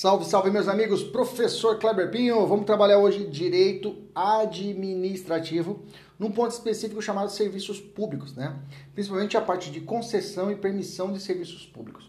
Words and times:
Salve, 0.00 0.24
salve, 0.26 0.48
meus 0.48 0.68
amigos! 0.68 1.02
Professor 1.02 1.76
Kleber 1.76 2.08
Pinho, 2.08 2.46
vamos 2.46 2.66
trabalhar 2.66 2.98
hoje 2.98 3.26
direito 3.26 3.96
administrativo 4.14 5.82
num 6.16 6.30
ponto 6.30 6.52
específico 6.52 7.02
chamado 7.02 7.32
serviços 7.32 7.80
públicos, 7.80 8.32
né? 8.32 8.56
Principalmente 8.94 9.36
a 9.36 9.40
parte 9.40 9.72
de 9.72 9.80
concessão 9.80 10.52
e 10.52 10.54
permissão 10.54 11.12
de 11.12 11.18
serviços 11.18 11.66
públicos. 11.66 12.08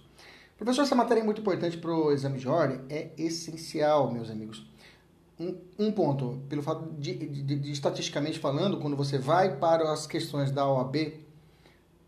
Professor, 0.55 0.83
essa 0.83 0.93
matéria 0.93 1.21
é 1.21 1.23
muito 1.23 1.41
importante 1.41 1.77
para 1.77 1.89
o 1.89 2.11
exame 2.11 2.37
de 2.37 2.47
ordem, 2.47 2.79
é 2.91 3.09
essencial, 3.17 4.11
meus 4.11 4.29
amigos. 4.29 4.63
Um, 5.39 5.57
um 5.79 5.91
ponto, 5.91 6.43
pelo 6.47 6.61
fato 6.61 6.93
de, 6.99 7.15
de, 7.15 7.55
de, 7.55 7.71
estatisticamente 7.71 8.37
falando, 8.37 8.77
quando 8.77 8.95
você 8.95 9.17
vai 9.17 9.57
para 9.57 9.91
as 9.91 10.05
questões 10.05 10.51
da 10.51 10.63
OAB, 10.71 10.95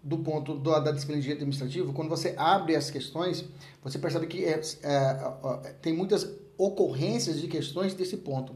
do 0.04 0.18
ponto 0.18 0.56
do, 0.56 0.80
da 0.80 0.92
disciplina 0.92 1.20
de 1.20 1.28
direito 1.28 1.42
administrativo, 1.42 1.94
quando 1.94 2.10
você 2.10 2.34
abre 2.38 2.76
as 2.76 2.90
questões, 2.90 3.46
você 3.84 4.00
percebe 4.00 4.28
que 4.28 4.44
é, 4.46 4.60
é, 4.84 5.74
tem 5.82 5.94
muitas 5.94 6.28
ocorrências 6.58 7.40
de 7.40 7.48
questões 7.48 7.94
desse 7.94 8.18
ponto, 8.18 8.56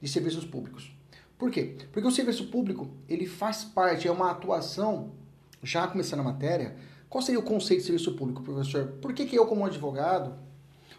de 0.00 0.08
serviços 0.08 0.44
públicos. 0.44 0.94
Por 1.38 1.50
quê? 1.50 1.76
Porque 1.92 2.08
o 2.08 2.10
serviço 2.10 2.46
público, 2.46 2.88
ele 3.08 3.26
faz 3.26 3.64
parte, 3.64 4.08
é 4.08 4.10
uma 4.10 4.30
atuação, 4.30 5.12
já 5.62 5.86
começando 5.86 6.20
a 6.20 6.24
matéria, 6.24 6.76
qual 7.08 7.22
seria 7.22 7.38
o 7.38 7.42
conceito 7.42 7.80
de 7.80 7.86
serviço 7.86 8.14
público, 8.14 8.42
professor? 8.42 8.86
Por 9.02 9.12
que, 9.12 9.26
que 9.26 9.36
eu, 9.36 9.46
como 9.46 9.64
advogado, 9.64 10.34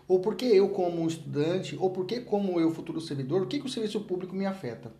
ou 0.07 0.19
por 0.19 0.35
que 0.35 0.45
eu, 0.45 0.69
como 0.69 1.07
estudante, 1.07 1.75
ou 1.79 1.89
por 1.89 2.05
que, 2.05 2.21
como 2.21 2.59
eu, 2.59 2.71
futuro 2.71 3.01
servidor, 3.01 3.41
o 3.41 3.47
que, 3.47 3.59
que 3.59 3.65
o 3.65 3.69
serviço 3.69 4.01
público 4.01 4.35
me 4.35 4.45
afeta? 4.45 4.91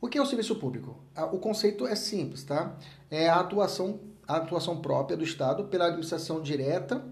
O 0.00 0.06
que 0.06 0.16
é 0.16 0.22
o 0.22 0.26
serviço 0.26 0.54
público? 0.56 0.96
O 1.32 1.38
conceito 1.38 1.86
é 1.86 1.96
simples, 1.96 2.44
tá? 2.44 2.76
É 3.10 3.28
a 3.28 3.40
atuação, 3.40 3.98
a 4.28 4.36
atuação 4.36 4.80
própria 4.82 5.16
do 5.16 5.24
Estado 5.24 5.64
pela 5.64 5.86
administração 5.86 6.42
direta, 6.42 7.02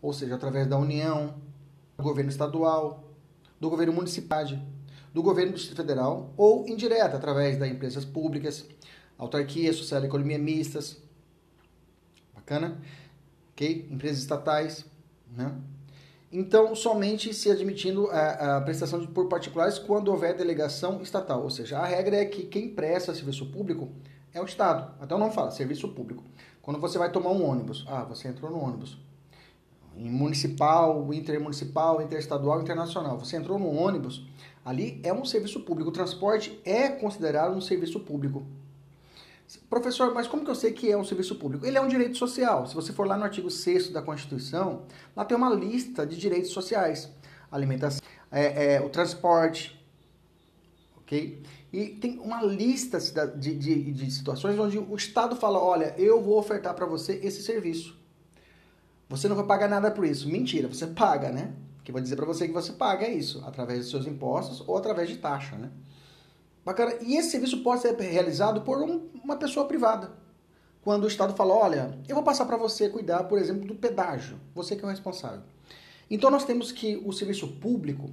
ou 0.00 0.12
seja, 0.12 0.36
através 0.36 0.68
da 0.68 0.78
União, 0.78 1.34
do 1.96 2.04
governo 2.04 2.30
estadual, 2.30 3.04
do 3.60 3.68
governo 3.68 3.92
municipal, 3.92 4.44
do 5.12 5.22
governo 5.22 5.52
do 5.52 5.56
Distrito 5.56 5.78
Federal 5.78 6.32
ou 6.36 6.66
indireta, 6.68 7.16
através 7.16 7.58
das 7.58 7.68
empresas 7.68 8.04
públicas, 8.04 8.64
autarquias, 9.18 9.76
social 9.76 10.02
e 10.02 10.06
economia 10.06 10.38
mistas, 10.38 11.02
bacana? 12.32 12.80
Ok? 13.52 13.88
Empresas 13.90 14.18
estatais, 14.18 14.86
né? 15.36 15.52
Então, 16.30 16.74
somente 16.74 17.34
se 17.34 17.50
admitindo 17.50 18.08
a, 18.10 18.56
a 18.56 18.60
prestação 18.62 18.98
de, 18.98 19.06
por 19.06 19.28
particulares 19.28 19.78
quando 19.78 20.08
houver 20.08 20.34
delegação 20.34 21.02
estatal. 21.02 21.42
Ou 21.42 21.50
seja, 21.50 21.78
a 21.78 21.84
regra 21.84 22.16
é 22.16 22.24
que 22.24 22.44
quem 22.44 22.70
presta 22.70 23.14
serviço 23.14 23.44
público 23.46 23.90
é 24.32 24.40
o 24.40 24.44
Estado. 24.46 24.94
Até 24.98 25.14
o 25.14 25.18
nome 25.18 25.34
fala, 25.34 25.50
serviço 25.50 25.88
público. 25.90 26.24
Quando 26.62 26.80
você 26.80 26.96
vai 26.96 27.10
tomar 27.10 27.30
um 27.30 27.44
ônibus, 27.44 27.84
ah, 27.88 28.04
você 28.04 28.28
entrou 28.28 28.50
no 28.50 28.58
ônibus. 28.58 28.96
Em 29.96 30.08
municipal, 30.08 31.12
intermunicipal, 31.12 32.00
interestadual, 32.00 32.62
internacional. 32.62 33.18
Você 33.18 33.36
entrou 33.36 33.58
no 33.58 33.68
ônibus, 33.68 34.24
Ali 34.64 35.00
é 35.02 35.12
um 35.12 35.24
serviço 35.24 35.60
público. 35.60 35.90
O 35.90 35.92
transporte 35.92 36.60
é 36.64 36.88
considerado 36.88 37.54
um 37.54 37.60
serviço 37.60 38.00
público. 38.00 38.46
Professor, 39.68 40.14
mas 40.14 40.26
como 40.26 40.44
que 40.44 40.50
eu 40.50 40.54
sei 40.54 40.72
que 40.72 40.90
é 40.90 40.96
um 40.96 41.04
serviço 41.04 41.34
público? 41.34 41.66
Ele 41.66 41.76
é 41.76 41.80
um 41.80 41.88
direito 41.88 42.16
social. 42.16 42.66
Se 42.66 42.74
você 42.74 42.92
for 42.92 43.06
lá 43.06 43.16
no 43.16 43.24
artigo 43.24 43.50
6 43.50 43.90
da 43.90 44.00
Constituição, 44.00 44.82
lá 45.14 45.24
tem 45.24 45.36
uma 45.36 45.52
lista 45.52 46.06
de 46.06 46.16
direitos 46.16 46.52
sociais. 46.52 47.10
Alimentação, 47.50 48.00
é, 48.30 48.76
é, 48.76 48.80
o 48.80 48.88
transporte, 48.88 49.81
E 51.72 51.86
tem 52.00 52.18
uma 52.18 52.42
lista 52.42 52.98
de, 53.36 53.54
de, 53.54 53.92
de 53.92 54.10
situações 54.10 54.58
onde 54.58 54.78
o 54.78 54.94
Estado 54.94 55.36
fala, 55.36 55.58
olha, 55.58 55.94
eu 55.98 56.20
vou 56.20 56.38
ofertar 56.38 56.74
para 56.74 56.86
você 56.86 57.20
esse 57.22 57.42
serviço. 57.42 57.98
Você 59.08 59.28
não 59.28 59.36
vai 59.36 59.46
pagar 59.46 59.68
nada 59.68 59.90
por 59.90 60.04
isso. 60.04 60.28
Mentira, 60.28 60.68
você 60.68 60.86
paga, 60.86 61.30
né? 61.30 61.54
que 61.84 61.92
vai 61.92 62.00
dizer 62.00 62.16
para 62.16 62.26
você 62.26 62.46
que 62.46 62.52
você 62.52 62.72
paga 62.72 63.08
isso 63.08 63.42
através 63.44 63.80
dos 63.80 63.90
seus 63.90 64.06
impostos 64.06 64.62
ou 64.66 64.76
através 64.76 65.08
de 65.08 65.16
taxa, 65.16 65.56
né? 65.56 65.70
Bacana. 66.64 66.94
E 67.00 67.16
esse 67.16 67.30
serviço 67.30 67.62
pode 67.62 67.82
ser 67.82 67.96
realizado 67.98 68.60
por 68.60 68.78
um, 68.78 69.08
uma 69.22 69.36
pessoa 69.36 69.66
privada. 69.66 70.12
Quando 70.82 71.04
o 71.04 71.08
Estado 71.08 71.34
fala, 71.34 71.54
olha, 71.54 71.98
eu 72.08 72.14
vou 72.14 72.24
passar 72.24 72.44
para 72.44 72.56
você 72.56 72.88
cuidar, 72.88 73.24
por 73.24 73.38
exemplo, 73.38 73.66
do 73.66 73.74
pedágio, 73.74 74.38
você 74.54 74.76
que 74.76 74.84
é 74.84 74.86
o 74.86 74.90
responsável. 74.90 75.42
Então 76.10 76.30
nós 76.30 76.44
temos 76.44 76.70
que 76.70 77.00
o 77.04 77.12
serviço 77.12 77.48
público, 77.48 78.10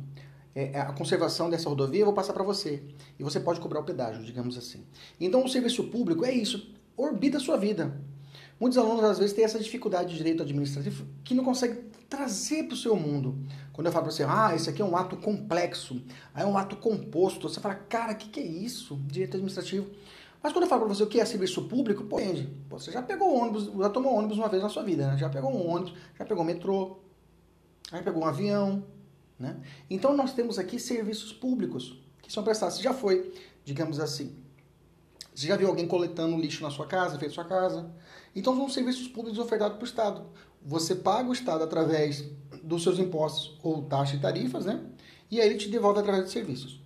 é, 0.56 0.72
é 0.74 0.82
a 0.82 0.92
conservação 0.94 1.50
dessa 1.50 1.70
rodovia, 1.70 2.02
eu 2.02 2.06
vou 2.06 2.14
passar 2.14 2.34
para 2.34 2.44
você. 2.44 2.84
E 3.18 3.24
você 3.24 3.40
pode 3.40 3.60
cobrar 3.60 3.80
o 3.80 3.84
pedágio, 3.84 4.24
digamos 4.24 4.58
assim. 4.58 4.84
Então 5.20 5.44
o 5.44 5.50
serviço 5.50 5.84
público 5.86 6.26
é 6.26 6.32
isso, 6.32 6.74
orbita 6.98 7.38
a 7.38 7.40
sua 7.40 7.58
vida. 7.58 8.00
Muitos 8.60 8.78
alunos 8.78 9.04
às 9.06 9.18
vezes 9.18 9.34
têm 9.34 9.46
essa 9.46 9.58
dificuldade 9.58 10.10
de 10.10 10.18
direito 10.18 10.44
administrativo 10.44 11.06
que 11.24 11.34
não 11.34 11.46
conseguem 11.46 11.86
trazer 12.10 12.64
para 12.64 12.74
o 12.74 12.78
seu 12.78 12.96
mundo. 12.96 13.38
Quando 13.72 13.88
eu 13.88 13.94
falo 13.94 14.06
para 14.06 14.12
você, 14.12 14.24
ah, 14.28 14.54
esse 14.54 14.70
aqui 14.70 14.82
é 14.82 14.86
um 14.86 14.98
ato 14.98 15.16
complexo, 15.16 16.02
é 16.36 16.46
um 16.46 16.58
ato 16.58 16.76
composto, 16.76 17.48
você 17.48 17.62
fala, 17.62 17.76
cara, 17.76 18.12
o 18.12 18.16
que, 18.16 18.28
que 18.28 18.40
é 18.42 18.46
isso? 18.46 19.00
Direito 19.08 19.38
administrativo. 19.38 19.88
Mas 20.42 20.54
quando 20.54 20.64
eu 20.64 20.70
falo 20.70 20.81
para 20.86 20.94
você 20.94 21.04
o 21.04 21.08
que 21.08 21.20
é 21.20 21.26
serviço 21.26 21.64
público, 21.64 22.04
pô, 22.04 22.20
entende. 22.20 22.50
Você 22.70 22.92
já 22.92 23.02
pegou 23.02 23.34
ônibus, 23.34 23.66
já 23.66 23.90
tomou 23.90 24.14
ônibus 24.14 24.38
uma 24.38 24.48
vez 24.48 24.64
na 24.64 24.70
sua 24.70 24.84
vida, 24.84 25.08
né? 25.08 25.18
Já 25.18 25.30
pegou 25.30 25.52
um 25.52 25.70
ônibus, 25.70 25.94
já 26.18 26.26
pegou 26.26 26.44
metrô, 26.44 26.98
já 27.92 28.02
pegou 28.02 28.24
um 28.24 28.26
avião, 28.26 28.84
né? 29.39 29.59
Então 29.89 30.16
nós 30.16 30.33
temos 30.33 30.59
aqui 30.59 30.77
serviços 30.77 31.31
públicos 31.31 31.97
que 32.22 32.31
são 32.31 32.44
prestados. 32.44 32.75
Você 32.75 32.83
já 32.83 32.94
foi, 32.94 33.33
digamos 33.63 34.00
assim, 34.00 34.35
você 35.33 35.47
já 35.47 35.55
viu 35.55 35.67
alguém 35.69 35.88
coletando 35.88 36.38
lixo 36.38 36.61
na 36.61 36.69
sua 36.69 36.85
casa, 36.85 37.17
fez 37.17 37.33
sua 37.33 37.45
casa? 37.45 37.89
Então 38.35 38.55
são 38.55 38.69
serviços 38.69 39.07
públicos 39.07 39.39
ofertados 39.39 39.77
para 39.77 39.83
o 39.83 39.88
Estado 39.88 40.25
você 40.63 40.95
paga 40.95 41.29
o 41.29 41.33
Estado 41.33 41.63
através 41.63 42.25
dos 42.63 42.83
seus 42.83 43.00
impostos 43.00 43.57
ou 43.63 43.83
taxas 43.83 44.17
e 44.17 44.22
tarifas, 44.22 44.66
né? 44.66 44.83
E 45.31 45.39
aí 45.39 45.50
ele 45.50 45.57
te 45.57 45.69
devolve 45.69 46.00
através 46.00 46.25
de 46.25 46.31
serviços. 46.31 46.81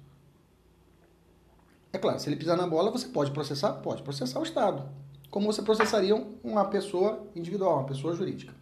É 1.91 1.97
claro, 1.97 2.19
se 2.19 2.27
ele 2.27 2.35
pisar 2.35 2.57
na 2.57 2.67
bola, 2.67 2.91
você 2.91 3.07
pode 3.07 3.31
processar? 3.31 3.73
Pode 3.73 4.01
processar 4.01 4.39
o 4.39 4.43
Estado. 4.43 4.89
Como 5.29 5.51
você 5.51 5.61
processaria 5.61 6.15
uma 6.43 6.65
pessoa 6.65 7.27
individual, 7.35 7.79
uma 7.79 7.85
pessoa 7.85 8.15
jurídica. 8.15 8.53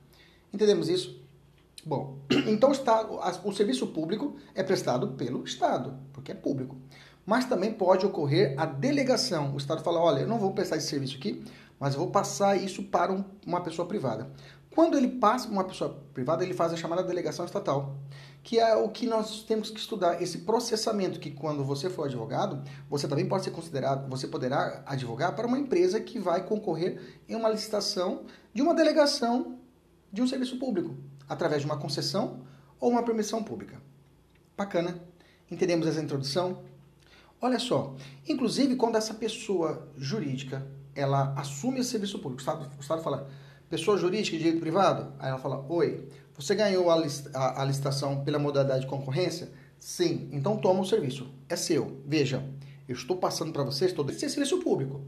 Entendemos 0.53 0.89
isso? 0.89 1.20
Bom, 1.85 2.19
então 2.47 2.71
o, 2.71 3.51
serviço 3.51 3.87
público 3.87 4.35
é 4.53 4.61
prestado 4.63 5.09
pelo 5.09 5.43
Estado, 5.43 5.97
porque 6.13 6.31
é 6.31 6.35
público. 6.35 6.77
Mas 7.25 7.45
também 7.45 7.73
pode 7.73 8.05
ocorrer 8.05 8.55
a 8.57 8.65
delegação. 8.65 9.53
O 9.53 9.57
Estado 9.57 9.83
fala, 9.83 9.99
olha, 9.99 10.21
eu 10.21 10.27
não 10.27 10.39
vou 10.39 10.53
prestar 10.53 10.77
esse 10.77 10.87
serviço 10.87 11.17
aqui, 11.17 11.43
mas 11.79 11.95
vou 11.95 12.11
passar 12.11 12.55
isso 12.55 12.83
para 12.83 13.11
um, 13.11 13.23
uma 13.45 13.61
pessoa 13.61 13.87
privada. 13.87 14.31
Quando 14.73 14.97
ele 14.97 15.07
passa 15.07 15.47
para 15.47 15.53
uma 15.53 15.63
pessoa 15.65 16.01
privada, 16.13 16.43
ele 16.43 16.53
faz 16.53 16.71
a 16.71 16.77
chamada 16.77 17.03
delegação 17.03 17.43
estatal, 17.43 17.97
que 18.41 18.57
é 18.57 18.73
o 18.73 18.87
que 18.87 19.05
nós 19.05 19.43
temos 19.43 19.69
que 19.69 19.79
estudar, 19.79 20.21
esse 20.21 20.39
processamento 20.39 21.19
que 21.19 21.29
quando 21.29 21.63
você 21.63 21.89
for 21.89 22.05
advogado, 22.05 22.63
você 22.89 23.05
também 23.07 23.27
pode 23.27 23.43
ser 23.43 23.51
considerado, 23.51 24.09
você 24.09 24.27
poderá 24.27 24.81
advogar 24.85 25.35
para 25.35 25.45
uma 25.45 25.59
empresa 25.59 25.99
que 25.99 26.17
vai 26.19 26.45
concorrer 26.45 27.21
em 27.27 27.35
uma 27.35 27.49
licitação 27.49 28.23
de 28.53 28.61
uma 28.61 28.73
delegação 28.73 29.59
de 30.11 30.21
um 30.21 30.27
serviço 30.27 30.57
público, 30.57 30.95
através 31.31 31.61
de 31.61 31.65
uma 31.65 31.77
concessão 31.77 32.41
ou 32.77 32.91
uma 32.91 33.03
permissão 33.03 33.41
pública. 33.41 33.81
Bacana? 34.57 35.01
Entendemos 35.49 35.87
essa 35.87 36.01
introdução? 36.01 36.61
Olha 37.39 37.57
só, 37.57 37.95
inclusive 38.27 38.75
quando 38.75 38.97
essa 38.97 39.13
pessoa 39.13 39.87
jurídica, 39.97 40.67
ela 40.93 41.33
assume 41.37 41.79
esse 41.79 41.89
serviço 41.89 42.19
público, 42.19 42.39
o 42.39 42.41
Estado, 42.41 42.69
o 42.77 42.81
Estado 42.81 43.01
fala, 43.01 43.29
pessoa 43.69 43.97
jurídica 43.97 44.35
de 44.35 44.43
direito 44.43 44.59
privado? 44.59 45.13
Aí 45.19 45.29
ela 45.29 45.39
fala, 45.39 45.65
oi, 45.69 46.05
você 46.35 46.53
ganhou 46.53 46.91
a, 46.91 46.97
list 46.97 47.27
a, 47.33 47.61
a 47.61 47.65
licitação 47.65 48.25
pela 48.25 48.37
modalidade 48.37 48.81
de 48.81 48.87
concorrência? 48.87 49.49
Sim, 49.79 50.27
então 50.33 50.57
toma 50.57 50.81
o 50.81 50.85
serviço, 50.85 51.33
é 51.47 51.55
seu. 51.55 52.01
Veja, 52.05 52.45
eu 52.89 52.93
estou 52.93 53.15
passando 53.15 53.53
para 53.53 53.63
você, 53.63 53.85
estou 53.85 54.03
desse 54.03 54.29
serviço 54.29 54.59
público. 54.59 54.99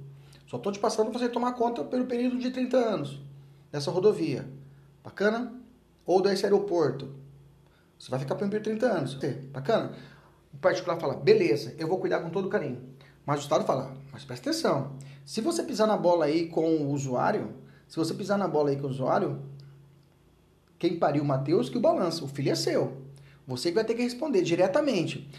Só 0.47 0.55
estou 0.55 0.71
te 0.71 0.79
passando 0.79 1.11
para 1.11 1.19
você 1.19 1.27
tomar 1.27 1.51
conta 1.51 1.83
pelo 1.83 2.05
período 2.05 2.39
de 2.39 2.49
30 2.49 2.77
anos 2.77 3.19
dessa 3.69 3.91
rodovia. 3.91 4.47
Bacana? 5.03 5.62
Ou 6.05 6.21
desse 6.21 6.45
aeroporto. 6.45 7.09
Você 7.97 8.09
vai 8.09 8.19
ficar 8.19 8.35
por 8.35 8.47
30 8.49 8.85
anos. 8.85 9.17
Bacana? 9.51 9.93
O 10.53 10.57
particular 10.57 10.99
fala, 10.99 11.15
beleza, 11.15 11.73
eu 11.77 11.87
vou 11.87 11.97
cuidar 11.97 12.19
com 12.19 12.29
todo 12.29 12.49
carinho. 12.49 12.81
Mas 13.25 13.39
o 13.39 13.43
Estado 13.43 13.65
fala, 13.65 13.95
mas 14.11 14.25
presta 14.25 14.49
atenção. 14.49 14.91
Se 15.25 15.39
você 15.39 15.63
pisar 15.63 15.87
na 15.87 15.95
bola 15.95 16.25
aí 16.25 16.47
com 16.47 16.77
o 16.77 16.91
usuário, 16.91 17.53
se 17.87 17.95
você 17.95 18.13
pisar 18.13 18.37
na 18.37 18.47
bola 18.47 18.69
aí 18.69 18.75
com 18.75 18.87
o 18.87 18.89
usuário, 18.89 19.41
quem 20.77 20.99
pariu 20.99 21.23
o 21.23 21.25
Matheus 21.25 21.69
que 21.69 21.77
o 21.77 21.81
balança. 21.81 22.25
O 22.25 22.27
filho 22.27 22.51
é 22.51 22.55
seu. 22.55 22.97
Você 23.47 23.69
que 23.69 23.75
vai 23.75 23.85
ter 23.85 23.93
que 23.93 24.03
responder 24.03 24.41
diretamente. 24.41 25.29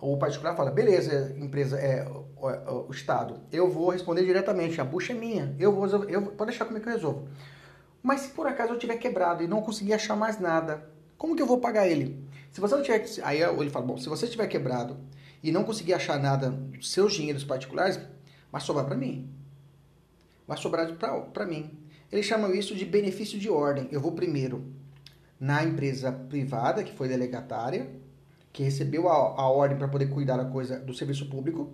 O 0.00 0.16
particular 0.16 0.56
fala, 0.56 0.70
beleza, 0.70 1.34
empresa, 1.38 1.78
é, 1.78 2.06
o, 2.08 2.88
o, 2.88 2.90
Estado, 2.90 3.40
eu 3.52 3.70
vou 3.70 3.90
responder 3.90 4.24
diretamente, 4.24 4.80
a 4.80 4.84
bucha 4.84 5.12
é 5.12 5.16
minha, 5.16 5.54
eu 5.58 5.72
vou, 5.72 5.86
eu, 6.04 6.22
pode 6.22 6.50
deixar 6.50 6.66
comigo 6.66 6.84
que 6.84 6.90
eu 6.90 6.94
resolvo. 6.94 7.28
Mas 8.04 8.20
se 8.20 8.28
por 8.32 8.46
acaso 8.46 8.74
eu 8.74 8.78
tiver 8.78 8.98
quebrado 8.98 9.42
e 9.42 9.48
não 9.48 9.62
conseguir 9.62 9.94
achar 9.94 10.14
mais 10.14 10.38
nada, 10.38 10.86
como 11.16 11.34
que 11.34 11.40
eu 11.40 11.46
vou 11.46 11.58
pagar 11.58 11.88
ele? 11.88 12.22
Se 12.52 12.60
você 12.60 12.76
não 12.76 12.82
tiver, 12.82 13.02
aí 13.22 13.40
ele 13.40 13.70
fala, 13.70 13.86
bom, 13.86 13.96
se 13.96 14.10
você 14.10 14.26
tiver 14.26 14.46
quebrado 14.46 14.98
e 15.42 15.50
não 15.50 15.64
conseguir 15.64 15.94
achar 15.94 16.20
nada 16.20 16.50
dos 16.50 16.92
seus 16.92 17.14
dinheiros 17.14 17.44
particulares, 17.44 17.98
vai 18.52 18.60
sobrar 18.60 18.84
para 18.84 18.94
mim. 18.94 19.32
Vai 20.46 20.58
sobrar 20.58 20.86
para 21.32 21.46
mim. 21.46 21.78
Eles 22.12 22.26
chamam 22.26 22.54
isso 22.54 22.74
de 22.74 22.84
benefício 22.84 23.38
de 23.38 23.48
ordem. 23.48 23.88
Eu 23.90 24.02
vou 24.02 24.12
primeiro 24.12 24.70
na 25.40 25.64
empresa 25.64 26.12
privada, 26.12 26.84
que 26.84 26.92
foi 26.92 27.08
delegatária, 27.08 27.90
que 28.52 28.62
recebeu 28.62 29.08
a, 29.08 29.14
a 29.14 29.48
ordem 29.48 29.78
para 29.78 29.88
poder 29.88 30.10
cuidar 30.10 30.36
da 30.36 30.44
coisa 30.44 30.78
do 30.78 30.92
serviço 30.92 31.30
público. 31.30 31.72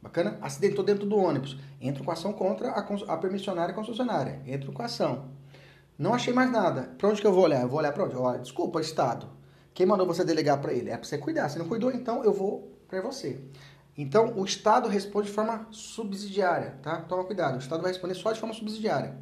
Bacana? 0.00 0.38
Acidentou 0.40 0.84
dentro 0.84 1.04
do 1.04 1.16
ônibus. 1.16 1.58
Entro 1.80 2.04
com 2.04 2.12
ação 2.12 2.32
contra 2.32 2.70
a, 2.70 2.78
a 2.78 3.16
permissionária 3.16 3.74
concessionária. 3.74 4.40
Entro 4.46 4.70
com 4.70 4.84
ação. 4.84 5.36
Não 5.98 6.14
achei 6.14 6.32
mais 6.32 6.48
nada. 6.48 6.94
Para 6.96 7.08
onde 7.08 7.20
que 7.20 7.26
eu 7.26 7.32
vou 7.32 7.42
olhar? 7.42 7.60
Eu 7.60 7.68
vou 7.68 7.80
olhar 7.80 7.92
para 7.92 8.04
onde? 8.04 8.14
Olha, 8.14 8.38
desculpa, 8.38 8.80
Estado. 8.80 9.28
Quem 9.74 9.84
mandou 9.84 10.06
você 10.06 10.24
delegar 10.24 10.60
para 10.60 10.72
ele? 10.72 10.90
É 10.90 10.96
para 10.96 11.04
você 11.04 11.18
cuidar. 11.18 11.48
Se 11.48 11.58
não 11.58 11.66
cuidou, 11.66 11.90
então 11.90 12.22
eu 12.22 12.32
vou 12.32 12.72
para 12.86 13.00
você. 13.00 13.40
Então, 13.96 14.32
o 14.36 14.44
Estado 14.44 14.88
responde 14.88 15.26
de 15.26 15.32
forma 15.32 15.66
subsidiária, 15.72 16.78
tá? 16.82 17.00
Toma 17.00 17.24
cuidado. 17.24 17.56
O 17.56 17.58
Estado 17.58 17.82
vai 17.82 17.90
responder 17.90 18.14
só 18.14 18.30
de 18.30 18.38
forma 18.38 18.54
subsidiária. 18.54 19.16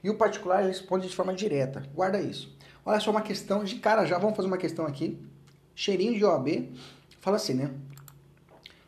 E 0.00 0.08
o 0.10 0.16
particular 0.16 0.62
responde 0.62 1.08
de 1.08 1.16
forma 1.16 1.34
direta. 1.34 1.82
Guarda 1.92 2.20
isso. 2.20 2.56
Olha 2.86 3.00
só 3.00 3.10
uma 3.10 3.22
questão 3.22 3.64
de 3.64 3.80
cara 3.80 4.04
já. 4.04 4.16
Vamos 4.16 4.36
fazer 4.36 4.46
uma 4.46 4.58
questão 4.58 4.86
aqui. 4.86 5.20
Cheirinho 5.74 6.14
de 6.14 6.24
OAB. 6.24 6.72
Fala 7.18 7.34
assim, 7.34 7.54
né? 7.54 7.72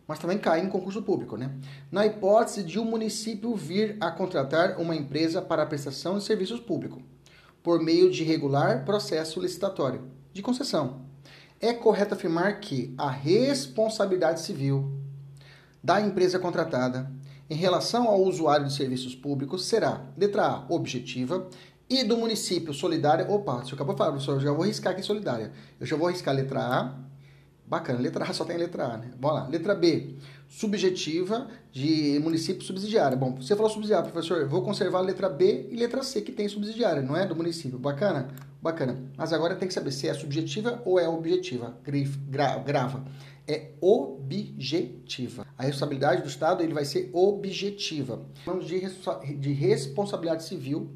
Mas 0.07 0.21
também 0.21 0.39
cai 0.39 0.61
em 0.61 0.69
concurso 0.69 1.03
público, 1.03 1.37
né? 1.37 1.51
Na 1.91 2.07
hipótese 2.07 2.63
de 2.63 2.79
um 2.79 2.85
município 2.85 3.57
vir 3.57 3.97
a 4.01 4.13
contratar 4.13 4.79
uma 4.79 4.95
empresa 4.95 5.43
para 5.43 5.65
a 5.65 5.67
prestação 5.67 6.17
de 6.17 6.23
serviços 6.23 6.61
públicos 6.61 7.03
por 7.65 7.83
meio 7.83 8.11
de 8.11 8.23
regular 8.23 8.85
processo 8.85 9.41
licitatório 9.41 10.03
de 10.35 10.43
concessão. 10.43 11.01
É 11.59 11.73
correto 11.73 12.13
afirmar 12.13 12.61
que 12.61 12.95
a 12.99 13.09
responsabilidade 13.11 14.43
civil 14.43 14.93
da 15.83 15.99
empresa 15.99 16.39
contratada 16.39 17.11
em 17.49 17.55
relação 17.55 18.07
ao 18.07 18.23
usuário 18.23 18.67
de 18.67 18.75
serviços 18.75 19.15
públicos 19.15 19.65
será, 19.65 20.05
letra 20.15 20.47
A, 20.47 20.67
objetiva, 20.69 21.49
e 21.89 22.05
do 22.05 22.19
município 22.19 22.75
solidária. 22.75 23.31
Opa, 23.31 23.65
se 23.65 23.73
eu 23.73 23.77
acabou 23.77 23.95
de 23.95 23.99
falar, 23.99 24.11
professor, 24.13 24.35
eu 24.35 24.41
já 24.41 24.53
vou 24.53 24.67
riscar 24.67 24.93
aqui 24.93 25.03
solidária. 25.03 25.51
Eu 25.81 25.87
já 25.87 25.97
vou 25.97 26.09
riscar 26.09 26.35
letra 26.35 26.61
A. 26.61 26.95
Bacana, 27.67 27.99
letra 27.99 28.25
A 28.25 28.33
só 28.35 28.45
tem 28.45 28.59
letra 28.59 28.85
A, 28.85 28.97
né? 28.99 29.11
Vamos 29.19 29.41
lá. 29.41 29.49
Letra 29.49 29.75
B, 29.75 30.17
subjetiva 30.49 31.49
de 31.73 32.19
município 32.23 32.63
subsidiário. 32.63 33.17
Bom, 33.17 33.35
você 33.35 33.57
falou 33.57 33.71
subsidiário, 33.71 34.11
professor, 34.11 34.47
vou 34.49 34.63
conservar 34.63 34.99
a 34.99 35.03
letra 35.03 35.29
B 35.29 35.69
e 35.71 35.77
letra 35.77 36.03
C 36.03 36.21
que 36.21 36.33
tem 36.33 36.49
subsidiária, 36.49 37.03
não 37.03 37.17
é? 37.17 37.27
Do 37.27 37.35
município. 37.35 37.79
Bacana? 37.79 38.29
Bacana. 38.63 38.97
Mas 39.17 39.33
agora 39.33 39.57
tem 39.57 39.69
que 39.69 39.75
saber 39.75 39.93
se 39.93 40.09
é 40.09 40.15
subjetiva 40.15 40.81
ou 40.85 40.99
é 40.99 41.09
objetiva. 41.09 41.79
Gra 42.29 42.59
grava. 42.59 43.05
É 43.47 43.73
objetiva. 43.81 45.47
A 45.59 45.65
responsabilidade 45.65 46.23
do 46.23 46.29
Estado 46.29 46.63
ele 46.63 46.73
vai 46.73 46.85
ser 46.85 47.11
objetiva. 47.13 48.25
Falamos 48.45 48.67
de, 48.67 48.81
de 49.37 49.53
responsabilidade 49.53 50.45
civil 50.45 50.89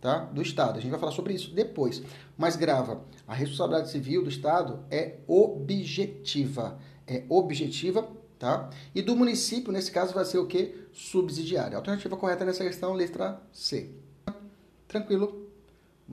tá? 0.00 0.20
do 0.26 0.40
Estado. 0.40 0.78
A 0.78 0.80
gente 0.80 0.90
vai 0.90 1.00
falar 1.00 1.12
sobre 1.12 1.34
isso 1.34 1.52
depois. 1.52 2.02
Mas 2.38 2.54
grava. 2.54 3.02
A 3.26 3.34
responsabilidade 3.34 3.90
civil 3.90 4.22
do 4.22 4.28
Estado 4.28 4.84
é 4.88 5.16
objetiva. 5.26 6.78
É 7.06 7.24
objetiva 7.28 8.08
tá? 8.38 8.70
E 8.94 9.02
do 9.02 9.16
município, 9.16 9.72
nesse 9.72 9.90
caso, 9.90 10.14
vai 10.14 10.24
ser 10.24 10.38
o 10.38 10.46
que? 10.46 10.74
Subsidiária. 10.92 11.76
A 11.76 11.78
alternativa 11.78 12.16
correta 12.16 12.44
nessa 12.44 12.64
questão, 12.64 12.92
letra 12.92 13.40
C. 13.52 13.90
Tranquilo. 14.88 15.46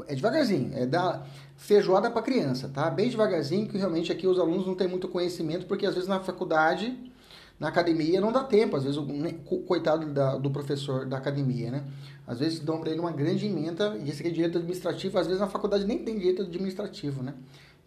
É 0.07 0.15
devagarzinho, 0.15 0.71
é 0.73 0.87
da 0.87 1.23
feijoada 1.55 2.09
para 2.09 2.21
criança, 2.23 2.67
tá? 2.67 2.89
Bem 2.89 3.09
devagarzinho, 3.09 3.67
que 3.67 3.77
realmente 3.77 4.11
aqui 4.11 4.25
os 4.25 4.39
alunos 4.39 4.65
não 4.65 4.73
têm 4.73 4.87
muito 4.87 5.07
conhecimento, 5.07 5.67
porque 5.67 5.85
às 5.85 5.93
vezes 5.93 6.09
na 6.09 6.19
faculdade, 6.19 6.97
na 7.59 7.67
academia, 7.67 8.19
não 8.19 8.31
dá 8.31 8.43
tempo. 8.43 8.75
Às 8.75 8.83
vezes, 8.83 8.97
o 8.97 9.59
coitado 9.59 10.11
da, 10.11 10.35
do 10.35 10.49
professor 10.49 11.05
da 11.05 11.17
academia, 11.17 11.69
né? 11.69 11.83
Às 12.25 12.39
vezes 12.39 12.59
dão 12.59 12.79
para 12.79 12.89
ele 12.89 12.99
uma 12.99 13.11
grande 13.11 13.45
emenda, 13.45 13.95
e 14.03 14.09
esse 14.09 14.21
aqui 14.21 14.29
é 14.29 14.31
direito 14.31 14.57
administrativo, 14.57 15.19
às 15.19 15.27
vezes 15.27 15.39
na 15.39 15.47
faculdade 15.47 15.85
nem 15.85 15.99
tem 15.99 16.17
direito 16.17 16.41
administrativo, 16.41 17.21
né? 17.21 17.35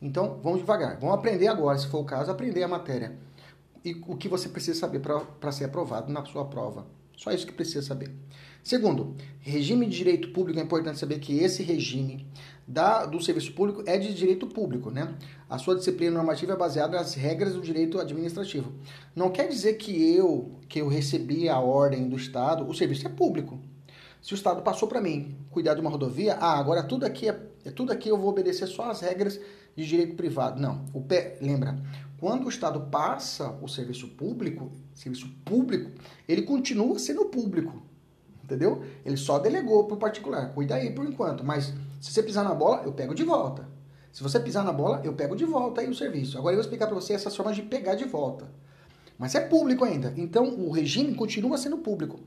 Então, 0.01 0.39
vamos 0.43 0.61
devagar. 0.61 0.99
Vamos 1.01 1.17
aprender 1.17 1.49
agora, 1.49 1.77
se 1.77 1.89
for 1.89 1.99
o 1.99 2.05
caso, 2.05 2.31
aprender 2.31 2.63
a 2.63 2.69
matéria 2.69 3.17
e 3.87 4.03
o 4.07 4.17
que 4.17 4.29
você 4.29 4.49
precisa 4.49 4.79
saber 4.79 5.01
para 5.01 5.53
ser 5.53 5.65
aprovado 5.65 6.13
na 6.13 6.25
sua 6.25 6.45
prova. 6.45 6.87
Só 7.17 7.31
isso 7.31 7.47
que 7.47 7.53
precisa 7.53 7.83
saber. 7.83 8.11
Segundo, 8.63 9.15
regime 9.39 9.87
de 9.87 9.97
direito 9.97 10.29
público, 10.33 10.59
é 10.59 10.63
importante 10.63 10.99
saber 10.99 11.21
que 11.21 11.39
esse 11.39 11.63
regime 11.63 12.27
da, 12.67 13.07
do 13.07 13.23
serviço 13.23 13.53
público 13.53 13.85
é 13.87 13.97
de 13.97 14.13
direito 14.13 14.47
público, 14.49 14.91
né? 14.91 15.15
A 15.49 15.57
sua 15.57 15.77
disciplina 15.77 16.17
normativa 16.17 16.55
é 16.55 16.57
baseada 16.57 16.97
nas 16.97 17.15
regras 17.15 17.55
do 17.55 17.61
direito 17.61 18.01
administrativo. 18.01 18.73
Não 19.15 19.31
quer 19.31 19.49
dizer 19.49 19.75
que 19.75 20.15
eu, 20.15 20.59
que 20.69 20.81
eu 20.81 20.89
recebi 20.89 21.49
a 21.49 21.61
ordem 21.61 22.09
do 22.09 22.17
Estado, 22.17 22.69
o 22.69 22.75
serviço 22.75 23.07
é 23.07 23.11
público. 23.11 23.61
Se 24.21 24.33
o 24.33 24.35
Estado 24.35 24.63
passou 24.63 24.89
para 24.89 25.01
mim 25.01 25.37
cuidar 25.51 25.75
de 25.75 25.81
uma 25.81 25.89
rodovia, 25.89 26.35
ah, 26.35 26.59
agora 26.59 26.83
tudo 26.83 27.07
aqui 27.07 27.29
é, 27.29 27.39
tudo 27.71 27.93
aqui 27.93 28.09
eu 28.09 28.19
vou 28.19 28.31
obedecer 28.31 28.67
só 28.67 28.91
as 28.91 29.01
regras 29.01 29.41
de 29.77 29.87
direito 29.87 30.17
privado. 30.17 30.61
Não, 30.61 30.85
o 30.93 31.01
pé, 31.01 31.37
lembra, 31.41 31.77
quando 32.19 32.47
o 32.47 32.49
Estado 32.49 32.81
passa 32.91 33.51
o 33.63 33.69
serviço 33.69 34.09
público, 34.09 34.73
serviço 34.95 35.29
público, 35.45 35.91
ele 36.27 36.43
continua 36.43 36.99
sendo 36.99 37.27
público. 37.27 37.83
Entendeu? 38.43 38.83
Ele 39.05 39.17
só 39.17 39.39
delegou 39.39 39.85
para 39.85 39.97
o 39.97 39.99
particular. 39.99 40.53
Cuida 40.55 40.77
aí 40.77 40.93
por 40.93 41.05
enquanto. 41.05 41.45
Mas 41.45 41.75
se 42.01 42.13
você 42.13 42.23
pisar 42.23 42.45
na 42.45 42.55
bola, 42.55 42.83
eu 42.85 42.93
pego 42.93 43.15
de 43.15 43.25
volta. 43.25 43.69
Se 44.13 44.23
você 44.23 44.41
pisar 44.41 44.65
na 44.65 44.73
bola, 44.73 45.03
eu 45.05 45.13
pego 45.13 45.37
de 45.37 45.45
volta 45.45 45.81
aí 45.81 45.91
o 45.91 45.95
serviço. 45.95 46.39
Agora 46.39 46.55
eu 46.55 46.57
vou 46.57 46.63
explicar 46.63 46.87
para 46.87 46.95
você 46.95 47.13
essas 47.13 47.37
formas 47.37 47.57
de 47.57 47.63
pegar 47.63 47.97
de 47.97 48.05
volta. 48.05 48.49
Mas 49.19 49.35
é 49.35 49.41
público 49.41 49.85
ainda. 49.85 50.15
Então 50.17 50.45
o 50.61 50.71
regime 50.71 51.15
continua 51.15 51.59
sendo 51.59 51.79
público. 51.79 52.21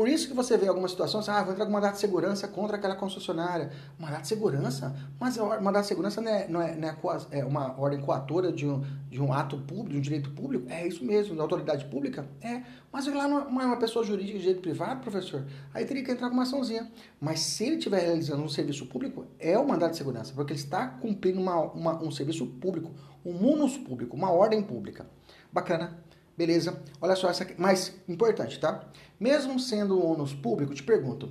Por 0.00 0.08
isso 0.08 0.28
que 0.28 0.32
você 0.32 0.56
vê 0.56 0.66
algumas 0.66 0.92
situações, 0.92 1.28
ah, 1.28 1.42
vou 1.42 1.52
entrar 1.52 1.66
com 1.66 1.72
mandato 1.72 1.92
de 1.92 2.00
segurança 2.00 2.48
contra 2.48 2.78
aquela 2.78 2.96
concessionária. 2.96 3.70
Mandato 3.98 4.22
de 4.22 4.28
segurança? 4.28 4.96
Mas 5.20 5.38
a 5.38 5.60
mandato 5.60 5.82
de 5.82 5.88
segurança 5.88 6.22
não 6.22 6.30
é, 6.30 6.48
não 6.48 6.62
é, 6.62 6.74
não 6.74 6.88
é, 6.88 6.96
é 7.32 7.44
uma 7.44 7.78
ordem 7.78 8.00
coatora 8.00 8.50
de 8.50 8.66
um, 8.66 8.82
de 9.10 9.20
um 9.20 9.30
ato 9.30 9.58
público, 9.58 9.90
de 9.90 9.98
um 9.98 10.00
direito 10.00 10.30
público? 10.30 10.64
É 10.70 10.88
isso 10.88 11.04
mesmo, 11.04 11.36
da 11.36 11.42
autoridade 11.42 11.84
pública? 11.84 12.26
É. 12.40 12.62
Mas 12.90 13.06
lá 13.08 13.28
não 13.28 13.60
é 13.60 13.66
uma 13.66 13.76
pessoa 13.76 14.02
jurídica 14.02 14.38
de 14.38 14.44
direito 14.44 14.62
privado, 14.62 15.02
professor? 15.02 15.44
Aí 15.74 15.84
teria 15.84 16.02
que 16.02 16.10
entrar 16.10 16.28
com 16.28 16.34
uma 16.34 16.44
açãozinha. 16.44 16.90
Mas 17.20 17.40
se 17.40 17.64
ele 17.64 17.76
estiver 17.76 18.00
realizando 18.00 18.42
um 18.42 18.48
serviço 18.48 18.86
público, 18.86 19.26
é 19.38 19.58
o 19.58 19.68
mandato 19.68 19.90
de 19.90 19.98
segurança, 19.98 20.32
porque 20.34 20.54
ele 20.54 20.60
está 20.60 20.86
cumprindo 20.86 21.38
uma, 21.38 21.60
uma, 21.60 22.02
um 22.02 22.10
serviço 22.10 22.46
público, 22.46 22.90
um 23.22 23.34
munus 23.34 23.76
público, 23.76 24.16
uma 24.16 24.32
ordem 24.32 24.62
pública. 24.62 25.06
Bacana. 25.52 26.08
Beleza? 26.40 26.82
Olha 27.02 27.14
só 27.14 27.28
essa 27.28 27.42
aqui, 27.42 27.60
mais 27.60 27.94
importante, 28.08 28.58
tá? 28.58 28.82
Mesmo 29.20 29.60
sendo 29.60 29.98
um 29.98 30.06
ônibus 30.06 30.32
público, 30.32 30.72
te 30.72 30.82
pergunto, 30.82 31.30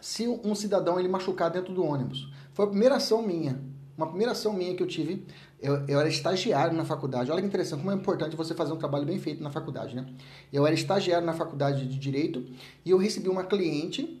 se 0.00 0.26
um 0.26 0.54
cidadão 0.54 0.98
ele 0.98 1.06
machucar 1.06 1.50
dentro 1.50 1.74
do 1.74 1.84
ônibus, 1.84 2.32
foi 2.54 2.64
a 2.64 2.68
primeira 2.68 2.96
ação 2.96 3.20
minha, 3.20 3.60
uma 3.98 4.06
primeira 4.06 4.32
ação 4.32 4.54
minha 4.54 4.74
que 4.74 4.82
eu 4.82 4.86
tive, 4.86 5.26
eu, 5.60 5.84
eu, 5.86 6.00
era 6.00 6.08
estagiário 6.08 6.74
na 6.74 6.86
faculdade. 6.86 7.30
Olha 7.30 7.42
que 7.42 7.46
interessante, 7.46 7.80
como 7.80 7.90
é 7.90 7.94
importante 7.94 8.34
você 8.34 8.54
fazer 8.54 8.72
um 8.72 8.78
trabalho 8.78 9.04
bem 9.04 9.18
feito 9.18 9.42
na 9.42 9.50
faculdade, 9.50 9.94
né? 9.94 10.06
Eu 10.50 10.66
era 10.66 10.74
estagiário 10.74 11.26
na 11.26 11.34
faculdade 11.34 11.86
de 11.86 11.98
Direito 11.98 12.46
e 12.82 12.92
eu 12.92 12.96
recebi 12.96 13.28
uma 13.28 13.44
cliente 13.44 14.18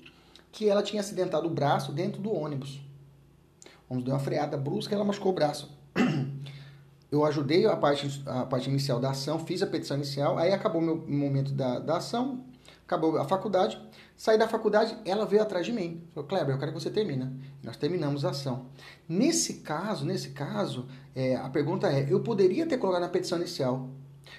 que 0.52 0.68
ela 0.68 0.82
tinha 0.82 1.00
acidentado 1.00 1.46
o 1.46 1.50
braço 1.50 1.90
dentro 1.90 2.20
do 2.20 2.30
ônibus. 2.30 2.82
Vamos 3.88 4.04
dar 4.04 4.12
uma 4.12 4.20
freada 4.20 4.58
brusca 4.58 4.92
e 4.92 4.94
ela 4.94 5.06
machucou 5.06 5.32
o 5.32 5.34
braço. 5.34 5.74
eu 7.10 7.24
ajudei 7.24 7.66
a 7.66 7.76
parte, 7.76 8.22
a 8.26 8.46
parte 8.46 8.68
inicial 8.68 9.00
da 9.00 9.10
ação, 9.10 9.38
fiz 9.38 9.62
a 9.62 9.66
petição 9.66 9.96
inicial, 9.96 10.38
aí 10.38 10.52
acabou 10.52 10.80
o 10.80 10.84
meu 10.84 10.96
momento 10.96 11.52
da, 11.52 11.78
da 11.78 11.96
ação, 11.96 12.44
acabou 12.84 13.18
a 13.18 13.24
faculdade, 13.24 13.80
saí 14.16 14.38
da 14.38 14.46
faculdade, 14.48 14.96
ela 15.04 15.26
veio 15.26 15.42
atrás 15.42 15.66
de 15.66 15.72
mim. 15.72 16.02
Falou, 16.14 16.28
Kleber, 16.28 16.54
eu 16.54 16.58
quero 16.58 16.72
que 16.72 16.80
você 16.80 16.90
termine. 16.90 17.30
Nós 17.62 17.76
terminamos 17.76 18.24
a 18.24 18.30
ação. 18.30 18.66
Nesse 19.08 19.54
caso, 19.54 20.04
nesse 20.04 20.30
caso, 20.30 20.86
é, 21.14 21.36
a 21.36 21.48
pergunta 21.48 21.88
é, 21.88 22.06
eu 22.08 22.20
poderia 22.20 22.66
ter 22.66 22.78
colocado 22.78 23.02
na 23.02 23.08
petição 23.08 23.38
inicial, 23.38 23.88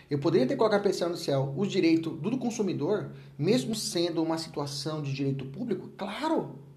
eu 0.10 0.20
poderia 0.20 0.48
ter 0.48 0.56
colocado 0.56 0.80
na 0.80 0.84
petição 0.86 1.10
inicial 1.10 1.54
os 1.58 1.70
direitos 1.70 2.14
do 2.20 2.38
consumidor, 2.38 3.12
mesmo 3.38 3.76
sendo 3.76 4.24
uma 4.24 4.38
situação 4.38 5.02
de 5.02 5.14
direito 5.14 5.46
público? 5.46 5.90
Claro! 5.98 6.71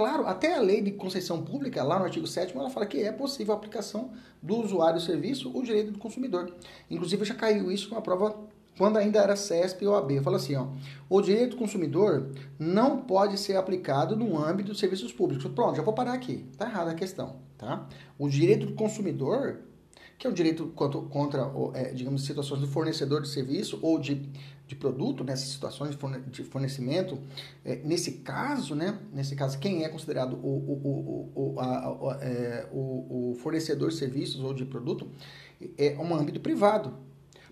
Claro, 0.00 0.26
até 0.26 0.56
a 0.56 0.60
lei 0.62 0.80
de 0.80 0.92
concessão 0.92 1.42
pública, 1.42 1.84
lá 1.84 1.98
no 1.98 2.06
artigo 2.06 2.26
7 2.26 2.56
ela 2.56 2.70
fala 2.70 2.86
que 2.86 3.02
é 3.02 3.12
possível 3.12 3.52
a 3.52 3.56
aplicação 3.58 4.12
do 4.40 4.56
usuário 4.56 4.98
do 4.98 5.04
serviço 5.04 5.54
o 5.54 5.62
direito 5.62 5.92
do 5.92 5.98
consumidor. 5.98 6.54
Inclusive, 6.90 7.22
já 7.22 7.34
caiu 7.34 7.70
isso 7.70 7.92
na 7.92 8.00
prova 8.00 8.34
quando 8.78 8.96
ainda 8.96 9.18
era 9.18 9.36
CESP 9.36 9.86
ou 9.86 9.94
AB. 9.94 10.22
Fala 10.22 10.38
assim, 10.38 10.56
ó, 10.56 10.68
o 11.06 11.20
direito 11.20 11.50
do 11.50 11.56
consumidor 11.58 12.30
não 12.58 13.02
pode 13.02 13.36
ser 13.36 13.56
aplicado 13.56 14.16
no 14.16 14.42
âmbito 14.42 14.70
dos 14.70 14.78
serviços 14.78 15.12
públicos. 15.12 15.44
Pronto, 15.52 15.76
já 15.76 15.82
vou 15.82 15.92
parar 15.92 16.14
aqui. 16.14 16.46
Tá 16.56 16.64
errada 16.64 16.92
a 16.92 16.94
questão, 16.94 17.36
tá? 17.58 17.86
O 18.18 18.26
direito 18.26 18.64
do 18.64 18.72
consumidor, 18.72 19.58
que 20.18 20.26
é 20.26 20.30
o 20.30 20.32
direito 20.32 20.68
contra, 20.68 20.98
contra 21.02 21.52
é, 21.74 21.92
digamos, 21.92 22.24
situações 22.24 22.62
do 22.62 22.66
fornecedor 22.66 23.20
de 23.20 23.28
serviço 23.28 23.78
ou 23.82 23.98
de 23.98 24.30
de 24.70 24.76
produto, 24.76 25.24
nessas 25.24 25.48
situações 25.48 25.98
de 26.28 26.44
fornecimento, 26.44 27.18
é, 27.64 27.74
nesse 27.84 28.12
caso, 28.18 28.76
né, 28.76 29.00
nesse 29.12 29.34
caso, 29.34 29.58
quem 29.58 29.82
é 29.82 29.88
considerado 29.88 30.34
o, 30.34 30.46
o, 30.46 31.32
o, 31.34 31.54
o, 31.54 31.60
a, 31.60 32.18
é, 32.22 32.68
o, 32.70 33.32
o 33.32 33.34
fornecedor 33.34 33.88
de 33.90 33.96
serviços 33.96 34.40
ou 34.40 34.54
de 34.54 34.64
produto 34.64 35.08
é 35.76 35.98
um 35.98 36.14
âmbito 36.14 36.38
privado. 36.38 36.94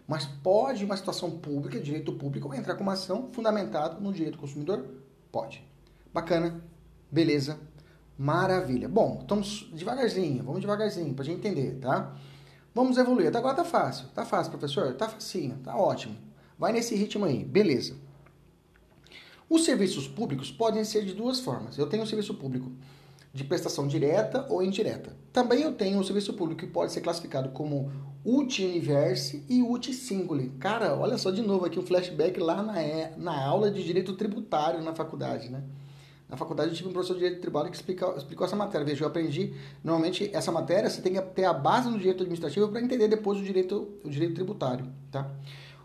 Mas 0.07 0.27
pode 0.27 0.85
uma 0.85 0.97
situação 0.97 1.29
pública, 1.33 1.81
direito 1.81 2.13
público, 2.13 2.55
entrar 2.55 2.77
com 2.77 2.85
uma 2.85 2.93
ação 2.93 3.31
fundamentada 3.33 3.99
no 3.99 4.13
direito 4.13 4.37
do 4.37 4.41
consumidor? 4.41 4.87
Pode. 5.33 5.67
Bacana, 6.15 6.63
beleza, 7.11 7.59
maravilha. 8.17 8.89
Bom, 8.89 9.19
estamos 9.23 9.69
devagarzinho, 9.75 10.45
vamos 10.45 10.61
devagarzinho 10.61 11.13
para 11.15 11.25
a 11.25 11.27
gente 11.27 11.39
entender, 11.39 11.81
tá? 11.81 12.17
Vamos 12.73 12.97
evoluir. 12.97 13.27
Até 13.27 13.39
agora 13.39 13.57
tá 13.57 13.65
fácil. 13.65 14.07
Tá 14.15 14.25
fácil, 14.25 14.53
professor? 14.53 14.95
Tá 14.95 15.09
facinho, 15.09 15.59
tá 15.65 15.77
ótimo. 15.77 16.28
Vai 16.59 16.73
nesse 16.73 16.95
ritmo 16.95 17.25
aí, 17.25 17.45
beleza. 17.45 17.97
Os 19.49 19.65
serviços 19.65 20.09
públicos 20.09 20.51
podem 20.51 20.85
ser 20.85 21.05
de 21.05 21.15
duas 21.15 21.41
formas. 21.41 21.79
Eu 21.79 21.87
tenho 21.87 22.03
o 22.03 22.07
serviço 22.07 22.35
público 22.35 22.71
de 23.33 23.45
prestação 23.45 23.87
direta 23.87 24.47
ou 24.49 24.63
indireta. 24.63 25.17
Também 25.33 25.63
eu 25.63 25.73
tenho 25.73 25.99
o 25.99 26.05
serviço 26.05 26.35
público 26.35 26.61
que 26.61 26.67
pode 26.67 26.93
ser 26.93 27.01
classificado 27.01 27.51
como 27.51 27.91
uti 28.25 28.65
universe 28.65 29.45
e 29.49 29.63
uti 29.63 29.95
singuli. 29.95 30.51
Cara, 30.59 30.95
olha 30.97 31.17
só 31.17 31.31
de 31.31 31.41
novo 31.41 31.65
aqui 31.65 31.79
um 31.79 31.87
flashback 31.87 32.41
lá 32.41 32.63
na, 32.63 32.75
na 33.17 33.45
aula 33.45 33.71
de 33.71 33.83
direito 33.85 34.15
tributário 34.15 34.83
na 34.83 34.95
faculdade, 34.95 35.49
né? 35.49 35.63
Na 36.29 36.37
faculdade 36.37 36.71
eu 36.71 36.77
tive 36.77 36.91
um 36.91 36.93
professor 36.93 37.15
de 37.15 37.21
direito 37.21 37.41
tributário 37.41 37.71
que 37.71 37.77
explicou, 37.77 38.15
explicou 38.17 38.47
essa 38.47 38.57
matéria. 38.57 38.85
Veja, 38.85 39.05
eu 39.05 39.09
aprendi, 39.09 39.55
normalmente 39.83 40.29
essa 40.35 40.53
matéria 40.53 40.91
você 40.91 41.01
tem 41.01 41.15
que 41.15 41.23
ter 41.23 41.45
a 41.45 41.55
base 41.55 41.89
no 41.89 41.97
direito 41.97 42.23
administrativo 42.23 42.69
para 42.69 42.83
entender 42.83 43.09
depois 43.09 43.39
o 43.39 43.43
direito, 43.43 43.89
o 44.05 44.11
direito 44.11 44.35
tributário, 44.35 44.87
tá? 45.11 45.31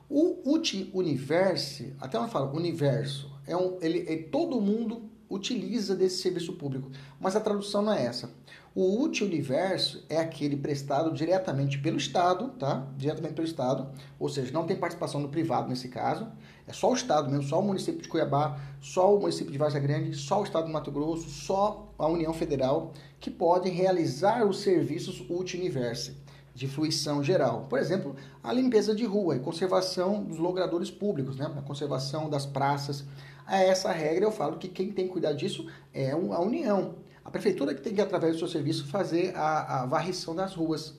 O 0.09 0.53
Uti-Universe, 0.53 1.93
até 1.99 2.17
ela 2.17 2.27
fala 2.27 2.51
universo, 2.51 3.31
é 3.47 3.55
um, 3.55 3.77
ele, 3.81 4.05
é, 4.07 4.17
todo 4.17 4.59
mundo 4.61 5.09
utiliza 5.29 5.95
desse 5.95 6.21
serviço 6.21 6.53
público, 6.53 6.91
mas 7.19 7.35
a 7.35 7.39
tradução 7.39 7.81
não 7.81 7.93
é 7.93 8.05
essa. 8.05 8.29
O 8.75 9.03
Uti-Universo 9.03 10.03
é 10.09 10.17
aquele 10.17 10.55
prestado 10.55 11.11
diretamente 11.11 11.79
pelo 11.79 11.97
Estado, 11.97 12.49
tá? 12.59 12.87
Diretamente 12.97 13.33
pelo 13.33 13.47
Estado, 13.47 13.91
ou 14.19 14.27
seja, 14.29 14.51
não 14.51 14.65
tem 14.65 14.75
participação 14.75 15.21
do 15.21 15.29
privado 15.29 15.69
nesse 15.69 15.89
caso, 15.89 16.27
é 16.67 16.73
só 16.73 16.91
o 16.91 16.93
Estado 16.95 17.29
mesmo, 17.29 17.43
só 17.43 17.59
o 17.59 17.63
município 17.63 18.01
de 18.01 18.07
Cuiabá, 18.07 18.59
só 18.81 19.15
o 19.15 19.19
município 19.19 19.51
de 19.51 19.57
Vargas 19.57 19.81
Grande, 19.81 20.15
só 20.15 20.41
o 20.41 20.43
Estado 20.43 20.65
do 20.65 20.71
Mato 20.71 20.91
Grosso, 20.91 21.29
só 21.29 21.93
a 21.97 22.07
União 22.07 22.33
Federal 22.33 22.93
que 23.19 23.29
podem 23.29 23.71
realizar 23.71 24.45
os 24.45 24.59
serviços 24.59 25.23
Uti-Universe 25.29 26.22
de 26.53 26.67
fruição 26.67 27.23
geral. 27.23 27.65
Por 27.69 27.79
exemplo, 27.79 28.15
a 28.43 28.53
limpeza 28.53 28.93
de 28.93 29.05
rua 29.05 29.35
e 29.35 29.39
conservação 29.39 30.23
dos 30.23 30.37
logradores 30.37 30.91
públicos, 30.91 31.37
né? 31.37 31.45
a 31.45 31.61
conservação 31.61 32.29
das 32.29 32.45
praças. 32.45 33.03
A 33.45 33.57
essa 33.57 33.91
regra 33.91 34.25
eu 34.25 34.31
falo 34.31 34.57
que 34.57 34.67
quem 34.67 34.91
tem 34.91 35.07
que 35.07 35.13
cuidar 35.13 35.33
disso 35.33 35.67
é 35.93 36.11
a 36.11 36.39
União. 36.39 36.95
A 37.25 37.31
prefeitura 37.31 37.73
que 37.73 37.81
tem 37.81 37.95
que, 37.95 38.01
através 38.01 38.33
do 38.33 38.39
seu 38.39 38.47
serviço, 38.47 38.85
fazer 38.85 39.35
a, 39.35 39.81
a 39.81 39.85
varrição 39.85 40.35
das 40.35 40.53
ruas. 40.53 40.93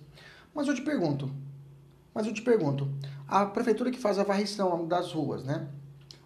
Mas 0.55 0.67
eu 0.67 0.75
te 0.75 0.83
pergunto, 0.83 1.31
mas 2.15 2.27
eu 2.27 2.33
te 2.33 2.43
pergunto, 2.43 2.89
a 3.29 3.45
prefeitura 3.45 3.91
que 3.91 3.99
faz 3.99 4.19
a 4.19 4.25
varrição 4.25 4.87
das 4.87 5.13
ruas, 5.13 5.45
né? 5.45 5.69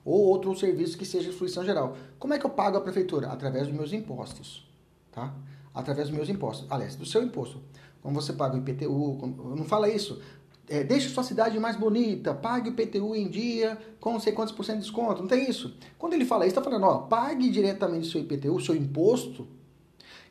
Ou 0.04 0.20
outro 0.20 0.54
serviço 0.56 0.96
que 0.96 1.04
seja 1.04 1.30
de 1.30 1.36
fruição 1.36 1.64
geral, 1.64 1.96
como 2.18 2.32
é 2.32 2.38
que 2.38 2.46
eu 2.46 2.50
pago 2.50 2.76
a 2.76 2.80
prefeitura? 2.80 3.28
Através 3.28 3.66
dos 3.66 3.76
meus 3.76 3.92
impostos, 3.92 4.66
tá? 5.10 5.34
Através 5.74 6.08
dos 6.08 6.16
meus 6.16 6.28
impostos. 6.28 6.66
Aliás, 6.70 6.94
do 6.94 7.04
seu 7.04 7.22
imposto 7.22 7.60
como 8.02 8.20
você 8.20 8.32
paga 8.32 8.56
o 8.56 8.58
IPTU, 8.58 9.18
não 9.56 9.64
fala 9.64 9.88
isso. 9.88 10.20
É, 10.68 10.84
deixe 10.84 11.08
sua 11.08 11.22
cidade 11.22 11.58
mais 11.58 11.76
bonita, 11.76 12.34
pague 12.34 12.68
o 12.68 12.72
IPTU 12.72 13.16
em 13.16 13.28
dia, 13.28 13.78
com 14.00 14.12
não 14.12 14.20
sei 14.20 14.32
quantos 14.32 14.52
por 14.52 14.64
cento 14.64 14.76
de 14.76 14.82
desconto. 14.82 15.22
Não 15.22 15.28
tem 15.28 15.48
isso. 15.48 15.74
Quando 15.98 16.12
ele 16.12 16.26
fala 16.26 16.44
isso, 16.44 16.58
está 16.58 16.62
falando, 16.62 16.84
ó, 16.84 16.98
pague 16.98 17.48
diretamente 17.48 18.06
o 18.06 18.10
seu 18.10 18.20
IPTU, 18.20 18.60
seu 18.60 18.76
imposto, 18.76 19.48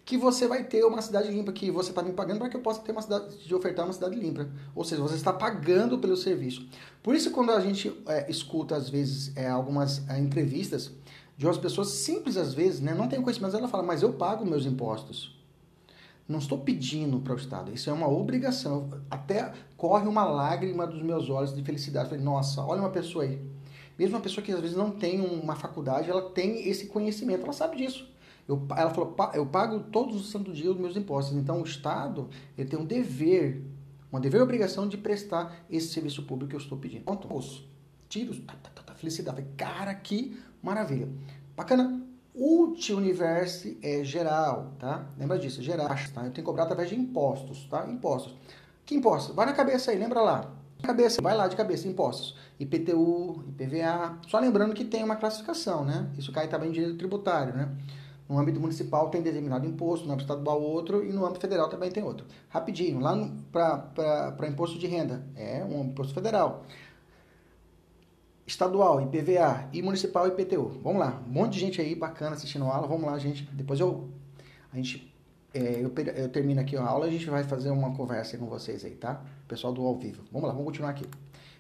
que 0.07 0.15
você 0.15 0.47
vai 0.47 0.63
ter 0.63 0.85
uma 0.85 1.01
cidade 1.01 1.29
limpa, 1.29 1.51
que 1.51 1.69
você 1.69 1.89
está 1.89 2.01
me 2.01 2.13
pagando 2.13 2.39
para 2.39 2.47
que 2.47 2.55
eu 2.55 2.61
possa 2.61 2.81
ter 2.81 2.93
uma 2.93 3.01
cidade, 3.01 3.45
de 3.45 3.53
ofertar 3.53 3.85
uma 3.85 3.91
cidade 3.91 4.15
limpa. 4.15 4.47
Ou 4.73 4.85
seja, 4.85 5.01
você 5.01 5.15
está 5.15 5.33
pagando 5.33 5.97
pelo 5.97 6.15
serviço. 6.15 6.65
Por 7.03 7.13
isso, 7.13 7.29
quando 7.31 7.51
a 7.51 7.59
gente 7.59 7.93
é, 8.07 8.29
escuta, 8.31 8.77
às 8.77 8.89
vezes, 8.89 9.35
é, 9.35 9.49
algumas 9.49 10.07
é, 10.07 10.17
entrevistas 10.17 10.91
de 11.35 11.45
umas 11.45 11.57
pessoas 11.57 11.89
simples, 11.89 12.37
às 12.37 12.53
vezes, 12.53 12.79
né, 12.79 12.93
não 12.93 13.09
tem 13.09 13.21
conhecimento, 13.21 13.57
ela 13.57 13.67
fala, 13.67 13.83
mas 13.83 14.01
eu 14.01 14.13
pago 14.13 14.45
meus 14.45 14.65
impostos. 14.65 15.36
Não 16.27 16.39
estou 16.39 16.59
pedindo 16.59 17.19
para 17.19 17.33
o 17.33 17.37
Estado, 17.37 17.73
isso 17.73 17.89
é 17.89 17.93
uma 17.93 18.09
obrigação. 18.09 18.89
Até 19.09 19.53
corre 19.77 20.07
uma 20.07 20.25
lágrima 20.25 20.85
dos 20.85 21.01
meus 21.01 21.29
olhos 21.29 21.55
de 21.55 21.63
felicidade. 21.63 22.09
Falei, 22.09 22.23
nossa, 22.23 22.61
olha 22.61 22.81
uma 22.81 22.89
pessoa 22.89 23.23
aí. 23.23 23.41
Mesmo 23.97 24.15
uma 24.15 24.21
pessoa 24.21 24.43
que 24.43 24.51
às 24.51 24.59
vezes 24.59 24.75
não 24.75 24.91
tem 24.91 25.21
uma 25.21 25.55
faculdade, 25.55 26.09
ela 26.09 26.29
tem 26.29 26.67
esse 26.67 26.87
conhecimento, 26.87 27.43
ela 27.43 27.53
sabe 27.53 27.77
disso. 27.77 28.07
Eu, 28.47 28.65
ela 28.75 28.89
falou, 28.89 29.15
eu 29.33 29.45
pago 29.45 29.79
todos 29.91 30.15
os 30.15 30.29
santos 30.29 30.55
dias 30.57 30.73
os 30.73 30.79
meus 30.79 30.95
impostos. 30.95 31.35
Então 31.35 31.61
o 31.61 31.65
Estado 31.65 32.29
ele 32.57 32.69
tem 32.69 32.77
um 32.77 32.85
dever, 32.85 33.63
uma 34.11 34.19
dever 34.19 34.39
e 34.39 34.43
obrigação 34.43 34.87
de 34.87 34.97
prestar 34.97 35.65
esse 35.69 35.87
serviço 35.87 36.23
público 36.23 36.49
que 36.49 36.55
eu 36.55 36.61
estou 36.61 36.77
pedindo. 36.77 37.03
Pronto, 37.03 37.27
moço, 37.27 37.67
tiros, 38.09 38.39
tá, 38.39 38.53
tá, 38.61 38.81
tá, 38.83 38.93
felicidade. 38.95 39.37
Falei, 39.37 39.51
cara, 39.55 39.93
que 39.95 40.37
maravilha. 40.61 41.09
Bacana. 41.55 42.06
Multi-universe 42.37 43.79
é 43.81 44.03
geral, 44.03 44.73
tá? 44.77 45.07
Lembra 45.17 45.39
disso, 45.39 45.59
geral, 45.61 45.87
tá? 45.87 46.21
Eu 46.21 46.25
tenho 46.25 46.33
que 46.33 46.41
cobrar 46.43 46.63
através 46.63 46.87
de 46.87 46.95
impostos, 46.95 47.65
tá? 47.67 47.87
Impostos. 47.87 48.35
Que 48.85 48.93
impostos? 48.93 49.35
Vai 49.35 49.47
na 49.47 49.53
cabeça 49.53 49.89
aí, 49.89 49.97
lembra 49.97 50.21
lá. 50.21 50.51
Cabeça, 50.83 51.19
vai 51.19 51.35
lá 51.35 51.47
de 51.47 51.55
cabeça, 51.55 51.87
impostos. 51.87 52.37
IPTU, 52.59 53.43
IPVA. 53.47 54.19
Só 54.27 54.37
lembrando 54.37 54.75
que 54.75 54.85
tem 54.85 55.03
uma 55.03 55.15
classificação, 55.15 55.83
né? 55.83 56.11
Isso 56.15 56.31
cai 56.31 56.47
também 56.47 56.69
em 56.69 56.73
direito 56.73 56.97
tributário, 56.97 57.55
né? 57.55 57.75
No 58.29 58.37
âmbito 58.37 58.59
municipal 58.59 59.09
tem 59.09 59.23
determinado 59.23 59.65
imposto, 59.65 60.05
no 60.05 60.13
âmbito 60.13 60.31
estadual 60.31 60.61
outro 60.61 61.03
e 61.03 61.11
no 61.11 61.25
âmbito 61.25 61.39
federal 61.39 61.69
também 61.69 61.89
tem 61.89 62.03
outro. 62.03 62.27
Rapidinho, 62.49 62.99
lá 62.99 63.17
para 63.51 64.47
imposto 64.47 64.77
de 64.77 64.85
renda, 64.85 65.25
é 65.35 65.65
um 65.65 65.85
imposto 65.85 66.13
federal 66.13 66.63
estadual, 68.47 69.01
IPVA 69.01 69.69
e 69.73 69.81
municipal 69.81 70.25
IPTU. 70.25 70.79
Vamos 70.81 70.99
lá, 70.99 71.21
um 71.27 71.31
monte 71.31 71.53
de 71.53 71.59
gente 71.59 71.81
aí 71.81 71.93
bacana 71.93 72.35
assistindo 72.35 72.65
a 72.65 72.73
aula. 72.73 72.87
Vamos 72.87 73.05
lá, 73.05 73.19
gente. 73.19 73.43
Depois 73.51 73.79
eu 73.79 74.09
a 74.71 74.77
gente 74.77 75.13
é, 75.53 75.81
eu, 75.81 75.91
eu, 76.15 76.29
termino 76.29 76.61
aqui 76.61 76.75
a 76.77 76.83
aula, 76.83 77.05
a 77.05 77.09
gente 77.09 77.29
vai 77.29 77.43
fazer 77.43 77.69
uma 77.69 77.95
conversa 77.95 78.37
com 78.37 78.45
vocês 78.45 78.85
aí, 78.85 78.91
tá? 78.91 79.21
Pessoal 79.47 79.73
do 79.73 79.81
ao 79.81 79.97
vivo. 79.97 80.23
Vamos 80.31 80.47
lá, 80.47 80.53
vamos 80.53 80.67
continuar 80.67 80.91
aqui. 80.91 81.05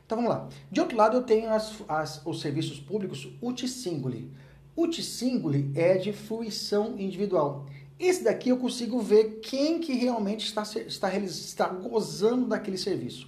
Então 0.05 0.17
vamos 0.17 0.31
lá. 0.31 0.47
De 0.71 0.79
outro 0.79 0.95
lado, 0.95 1.17
eu 1.17 1.23
tenho 1.23 1.49
as, 1.49 1.83
as, 1.87 2.21
os 2.25 2.39
serviços 2.39 2.79
públicos 2.79 3.27
uti-singuli. 3.41 4.31
Uti-singuli 4.75 5.71
é 5.75 5.97
de 5.97 6.13
fruição 6.13 6.97
individual. 6.97 7.65
Esse 7.99 8.23
daqui 8.23 8.49
eu 8.49 8.57
consigo 8.57 8.99
ver 8.99 9.39
quem 9.41 9.79
que 9.79 9.93
realmente 9.93 10.45
está, 10.45 10.61
está, 10.61 11.13
está 11.15 11.67
gozando 11.67 12.45
daquele 12.45 12.77
serviço. 12.77 13.27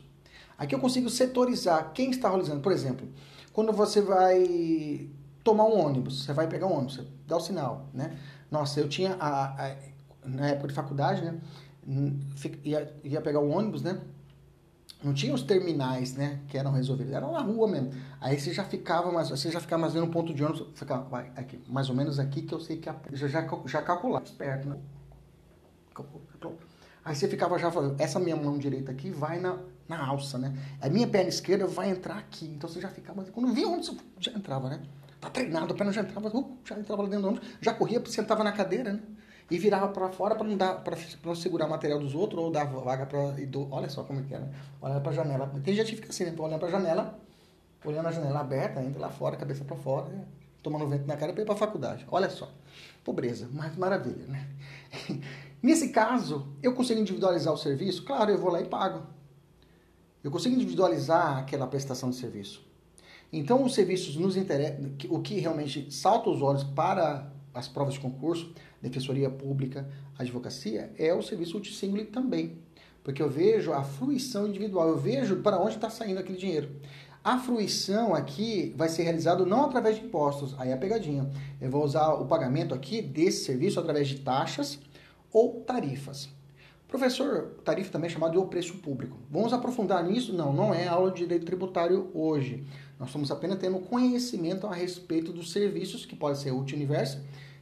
Aqui 0.58 0.76
eu 0.76 0.80
consigo 0.80 1.10
setorizar 1.10 1.92
quem 1.94 2.12
está 2.12 2.30
realizando. 2.30 2.62
Por 2.62 2.72
exemplo, 2.72 3.08
quando 3.60 3.74
você 3.74 4.00
vai 4.00 5.10
tomar 5.44 5.66
um 5.66 5.78
ônibus, 5.78 6.24
você 6.24 6.32
vai 6.32 6.48
pegar 6.48 6.66
um 6.66 6.78
ônibus, 6.78 7.06
dá 7.28 7.36
o 7.36 7.42
sinal, 7.42 7.88
né? 7.94 8.18
Nossa, 8.50 8.80
eu 8.80 8.88
tinha, 8.88 9.18
a, 9.20 9.48
a, 9.48 9.76
na 10.24 10.48
época 10.48 10.70
de 10.70 10.74
faculdade, 10.74 11.22
né? 11.22 11.38
Ia, 12.64 12.96
ia 13.04 13.20
pegar 13.20 13.42
o 13.42 13.50
ônibus, 13.50 13.82
né? 13.82 14.00
Não 15.04 15.14
tinha 15.14 15.34
os 15.34 15.42
terminais, 15.42 16.14
né? 16.14 16.40
Que 16.48 16.58
eram 16.58 16.72
resolvidos, 16.72 17.12
era 17.12 17.30
na 17.30 17.42
rua 17.42 17.68
mesmo. 17.68 17.92
Aí 18.22 18.40
você 18.40 18.54
já 18.54 18.64
ficava 18.64 19.12
mais, 19.12 19.30
você 19.30 19.52
já 19.52 19.60
ficava 19.60 19.82
mais 19.82 19.92
vendo 19.92 20.06
um 20.06 20.12
ponto 20.12 20.34
de 20.34 20.42
ônibus, 20.42 20.66
ficava, 20.74 21.20
aqui, 21.36 21.62
mais 21.68 21.90
ou 21.90 21.96
menos 21.98 22.18
aqui 22.18 22.44
que 22.44 22.54
eu 22.54 22.62
sei 22.62 22.78
que 22.78 22.88
a, 22.88 22.96
já, 23.12 23.28
já, 23.28 23.46
já 23.66 23.84
esperto, 24.24 24.70
né? 24.70 24.78
Aí 27.04 27.14
você 27.14 27.28
ficava 27.28 27.60
já 27.60 27.70
falando, 27.70 28.00
essa 28.00 28.22
minha 28.22 28.38
mão 28.38 28.58
direita 28.58 28.90
aqui 28.90 29.10
vai 29.10 29.38
na, 29.38 29.60
na 29.90 30.06
alça, 30.06 30.38
né? 30.38 30.56
A 30.80 30.88
minha 30.88 31.08
perna 31.08 31.30
esquerda 31.30 31.66
vai 31.66 31.90
entrar 31.90 32.18
aqui. 32.18 32.46
Então 32.46 32.70
você 32.70 32.80
já 32.80 32.90
ficava, 32.90 33.24
quando 33.26 33.52
via 33.52 33.68
onde 33.68 33.92
já 34.20 34.32
entrava, 34.32 34.70
né? 34.70 34.80
Tá 35.20 35.30
treinado, 35.30 35.74
a 35.74 35.76
perna 35.76 35.92
já 35.92 36.02
entrava, 36.02 36.30
uh, 36.30 36.58
já 36.64 36.78
entrava 36.78 37.02
lá 37.02 37.10
dentro 37.10 37.24
do 37.24 37.28
ônibus, 37.30 37.50
já 37.60 37.74
corria, 37.74 38.02
sentava 38.06 38.44
na 38.44 38.52
cadeira, 38.52 38.94
né? 38.94 39.02
E 39.52 39.58
virava 39.58 39.88
para 39.90 40.10
fora 40.10 40.36
para 40.36 40.48
não 40.48 40.56
dar 40.56 40.76
para 40.76 40.96
não 41.26 41.36
segurar 41.36 41.66
o 41.66 41.70
material 41.70 42.00
dos 42.00 42.14
outros 42.14 42.42
ou 42.42 42.52
dar 42.52 42.66
vaga 42.66 43.08
para 43.08 43.20
olha 43.72 43.90
só 43.90 44.04
como 44.04 44.20
é 44.20 44.24
que 44.24 44.38
né? 44.38 44.48
Olhar 44.80 45.02
para 45.02 45.12
janela. 45.12 45.52
Tem 45.64 45.74
gente 45.74 45.90
que 45.90 45.96
fica 45.96 46.10
assim, 46.10 46.26
né? 46.26 46.36
Olhando 46.38 46.60
para 46.60 46.70
janela, 46.70 47.20
olhando 47.84 48.08
a 48.08 48.12
janela 48.12 48.40
aberta, 48.42 48.82
entra 48.82 49.02
lá 49.02 49.10
fora, 49.10 49.36
cabeça 49.36 49.66
para 49.66 49.76
fora, 49.76 50.08
né? 50.10 50.24
tomando 50.62 50.88
vento 50.88 51.08
na 51.08 51.18
cara 51.18 51.34
para 51.34 51.42
ir 51.42 51.46
para 51.46 51.56
a 51.56 51.58
faculdade. 51.58 52.06
Olha 52.12 52.30
só, 52.30 52.50
pobreza, 53.04 53.50
mas 53.52 53.76
maravilha, 53.76 54.26
né? 54.28 54.48
Nesse 55.64 55.90
caso, 55.90 56.48
eu 56.62 56.74
consigo 56.74 57.00
individualizar 57.00 57.54
o 57.54 57.58
serviço? 57.58 58.06
Claro, 58.06 58.32
eu 58.32 58.38
vou 58.38 58.52
lá 58.52 58.62
e 58.62 58.66
pago. 58.66 59.19
Eu 60.24 60.32
consigo 60.32 60.56
individualizar 60.56 61.38
aquela 61.38 61.66
prestação 61.66 62.10
de 62.10 62.18
serviço. 62.18 62.68
Então, 63.32 63.64
os 63.64 63.74
serviços 63.74 64.16
nos 64.16 64.36
interessam, 64.36 64.92
o 65.10 65.20
que 65.20 65.40
realmente 65.40 65.94
salta 65.94 66.30
os 66.30 66.42
olhos 66.42 66.64
para 66.64 67.32
as 67.54 67.68
provas 67.68 67.94
de 67.94 68.00
concurso, 68.00 68.54
defensoria 68.82 69.30
pública, 69.30 69.88
advocacia, 70.18 70.92
é 70.98 71.14
o 71.14 71.22
serviço 71.22 71.54
multissingle 71.54 72.06
também. 72.06 72.58
Porque 73.04 73.22
eu 73.22 73.30
vejo 73.30 73.72
a 73.72 73.84
fruição 73.84 74.48
individual, 74.48 74.90
eu 74.90 74.98
vejo 74.98 75.38
para 75.38 75.60
onde 75.60 75.76
está 75.76 75.90
saindo 75.90 76.20
aquele 76.20 76.38
dinheiro. 76.38 76.70
A 77.24 77.38
fruição 77.38 78.14
aqui 78.14 78.74
vai 78.78 78.90
ser 78.90 79.04
realizado 79.04 79.46
não 79.46 79.66
através 79.66 79.98
de 79.98 80.06
impostos, 80.06 80.56
aí 80.58 80.70
é 80.70 80.74
a 80.74 80.78
pegadinha. 80.78 81.30
Eu 81.62 81.70
vou 81.70 81.84
usar 81.84 82.14
o 82.14 82.26
pagamento 82.26 82.74
aqui 82.74 83.02
desse 83.02 83.46
serviço 83.46 83.80
através 83.80 84.08
de 84.08 84.20
taxas 84.20 84.80
ou 85.32 85.62
tarifas. 85.62 86.30
Professor, 86.90 87.54
tarifa 87.64 87.92
também 87.92 88.10
é 88.10 88.12
chamado 88.12 88.32
de 88.32 88.40
o 88.40 88.48
preço 88.48 88.74
público. 88.80 89.16
Vamos 89.30 89.54
aprofundar 89.54 90.04
nisso? 90.04 90.34
Não, 90.34 90.52
não 90.52 90.74
é 90.74 90.88
aula 90.88 91.12
de 91.12 91.20
direito 91.20 91.46
tributário 91.46 92.10
hoje. 92.16 92.64
Nós 93.00 93.10
estamos 93.10 93.30
apenas 93.30 93.60
tendo 93.60 93.78
conhecimento 93.78 94.66
a 94.66 94.74
respeito 94.74 95.32
dos 95.32 95.52
serviços, 95.52 96.04
que 96.04 96.16
pode 96.16 96.40
ser 96.40 96.52
o 96.52 96.58
universo 96.60 97.22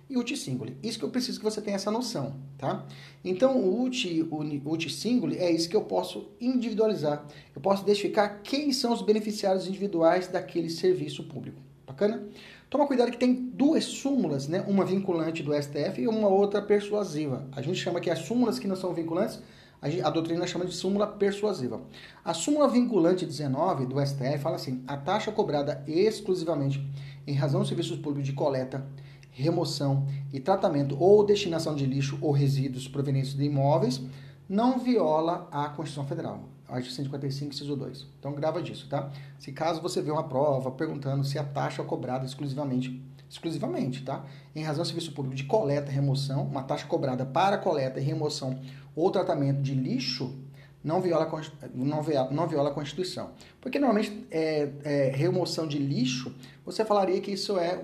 e 0.10 0.18
UT 0.18 0.36
Single. 0.38 0.70
Isso 0.82 0.98
que 0.98 1.04
eu 1.04 1.10
preciso 1.10 1.40
que 1.40 1.44
você 1.44 1.62
tenha 1.62 1.76
essa 1.76 1.92
noção, 1.92 2.38
tá? 2.58 2.86
Então, 3.22 3.58
o 3.58 3.84
UT, 3.84 4.26
UT 4.66 4.90
Single 4.90 5.32
é 5.32 5.52
isso 5.52 5.68
que 5.68 5.76
eu 5.76 5.84
posso 5.84 6.32
individualizar. 6.40 7.26
Eu 7.54 7.62
posso 7.62 7.84
identificar 7.84 8.42
quem 8.42 8.72
são 8.72 8.94
os 8.94 9.02
beneficiários 9.02 9.68
individuais 9.68 10.30
daquele 10.30 10.70
serviço 10.70 11.26
público. 11.26 11.62
Bacana? 11.86 12.26
Toma 12.70 12.86
cuidado 12.86 13.12
que 13.12 13.18
tem 13.18 13.34
duas 13.34 13.86
súmulas, 13.86 14.50
né? 14.50 14.62
Uma 14.68 14.84
vinculante 14.84 15.42
do 15.42 15.54
STF 15.54 16.02
e 16.02 16.08
uma 16.08 16.28
outra 16.28 16.62
persuasiva. 16.62 17.48
A 17.54 17.62
gente 17.62 17.80
chama 17.80 18.02
que 18.02 18.10
as 18.10 18.20
súmulas 18.20 18.60
que 18.60 18.68
não 18.68 18.76
são 18.76 18.94
vinculantes, 18.94 19.40
a, 19.82 20.10
doutrina 20.10 20.46
chama 20.46 20.66
de 20.66 20.74
súmula 20.74 21.08
persuasiva. 21.08 21.80
A 22.26 22.34
súmula 22.34 22.68
vinculante 22.68 23.26
19 23.26 23.86
do 23.86 24.06
STF 24.06 24.40
fala 24.40 24.58
assim: 24.58 24.84
a 24.86 24.98
taxa 24.98 25.32
cobrada 25.32 25.82
exclusivamente 25.88 26.86
em 27.26 27.34
razão 27.34 27.62
dos 27.62 27.70
serviços 27.70 27.98
públicos 27.98 28.26
de 28.26 28.34
coleta, 28.34 28.86
remoção 29.32 30.06
e 30.34 30.40
tratamento 30.42 31.02
ou 31.02 31.26
destinação 31.26 31.74
de 31.74 31.86
lixo 31.86 32.18
ou 32.22 32.32
resíduos 32.32 32.86
provenientes 32.86 33.34
de 33.34 33.46
imóveis 33.46 34.02
não 34.50 34.78
viola 34.78 35.48
a 35.52 35.70
Constituição 35.70 36.06
Federal 36.06 36.57
artigo 36.68 36.94
155, 36.94 37.54
inciso 37.54 37.76
2. 37.76 38.08
Então 38.20 38.34
grava 38.34 38.62
disso, 38.62 38.88
tá? 38.90 39.12
Se 39.40 39.52
caso 39.52 39.82
você 39.82 40.02
vê 40.02 40.12
uma 40.12 40.24
prova 40.24 40.72
perguntando 40.72 41.24
se 41.24 41.40
a 41.40 41.44
taxa 41.44 41.82
é 41.82 41.86
cobrada 41.86 42.26
exclusivamente, 42.26 43.02
exclusivamente, 43.30 44.04
tá? 44.04 44.26
Em 44.56 44.64
razão 44.64 44.84
do 44.84 44.88
serviço 44.88 45.14
público 45.14 45.36
de 45.36 45.46
coleta 45.46 45.92
e 45.92 45.94
remoção, 45.94 46.44
uma 46.44 46.64
taxa 46.64 46.86
cobrada 46.86 47.26
para 47.26 47.58
coleta 47.58 48.00
e 48.00 48.04
remoção 48.04 48.60
ou 48.96 49.10
tratamento 49.12 49.62
de 49.62 49.74
lixo 49.74 50.36
não 50.84 51.02
viola, 51.02 51.30
não 51.74 52.02
viola, 52.02 52.32
não 52.32 52.48
viola 52.48 52.70
a 52.70 52.74
Constituição. 52.74 53.32
Porque 53.60 53.80
normalmente 53.80 54.26
é, 54.32 54.70
é, 54.84 55.12
remoção 55.14 55.68
de 55.68 55.78
lixo, 55.78 56.34
você 56.66 56.86
falaria 56.86 57.20
que 57.20 57.32
isso 57.32 57.58
é 57.58 57.80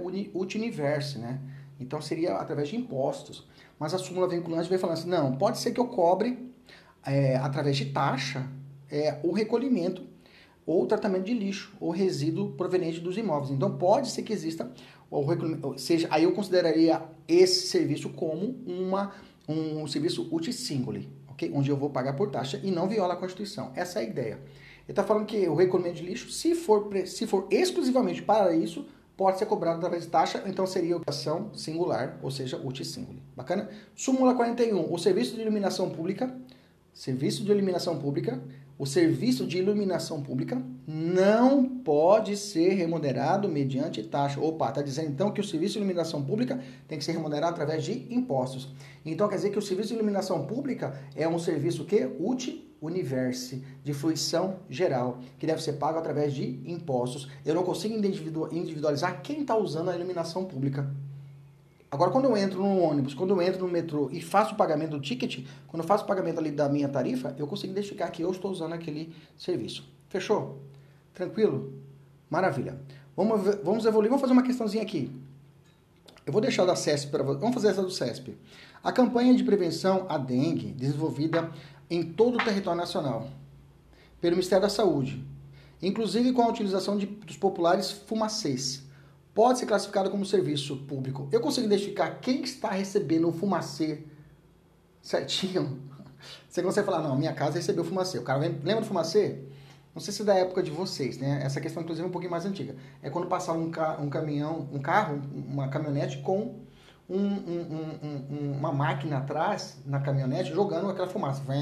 universo, 0.57 1.19
né? 1.19 1.39
Então 1.79 2.01
seria 2.01 2.35
através 2.35 2.69
de 2.69 2.77
impostos. 2.77 3.45
Mas 3.77 3.93
a 3.93 3.97
súmula 3.97 4.27
vinculante 4.27 4.69
vem 4.69 4.77
falando 4.77 4.97
assim, 4.97 5.09
não, 5.09 5.35
pode 5.35 5.57
ser 5.57 5.71
que 5.71 5.79
eu 5.79 5.87
cobre 5.87 6.53
é, 7.05 7.35
através 7.37 7.75
de 7.75 7.85
taxa 7.85 8.47
é, 8.93 9.19
o 9.23 9.31
recolhimento 9.31 10.03
ou 10.65 10.85
tratamento 10.85 11.25
de 11.25 11.33
lixo 11.33 11.73
ou 11.79 11.89
resíduo 11.89 12.51
proveniente 12.51 12.99
dos 12.99 13.17
imóveis. 13.17 13.51
Então 13.51 13.75
pode 13.75 14.09
ser 14.09 14.21
que 14.21 14.31
exista 14.31 14.71
o 15.09 15.25
recolhimento, 15.25 15.77
seja, 15.77 16.07
aí 16.11 16.23
eu 16.23 16.31
consideraria 16.31 17.01
esse 17.27 17.67
serviço 17.67 18.09
como 18.09 18.55
uma, 18.65 19.13
um 19.49 19.85
serviço 19.87 20.27
uti 20.31 20.53
singuli, 20.53 21.09
ok? 21.27 21.51
Onde 21.53 21.69
eu 21.69 21.75
vou 21.75 21.89
pagar 21.89 22.13
por 22.13 22.29
taxa 22.29 22.61
e 22.63 22.71
não 22.71 22.87
viola 22.87 23.15
a 23.15 23.17
Constituição. 23.17 23.71
Essa 23.75 23.99
é 23.99 24.03
a 24.03 24.05
ideia. 24.05 24.33
Ele 24.35 24.91
está 24.91 25.03
falando 25.03 25.25
que 25.25 25.47
o 25.47 25.55
recolhimento 25.55 25.95
de 25.95 26.03
lixo, 26.03 26.29
se 26.29 26.55
for, 26.55 26.89
se 27.05 27.25
for 27.25 27.47
exclusivamente 27.49 28.21
para 28.21 28.55
isso, 28.55 28.85
pode 29.17 29.37
ser 29.39 29.45
cobrado 29.45 29.77
através 29.77 30.03
de 30.03 30.09
taxa, 30.09 30.43
então 30.45 30.65
seria 30.65 30.99
ação 31.05 31.53
singular, 31.53 32.19
ou 32.21 32.31
seja, 32.31 32.57
uti 32.57 32.83
singuli. 32.85 33.21
Bacana? 33.35 33.69
Súmula 33.95 34.33
41. 34.33 34.91
O 34.91 34.97
serviço 34.97 35.35
de 35.35 35.41
iluminação 35.41 35.89
pública, 35.89 36.35
serviço 36.93 37.43
de 37.43 37.51
iluminação 37.51 37.99
pública 37.99 38.41
o 38.83 38.85
serviço 38.85 39.47
de 39.47 39.59
iluminação 39.59 40.21
pública 40.21 40.61
não 40.85 41.63
pode 41.63 42.35
ser 42.35 42.73
remunerado 42.73 43.47
mediante 43.47 44.03
taxa. 44.03 44.41
Opa, 44.41 44.67
está 44.67 44.81
dizendo 44.81 45.09
então 45.09 45.31
que 45.31 45.39
o 45.39 45.43
serviço 45.43 45.75
de 45.75 45.79
iluminação 45.79 46.21
pública 46.21 46.59
tem 46.85 46.97
que 46.97 47.05
ser 47.05 47.13
remunerado 47.13 47.53
através 47.53 47.85
de 47.85 48.13
impostos. 48.13 48.67
Então 49.05 49.29
quer 49.29 49.37
dizer 49.37 49.51
que 49.51 49.57
o 49.57 49.61
serviço 49.61 49.87
de 49.87 49.95
iluminação 49.95 50.45
pública 50.45 50.99
é 51.15 51.25
um 51.25 51.39
serviço 51.39 51.85
que 51.85 52.09
uti 52.19 52.75
universe, 52.81 53.63
de 53.85 53.93
fruição 53.93 54.57
geral, 54.69 55.19
que 55.39 55.47
deve 55.47 55.63
ser 55.63 55.73
pago 55.73 55.97
através 55.97 56.33
de 56.33 56.59
impostos. 56.69 57.29
Eu 57.45 57.55
não 57.55 57.63
consigo 57.63 57.95
individualizar 57.95 59.21
quem 59.21 59.43
está 59.43 59.55
usando 59.55 59.91
a 59.91 59.95
iluminação 59.95 60.43
pública. 60.43 60.93
Agora, 61.93 62.09
quando 62.09 62.25
eu 62.25 62.35
entro 62.35 62.57
no 62.57 62.79
ônibus, 62.79 63.13
quando 63.13 63.35
eu 63.35 63.39
entro 63.39 63.67
no 63.67 63.71
metrô 63.71 64.09
e 64.11 64.19
faço 64.19 64.55
o 64.55 64.57
pagamento 64.57 64.97
do 64.97 64.99
ticket, 64.99 65.45
quando 65.67 65.83
eu 65.83 65.87
faço 65.87 66.03
o 66.03 66.07
pagamento 66.07 66.39
ali 66.39 66.49
da 66.49 66.67
minha 66.67 66.89
tarifa, 66.89 67.35
eu 67.37 67.45
consigo 67.45 67.71
identificar 67.71 68.09
que 68.09 68.23
eu 68.23 68.31
estou 68.31 68.49
usando 68.49 68.73
aquele 68.73 69.15
serviço. 69.37 69.87
Fechou? 70.09 70.57
Tranquilo? 71.13 71.71
Maravilha. 72.31 72.79
Vamos, 73.15 73.43
vamos 73.63 73.85
evoluir, 73.85 74.09
vamos 74.09 74.21
fazer 74.21 74.33
uma 74.33 74.41
questãozinha 74.41 74.81
aqui. 74.81 75.11
Eu 76.25 76.33
vou 76.33 76.41
deixar 76.41 76.65
da 76.65 76.75
CESP 76.75 77.11
para 77.11 77.21
vocês. 77.21 77.39
Vamos 77.39 77.53
fazer 77.53 77.67
essa 77.67 77.83
do 77.83 77.91
CESP. 77.91 78.35
A 78.83 78.91
campanha 78.91 79.35
de 79.35 79.43
prevenção 79.43 80.07
à 80.09 80.17
dengue, 80.17 80.71
desenvolvida 80.71 81.51
em 81.91 82.01
todo 82.01 82.39
o 82.39 82.43
território 82.43 82.79
nacional, 82.79 83.27
pelo 84.19 84.35
Ministério 84.35 84.63
da 84.63 84.69
Saúde, 84.69 85.23
inclusive 85.79 86.33
com 86.33 86.41
a 86.41 86.47
utilização 86.47 86.97
de, 86.97 87.05
dos 87.05 87.37
populares 87.37 87.91
fumacês 87.91 88.82
pode 89.33 89.59
ser 89.59 89.65
classificado 89.65 90.09
como 90.09 90.25
serviço 90.25 90.77
público. 90.77 91.27
Eu 91.31 91.41
consigo 91.41 91.65
identificar 91.65 92.19
quem 92.21 92.41
está 92.41 92.69
recebendo 92.69 93.27
o 93.27 93.31
fumacê 93.31 94.03
certinho. 95.01 95.81
Você 96.47 96.61
consegue 96.61 96.85
falar, 96.85 97.01
não, 97.01 97.17
minha 97.17 97.33
casa 97.33 97.55
recebeu 97.55 97.83
fumacê. 97.83 98.17
O 98.19 98.23
cara 98.23 98.39
lembra 98.39 98.81
do 98.81 98.85
fumacê? 98.85 99.39
Não 99.93 100.01
sei 100.01 100.13
se 100.13 100.21
é 100.23 100.25
da 100.25 100.33
época 100.35 100.63
de 100.63 100.71
vocês, 100.71 101.17
né? 101.17 101.41
Essa 101.43 101.61
questão, 101.61 101.83
inclusive, 101.83 102.05
é 102.05 102.09
um 102.09 102.11
pouquinho 102.11 102.31
mais 102.31 102.45
antiga. 102.45 102.75
É 103.01 103.09
quando 103.09 103.27
passava 103.27 103.59
um, 103.59 103.69
ca 103.69 103.97
um 103.99 104.09
caminhão, 104.09 104.67
um 104.71 104.79
carro, 104.79 105.21
uma 105.33 105.67
caminhonete 105.67 106.17
com 106.19 106.55
um, 107.07 107.17
um, 107.19 108.55
uma 108.57 108.71
máquina 108.71 109.17
atrás 109.17 109.77
na 109.85 109.99
caminhonete 109.99 110.51
jogando 110.51 110.89
aquela 110.89 111.07
fumaça. 111.07 111.43
Vém, 111.45 111.59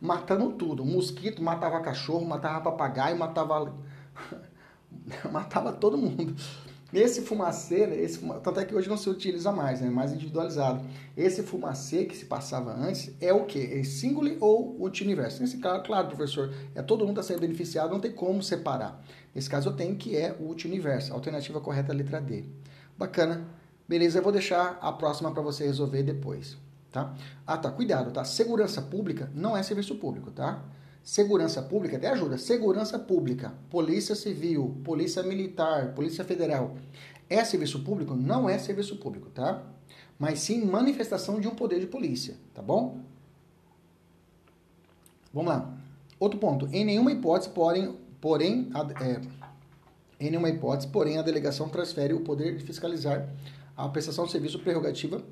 matando 0.00 0.50
tudo. 0.52 0.84
Mosquito 0.84 1.42
matava 1.42 1.80
cachorro, 1.80 2.26
matava 2.26 2.60
papagaio, 2.60 3.16
matava 3.16 3.72
matava 5.30 5.72
todo 5.72 5.96
mundo. 5.98 6.34
Esse 6.94 7.22
fumacê, 7.22 7.82
esse 8.00 8.18
fuma... 8.18 8.36
tanto 8.36 8.60
é 8.60 8.64
que 8.64 8.72
hoje 8.72 8.88
não 8.88 8.96
se 8.96 9.10
utiliza 9.10 9.50
mais, 9.50 9.80
né? 9.80 9.90
mais 9.90 10.12
individualizado. 10.12 10.80
Esse 11.16 11.42
fumacê 11.42 12.04
que 12.04 12.16
se 12.16 12.26
passava 12.26 12.72
antes 12.72 13.12
é 13.20 13.32
o 13.32 13.44
quê? 13.46 13.68
É 13.72 13.82
single 13.82 14.36
ou 14.40 14.74
multiverso? 14.78 15.40
Nesse 15.40 15.58
caso, 15.58 15.82
claro, 15.82 16.06
professor, 16.06 16.54
é 16.72 16.82
todo 16.82 17.00
mundo 17.04 17.20
está 17.20 17.34
sendo 17.34 17.40
beneficiado, 17.40 17.90
não 17.90 17.98
tem 17.98 18.12
como 18.12 18.40
separar. 18.44 19.04
Nesse 19.34 19.50
caso 19.50 19.70
eu 19.70 19.72
tenho 19.72 19.96
que 19.96 20.16
é 20.16 20.36
o 20.38 20.44
multiverso. 20.44 21.12
Alternativa 21.12 21.60
correta 21.60 21.90
é 21.90 21.94
a 21.94 21.98
letra 21.98 22.20
D. 22.20 22.44
Bacana. 22.96 23.44
Beleza, 23.88 24.20
eu 24.20 24.22
vou 24.22 24.32
deixar 24.32 24.78
a 24.80 24.92
próxima 24.92 25.32
para 25.32 25.42
você 25.42 25.64
resolver 25.64 26.02
depois, 26.04 26.56
tá? 26.90 27.12
Ah, 27.46 27.58
tá, 27.58 27.70
cuidado, 27.70 28.12
tá? 28.12 28.24
Segurança 28.24 28.80
pública 28.80 29.30
não 29.34 29.56
é 29.56 29.62
serviço 29.62 29.96
público, 29.96 30.30
tá? 30.30 30.62
Segurança 31.04 31.60
pública, 31.60 31.98
até 31.98 32.08
ajuda. 32.08 32.38
Segurança 32.38 32.98
pública, 32.98 33.52
Polícia 33.68 34.14
Civil, 34.14 34.74
Polícia 34.82 35.22
Militar, 35.22 35.92
Polícia 35.94 36.24
Federal. 36.24 36.76
É 37.28 37.44
serviço 37.44 37.84
público? 37.84 38.14
Não 38.14 38.48
é 38.48 38.56
serviço 38.56 38.96
público, 38.96 39.28
tá? 39.28 39.62
Mas 40.18 40.40
sim 40.40 40.64
manifestação 40.64 41.38
de 41.38 41.46
um 41.46 41.54
poder 41.54 41.78
de 41.78 41.86
polícia, 41.86 42.36
tá 42.54 42.62
bom? 42.62 43.00
Vamos 45.30 45.52
lá. 45.52 45.76
Outro 46.18 46.38
ponto. 46.38 46.66
Em 46.72 46.86
nenhuma 46.86 47.12
hipótese, 47.12 47.50
porém, 47.50 47.98
porém 48.18 48.70
é, 49.02 49.20
em 50.18 50.30
nenhuma 50.30 50.48
hipótese, 50.48 50.88
porém, 50.88 51.18
a 51.18 51.22
delegação 51.22 51.68
transfere 51.68 52.14
o 52.14 52.20
poder 52.20 52.56
de 52.56 52.64
fiscalizar 52.64 53.28
a 53.76 53.86
prestação 53.90 54.24
de 54.24 54.32
serviço 54.32 54.58
prerrogativa 54.58 55.22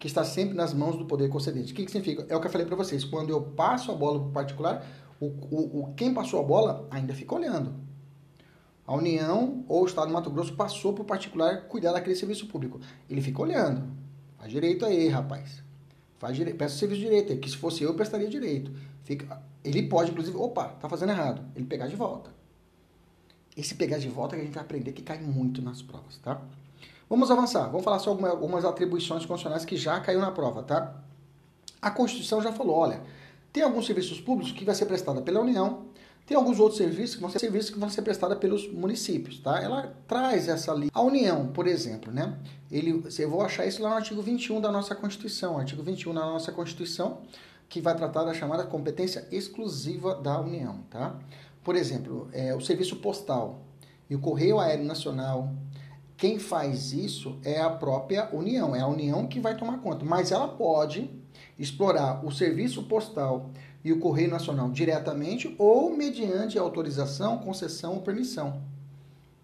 que 0.00 0.06
está 0.06 0.24
sempre 0.24 0.54
nas 0.54 0.72
mãos 0.72 0.96
do 0.96 1.04
poder 1.04 1.28
concedente. 1.28 1.72
O 1.72 1.76
que, 1.76 1.84
que 1.84 1.90
significa? 1.92 2.24
É 2.30 2.34
o 2.34 2.40
que 2.40 2.46
eu 2.46 2.50
falei 2.50 2.66
para 2.66 2.74
vocês. 2.74 3.04
Quando 3.04 3.28
eu 3.28 3.42
passo 3.42 3.92
a 3.92 3.94
bola 3.94 4.18
para 4.18 4.28
o 4.28 4.32
particular, 4.32 4.86
o, 5.20 5.92
quem 5.94 6.14
passou 6.14 6.40
a 6.40 6.42
bola 6.42 6.88
ainda 6.90 7.12
fica 7.12 7.34
olhando. 7.34 7.74
A 8.86 8.94
União 8.94 9.62
ou 9.68 9.82
o 9.82 9.86
Estado 9.86 10.08
do 10.08 10.14
Mato 10.14 10.30
Grosso 10.30 10.54
passou 10.54 10.94
para 10.94 11.02
o 11.02 11.04
particular 11.04 11.68
cuidar 11.68 11.92
daquele 11.92 12.16
serviço 12.16 12.46
público. 12.46 12.80
Ele 13.10 13.20
fica 13.20 13.42
olhando. 13.42 13.88
Faz 14.38 14.50
direito 14.50 14.86
aí, 14.86 15.06
rapaz. 15.06 15.62
Faz 16.18 16.38
peça 16.38 16.76
o 16.76 16.78
serviço 16.78 17.02
direito. 17.02 17.36
Que 17.36 17.50
se 17.50 17.58
fosse 17.58 17.82
eu, 17.82 17.90
eu 17.90 17.94
prestaria 17.94 18.28
direito. 18.28 18.72
Fica, 19.04 19.42
ele 19.62 19.82
pode, 19.82 20.12
inclusive, 20.12 20.34
opa, 20.34 20.68
tá 20.80 20.88
fazendo 20.88 21.10
errado. 21.10 21.44
Ele 21.54 21.66
pegar 21.66 21.88
de 21.88 21.94
volta. 21.94 22.30
esse 23.54 23.74
pegar 23.74 23.98
de 23.98 24.08
volta 24.08 24.34
que 24.34 24.40
a 24.40 24.44
gente 24.46 24.54
vai 24.54 24.64
aprender 24.64 24.92
que 24.92 25.02
cai 25.02 25.20
muito 25.20 25.60
nas 25.60 25.82
provas, 25.82 26.16
tá? 26.16 26.40
Vamos 27.10 27.28
avançar. 27.28 27.66
Vamos 27.66 27.82
falar 27.82 27.98
só 27.98 28.10
algumas, 28.10 28.64
atribuições 28.64 29.26
constitucionais 29.26 29.64
que 29.64 29.76
já 29.76 29.98
caiu 29.98 30.20
na 30.20 30.30
prova, 30.30 30.62
tá? 30.62 30.94
A 31.82 31.90
Constituição 31.90 32.40
já 32.40 32.52
falou, 32.52 32.76
olha, 32.76 33.02
tem 33.52 33.64
alguns 33.64 33.84
serviços 33.86 34.20
públicos 34.20 34.52
que 34.52 34.64
vai 34.64 34.76
ser 34.76 34.86
prestada 34.86 35.20
pela 35.20 35.40
União, 35.40 35.86
tem 36.24 36.36
alguns 36.36 36.60
outros 36.60 36.78
serviços 36.78 37.16
que 37.16 37.20
vão 37.20 37.28
ser 37.28 37.40
serviços 37.40 37.70
que 37.70 37.78
vão 37.80 37.90
ser 37.90 38.02
prestados 38.02 38.38
pelos 38.38 38.72
municípios, 38.72 39.40
tá? 39.40 39.60
Ela 39.60 39.92
traz 40.06 40.46
essa 40.46 40.72
lei. 40.72 40.88
A 40.94 41.02
União, 41.02 41.48
por 41.48 41.66
exemplo, 41.66 42.12
né? 42.12 42.38
Ele, 42.70 43.02
eu 43.18 43.28
vou 43.28 43.42
achar 43.42 43.66
isso 43.66 43.82
lá 43.82 43.90
no 43.90 43.96
artigo 43.96 44.22
21 44.22 44.60
da 44.60 44.70
nossa 44.70 44.94
Constituição. 44.94 45.58
Artigo 45.58 45.82
21 45.82 46.14
da 46.14 46.20
nossa 46.20 46.52
Constituição, 46.52 47.22
que 47.68 47.80
vai 47.80 47.96
tratar 47.96 48.22
da 48.22 48.32
chamada 48.32 48.62
competência 48.62 49.26
exclusiva 49.32 50.14
da 50.14 50.40
União, 50.40 50.84
tá? 50.88 51.18
Por 51.64 51.74
exemplo, 51.74 52.28
é, 52.32 52.54
o 52.54 52.60
serviço 52.60 52.94
postal 52.96 53.62
e 54.08 54.14
o 54.14 54.20
Correio 54.20 54.60
Aéreo 54.60 54.84
Nacional, 54.84 55.52
quem 56.20 56.38
faz 56.38 56.92
isso 56.92 57.38
é 57.42 57.62
a 57.62 57.70
própria 57.70 58.28
União, 58.30 58.76
é 58.76 58.80
a 58.80 58.86
União 58.86 59.26
que 59.26 59.40
vai 59.40 59.56
tomar 59.56 59.78
conta, 59.78 60.04
mas 60.04 60.30
ela 60.30 60.46
pode 60.46 61.10
explorar 61.58 62.22
o 62.22 62.30
serviço 62.30 62.82
postal 62.82 63.48
e 63.82 63.90
o 63.90 63.98
Correio 63.98 64.30
Nacional 64.30 64.70
diretamente 64.70 65.54
ou 65.58 65.96
mediante 65.96 66.58
autorização, 66.58 67.38
concessão 67.38 67.94
ou 67.94 68.02
permissão. 68.02 68.60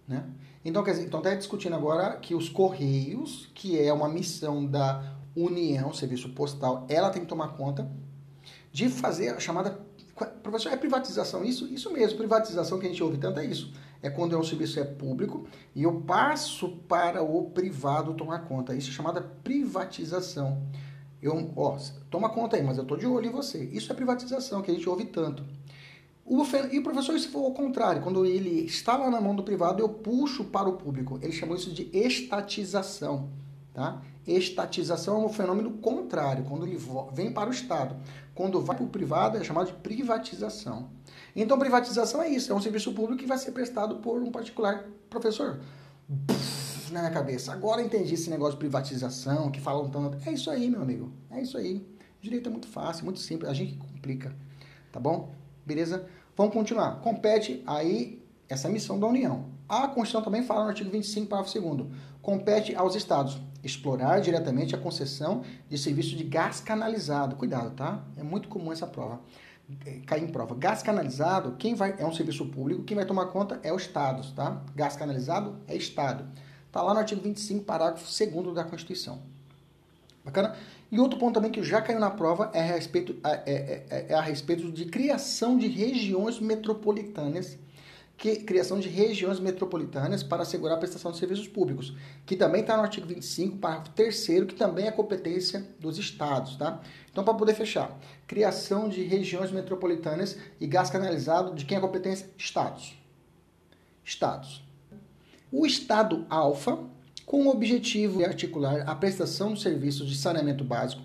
Né? 0.07 0.23
Então, 0.62 0.85
quer 0.85 0.91
dizer, 0.91 1.07
então 1.07 1.21
está 1.21 1.35
discutindo 1.35 1.75
agora 1.75 2.15
que 2.17 2.35
os 2.35 2.51
Correios, 2.51 3.51
que 3.55 3.81
é 3.81 3.91
uma 3.91 4.09
missão 4.09 4.67
da 4.67 5.03
União, 5.35 5.95
Serviço 5.95 6.29
Postal, 6.35 6.85
ela 6.91 7.09
tem 7.09 7.23
que 7.23 7.29
tomar 7.29 7.57
conta 7.57 7.91
de 8.71 8.91
fazer 8.91 9.31
a 9.31 9.41
chamada. 9.41 9.81
Professor, 10.43 10.71
é 10.71 10.77
privatização? 10.77 11.43
Isso, 11.43 11.67
isso 11.69 11.91
mesmo, 11.91 12.19
privatização 12.19 12.79
que 12.79 12.85
a 12.85 12.91
gente 12.91 13.03
ouve 13.03 13.17
tanto 13.17 13.41
é 13.41 13.47
isso. 13.47 13.73
É 14.03 14.11
quando 14.11 14.35
é 14.35 14.39
um 14.39 14.43
serviço 14.43 14.79
é 14.79 14.85
público 14.85 15.47
e 15.75 15.83
eu 15.83 16.01
passo 16.03 16.69
para 16.89 17.23
o 17.23 17.51
privado 17.51 18.15
tomar 18.15 18.41
conta. 18.41 18.75
Isso 18.75 18.91
é 18.91 18.93
chamada 18.93 19.21
privatização. 19.21 20.63
Eu, 21.21 21.53
ó, 21.57 21.77
toma 22.11 22.29
conta 22.29 22.57
aí, 22.57 22.63
mas 22.63 22.79
eu 22.79 22.85
tô 22.85 22.97
de 22.97 23.07
olho 23.07 23.27
em 23.27 23.33
você. 23.33 23.65
Isso 23.65 23.91
é 23.91 23.95
privatização, 23.95 24.63
que 24.63 24.71
a 24.71 24.75
gente 24.75 24.89
ouve 24.89 25.05
tanto. 25.05 25.45
O, 26.25 26.43
e 26.73 26.81
professor, 26.81 27.19
se 27.19 27.29
for 27.29 27.45
ao 27.45 27.53
contrário, 27.53 28.03
quando 28.03 28.27
ele 28.27 28.65
está 28.65 28.97
lá 28.97 29.09
na 29.09 29.21
mão 29.21 29.35
do 29.35 29.43
privado, 29.43 29.81
eu 29.81 29.89
puxo 29.89 30.45
para 30.45 30.69
o 30.69 30.73
público. 30.73 31.19
Ele 31.23 31.33
chamou 31.33 31.57
isso 31.57 31.73
de 31.73 31.89
estatização. 31.93 33.31
Tá? 33.73 34.03
Estatização 34.27 35.23
é 35.23 35.27
um 35.27 35.29
fenômeno 35.29 35.71
contrário, 35.79 36.45
quando 36.45 36.67
ele 36.67 36.79
vem 37.12 37.33
para 37.33 37.49
o 37.49 37.53
Estado. 37.53 37.97
Quando 38.35 38.61
vai 38.61 38.77
para 38.77 38.85
o 38.85 38.89
privado, 38.89 39.39
é 39.39 39.45
chamado 39.45 39.67
de 39.67 39.73
privatização. 39.75 40.91
Então, 41.35 41.59
privatização 41.59 42.23
é 42.23 42.29
isso, 42.29 42.53
é 42.53 42.55
um 42.55 42.61
serviço 42.61 42.93
público 42.93 43.21
que 43.21 43.27
vai 43.27 43.39
ser 43.39 43.53
prestado 43.53 43.97
por 43.97 44.21
um 44.23 44.31
particular 44.31 44.85
professor 45.09 45.61
na 46.91 47.01
minha 47.01 47.12
cabeça. 47.12 47.53
Agora 47.53 47.83
entendi 47.83 48.15
esse 48.15 48.31
negócio 48.31 48.55
de 48.55 48.59
privatização, 48.59 49.51
que 49.51 49.61
falam 49.61 49.89
tanto. 49.89 50.19
É 50.29 50.33
isso 50.33 50.51
aí, 50.51 50.71
meu 50.71 50.83
amigo. 50.83 51.12
É 51.31 51.41
isso 51.41 51.57
aí. 51.57 51.87
direito 52.21 52.49
é 52.49 52.53
muito 52.53 52.67
fácil, 52.67 53.05
muito 53.05 53.21
simples. 53.21 53.51
A 53.51 53.55
gente 53.55 53.75
complica. 53.75 54.35
Tá 54.91 54.99
bom? 54.99 55.33
Beleza? 55.65 56.07
Vamos 56.37 56.53
continuar. 56.53 57.01
Compete 57.01 57.62
aí 57.67 58.23
essa 58.49 58.69
missão 58.69 58.99
da 58.99 59.07
União. 59.07 59.47
A 59.69 59.89
Constituição 59.89 60.23
também 60.23 60.43
fala 60.43 60.62
no 60.62 60.69
artigo 60.69 60.91
25, 60.91 61.27
parágrafo 61.27 61.61
2 61.61 61.87
compete 62.27 62.75
aos 62.75 62.97
estados 62.97 63.41
explorar 63.66 64.20
diretamente 64.20 64.74
a 64.74 64.79
concessão 64.79 65.42
de 65.68 65.76
serviço 65.76 66.16
de 66.16 66.24
gás 66.24 66.61
canalizado. 66.61 67.37
Cuidado, 67.37 67.74
tá? 67.74 68.05
É 68.16 68.22
muito 68.22 68.48
comum 68.48 68.72
essa 68.72 68.87
prova. 68.87 69.20
É, 69.85 69.98
cair 70.07 70.22
em 70.22 70.29
prova. 70.29 70.55
Gás 70.55 70.83
canalizado, 70.83 71.57
quem 71.59 71.74
vai 71.74 71.96
é 71.98 72.07
um 72.07 72.12
serviço 72.12 72.46
público, 72.46 72.85
quem 72.85 72.96
vai 72.96 73.05
tomar 73.05 73.26
conta 73.26 73.59
é 73.62 73.72
o 73.72 73.76
estado, 73.76 74.26
tá? 74.35 74.62
Gás 74.74 74.96
canalizado 74.96 75.57
é 75.66 75.76
estado. 75.76 76.24
Está 76.66 76.81
lá 76.83 76.94
no 76.94 77.00
artigo 77.00 77.20
25, 77.20 77.64
parágrafo 77.64 78.05
2 78.05 78.55
da 78.55 78.64
Constituição. 78.64 79.20
Bacana? 80.24 80.55
E 80.90 81.00
outro 81.00 81.18
ponto 81.18 81.35
também 81.35 81.50
que 81.50 81.62
já 81.62 81.81
caiu 81.83 81.98
na 81.98 82.11
prova 82.11 82.50
é 82.52 82.61
a 82.61 82.64
respeito, 82.64 83.16
é, 83.24 83.31
é, 83.31 83.87
é, 83.90 84.07
é 84.11 84.14
a 84.14 84.20
respeito 84.20 84.70
de 84.70 84.85
criação 84.85 85.59
de 85.59 85.66
regiões 85.66 86.38
metropolitanas, 86.38 87.59
que, 88.16 88.37
criação 88.37 88.81
de 88.81 88.88
regiões 88.88 89.38
metropolitanas 89.38 90.22
para 90.22 90.42
assegurar 90.42 90.76
a 90.76 90.81
prestação 90.81 91.12
de 91.12 91.18
serviços 91.18 91.46
públicos, 91.46 91.94
que 92.24 92.37
também 92.37 92.62
está 92.62 92.76
no 92.76 92.83
artigo 92.83 93.07
25, 93.07 93.59
parágrafo 93.59 93.90
3 93.90 94.26
que 94.48 94.55
também 94.55 94.87
é 94.87 94.90
competência 94.90 95.66
dos 95.79 95.98
estados, 95.98 96.57
tá? 96.57 96.81
Então, 97.11 97.24
para 97.24 97.35
poder 97.35 97.55
fechar, 97.55 97.98
criação 98.26 98.88
de 98.88 99.02
regiões 99.02 99.50
metropolitanas 99.50 100.37
e 100.61 100.66
gás 100.66 100.90
canalizado, 100.90 101.55
de 101.55 101.64
quem 101.64 101.76
é 101.76 101.81
competência? 101.81 102.29
Estados. 102.38 102.96
Estados 104.05 104.66
o 105.50 105.64
Estado 105.64 106.26
alfa, 106.29 106.79
com 107.24 107.46
o 107.46 107.48
objetivo 107.48 108.18
de 108.18 108.24
articular 108.24 108.83
a 108.87 108.94
prestação 108.94 109.55
de 109.55 109.62
serviços 109.62 110.09
de 110.09 110.16
saneamento 110.16 110.64
básico 110.64 111.02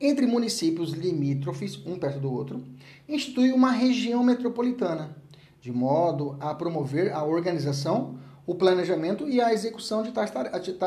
entre 0.00 0.26
municípios 0.26 0.92
limítrofes, 0.92 1.78
um 1.86 1.98
perto 1.98 2.20
do 2.20 2.30
outro, 2.30 2.62
institui 3.08 3.52
uma 3.52 3.70
região 3.70 4.22
metropolitana, 4.22 5.16
de 5.64 5.72
modo 5.72 6.36
a 6.40 6.54
promover 6.54 7.10
a 7.10 7.24
organização, 7.24 8.18
o 8.46 8.54
planejamento 8.54 9.26
e 9.26 9.40
a 9.40 9.50
execução 9.50 10.02
de 10.02 10.12
tais, 10.12 10.30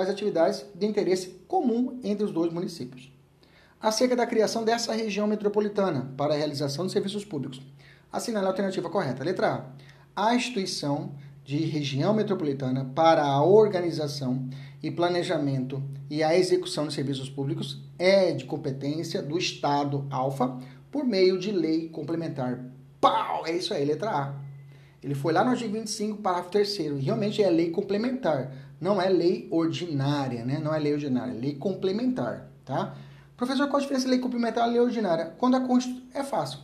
atividades 0.07 0.67
de 0.75 0.85
interesse 0.85 1.29
comum 1.47 1.99
entre 2.03 2.23
os 2.23 2.31
dois 2.31 2.53
municípios. 2.53 3.11
Acerca 3.81 4.15
da 4.15 4.27
criação 4.27 4.63
dessa 4.63 4.93
região 4.93 5.25
metropolitana 5.25 6.13
para 6.15 6.35
a 6.35 6.37
realização 6.37 6.85
de 6.85 6.91
serviços 6.91 7.25
públicos, 7.25 7.59
assinale 8.11 8.45
a 8.45 8.49
alternativa 8.49 8.87
correta. 8.87 9.23
Letra 9.23 9.65
A. 10.15 10.27
A 10.27 10.35
instituição 10.35 11.15
de 11.43 11.57
região 11.57 12.13
metropolitana 12.13 12.85
para 12.93 13.23
a 13.25 13.43
organização 13.43 14.47
e 14.83 14.91
planejamento 14.91 15.81
e 16.07 16.21
a 16.21 16.37
execução 16.37 16.87
de 16.87 16.93
serviços 16.93 17.31
públicos 17.31 17.81
é 17.97 18.31
de 18.31 18.45
competência 18.45 19.23
do 19.23 19.39
Estado 19.39 20.05
alfa 20.11 20.55
por 20.91 21.03
meio 21.03 21.39
de 21.39 21.51
lei 21.51 21.89
complementar. 21.89 22.63
Pau! 23.01 23.43
É 23.47 23.53
isso 23.53 23.73
aí, 23.73 23.83
letra 23.83 24.11
A. 24.11 24.46
Ele 25.03 25.13
foi 25.13 25.31
lá 25.31 25.43
no 25.43 25.51
artigo 25.51 25.73
25, 25.73 26.21
parágrafo 26.21 26.51
3 26.51 26.79
e 26.79 26.99
realmente 26.99 27.41
é 27.41 27.49
lei 27.49 27.69
complementar, 27.69 28.51
não 28.79 29.01
é 29.01 29.09
lei 29.09 29.47
ordinária, 29.51 30.43
né? 30.43 30.59
Não 30.59 30.73
é 30.73 30.79
lei 30.79 30.93
ordinária, 30.93 31.31
é 31.31 31.35
lei 31.35 31.55
complementar, 31.55 32.49
tá? 32.65 32.95
Professor, 33.35 33.67
qual 33.67 33.77
a 33.77 33.81
diferença 33.81 34.05
de 34.05 34.11
lei 34.11 34.19
complementar 34.19 34.67
e 34.67 34.71
lei 34.71 34.79
ordinária? 34.79 35.33
Quando 35.37 35.55
a 35.55 35.61
Constituição... 35.61 36.07
É 36.13 36.23
fácil. 36.23 36.59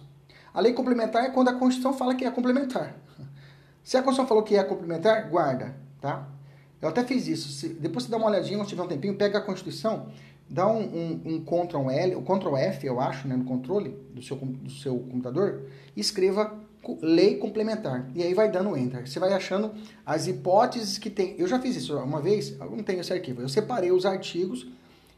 A 0.54 0.60
lei 0.60 0.74
complementar 0.74 1.24
é 1.24 1.30
quando 1.30 1.50
a 1.50 1.54
Constituição 1.54 1.93
fala 1.93 2.15
que 2.15 2.26
é 2.26 2.32
complementar. 2.32 2.96
Se 3.84 3.98
a 3.98 4.02
Constituição 4.02 4.28
falou 4.28 4.43
que 4.43 4.56
é 4.56 4.63
complementar, 4.63 5.30
guarda, 5.30 5.76
tá? 6.02 6.28
Eu 6.82 6.89
até 6.89 7.04
fiz 7.04 7.28
isso. 7.28 7.50
Se, 7.50 7.69
depois 7.69 8.04
você 8.04 8.12
dá 8.12 8.17
uma 8.17 8.28
olhadinha, 8.28 8.58
quando 8.58 8.67
tiver 8.67 8.84
um 8.84 8.88
tempinho, 8.88 9.15
pega 9.15 9.38
a 9.38 9.41
Constituição, 9.41 10.08
dá 10.54 10.68
um, 10.68 10.84
um, 10.84 11.22
um 11.26 11.44
Ctrl 11.44 11.89
L, 11.89 12.16
o 12.16 12.22
Ctrl 12.22 12.56
F, 12.56 12.86
eu 12.86 13.00
acho, 13.00 13.28
né, 13.28 13.36
no 13.36 13.44
controle 13.44 13.89
do 14.13 14.22
seu, 14.22 14.38
do 14.38 14.70
seu 14.70 15.00
computador, 15.00 15.63
e 15.96 16.00
escreva 16.00 16.54
lei 17.02 17.38
complementar. 17.38 18.08
E 18.13 18.22
aí 18.22 18.36
vai 18.36 18.52
dando 18.52 18.78
enter. 18.78 19.08
Você 19.08 19.20
vai 19.20 19.34
achando 19.34 19.74
as 20.06 20.28
hipóteses 20.28 21.00
que 21.00 21.10
tem. 21.10 21.34
Eu 21.39 21.48
já 21.48 21.60
fiz 21.60 21.76
isso 21.76 21.98
uma 21.98 22.22
vez, 22.22 22.56
eu 22.60 22.70
não 22.70 22.84
tenho 22.84 23.02
esse 23.02 23.12
arquivo. 23.12 23.42
Eu 23.42 23.50
separei 23.50 23.92
os 23.92 24.06
artigos 24.06 24.68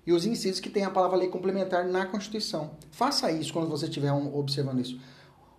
e 0.08 0.14
os 0.14 0.26
incisos 0.26 0.62
que 0.62 0.70
tem 0.70 0.86
a 0.86 0.90
palavra 0.90 1.18
lei 1.18 1.28
complementar 1.28 1.86
na 1.86 2.06
Constituição. 2.06 2.72
Faça 2.92 3.30
isso 3.30 3.52
quando 3.52 3.68
você 3.68 3.88
estiver 3.88 4.14
observando 4.14 4.80
isso. 4.80 4.98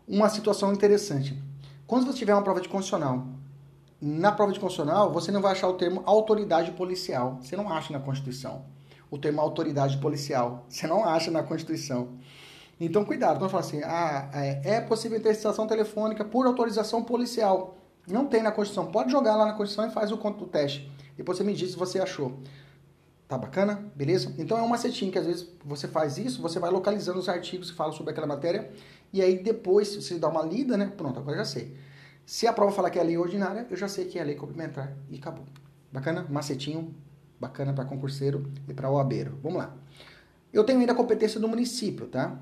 Uma 0.09 0.31
situação 0.31 0.73
interessante. 0.73 1.37
Quando 1.87 2.07
você 2.07 2.17
tiver 2.17 2.33
uma 2.33 2.43
prova 2.43 2.63
de 2.63 2.69
constitucional, 2.69 3.27
na 4.01 4.33
prova 4.33 4.53
de 4.53 4.61
constitucional, 4.61 5.13
você 5.13 5.31
não 5.31 5.43
vai 5.43 5.53
achar 5.53 5.69
o 5.69 5.75
termo 5.75 6.03
autoridade 6.07 6.71
policial. 6.71 7.39
Você 7.43 7.57
não 7.57 7.69
acha 7.69 7.93
na 7.93 8.01
Constituição. 8.01 8.76
O 9.11 9.19
termo 9.19 9.41
autoridade 9.41 9.99
policial. 9.99 10.65
Você 10.69 10.87
não 10.87 11.05
acha 11.05 11.31
na 11.31 11.43
Constituição. 11.43 12.09
Então, 12.79 13.05
cuidado. 13.05 13.39
Quando 13.39 13.51
fala 13.51 13.63
assim, 13.63 13.83
ah, 13.85 14.31
é, 14.33 14.77
é 14.77 14.81
possível 14.81 15.19
interceptação 15.19 15.67
telefônica 15.67 16.25
por 16.25 16.47
autorização 16.47 17.03
policial. 17.03 17.77
Não 18.07 18.27
tem 18.27 18.43
na 18.43 18.53
Constituição. 18.53 18.91
Pode 18.91 19.11
jogar 19.11 19.37
lá 19.37 19.47
na 19.47 19.53
Constituição 19.53 19.89
e 19.89 19.93
faz 19.93 20.13
o 20.13 20.17
do 20.17 20.47
teste. 20.47 20.91
Depois 21.17 21.39
você 21.39 21.45
me 21.45 21.55
diz 21.55 21.71
se 21.71 21.77
você 21.77 21.99
achou. 21.99 22.39
Tá 23.27 23.37
bacana? 23.37 23.91
Beleza? 23.97 24.33
Então 24.39 24.57
é 24.57 24.63
um 24.63 24.69
macetinho 24.69 25.11
que 25.11 25.19
às 25.19 25.27
vezes 25.27 25.49
você 25.65 25.89
faz 25.89 26.17
isso, 26.17 26.41
você 26.41 26.61
vai 26.61 26.71
localizando 26.71 27.19
os 27.19 27.29
artigos 27.29 27.71
que 27.71 27.77
falam 27.77 27.93
sobre 27.93 28.13
aquela 28.13 28.27
matéria 28.27 28.71
e 29.13 29.21
aí 29.21 29.43
depois 29.43 29.97
você 29.97 30.17
dá 30.17 30.29
uma 30.29 30.43
lida, 30.43 30.77
né? 30.77 30.93
Pronto, 30.97 31.19
agora 31.19 31.39
já 31.39 31.45
sei. 31.45 31.77
Se 32.25 32.47
a 32.47 32.53
prova 32.53 32.71
falar 32.71 32.91
que 32.91 33.01
é 33.01 33.03
lei 33.03 33.19
ordinária, 33.19 33.67
eu 33.69 33.77
já 33.77 33.89
sei 33.89 34.05
que 34.05 34.19
é 34.19 34.23
lei 34.23 34.37
complementar 34.37 34.93
e 35.11 35.17
acabou. 35.17 35.45
Bacana? 35.93 36.25
Macetinho, 36.29 36.95
bacana 37.41 37.73
para 37.73 37.85
concurseiro 37.85 38.51
e 38.69 38.75
para 38.75 38.91
OABeiro. 38.91 39.39
Vamos 39.43 39.59
lá. 39.59 39.75
Eu 40.53 40.65
tenho 40.65 40.81
ainda 40.81 40.93
a 40.93 40.97
competência 40.97 41.39
do 41.39 41.49
município, 41.49 42.07
tá? 42.07 42.39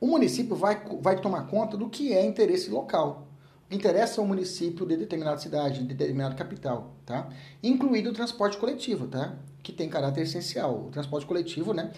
O 0.00 0.06
município 0.06 0.56
vai, 0.56 0.82
vai 1.00 1.20
tomar 1.20 1.46
conta 1.46 1.76
do 1.76 1.88
que 1.88 2.12
é 2.12 2.24
interesse 2.24 2.70
local. 2.70 3.28
Interessa 3.70 4.20
ao 4.20 4.26
município 4.26 4.84
de 4.86 4.96
determinada 4.96 5.38
cidade, 5.38 5.80
de 5.80 5.94
determinada 5.94 6.34
capital, 6.34 6.94
tá? 7.06 7.28
Incluído 7.62 8.10
o 8.10 8.12
transporte 8.12 8.56
coletivo, 8.56 9.06
tá? 9.06 9.36
Que 9.62 9.72
tem 9.72 9.88
caráter 9.88 10.22
essencial. 10.22 10.86
O 10.86 10.90
transporte 10.90 11.26
coletivo, 11.26 11.72
né? 11.72 11.92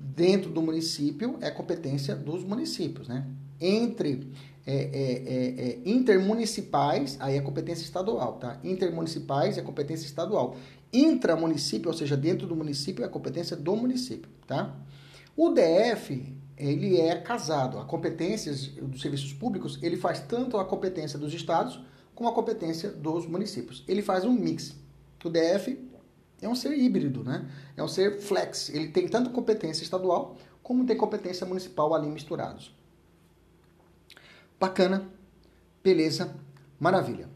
dentro 0.00 0.50
do 0.50 0.62
município 0.62 1.36
é 1.40 1.50
competência 1.50 2.16
dos 2.16 2.42
municípios, 2.42 3.06
né? 3.06 3.26
Entre 3.60 4.32
é, 4.66 4.74
é, 4.74 5.68
é, 5.68 5.78
intermunicipais, 5.84 7.16
aí 7.20 7.36
é 7.36 7.40
competência 7.40 7.84
estadual, 7.84 8.34
tá? 8.34 8.58
Intermunicipais 8.64 9.58
é 9.58 9.62
competência 9.62 10.06
estadual. 10.06 10.56
Intramunicípio, 10.92 11.88
ou 11.88 11.96
seja, 11.96 12.16
dentro 12.16 12.46
do 12.46 12.56
município, 12.56 13.04
é 13.04 13.08
competência 13.08 13.56
do 13.56 13.76
município, 13.76 14.30
tá? 14.46 14.76
O 15.36 15.50
DF, 15.50 16.34
ele 16.56 17.00
é 17.00 17.16
casado. 17.16 17.78
A 17.78 17.84
competência 17.84 18.52
dos 18.82 19.00
serviços 19.00 19.32
públicos, 19.32 19.78
ele 19.82 19.96
faz 19.96 20.20
tanto 20.20 20.58
a 20.58 20.64
competência 20.64 21.18
dos 21.18 21.32
estados 21.32 21.80
como 22.14 22.28
a 22.28 22.32
competência 22.34 22.90
dos 22.90 23.26
municípios. 23.26 23.84
Ele 23.88 24.02
faz 24.02 24.24
um 24.24 24.32
mix. 24.32 24.76
O 25.24 25.30
DF 25.30 25.78
é 26.42 26.48
um 26.48 26.54
ser 26.54 26.76
híbrido, 26.76 27.22
né? 27.22 27.48
É 27.76 27.82
um 27.82 27.88
ser 27.88 28.20
flex. 28.20 28.68
Ele 28.70 28.88
tem 28.88 29.08
tanto 29.08 29.30
competência 29.30 29.82
estadual 29.82 30.36
como 30.62 30.84
tem 30.84 30.96
competência 30.96 31.46
municipal 31.46 31.94
ali 31.94 32.08
misturados. 32.08 32.74
Bacana, 34.58 35.08
beleza, 35.82 36.34
maravilha. 36.78 37.28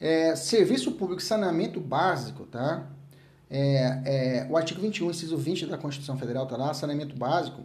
É, 0.00 0.36
serviço 0.36 0.92
público 0.92 1.22
saneamento 1.22 1.80
básico, 1.80 2.44
tá? 2.46 2.86
É, 3.48 4.02
é, 4.04 4.46
o 4.50 4.56
artigo 4.56 4.80
21, 4.80 5.10
inciso 5.10 5.36
20 5.36 5.66
da 5.66 5.78
Constituição 5.78 6.18
Federal, 6.18 6.46
tá 6.46 6.56
lá, 6.56 6.74
saneamento 6.74 7.16
básico, 7.16 7.62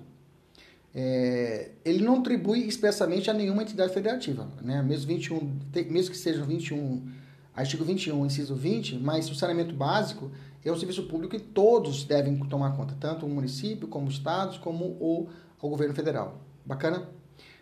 é, 0.93 1.71
ele 1.83 2.03
não 2.03 2.19
atribui 2.19 2.67
expressamente 2.67 3.29
a 3.29 3.33
nenhuma 3.33 3.63
entidade 3.63 3.93
federativa, 3.93 4.47
né? 4.61 4.81
Mesmo, 4.81 5.07
21, 5.07 5.59
mesmo 5.89 6.11
que 6.11 6.17
seja 6.17 6.43
21, 6.43 7.09
artigo 7.55 7.83
21, 7.83 8.25
inciso 8.25 8.55
20, 8.55 8.97
mas 8.97 9.29
o 9.29 9.35
saneamento 9.35 9.73
básico 9.73 10.31
é 10.63 10.71
um 10.71 10.77
serviço 10.77 11.03
público 11.03 11.35
que 11.35 11.43
todos 11.43 12.03
devem 12.03 12.37
tomar 12.37 12.75
conta, 12.75 12.95
tanto 12.99 13.25
o 13.25 13.29
município, 13.29 13.87
como 13.87 14.07
os 14.07 14.15
estados, 14.15 14.57
como 14.57 14.85
o, 14.85 15.29
o 15.61 15.69
governo 15.69 15.95
federal. 15.95 16.39
Bacana? 16.65 17.07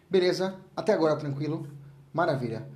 Beleza? 0.10 0.55
Até 0.75 0.91
agora 0.91 1.15
tranquilo? 1.15 1.67
Maravilha. 2.12 2.67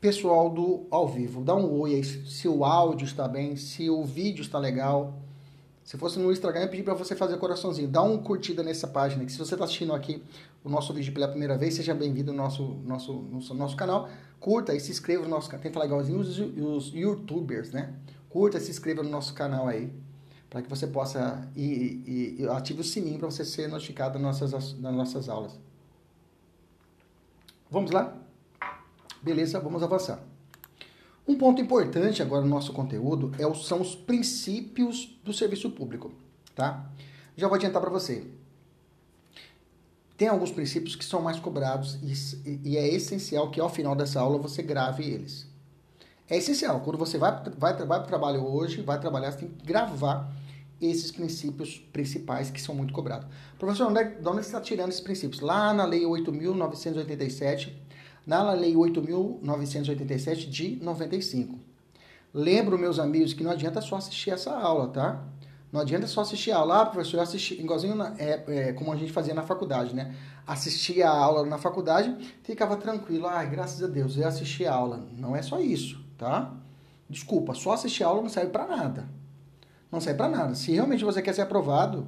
Pessoal 0.00 0.48
do 0.48 0.86
ao 0.90 1.06
vivo, 1.06 1.42
dá 1.42 1.54
um 1.54 1.78
oi 1.78 1.96
aí 1.96 2.02
se 2.02 2.48
o 2.48 2.64
áudio 2.64 3.04
está 3.04 3.28
bem, 3.28 3.54
se 3.56 3.90
o 3.90 4.02
vídeo 4.02 4.40
está 4.40 4.58
legal. 4.58 5.12
Se 5.84 5.98
fosse 5.98 6.18
no 6.18 6.32
Instagram, 6.32 6.62
eu 6.62 6.68
pedi 6.68 6.82
para 6.82 6.94
você 6.94 7.14
fazer 7.14 7.36
coraçãozinho. 7.36 7.86
Dá 7.86 8.00
uma 8.00 8.16
curtida 8.16 8.62
nessa 8.62 8.86
página. 8.86 9.24
Que 9.26 9.32
se 9.32 9.36
você 9.36 9.54
está 9.54 9.64
assistindo 9.64 9.92
aqui 9.92 10.22
o 10.64 10.70
nosso 10.70 10.94
vídeo 10.94 11.12
pela 11.12 11.28
primeira 11.28 11.58
vez, 11.58 11.74
seja 11.74 11.92
bem-vindo 11.92 12.32
no 12.32 12.38
nosso, 12.38 12.62
nosso, 12.84 13.12
nosso, 13.12 13.54
nosso 13.54 13.76
canal. 13.76 14.08
Curta 14.38 14.74
e 14.74 14.80
se 14.80 14.90
inscreva 14.90 15.24
no 15.24 15.28
nosso 15.28 15.50
canal. 15.50 15.70
Falar 15.70 15.86
igualzinho 15.86 16.18
os, 16.18 16.38
os 16.38 16.94
youtubers, 16.94 17.72
né? 17.72 17.92
Curta 18.30 18.56
e 18.56 18.60
se 18.60 18.70
inscreva 18.70 19.02
no 19.02 19.10
nosso 19.10 19.34
canal 19.34 19.66
aí. 19.66 19.92
Para 20.48 20.62
que 20.62 20.70
você 20.70 20.86
possa. 20.86 21.46
E, 21.54 22.38
e, 22.38 22.48
ative 22.48 22.80
o 22.80 22.84
sininho 22.84 23.18
para 23.18 23.30
você 23.30 23.44
ser 23.44 23.68
notificado 23.68 24.18
nossas, 24.18 24.52
das 24.52 24.94
nossas 24.94 25.28
aulas. 25.28 25.58
Vamos 27.68 27.90
lá? 27.90 28.16
Beleza, 29.22 29.60
vamos 29.60 29.82
avançar. 29.82 30.22
Um 31.28 31.36
ponto 31.36 31.60
importante 31.60 32.22
agora 32.22 32.42
no 32.42 32.48
nosso 32.48 32.72
conteúdo 32.72 33.30
é, 33.38 33.54
são 33.54 33.80
os 33.80 33.94
princípios 33.94 35.16
do 35.22 35.32
serviço 35.32 35.70
público, 35.70 36.10
tá? 36.54 36.90
Já 37.36 37.46
vou 37.46 37.56
adiantar 37.56 37.80
para 37.80 37.90
você. 37.90 38.26
Tem 40.16 40.28
alguns 40.28 40.50
princípios 40.50 40.96
que 40.96 41.04
são 41.04 41.22
mais 41.22 41.38
cobrados 41.38 41.98
e, 42.02 42.60
e, 42.64 42.76
é 42.76 42.86
essencial 42.88 43.50
que 43.50 43.60
ao 43.60 43.70
final 43.70 43.94
dessa 43.94 44.20
aula 44.20 44.38
você 44.38 44.62
grave 44.62 45.04
eles. 45.04 45.46
É 46.28 46.36
essencial. 46.36 46.80
Quando 46.80 46.98
você 46.98 47.16
vai, 47.16 47.32
vai, 47.56 47.74
vai 47.74 47.86
para 47.86 48.02
o 48.02 48.06
trabalho 48.06 48.44
hoje, 48.44 48.82
vai 48.82 49.00
trabalhar, 49.00 49.32
você 49.32 49.38
tem 49.38 49.48
que 49.48 49.64
gravar 49.64 50.30
esses 50.80 51.10
princípios 51.10 51.78
principais 51.92 52.50
que 52.50 52.60
são 52.60 52.74
muito 52.74 52.92
cobrados. 52.92 53.28
Professor, 53.58 53.88
onde, 53.88 54.00
é, 54.00 54.04
de 54.04 54.28
onde 54.28 54.38
você 54.38 54.48
está 54.48 54.60
tirando 54.60 54.88
esses 54.88 55.00
princípios? 55.00 55.40
Lá 55.40 55.72
na 55.72 55.84
Lei 55.84 56.02
8.987 56.02 57.72
na 58.38 58.52
Lei 58.52 58.74
8.987 58.74 60.48
de 60.48 60.76
95. 60.80 61.58
Lembro, 62.32 62.78
meus 62.78 63.00
amigos, 63.00 63.34
que 63.34 63.42
não 63.42 63.50
adianta 63.50 63.80
só 63.80 63.96
assistir 63.96 64.30
essa 64.30 64.52
aula, 64.52 64.86
tá? 64.88 65.24
Não 65.72 65.80
adianta 65.80 66.06
só 66.06 66.20
assistir 66.20 66.52
a 66.52 66.58
aula, 66.58 66.82
ah, 66.82 66.86
professor, 66.86 67.16
eu 67.16 67.22
assisti, 67.22 67.60
igualzinho 67.60 67.96
na, 67.96 68.14
é, 68.18 68.44
é, 68.46 68.72
como 68.72 68.92
a 68.92 68.96
gente 68.96 69.10
fazia 69.10 69.34
na 69.34 69.42
faculdade, 69.42 69.94
né? 69.94 70.14
Assistia 70.46 71.08
a 71.08 71.16
aula 71.16 71.44
na 71.44 71.58
faculdade, 71.58 72.16
ficava 72.44 72.76
tranquilo, 72.76 73.26
ai, 73.26 73.50
graças 73.50 73.82
a 73.82 73.88
Deus, 73.88 74.16
eu 74.16 74.26
assisti 74.26 74.64
a 74.64 74.72
aula. 74.72 75.04
Não 75.18 75.34
é 75.34 75.42
só 75.42 75.58
isso, 75.60 76.00
tá? 76.16 76.54
Desculpa, 77.08 77.54
só 77.54 77.72
assistir 77.72 78.04
a 78.04 78.08
aula 78.08 78.22
não 78.22 78.28
serve 78.28 78.50
para 78.50 78.66
nada. 78.66 79.08
Não 79.90 80.00
serve 80.00 80.18
para 80.18 80.28
nada. 80.28 80.54
Se 80.54 80.70
realmente 80.70 81.04
você 81.04 81.20
quer 81.20 81.34
ser 81.34 81.42
aprovado, 81.42 82.06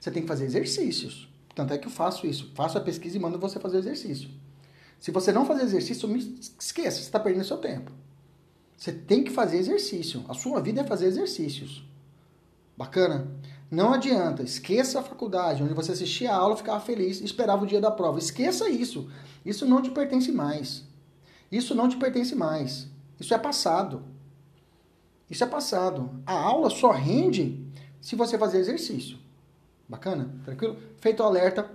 você 0.00 0.10
tem 0.10 0.22
que 0.22 0.28
fazer 0.28 0.46
exercícios. 0.46 1.28
Tanto 1.54 1.74
é 1.74 1.78
que 1.78 1.86
eu 1.86 1.90
faço 1.90 2.26
isso. 2.26 2.50
Faço 2.54 2.78
a 2.78 2.80
pesquisa 2.80 3.18
e 3.18 3.20
mando 3.20 3.38
você 3.38 3.60
fazer 3.60 3.78
exercício. 3.78 4.30
Se 5.02 5.10
você 5.10 5.32
não 5.32 5.44
fazer 5.44 5.64
exercício, 5.64 6.08
esqueça, 6.60 6.98
você 6.98 7.02
está 7.02 7.18
perdendo 7.18 7.44
seu 7.44 7.58
tempo. 7.58 7.90
Você 8.76 8.92
tem 8.92 9.24
que 9.24 9.32
fazer 9.32 9.56
exercício. 9.58 10.24
A 10.28 10.32
sua 10.32 10.60
vida 10.60 10.80
é 10.80 10.84
fazer 10.84 11.06
exercícios. 11.06 11.84
Bacana? 12.76 13.26
Não 13.68 13.92
adianta. 13.92 14.44
Esqueça 14.44 15.00
a 15.00 15.02
faculdade, 15.02 15.60
onde 15.60 15.74
você 15.74 15.90
assistia 15.90 16.30
a 16.30 16.36
aula, 16.36 16.56
ficava 16.56 16.78
feliz 16.78 17.20
esperava 17.20 17.64
o 17.64 17.66
dia 17.66 17.80
da 17.80 17.90
prova. 17.90 18.20
Esqueça 18.20 18.68
isso. 18.68 19.10
Isso 19.44 19.66
não 19.66 19.82
te 19.82 19.90
pertence 19.90 20.30
mais. 20.30 20.84
Isso 21.50 21.74
não 21.74 21.88
te 21.88 21.96
pertence 21.96 22.36
mais. 22.36 22.86
Isso 23.18 23.34
é 23.34 23.38
passado. 23.38 24.04
Isso 25.28 25.42
é 25.42 25.48
passado. 25.48 26.10
A 26.24 26.34
aula 26.34 26.70
só 26.70 26.92
rende 26.92 27.60
se 28.00 28.14
você 28.14 28.38
fazer 28.38 28.58
exercício. 28.58 29.18
Bacana? 29.88 30.32
Tranquilo? 30.44 30.76
Feito 30.98 31.24
o 31.24 31.26
alerta, 31.26 31.68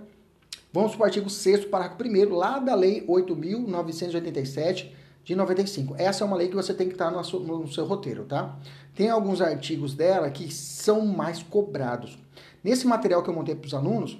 Vamos 0.72 0.92
para 0.92 1.02
o 1.02 1.04
artigo 1.06 1.30
6 1.30 1.64
parágrafo 1.64 2.02
1 2.04 2.34
lá 2.34 2.58
da 2.58 2.74
Lei 2.74 3.04
8.987 3.06 4.90
de 5.24 5.34
95. 5.34 5.94
Essa 5.98 6.24
é 6.24 6.26
uma 6.26 6.36
lei 6.36 6.48
que 6.48 6.54
você 6.54 6.74
tem 6.74 6.88
que 6.88 6.94
estar 6.94 7.10
no 7.10 7.22
seu, 7.24 7.40
no 7.40 7.68
seu 7.68 7.86
roteiro, 7.86 8.24
tá? 8.24 8.56
Tem 8.94 9.08
alguns 9.08 9.40
artigos 9.40 9.94
dela 9.94 10.30
que 10.30 10.52
são 10.52 11.06
mais 11.06 11.42
cobrados. 11.42 12.18
Nesse 12.62 12.86
material 12.86 13.22
que 13.22 13.30
eu 13.30 13.34
montei 13.34 13.54
para 13.54 13.66
os 13.66 13.74
alunos, 13.74 14.18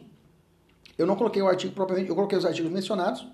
eu 0.97 1.07
não 1.07 1.17
coloquei 1.17 1.41
o 1.43 1.49
artigo 1.49 1.75
propriamente, 1.75 2.09
eu 2.09 2.15
coloquei 2.15 2.37
os 2.37 2.45
artigos 2.45 2.71
mencionados, 2.71 3.27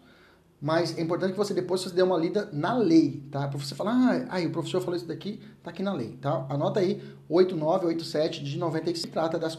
mas 0.61 0.97
é 0.97 1.03
importante 1.03 1.33
que 1.33 1.39
você 1.39 1.55
depois 1.55 1.83
você 1.83 1.91
dê 1.91 2.03
uma 2.03 2.17
lida 2.17 2.49
na 2.53 2.77
lei, 2.77 3.23
tá? 3.31 3.47
Para 3.47 3.59
você 3.59 3.75
falar, 3.75 3.93
ah, 3.93 4.27
aí 4.29 4.47
o 4.47 4.51
professor 4.51 4.81
falou 4.81 4.97
isso 4.97 5.07
daqui, 5.07 5.41
tá 5.63 5.71
aqui 5.71 5.83
na 5.83 5.93
lei, 5.93 6.17
tá? 6.21 6.47
Anota 6.49 6.81
aí, 6.81 7.03
8987 7.29 8.43
de 8.43 8.59
95, 8.59 9.13
trata 9.13 9.39
das 9.39 9.57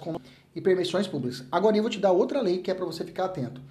e 0.56 0.62
permissões 0.62 1.06
públicas. 1.08 1.44
Agora 1.52 1.76
eu 1.76 1.82
vou 1.84 1.92
te 1.92 2.00
dar 2.00 2.12
outra 2.12 2.42
lei 2.42 2.60
que 2.60 2.72
é 2.72 2.74
para 2.74 2.86
você 2.86 3.04
ficar 3.04 3.26
atento. 3.26 3.62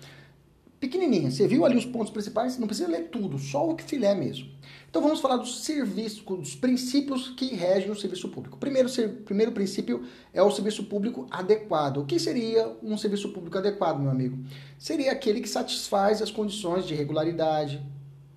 Pequenininha, 0.78 1.30
você 1.30 1.48
viu 1.48 1.64
ali 1.64 1.78
os 1.78 1.86
pontos 1.86 2.12
principais? 2.12 2.58
Não 2.58 2.66
precisa 2.66 2.90
ler 2.90 3.08
tudo, 3.08 3.38
só 3.38 3.70
o 3.70 3.74
que 3.74 3.82
filé 3.82 4.14
mesmo. 4.14 4.50
Então 4.90 5.00
vamos 5.00 5.18
falar 5.20 5.38
dos 5.38 5.64
serviços, 5.64 6.22
dos 6.22 6.54
princípios 6.54 7.30
que 7.30 7.54
regem 7.54 7.90
o 7.90 7.96
serviço 7.96 8.28
público. 8.28 8.58
Primeiro, 8.58 8.88
primeiro 9.24 9.52
princípio 9.52 10.04
é 10.32 10.42
o 10.42 10.50
serviço 10.50 10.84
público 10.84 11.26
adequado. 11.30 11.96
O 11.98 12.04
que 12.04 12.18
seria 12.18 12.76
um 12.82 12.98
serviço 12.98 13.30
público 13.30 13.56
adequado, 13.56 13.98
meu 13.98 14.10
amigo? 14.10 14.38
Seria 14.78 15.12
aquele 15.12 15.40
que 15.40 15.48
satisfaz 15.48 16.20
as 16.20 16.30
condições 16.30 16.86
de 16.86 16.94
regularidade, 16.94 17.82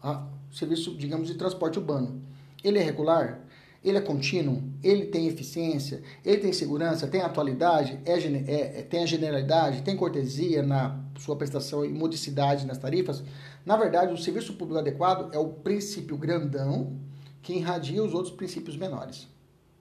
a, 0.01 0.25
serviço, 0.51 0.95
digamos, 0.95 1.27
de 1.27 1.36
transporte 1.36 1.77
urbano. 1.77 2.21
Ele 2.63 2.79
é 2.79 2.81
regular? 2.81 3.41
Ele 3.88 3.97
é 3.97 4.02
contínuo, 4.02 4.62
ele 4.84 5.06
tem 5.06 5.28
eficiência, 5.28 6.02
ele 6.26 6.38
tem 6.38 6.52
segurança, 6.52 7.08
tem 7.08 7.21
atualidade, 7.21 8.00
é, 8.06 8.13
é, 8.13 8.80
é, 8.80 8.82
tem 8.84 9.04
a 9.04 9.06
generalidade, 9.06 9.82
tem 9.82 9.95
cortesia 9.95 10.62
na 10.62 11.00
sua 11.17 11.36
prestação 11.36 11.86
e 11.86 11.89
modicidade 11.89 12.65
nas 12.65 12.78
tarifas. 12.78 13.23
Na 13.65 13.78
verdade, 13.78 14.13
o 14.13 14.17
serviço 14.17 14.54
público 14.54 14.80
adequado 14.80 15.34
é 15.34 15.39
o 15.39 15.47
princípio 15.50 16.17
grandão 16.17 16.97
que 17.41 17.54
irradia 17.54 18.04
os 18.04 18.13
outros 18.13 18.34
princípios 18.34 18.76
menores. 18.76 19.28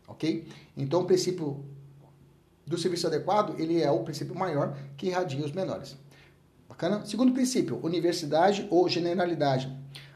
Ok? 0.06 0.46
Então, 0.76 1.00
o 1.00 1.04
princípio 1.04 1.64
do 2.66 2.78
serviço 2.78 3.06
adequado, 3.06 3.58
ele 3.58 3.82
é 3.82 3.90
o 3.90 4.04
princípio 4.04 4.34
maior 4.34 4.76
que 4.96 5.06
irradia 5.06 5.44
os 5.44 5.52
menores. 5.52 5.96
Bacana? 6.68 7.04
Segundo 7.04 7.32
princípio, 7.32 7.80
universidade 7.82 8.66
ou 8.70 8.88
generalidade. 8.88 9.72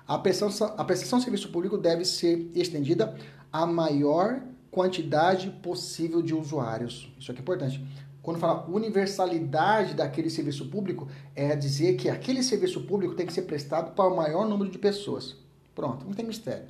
A 0.07 0.18
prestação, 0.18 0.74
a 0.76 0.85
prestação 0.85 1.18
de 1.18 1.24
serviço 1.24 1.50
público 1.50 1.79
deve 1.79 2.05
ser 2.05 2.50
estendida 2.55 3.16
a 3.52 3.66
maior 3.66 4.42
quantidade 4.70 5.50
possível 5.62 6.22
de 6.22 6.34
usuários. 6.34 7.12
Isso 7.18 7.30
aqui 7.30 7.40
é 7.40 7.42
importante. 7.42 7.84
Quando 8.22 8.38
fala 8.38 8.66
universalidade 8.68 9.94
daquele 9.94 10.28
serviço 10.28 10.66
público, 10.66 11.08
é 11.34 11.56
dizer 11.56 11.96
que 11.96 12.08
aquele 12.08 12.42
serviço 12.42 12.82
público 12.82 13.14
tem 13.14 13.26
que 13.26 13.32
ser 13.32 13.42
prestado 13.42 13.94
para 13.94 14.08
o 14.08 14.16
maior 14.16 14.46
número 14.46 14.70
de 14.70 14.78
pessoas. 14.78 15.36
Pronto, 15.74 16.04
não 16.04 16.12
tem 16.12 16.26
mistério. 16.26 16.66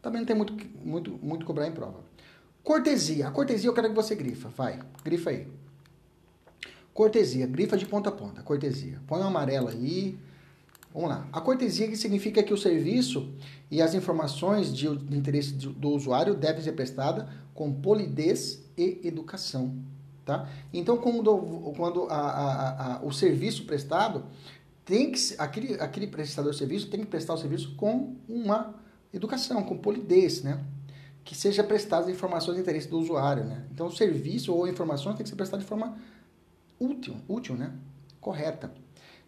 Também 0.00 0.20
não 0.20 0.26
tem 0.26 0.36
muito, 0.36 0.54
muito, 0.84 1.18
muito 1.22 1.44
cobrar 1.44 1.66
em 1.66 1.72
prova. 1.72 2.00
Cortesia. 2.62 3.28
A 3.28 3.30
cortesia 3.30 3.68
eu 3.68 3.74
quero 3.74 3.88
que 3.88 3.94
você 3.94 4.14
grifa. 4.14 4.48
Vai, 4.48 4.78
grifa 5.04 5.30
aí. 5.30 5.48
Cortesia, 6.94 7.46
grifa 7.46 7.76
de 7.76 7.86
ponta 7.86 8.10
a 8.10 8.12
ponta. 8.12 8.42
Cortesia. 8.42 9.00
Põe 9.06 9.20
uma 9.20 9.28
amarela 9.28 9.70
aí. 9.70 10.18
Vamos 10.94 11.08
lá. 11.08 11.26
A 11.32 11.40
cortesia 11.40 11.88
que 11.88 11.96
significa 11.96 12.42
que 12.42 12.52
o 12.52 12.56
serviço 12.56 13.32
e 13.70 13.80
as 13.80 13.94
informações 13.94 14.74
de, 14.74 14.94
de 14.94 15.16
interesse 15.16 15.52
do 15.52 15.90
usuário 15.90 16.34
devem 16.34 16.62
ser 16.62 16.72
prestadas 16.72 17.26
com 17.54 17.72
polidez 17.72 18.62
e 18.76 19.00
educação. 19.04 19.74
Tá? 20.24 20.48
Então, 20.72 20.98
quando, 20.98 21.72
quando 21.76 22.04
a, 22.04 22.16
a, 22.16 22.96
a, 22.96 23.04
o 23.04 23.10
serviço 23.10 23.64
prestado 23.64 24.24
tem 24.84 25.10
que 25.10 25.18
aquele, 25.38 25.74
aquele 25.74 26.06
prestador 26.06 26.52
de 26.52 26.58
serviço 26.58 26.88
tem 26.90 27.00
que 27.00 27.06
prestar 27.06 27.34
o 27.34 27.38
serviço 27.38 27.74
com 27.74 28.16
uma 28.28 28.74
educação, 29.12 29.62
com 29.62 29.76
polidez, 29.76 30.42
né? 30.42 30.62
Que 31.24 31.34
seja 31.34 31.62
prestadas 31.62 32.08
informações 32.08 32.56
de 32.56 32.62
interesse 32.62 32.88
do 32.88 32.98
usuário, 32.98 33.44
né? 33.44 33.64
Então, 33.72 33.86
o 33.86 33.92
serviço 33.92 34.52
ou 34.52 34.66
informações 34.66 35.16
tem 35.16 35.22
que 35.22 35.28
ser 35.28 35.36
prestado 35.36 35.60
de 35.60 35.66
forma 35.66 35.96
útil, 36.78 37.16
útil, 37.28 37.54
né? 37.54 37.72
Correta. 38.20 38.72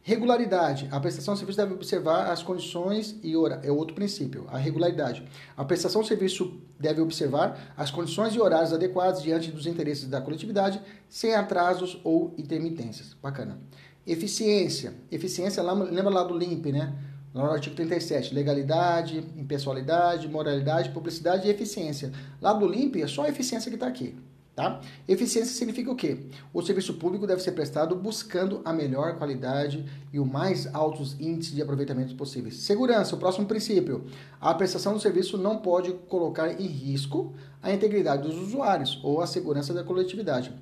Regularidade. 0.06 0.86
A 0.92 1.00
prestação 1.00 1.32
de 1.32 1.40
serviço 1.40 1.56
deve 1.56 1.72
observar 1.72 2.30
as 2.30 2.42
condições 2.42 3.16
e 3.22 3.34
horários. 3.34 3.66
É 3.66 3.72
outro 3.72 3.94
princípio. 3.94 4.44
A 4.48 4.58
regularidade. 4.58 5.26
A 5.56 5.64
prestação 5.64 6.02
de 6.02 6.08
serviço 6.08 6.60
deve 6.78 7.00
observar 7.00 7.72
as 7.74 7.90
condições 7.90 8.34
e 8.34 8.38
horários 8.38 8.74
adequados 8.74 9.22
diante 9.22 9.50
dos 9.50 9.66
interesses 9.66 10.06
da 10.06 10.20
coletividade, 10.20 10.78
sem 11.08 11.34
atrasos 11.34 11.98
ou 12.04 12.34
intermitências. 12.36 13.14
Bacana. 13.14 13.58
Eficiência. 14.06 14.92
Eficiência, 15.10 15.62
lembra 15.62 16.10
lá 16.10 16.22
do 16.22 16.36
LIMP, 16.36 16.70
né? 16.70 16.94
Lá 17.32 17.44
no 17.46 17.50
artigo 17.52 17.74
37. 17.74 18.34
Legalidade, 18.34 19.24
impessoalidade, 19.38 20.28
moralidade, 20.28 20.90
publicidade 20.90 21.48
e 21.48 21.50
eficiência. 21.50 22.12
Lá 22.42 22.52
do 22.52 22.66
LIMP 22.66 22.96
é 22.96 23.06
só 23.06 23.22
a 23.24 23.30
eficiência 23.30 23.70
que 23.70 23.76
está 23.76 23.86
aqui. 23.86 24.14
Tá? 24.54 24.80
Eficiência 25.08 25.52
significa 25.52 25.90
o 25.90 25.96
quê? 25.96 26.16
O 26.52 26.62
serviço 26.62 26.94
público 26.94 27.26
deve 27.26 27.42
ser 27.42 27.50
prestado 27.52 27.96
buscando 27.96 28.60
a 28.64 28.72
melhor 28.72 29.18
qualidade 29.18 29.84
e 30.12 30.20
o 30.20 30.24
mais 30.24 30.72
altos 30.72 31.18
índices 31.18 31.56
de 31.56 31.60
aproveitamento 31.60 32.14
possíveis. 32.14 32.58
Segurança, 32.58 33.16
o 33.16 33.18
próximo 33.18 33.46
princípio. 33.46 34.04
A 34.40 34.54
prestação 34.54 34.92
do 34.92 35.00
serviço 35.00 35.36
não 35.36 35.58
pode 35.58 35.92
colocar 36.08 36.60
em 36.60 36.68
risco 36.68 37.34
a 37.60 37.72
integridade 37.72 38.22
dos 38.22 38.38
usuários 38.38 39.00
ou 39.02 39.20
a 39.20 39.26
segurança 39.26 39.74
da 39.74 39.82
coletividade. 39.82 40.52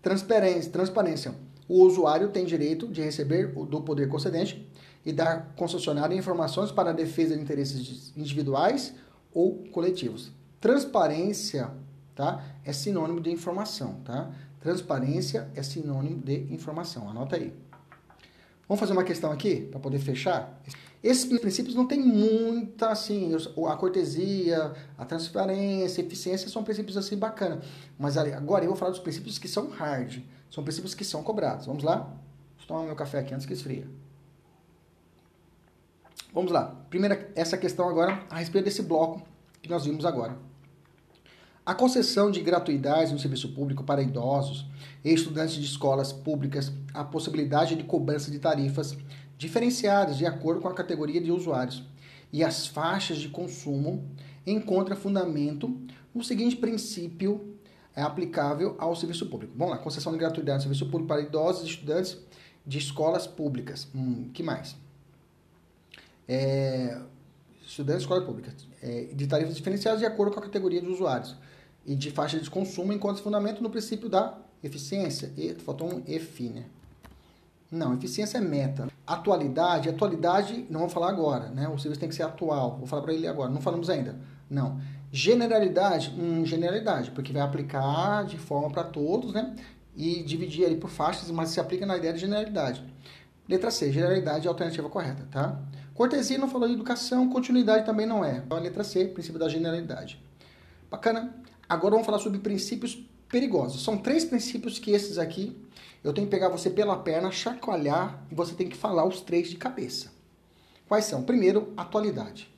Transparência, 0.00 0.72
transparência. 0.72 1.34
O 1.68 1.82
usuário 1.82 2.30
tem 2.30 2.46
direito 2.46 2.88
de 2.88 3.02
receber 3.02 3.48
do 3.48 3.82
poder 3.82 4.08
concedente 4.08 4.66
e 5.04 5.12
dar 5.12 5.52
concessionário 5.56 6.16
informações 6.16 6.72
para 6.72 6.88
a 6.88 6.94
defesa 6.94 7.36
de 7.36 7.42
interesses 7.42 8.14
individuais 8.16 8.94
ou 9.34 9.62
coletivos. 9.72 10.32
Transparência 10.58 11.70
tá? 12.14 12.44
É 12.64 12.72
sinônimo 12.72 13.20
de 13.20 13.30
informação, 13.30 14.00
tá? 14.04 14.30
Transparência 14.60 15.50
é 15.54 15.62
sinônimo 15.62 16.22
de 16.22 16.52
informação. 16.52 17.08
Anota 17.08 17.36
aí. 17.36 17.52
Vamos 18.68 18.80
fazer 18.80 18.92
uma 18.92 19.04
questão 19.04 19.32
aqui 19.32 19.62
para 19.70 19.80
poder 19.80 19.98
fechar? 19.98 20.60
Esses 21.02 21.24
princípios 21.40 21.74
não 21.74 21.84
tem 21.86 22.00
muita 22.00 22.90
assim, 22.90 23.32
a 23.68 23.76
cortesia, 23.76 24.72
a 24.96 25.04
transparência, 25.04 26.02
a 26.02 26.06
eficiência 26.06 26.48
são 26.48 26.62
princípios 26.62 26.96
assim 26.96 27.16
bacana. 27.16 27.60
Mas 27.98 28.16
agora 28.16 28.64
eu 28.64 28.68
vou 28.68 28.76
falar 28.76 28.92
dos 28.92 29.00
princípios 29.00 29.36
que 29.36 29.48
são 29.48 29.68
hard, 29.68 30.22
são 30.48 30.62
princípios 30.62 30.94
que 30.94 31.04
são 31.04 31.22
cobrados. 31.24 31.66
Vamos 31.66 31.82
lá? 31.82 32.08
Deixa 32.56 32.64
eu 32.64 32.68
tomar 32.68 32.84
meu 32.84 32.94
café 32.94 33.18
aqui 33.18 33.34
antes 33.34 33.44
que 33.44 33.52
esfria. 33.52 33.86
Vamos 36.32 36.52
lá. 36.52 36.76
Primeira 36.88 37.30
essa 37.34 37.58
questão 37.58 37.88
agora 37.88 38.24
a 38.30 38.38
respeito 38.38 38.64
desse 38.64 38.82
bloco 38.82 39.22
que 39.60 39.68
nós 39.68 39.84
vimos 39.84 40.04
agora. 40.06 40.38
A 41.64 41.76
concessão 41.76 42.28
de 42.28 42.40
gratuidades 42.40 43.12
no 43.12 43.20
serviço 43.20 43.50
público 43.50 43.84
para 43.84 44.02
idosos 44.02 44.66
e 45.04 45.14
estudantes 45.14 45.54
de 45.54 45.64
escolas 45.64 46.12
públicas, 46.12 46.72
a 46.92 47.04
possibilidade 47.04 47.76
de 47.76 47.84
cobrança 47.84 48.32
de 48.32 48.40
tarifas 48.40 48.96
diferenciadas 49.38 50.18
de 50.18 50.26
acordo 50.26 50.60
com 50.60 50.66
a 50.66 50.74
categoria 50.74 51.20
de 51.20 51.30
usuários 51.30 51.84
e 52.32 52.42
as 52.42 52.66
faixas 52.66 53.18
de 53.18 53.28
consumo 53.28 54.04
encontra 54.44 54.96
fundamento 54.96 55.72
no 56.12 56.24
seguinte 56.24 56.56
princípio 56.56 57.56
é 57.94 58.02
aplicável 58.02 58.74
ao 58.78 58.96
serviço 58.96 59.26
público. 59.26 59.52
Vamos 59.56 59.76
lá, 59.76 59.78
concessão 59.80 60.10
de 60.10 60.18
gratuidade 60.18 60.56
no 60.56 60.62
serviço 60.62 60.86
público 60.86 61.06
para 61.06 61.20
idosos 61.20 61.62
e 61.62 61.70
estudantes 61.70 62.18
de 62.66 62.78
escolas 62.78 63.26
públicas. 63.26 63.86
Hum, 63.94 64.30
que 64.34 64.42
mais? 64.42 64.74
É, 66.26 66.98
estudantes 67.64 68.00
de 68.00 68.04
escolas 68.04 68.24
públicas. 68.24 68.66
É, 68.82 69.10
de 69.12 69.26
tarifas 69.28 69.54
diferenciadas 69.54 70.00
de 70.00 70.06
acordo 70.06 70.32
com 70.32 70.40
a 70.40 70.42
categoria 70.42 70.80
de 70.80 70.88
usuários 70.88 71.36
e 71.84 71.94
de 71.94 72.10
faixa 72.10 72.38
de 72.38 72.48
consumo 72.48 72.92
enquanto 72.92 73.22
fundamento 73.22 73.62
no 73.62 73.70
princípio 73.70 74.08
da 74.08 74.34
eficiência. 74.62 75.32
E, 75.36 75.54
faltou 75.54 75.92
um 75.92 76.02
EFI, 76.06 76.48
né? 76.48 76.64
Não, 77.70 77.94
eficiência 77.94 78.38
é 78.38 78.40
meta. 78.40 78.88
Atualidade, 79.06 79.88
atualidade, 79.88 80.66
não 80.68 80.80
vamos 80.80 80.92
falar 80.92 81.08
agora, 81.08 81.48
né? 81.48 81.68
O 81.68 81.78
serviço 81.78 82.00
tem 82.00 82.08
que 82.08 82.14
ser 82.14 82.22
atual. 82.22 82.76
Vou 82.76 82.86
falar 82.86 83.02
para 83.02 83.14
ele 83.14 83.26
agora, 83.26 83.50
não 83.50 83.60
falamos 83.60 83.88
ainda. 83.88 84.16
Não. 84.48 84.78
Generalidade, 85.10 86.14
hum, 86.18 86.44
generalidade, 86.44 87.10
porque 87.10 87.32
vai 87.32 87.42
aplicar 87.42 88.24
de 88.24 88.38
forma 88.38 88.70
para 88.70 88.84
todos, 88.84 89.32
né? 89.32 89.56
E 89.96 90.22
dividir 90.22 90.66
ali 90.66 90.76
por 90.76 90.90
faixas, 90.90 91.30
mas 91.30 91.48
se 91.48 91.60
aplica 91.60 91.86
na 91.86 91.96
ideia 91.96 92.12
de 92.12 92.20
generalidade. 92.20 92.84
Letra 93.48 93.70
C, 93.70 93.90
generalidade 93.90 94.46
é 94.46 94.48
a 94.48 94.52
alternativa 94.52 94.88
correta, 94.88 95.26
tá? 95.30 95.58
Cortesia 95.94 96.38
não 96.38 96.48
falou 96.48 96.68
de 96.68 96.74
educação, 96.74 97.28
continuidade 97.28 97.84
também 97.84 98.06
não 98.06 98.24
é. 98.24 98.38
Então, 98.38 98.56
a 98.56 98.60
letra 98.60 98.84
C, 98.84 99.06
princípio 99.06 99.38
da 99.38 99.48
generalidade. 99.48 100.22
Bacana? 100.90 101.34
Agora 101.68 101.92
vamos 101.92 102.06
falar 102.06 102.18
sobre 102.18 102.38
princípios 102.38 103.06
perigosos. 103.28 103.82
São 103.82 103.96
três 103.96 104.24
princípios 104.24 104.78
que 104.78 104.90
esses 104.90 105.18
aqui 105.18 105.56
eu 106.04 106.12
tenho 106.12 106.26
que 106.26 106.30
pegar 106.30 106.48
você 106.48 106.68
pela 106.68 106.96
perna, 106.96 107.30
chacoalhar 107.30 108.24
e 108.30 108.34
você 108.34 108.54
tem 108.54 108.68
que 108.68 108.76
falar 108.76 109.04
os 109.04 109.20
três 109.20 109.48
de 109.48 109.56
cabeça. 109.56 110.12
Quais 110.88 111.04
são? 111.04 111.22
Primeiro, 111.22 111.72
atualidade. 111.76 112.52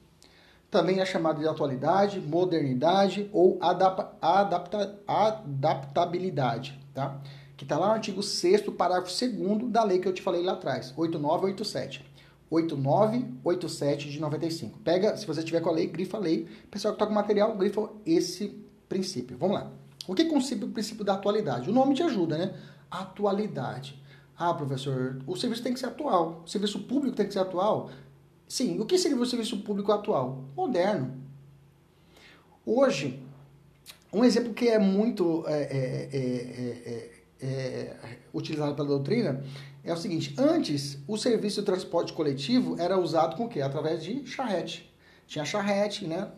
Também 0.71 0.99
é 1.01 1.07
chamado 1.07 1.39
de 1.39 1.47
atualidade, 1.47 2.21
modernidade 2.21 3.31
ou 3.33 3.59
adap 3.61 4.17
adapta 4.21 4.99
adaptabilidade, 5.07 6.81
tá? 6.93 7.21
Que 7.57 7.65
está 7.65 7.79
lá 7.79 7.87
no 7.87 7.93
artigo 7.93 8.23
6 8.23 8.63
parágrafo 8.71 9.13
2 9.15 9.71
da 9.71 9.85
lei 9.85 10.01
que 10.01 10.09
eu 10.09 10.13
te 10.13 10.23
falei 10.23 10.43
lá 10.43 10.55
atrás, 10.55 10.93
8987. 10.97 12.05
8987 12.51 14.11
de 14.11 14.21
95. 14.21 14.79
Pega, 14.81 15.17
se 15.17 15.27
você 15.27 15.43
tiver 15.43 15.61
com 15.61 15.69
a 15.69 15.73
lei, 15.73 15.87
grifa 15.87 16.17
a 16.17 16.21
lei. 16.21 16.49
Pessoal 16.71 16.95
que 16.95 16.97
está 16.97 17.07
com 17.07 17.15
material, 17.15 17.57
grifa 17.57 17.91
esse 18.05 18.64
princípio. 18.89 19.37
Vamos 19.39 19.57
lá. 19.57 19.73
O 20.07 20.15
que 20.15 20.25
consiste 20.27 20.63
o 20.65 20.69
princípio 20.69 21.05
da 21.05 21.15
atualidade? 21.15 21.71
O 21.71 21.73
nome 21.73 21.95
te 21.95 22.03
ajuda, 22.03 22.37
né? 22.37 22.55
Atualidade. 22.91 24.01
Ah, 24.37 24.53
professor, 24.53 25.23
o 25.27 25.37
serviço 25.37 25.63
tem 25.63 25.73
que 25.73 25.81
ser 25.81 25.87
atual. 25.87 26.43
O 26.45 26.49
serviço 26.49 26.81
público 26.81 27.17
tem 27.17 27.27
que 27.27 27.33
ser 27.33 27.39
atual? 27.39 27.91
Sim. 28.49 28.79
O 28.81 28.85
que 28.85 28.99
seria 28.99 29.17
o 29.17 29.27
serviço 29.27 29.59
público 29.59 29.93
atual? 29.93 30.45
Moderno. 30.57 31.23
Hoje, 32.67 33.23
um 34.13 34.25
exemplo 34.25 34.53
que 34.53 34.69
é 34.69 34.79
muito 34.79 35.45
é, 35.47 35.63
é, 36.13 37.11
é, 37.41 37.97
utilizado 38.33 38.75
pela 38.75 38.89
doutrina 38.89 39.43
é 39.83 39.93
o 39.93 39.97
seguinte: 39.97 40.35
antes, 40.39 40.99
o 41.07 41.17
serviço 41.17 41.61
de 41.61 41.67
transporte 41.67 42.13
coletivo 42.13 42.77
era 42.79 42.99
usado 42.99 43.37
com 43.37 43.45
o 43.45 43.49
quê? 43.49 43.61
Através 43.61 44.03
de 44.03 44.27
charrete. 44.27 44.93
Tinha 45.27 45.45
charrete, 45.45 46.07
né? 46.07 46.31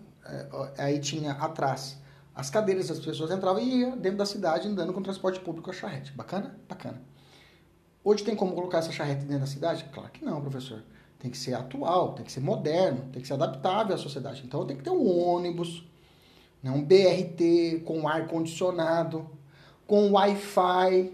Aí 0.76 0.98
tinha 0.98 1.32
atrás 1.32 1.98
as 2.36 2.50
cadeiras, 2.50 2.90
as 2.90 3.00
pessoas 3.00 3.30
entravam 3.30 3.62
e 3.62 3.80
iam 3.80 3.96
dentro 3.96 4.18
da 4.18 4.26
cidade 4.26 4.68
andando 4.68 4.92
com 4.92 5.02
transporte 5.02 5.40
público 5.40 5.70
a 5.70 5.72
charrete. 5.72 6.12
Bacana? 6.12 6.54
Bacana. 6.68 7.00
Hoje 8.04 8.22
tem 8.22 8.36
como 8.36 8.54
colocar 8.54 8.78
essa 8.78 8.92
charrete 8.92 9.24
dentro 9.24 9.40
da 9.40 9.46
cidade? 9.46 9.86
Claro 9.90 10.10
que 10.10 10.22
não, 10.22 10.42
professor. 10.42 10.82
Tem 11.18 11.30
que 11.30 11.38
ser 11.38 11.54
atual, 11.54 12.12
tem 12.12 12.26
que 12.26 12.30
ser 12.30 12.40
moderno, 12.40 13.08
tem 13.10 13.22
que 13.22 13.26
ser 13.26 13.32
adaptável 13.32 13.94
à 13.94 13.98
sociedade. 13.98 14.42
Então 14.44 14.66
tem 14.66 14.76
que 14.76 14.84
ter 14.84 14.90
um 14.90 15.18
ônibus, 15.18 15.82
né, 16.62 16.70
um 16.70 16.84
BRT 16.84 17.82
com 17.86 18.06
ar 18.06 18.28
condicionado, 18.28 19.26
com 19.86 20.12
Wi-Fi, 20.12 21.10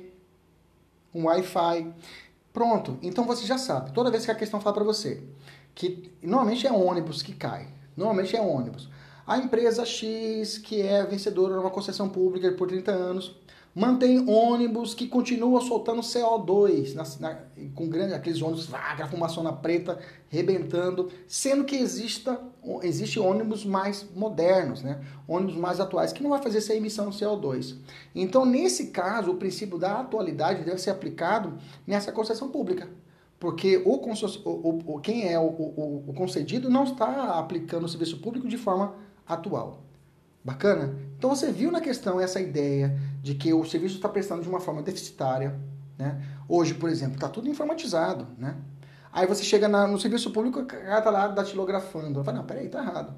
um 1.15 1.27
Wi-Fi. 1.27 1.95
Pronto. 2.53 2.99
Então 3.01 3.25
você 3.25 3.47
já 3.47 3.59
sabe. 3.59 3.93
Toda 3.93 4.11
vez 4.11 4.25
que 4.25 4.31
a 4.33 4.35
questão 4.35 4.61
fala 4.61 4.75
para 4.75 4.85
você 4.85 5.23
que 5.73 6.13
normalmente 6.21 6.67
é 6.67 6.73
ônibus 6.73 7.23
que 7.23 7.33
cai, 7.33 7.69
normalmente 7.97 8.37
é 8.37 8.41
ônibus. 8.41 8.91
A 9.27 9.39
empresa 9.39 9.85
X, 9.85 10.59
que 10.59 10.81
é 10.81 11.05
vencedora 11.05 11.55
numa 11.55 11.71
concessão 11.71 12.09
pública 12.09 12.51
por 12.53 12.67
30 12.67 12.91
anos, 12.91 13.37
mantém 13.75 14.29
ônibus 14.29 14.95
que 14.95 15.07
continuam 15.07 15.61
soltando 15.61 16.03
CO2, 16.03 16.95
na, 16.95 17.05
na, 17.21 17.39
com 17.75 17.89
grande, 17.89 18.15
aqueles 18.15 18.43
ônibus, 18.43 18.69
aquela 18.75 19.09
fumaçona 19.09 19.53
preta 19.53 19.99
rebentando, 20.29 21.09
sendo 21.27 21.65
que 21.65 21.77
exista, 21.77 22.39
existe 22.83 23.21
ônibus 23.21 23.65
mais 23.65 24.05
modernos, 24.15 24.83
né? 24.83 25.01
ônibus 25.27 25.57
mais 25.57 25.79
atuais, 25.79 26.13
que 26.13 26.23
não 26.23 26.31
vai 26.31 26.43
fazer 26.43 26.59
essa 26.59 26.75
emissão 26.75 27.09
de 27.09 27.17
CO2. 27.17 27.77
Então, 28.15 28.45
nesse 28.45 28.89
caso, 28.89 29.31
o 29.31 29.37
princípio 29.37 29.79
da 29.79 30.01
atualidade 30.01 30.65
deve 30.65 30.79
ser 30.79 30.91
aplicado 30.91 31.59
nessa 31.87 32.13
concessão 32.13 32.49
pública. 32.49 32.89
Porque 33.39 33.79
o, 33.85 33.95
o, 33.95 34.95
o 34.95 35.01
quem 35.01 35.29
é 35.29 35.37
o, 35.37 35.47
o 35.47 36.15
concedido 36.15 36.71
não 36.71 36.85
está 36.85 37.39
aplicando 37.41 37.85
o 37.85 37.89
serviço 37.89 38.19
público 38.19 38.47
de 38.47 38.57
forma 38.57 38.95
atual. 39.27 39.83
Bacana? 40.45 40.97
Então 41.17 41.31
você 41.31 41.53
viu 41.53 41.71
na 41.71 41.81
questão 41.81 42.21
essa 42.21 42.41
ideia 42.41 42.99
de 43.23 43.35
que 43.35 43.53
o 43.55 43.65
serviço 43.65 43.97
está 43.97 44.09
prestando 44.09 44.43
de 44.43 44.49
uma 44.49 44.61
forma 44.61 44.83
deficitária. 44.83 45.59
Né? 45.97 46.21
Hoje, 46.49 46.75
por 46.75 46.91
exemplo, 46.91 47.15
está 47.15 47.29
tudo 47.29 47.49
informatizado. 47.49 48.27
Né? 48.37 48.57
Aí 49.13 49.27
você 49.27 49.45
chega 49.45 49.69
na, 49.69 49.87
no 49.87 50.01
serviço 50.01 50.31
público 50.33 50.61
o 50.61 50.67
cara 50.67 50.99
está 50.99 51.11
lá 51.11 51.29
datilografando. 51.29 52.25
Fala, 52.25 52.39
não, 52.39 52.45
peraí, 52.45 52.67
está 52.67 52.81
errado. 52.81 53.15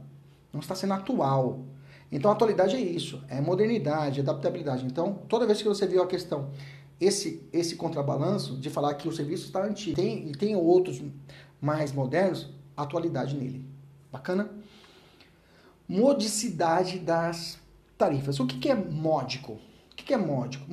Não 0.52 0.60
está 0.60 0.74
sendo 0.74 0.92
atual. 0.92 1.64
Então 2.12 2.30
a 2.30 2.34
atualidade 2.34 2.76
é 2.76 2.80
isso, 2.80 3.22
é 3.28 3.40
modernidade, 3.40 4.20
adaptabilidade. 4.20 4.84
Então, 4.84 5.14
toda 5.28 5.46
vez 5.46 5.60
que 5.60 5.68
você 5.68 5.86
viu 5.86 6.02
a 6.02 6.06
questão 6.06 6.50
esse, 7.00 7.42
esse 7.52 7.76
contrabalanço 7.76 8.56
de 8.56 8.70
falar 8.70 8.94
que 8.94 9.08
o 9.08 9.12
serviço 9.12 9.46
está 9.46 9.64
antigo 9.64 9.96
tem, 9.96 10.28
e 10.28 10.32
tem 10.32 10.54
outros 10.56 11.02
mais 11.60 11.92
modernos, 11.92 12.50
atualidade 12.76 13.36
nele. 13.36 13.64
Bacana? 14.12 14.50
Modicidade 15.88 16.98
das 16.98 17.58
tarifas. 17.98 18.40
O 18.40 18.46
que, 18.46 18.58
que 18.58 18.70
é 18.70 18.74
módico? 18.74 19.52
O 19.52 19.96
que, 19.96 20.04
que 20.04 20.14
é 20.14 20.16
módico? 20.16 20.64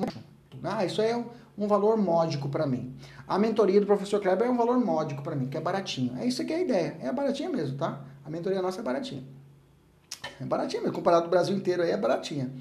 Ah, 0.63 0.85
isso 0.85 1.01
é 1.01 1.15
um, 1.57 1.67
valor 1.67 1.97
módico 1.97 2.49
para 2.49 2.65
mim. 2.65 2.95
A 3.27 3.37
mentoria 3.37 3.79
do 3.79 3.85
professor 3.85 4.21
Kleber 4.21 4.47
é 4.47 4.51
um 4.51 4.57
valor 4.57 4.77
módico 4.77 5.21
para 5.21 5.35
mim, 5.35 5.47
que 5.47 5.57
é 5.57 5.61
baratinho. 5.61 6.17
É 6.17 6.25
isso 6.25 6.45
que 6.45 6.53
é 6.53 6.57
a 6.57 6.61
ideia. 6.61 6.97
É 7.01 7.11
baratinha 7.11 7.49
mesmo, 7.49 7.77
tá? 7.77 8.01
A 8.25 8.29
mentoria 8.29 8.61
nossa 8.61 8.79
é 8.79 8.83
baratinha. 8.83 9.23
É 10.39 10.45
baratinha 10.45 10.81
mesmo. 10.81 10.95
Comparado 10.95 11.23
com 11.23 11.27
o 11.27 11.31
Brasil 11.31 11.55
inteiro 11.55 11.83
aí, 11.83 11.91
é 11.91 11.97
baratinha. 11.97 12.51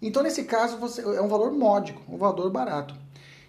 Então, 0.00 0.22
nesse 0.22 0.44
caso, 0.44 0.76
você, 0.78 1.02
é 1.02 1.20
um 1.20 1.28
valor 1.28 1.52
módico, 1.52 2.02
um 2.08 2.16
valor 2.16 2.50
barato. 2.50 2.94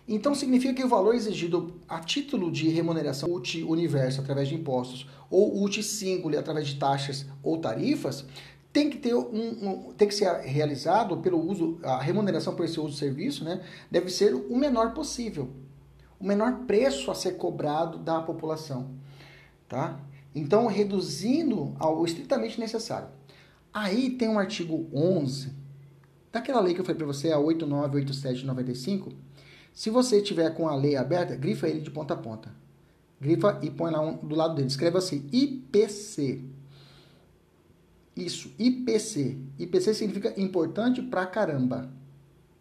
Então, 0.08 0.34
significa 0.34 0.74
que 0.74 0.84
o 0.84 0.88
valor 0.88 1.16
exigido 1.16 1.74
a 1.88 2.00
título 2.00 2.50
de 2.50 2.70
remuneração 2.70 3.30
UTI 3.30 3.64
universo 3.64 4.22
através 4.22 4.48
de 4.48 4.56
impostos 4.56 5.06
ou 5.30 5.62
UTI 5.64 5.84
singular 5.84 6.40
através 6.40 6.68
de 6.68 6.76
taxas 6.76 7.26
ou 7.44 7.58
tarifas 7.58 8.26
tem 8.72 8.90
que 8.90 8.98
ter 8.98 9.16
um, 9.16 9.90
um, 9.90 9.94
tem 9.94 10.08
que 10.08 10.14
ser 10.14 10.32
realizado 10.42 11.18
pelo 11.18 11.40
uso 11.40 11.80
a 11.84 12.00
remuneração 12.00 12.56
por 12.56 12.64
esse 12.64 12.80
uso 12.80 12.92
do 12.92 12.96
serviço, 12.96 13.44
né? 13.44 13.64
Deve 13.90 14.10
ser 14.10 14.36
o 14.36 14.56
menor 14.56 14.94
possível, 14.94 15.50
o 16.20 16.24
menor 16.24 16.60
preço 16.68 17.10
a 17.10 17.16
ser 17.16 17.38
cobrado 17.38 17.98
da 17.98 18.22
população, 18.22 18.92
tá? 19.68 20.00
Então, 20.36 20.68
reduzindo 20.68 21.76
ao 21.80 22.06
estritamente 22.06 22.60
necessário. 22.60 23.08
Aí 23.74 24.12
tem 24.12 24.30
um 24.30 24.38
artigo 24.38 24.88
11 24.94 25.52
daquela 26.32 26.62
lei 26.62 26.76
que 26.76 26.80
eu 26.82 26.86
falei 26.86 26.98
para 26.98 27.08
você, 27.08 27.32
a 27.32 27.40
898795. 27.40 29.27
Se 29.78 29.92
você 29.92 30.24
tiver 30.24 30.50
com 30.56 30.68
a 30.68 30.76
lei 30.76 30.96
aberta, 30.96 31.36
grifa 31.36 31.70
ele 31.70 31.82
de 31.82 31.92
ponta 31.92 32.16
a 32.16 32.18
ponta. 32.18 32.52
Grifa 33.22 33.60
e 33.62 33.70
põe 33.70 33.92
lá 33.92 34.02
um, 34.02 34.18
do 34.18 34.36
lado 34.36 34.56
dele. 34.56 34.68
Escreva 34.68 34.98
assim: 34.98 35.30
IPC. 35.32 36.44
Isso, 38.16 38.52
IPC. 38.58 39.38
IPC 39.60 39.94
significa 39.94 40.34
importante 40.36 41.00
pra 41.04 41.28
caramba, 41.28 41.92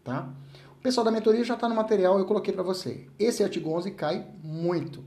tá? 0.03 0.31
O 0.77 0.83
pessoal 0.83 1.03
da 1.03 1.09
mentoria 1.09 1.43
já 1.43 1.55
está 1.55 1.67
no 1.67 1.73
material, 1.73 2.19
eu 2.19 2.25
coloquei 2.27 2.53
para 2.53 2.61
você. 2.61 3.07
Esse 3.17 3.43
artigo 3.43 3.71
11 3.71 3.89
cai 3.93 4.23
muito. 4.43 5.03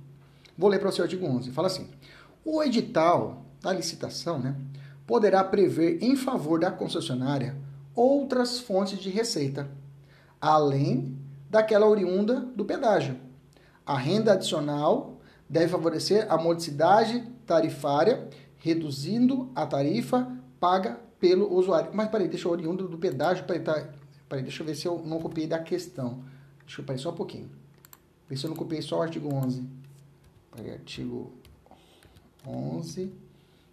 Vou 0.58 0.68
ler 0.68 0.80
para 0.80 0.90
você 0.90 1.00
o 1.00 1.04
artigo 1.04 1.24
11. 1.24 1.52
Fala 1.52 1.68
assim: 1.68 1.88
o 2.44 2.60
edital 2.60 3.44
da 3.62 3.72
licitação, 3.72 4.36
né, 4.36 4.56
poderá 5.06 5.44
prever 5.44 6.02
em 6.02 6.16
favor 6.16 6.58
da 6.58 6.72
concessionária 6.72 7.56
outras 7.94 8.58
fontes 8.58 8.98
de 8.98 9.10
receita, 9.10 9.70
além 10.40 11.19
daquela 11.50 11.86
oriunda 11.86 12.40
do 12.40 12.64
pedágio. 12.64 13.18
A 13.84 13.98
renda 13.98 14.34
adicional 14.34 15.20
deve 15.48 15.68
favorecer 15.68 16.30
a 16.32 16.38
modicidade 16.38 17.28
tarifária, 17.44 18.28
reduzindo 18.56 19.50
a 19.54 19.66
tarifa 19.66 20.38
paga 20.60 21.00
pelo 21.18 21.52
usuário. 21.52 21.90
Mas 21.92 22.08
peraí, 22.08 22.28
deixa 22.28 22.46
eu 22.46 22.52
oriundo 22.52 22.86
do 22.86 22.96
pedágio, 22.96 23.44
peraí, 23.44 23.62
tá, 23.62 23.92
peraí, 24.28 24.44
deixa 24.44 24.62
eu 24.62 24.66
ver 24.66 24.76
se 24.76 24.86
eu 24.86 25.02
não 25.04 25.18
copiei 25.18 25.48
da 25.48 25.58
questão. 25.58 26.22
Deixa 26.64 26.80
eu, 26.80 26.84
peraí, 26.84 27.00
só 27.00 27.10
um 27.10 27.14
pouquinho. 27.14 27.50
Ver 28.28 28.36
se 28.36 28.46
eu 28.46 28.50
não 28.50 28.56
copiei 28.56 28.80
só 28.80 29.00
o 29.00 29.02
artigo 29.02 29.34
11. 29.34 29.68
Peraí, 30.54 30.70
artigo 30.70 31.32
11. 32.46 33.12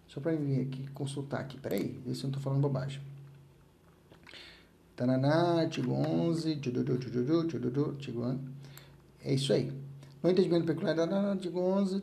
Só 0.08 0.20
para 0.20 0.32
vir 0.32 0.62
aqui 0.62 0.88
consultar 0.90 1.40
aqui. 1.40 1.60
Peraí, 1.60 2.00
ver 2.04 2.14
se 2.14 2.20
eu 2.20 2.24
não 2.24 2.30
estou 2.30 2.42
falando 2.42 2.60
bobagem. 2.60 3.00
Tananá, 4.98 5.60
artigo 5.60 5.92
11. 5.92 6.56
Tchududu, 6.56 6.98
tchududu, 6.98 7.46
tchududu, 7.46 7.90
artigo 7.90 8.20
11. 8.20 8.38
É 9.24 9.32
isso 9.32 9.52
aí. 9.52 9.72
No 10.20 10.28
entendimento 10.28 10.66
peculiar, 10.66 10.98
artigo 10.98 11.60
11, 11.60 12.02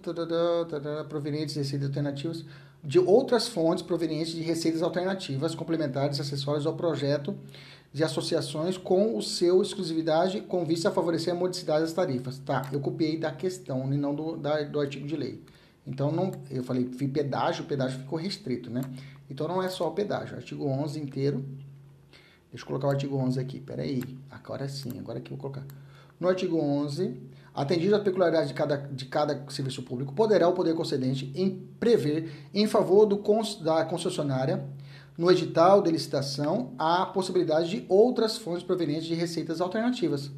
provenientes 1.10 1.56
de 1.56 1.60
receitas 1.60 1.90
alternativas 1.90 2.46
de 2.82 2.98
outras 2.98 3.50
fontes 3.50 3.84
provenientes 3.84 4.32
de 4.32 4.42
receitas 4.42 4.82
alternativas, 4.82 5.54
complementares, 5.54 6.22
acessórias 6.22 6.66
ao 6.66 6.76
projeto 6.76 7.36
de 7.92 8.02
associações 8.02 8.78
com 8.78 9.18
o 9.18 9.22
seu 9.22 9.62
exclusividade 9.62 10.40
com 10.40 10.64
vista 10.64 10.88
a 10.88 10.92
favorecer 10.92 11.34
a 11.34 11.36
modicidade 11.36 11.82
das 11.82 11.92
tarifas. 11.92 12.40
Tá, 12.40 12.70
eu 12.72 12.80
copiei 12.80 13.18
da 13.18 13.32
questão 13.32 13.94
e 13.94 13.98
não 13.98 14.16
do, 14.16 14.38
da, 14.38 14.62
do 14.64 14.80
artigo 14.80 15.06
de 15.06 15.18
lei. 15.18 15.44
Então, 15.86 16.14
não, 16.14 16.32
eu 16.50 16.64
falei, 16.64 16.86
pedágio, 16.86 17.66
o 17.66 17.68
pedágio 17.68 18.00
ficou 18.00 18.18
restrito, 18.18 18.70
né? 18.70 18.82
Então, 19.30 19.50
não 19.50 19.62
é 19.62 19.68
só 19.68 19.90
o 19.90 19.92
pedágio. 19.92 20.38
Artigo 20.38 20.66
11 20.66 21.00
inteiro. 21.00 21.44
Deixa 22.56 22.64
eu 22.64 22.68
colocar 22.68 22.88
o 22.88 22.92
artigo 22.92 23.18
11 23.18 23.38
aqui. 23.38 23.60
Peraí. 23.60 24.02
Agora 24.32 24.70
sim, 24.70 24.98
agora 24.98 25.20
que 25.20 25.30
eu 25.32 25.38
vou 25.38 25.52
colocar. 25.52 25.68
No 26.18 26.30
artigo 26.30 26.58
11, 26.58 27.20
Atendido 27.54 27.96
a 27.96 28.00
peculiaridade 28.00 28.50
de 28.50 28.54
cada, 28.54 28.76
de 28.76 29.06
cada 29.06 29.46
serviço 29.50 29.82
público, 29.82 30.14
poderá 30.14 30.46
o 30.46 30.52
poder 30.52 30.76
concedente 30.76 31.32
em 31.34 31.50
prever, 31.80 32.50
em 32.54 32.68
favor 32.68 33.06
do, 33.06 33.24
da 33.64 33.86
concessionária, 33.86 34.66
no 35.18 35.32
edital 35.32 35.82
de 35.82 35.90
licitação, 35.90 36.74
a 36.78 37.06
possibilidade 37.06 37.70
de 37.70 37.86
outras 37.88 38.38
fontes 38.38 38.62
provenientes 38.62 39.06
de 39.06 39.16
receitas 39.16 39.62
alternativas, 39.62 40.30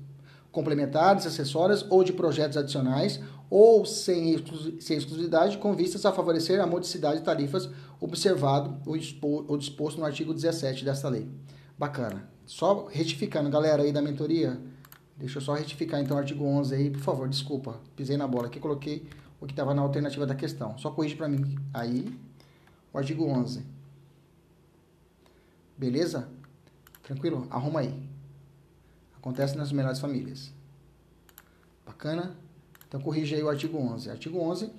complementares, 0.51 1.25
acessórias 1.25 1.83
ou 1.89 2.03
de 2.03 2.13
projetos 2.13 2.55
adicionais, 2.55 3.19
ou 3.49 3.83
sem, 3.83 4.37
sem 4.79 4.97
exclusividade, 4.97 5.57
com 5.57 5.73
vistas 5.73 6.05
a 6.05 6.11
favorecer 6.11 6.61
a 6.61 6.67
modicidade 6.67 7.17
de 7.17 7.25
tarifas, 7.25 7.67
observado 7.99 8.77
o, 8.85 8.95
expo, 8.95 9.43
o 9.47 9.57
disposto 9.57 9.97
no 9.97 10.05
artigo 10.05 10.35
17 10.35 10.85
desta 10.85 11.09
lei. 11.09 11.27
Bacana. 11.77 12.29
Só 12.45 12.87
retificando, 12.87 13.49
galera 13.49 13.83
aí 13.83 13.91
da 13.91 14.01
mentoria, 14.01 14.59
Deixa 15.17 15.39
eu 15.39 15.41
só 15.41 15.55
retificar 15.55 15.99
então 15.99 16.15
o 16.15 16.19
artigo 16.19 16.45
11 16.45 16.75
aí, 16.75 16.89
por 16.91 16.99
favor, 16.99 17.27
desculpa, 17.27 17.81
pisei 17.95 18.15
na 18.15 18.27
bola 18.27 18.45
aqui, 18.45 18.59
coloquei 18.59 19.09
o 19.41 19.47
que 19.47 19.53
estava 19.53 19.73
na 19.73 19.81
alternativa 19.81 20.27
da 20.27 20.35
questão. 20.35 20.77
Só 20.77 20.91
corrige 20.91 21.15
para 21.15 21.27
mim 21.27 21.57
aí 21.73 22.15
o 22.93 22.97
artigo 22.99 23.25
11. 23.25 23.65
Beleza? 25.75 26.29
Tranquilo? 27.01 27.47
Arruma 27.49 27.79
aí. 27.79 27.99
Acontece 29.15 29.57
nas 29.57 29.71
melhores 29.71 29.99
famílias. 29.99 30.53
Bacana? 31.83 32.35
Então 32.87 33.01
corrige 33.01 33.33
aí 33.33 33.41
o 33.41 33.49
artigo 33.49 33.75
11. 33.75 34.11
Artigo 34.11 34.39
11, 34.39 34.71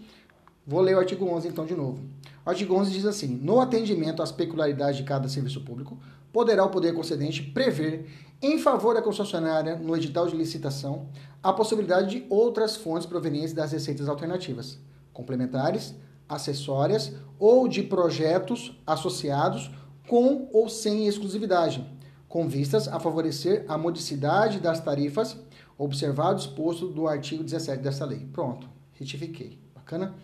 vou 0.64 0.80
ler 0.80 0.94
o 0.94 1.00
artigo 1.00 1.26
11 1.26 1.48
então 1.48 1.66
de 1.66 1.74
novo. 1.74 2.00
O 2.46 2.50
artigo 2.50 2.76
11 2.76 2.92
diz 2.92 3.04
assim: 3.04 3.26
No 3.26 3.60
atendimento 3.60 4.22
às 4.22 4.30
peculiaridades 4.30 4.98
de 4.98 5.02
cada 5.02 5.28
serviço 5.28 5.62
público, 5.62 5.98
poderá 6.32 6.64
o 6.64 6.70
poder 6.70 6.94
concedente 6.94 7.42
prever 7.42 8.08
em 8.40 8.58
favor 8.58 8.94
da 8.94 9.02
concessionária, 9.02 9.76
no 9.76 9.96
edital 9.96 10.28
de 10.28 10.36
licitação, 10.36 11.08
a 11.42 11.52
possibilidade 11.52 12.20
de 12.20 12.26
outras 12.30 12.76
fontes 12.76 13.06
provenientes 13.06 13.52
das 13.52 13.72
receitas 13.72 14.08
alternativas, 14.08 14.78
complementares, 15.12 15.94
acessórias 16.28 17.12
ou 17.38 17.66
de 17.66 17.82
projetos 17.82 18.78
associados 18.86 19.70
com 20.06 20.48
ou 20.52 20.68
sem 20.68 21.06
exclusividade, 21.06 21.84
com 22.28 22.48
vistas 22.48 22.86
a 22.86 23.00
favorecer 23.00 23.64
a 23.68 23.76
modicidade 23.76 24.60
das 24.60 24.80
tarifas, 24.80 25.36
observado 25.76 26.34
o 26.34 26.36
disposto 26.36 26.88
do 26.88 27.08
artigo 27.08 27.42
17 27.42 27.82
dessa 27.82 28.04
lei. 28.04 28.26
Pronto, 28.32 28.68
retifiquei. 28.92 29.58
Bacana? 29.74 30.14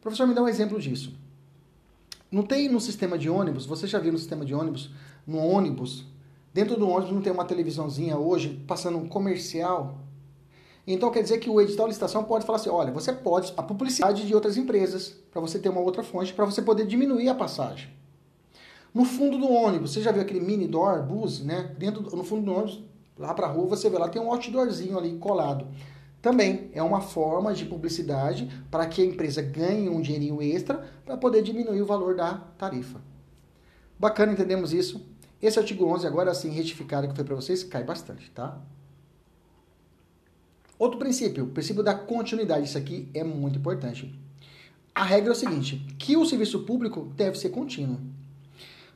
Professor, 0.00 0.26
me 0.26 0.34
dá 0.34 0.42
um 0.42 0.48
exemplo 0.48 0.80
disso. 0.80 1.12
Não 2.32 2.42
tem 2.42 2.68
no 2.68 2.80
sistema 2.80 3.16
de 3.16 3.30
ônibus, 3.30 3.66
você 3.66 3.86
já 3.86 4.00
viu 4.00 4.10
no 4.10 4.18
sistema 4.18 4.44
de 4.44 4.54
ônibus, 4.54 4.90
no 5.26 5.38
ônibus, 5.38 6.06
Dentro 6.52 6.76
do 6.76 6.86
ônibus 6.86 7.14
não 7.14 7.22
tem 7.22 7.32
uma 7.32 7.46
televisãozinha 7.46 8.18
hoje 8.18 8.62
passando 8.66 8.98
um 8.98 9.08
comercial. 9.08 9.98
Então 10.86 11.10
quer 11.10 11.22
dizer 11.22 11.38
que 11.38 11.48
o 11.48 11.60
edital 11.60 11.86
de 11.86 11.90
licitação 11.90 12.24
pode 12.24 12.44
falar 12.44 12.56
assim: 12.58 12.68
olha, 12.68 12.92
você 12.92 13.12
pode 13.12 13.54
a 13.56 13.62
publicidade 13.62 14.26
de 14.26 14.34
outras 14.34 14.56
empresas 14.56 15.16
para 15.30 15.40
você 15.40 15.58
ter 15.58 15.70
uma 15.70 15.80
outra 15.80 16.02
fonte 16.02 16.34
para 16.34 16.44
você 16.44 16.60
poder 16.60 16.86
diminuir 16.86 17.28
a 17.28 17.34
passagem. 17.34 17.88
No 18.92 19.06
fundo 19.06 19.38
do 19.38 19.50
ônibus, 19.50 19.92
você 19.92 20.02
já 20.02 20.12
viu 20.12 20.20
aquele 20.20 20.40
mini 20.40 20.66
door 20.66 21.02
bus, 21.02 21.42
né? 21.42 21.74
Dentro 21.78 22.02
no 22.14 22.22
fundo 22.22 22.44
do 22.44 22.52
ônibus, 22.52 22.82
lá 23.18 23.32
para 23.32 23.46
a 23.46 23.50
rua, 23.50 23.68
você 23.68 23.88
vê 23.88 23.96
lá 23.96 24.10
tem 24.10 24.20
um 24.20 24.30
outdoorzinho 24.30 24.98
ali 24.98 25.16
colado. 25.16 25.66
Também 26.22 26.70
é 26.72 26.80
uma 26.80 27.00
forma 27.00 27.52
de 27.52 27.64
publicidade 27.64 28.48
para 28.70 28.86
que 28.86 29.02
a 29.02 29.04
empresa 29.04 29.42
ganhe 29.42 29.88
um 29.88 30.00
dinheirinho 30.00 30.40
extra 30.40 30.88
para 31.04 31.16
poder 31.16 31.42
diminuir 31.42 31.82
o 31.82 31.86
valor 31.86 32.14
da 32.14 32.34
tarifa. 32.56 33.00
Bacana, 33.98 34.32
entendemos 34.32 34.72
isso. 34.72 35.04
Esse 35.42 35.58
artigo 35.58 35.84
11, 35.84 36.06
agora 36.06 36.32
sim, 36.32 36.50
retificado 36.50 37.08
que 37.08 37.14
foi 37.16 37.24
para 37.24 37.34
vocês, 37.34 37.64
cai 37.64 37.82
bastante, 37.82 38.30
tá? 38.30 38.56
Outro 40.78 40.96
princípio, 40.96 41.44
o 41.44 41.48
princípio 41.48 41.82
da 41.82 41.94
continuidade. 41.94 42.66
Isso 42.66 42.78
aqui 42.78 43.08
é 43.12 43.24
muito 43.24 43.58
importante. 43.58 44.16
A 44.94 45.02
regra 45.02 45.30
é 45.30 45.32
o 45.32 45.36
seguinte, 45.36 45.84
que 45.98 46.16
o 46.16 46.24
serviço 46.24 46.60
público 46.60 47.12
deve 47.16 47.36
ser 47.36 47.48
contínuo. 47.48 47.98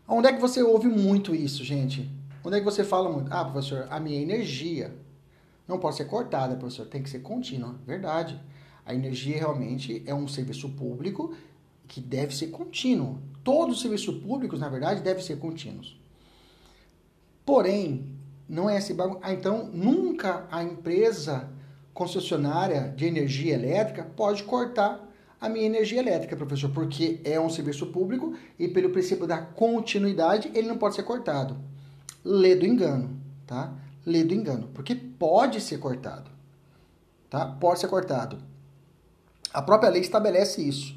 Onde 0.06 0.28
é 0.28 0.32
que 0.32 0.40
você 0.40 0.62
ouve 0.62 0.86
muito 0.86 1.34
isso, 1.34 1.64
gente? 1.64 2.08
Onde 2.44 2.56
é 2.56 2.58
que 2.60 2.64
você 2.64 2.84
fala 2.84 3.10
muito? 3.10 3.32
Ah, 3.32 3.44
professor, 3.44 3.88
a 3.90 3.98
minha 3.98 4.20
energia 4.20 4.94
não 5.66 5.78
pode 5.78 5.96
ser 5.96 6.04
cortada, 6.04 6.56
professor, 6.56 6.86
tem 6.86 7.02
que 7.02 7.10
ser 7.10 7.20
contínua. 7.20 7.74
Verdade. 7.86 8.40
A 8.84 8.94
energia 8.94 9.36
realmente 9.36 10.02
é 10.06 10.14
um 10.14 10.28
serviço 10.28 10.68
público 10.70 11.34
que 11.88 12.00
deve 12.00 12.34
ser 12.34 12.48
contínuo. 12.48 13.18
Todos 13.42 13.76
os 13.76 13.82
serviços 13.82 14.16
públicos, 14.22 14.60
na 14.60 14.68
verdade, 14.68 15.02
devem 15.02 15.22
ser 15.22 15.38
contínuos. 15.38 15.98
Porém, 17.44 18.16
não 18.48 18.70
é 18.70 18.76
esse 18.76 18.94
bagulho. 18.94 19.20
Ah, 19.22 19.32
então 19.32 19.68
nunca 19.72 20.46
a 20.50 20.62
empresa 20.62 21.48
concessionária 21.92 22.92
de 22.96 23.06
energia 23.06 23.54
elétrica 23.54 24.04
pode 24.04 24.44
cortar 24.44 25.02
a 25.40 25.48
minha 25.48 25.66
energia 25.66 26.00
elétrica, 26.00 26.36
professor, 26.36 26.70
porque 26.70 27.20
é 27.24 27.38
um 27.40 27.50
serviço 27.50 27.86
público 27.86 28.34
e 28.58 28.68
pelo 28.68 28.90
princípio 28.90 29.26
da 29.26 29.38
continuidade 29.38 30.50
ele 30.54 30.68
não 30.68 30.78
pode 30.78 30.94
ser 30.94 31.02
cortado. 31.02 31.56
Lê 32.24 32.54
do 32.54 32.66
engano, 32.66 33.20
tá? 33.46 33.72
Lê 34.07 34.22
do 34.22 34.32
engano, 34.32 34.68
porque 34.72 34.94
pode 34.94 35.61
ser 35.61 35.78
cortado, 35.78 36.30
tá? 37.28 37.44
Pode 37.44 37.80
ser 37.80 37.88
cortado. 37.88 38.38
A 39.52 39.61
própria 39.61 39.90
lei 39.90 40.00
estabelece 40.00 40.66
isso. 40.66 40.96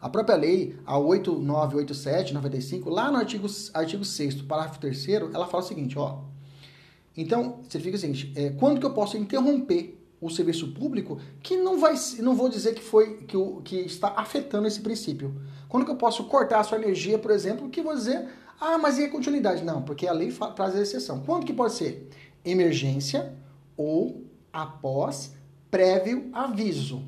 A 0.00 0.08
própria 0.08 0.36
lei, 0.36 0.76
a 0.84 0.98
8987, 0.98 2.34
95, 2.34 2.90
lá 2.90 3.10
no 3.10 3.18
artigo, 3.18 3.46
artigo 3.72 4.04
6 4.04 4.42
parágrafo 4.42 4.80
3 4.80 5.08
ela 5.08 5.46
fala 5.46 5.62
o 5.62 5.66
seguinte, 5.66 5.98
ó. 5.98 6.20
Então, 7.16 7.60
você 7.68 7.80
fica 7.80 7.96
o 7.96 8.00
seguinte, 8.00 8.32
é, 8.36 8.50
quando 8.50 8.78
que 8.78 8.86
eu 8.86 8.92
posso 8.92 9.16
interromper 9.16 9.98
o 10.20 10.28
serviço 10.28 10.68
público 10.72 11.18
que 11.42 11.56
não 11.56 11.78
vai 11.78 11.94
não 12.20 12.34
vou 12.34 12.48
dizer 12.48 12.74
que 12.74 12.82
foi 12.82 13.18
que, 13.18 13.36
o, 13.36 13.60
que 13.62 13.76
está 13.76 14.14
afetando 14.16 14.66
esse 14.66 14.80
princípio. 14.80 15.34
Quando 15.68 15.84
que 15.84 15.90
eu 15.90 15.96
posso 15.96 16.24
cortar 16.24 16.60
a 16.60 16.64
sua 16.64 16.78
energia, 16.78 17.18
por 17.18 17.30
exemplo, 17.30 17.68
que 17.68 17.82
vou 17.82 17.94
dizer, 17.94 18.28
ah, 18.60 18.78
mas 18.78 18.98
e 18.98 19.04
a 19.04 19.10
continuidade? 19.10 19.62
Não, 19.64 19.82
porque 19.82 20.06
a 20.06 20.12
lei 20.12 20.32
traz 20.56 20.74
a 20.74 20.80
exceção. 20.80 21.20
Quando 21.20 21.46
que 21.46 21.52
pode 21.52 21.74
ser? 21.74 22.08
Emergência 22.44 23.34
ou 23.76 24.24
após 24.52 25.34
prévio 25.70 26.28
aviso. 26.32 27.02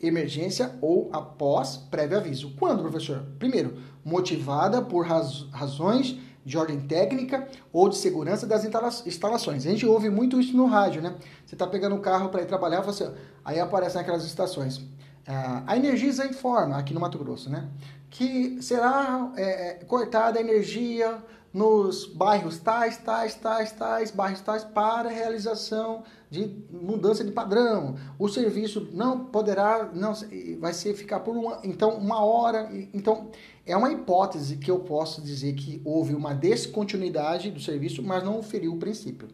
Emergência 0.00 0.76
ou 0.80 1.08
após 1.12 1.76
prévio 1.76 2.18
aviso. 2.18 2.54
Quando, 2.58 2.82
professor? 2.82 3.24
Primeiro, 3.38 3.78
motivada 4.04 4.82
por 4.82 5.06
raz 5.06 5.46
razões 5.50 6.16
de 6.44 6.56
ordem 6.56 6.78
técnica 6.80 7.48
ou 7.72 7.88
de 7.88 7.96
segurança 7.96 8.46
das 8.46 8.64
instalações. 9.04 9.66
A 9.66 9.70
gente 9.70 9.84
ouve 9.84 10.08
muito 10.08 10.40
isso 10.40 10.56
no 10.56 10.66
rádio, 10.66 11.02
né? 11.02 11.16
Você 11.44 11.56
está 11.56 11.66
pegando 11.66 11.96
o 11.96 12.00
carro 12.00 12.28
para 12.28 12.42
ir 12.42 12.46
trabalhar, 12.46 12.82
você... 12.82 13.10
aí 13.44 13.58
aparecem 13.58 14.00
aquelas 14.00 14.24
estações. 14.24 14.80
Ah, 15.26 15.64
a 15.66 15.76
Energisa 15.76 16.24
informa, 16.24 16.76
aqui 16.76 16.94
no 16.94 17.00
Mato 17.00 17.18
Grosso, 17.18 17.50
né? 17.50 17.68
Que 18.08 18.62
será 18.62 19.32
é, 19.36 19.42
é, 19.42 19.74
cortada 19.86 20.38
a 20.38 20.40
energia 20.40 21.18
nos 21.56 22.04
bairros 22.04 22.58
tais, 22.58 22.98
tais, 22.98 23.34
tais, 23.34 23.72
tais, 23.72 24.10
bairros 24.10 24.42
tais, 24.42 24.62
para 24.62 25.08
realização 25.08 26.02
de 26.30 26.54
mudança 26.70 27.24
de 27.24 27.32
padrão. 27.32 27.96
O 28.18 28.28
serviço 28.28 28.90
não 28.92 29.24
poderá, 29.24 29.90
não 29.94 30.12
vai 30.60 30.74
ser 30.74 30.92
ficar 30.92 31.20
por 31.20 31.34
uma, 31.34 31.58
então 31.64 31.96
uma 31.96 32.22
hora. 32.22 32.68
Então 32.92 33.30
é 33.64 33.74
uma 33.74 33.90
hipótese 33.90 34.58
que 34.58 34.70
eu 34.70 34.80
posso 34.80 35.22
dizer 35.22 35.54
que 35.54 35.80
houve 35.82 36.14
uma 36.14 36.34
descontinuidade 36.34 37.50
do 37.50 37.58
serviço, 37.58 38.02
mas 38.02 38.22
não 38.22 38.42
feriu 38.42 38.74
o 38.74 38.78
princípio. 38.78 39.28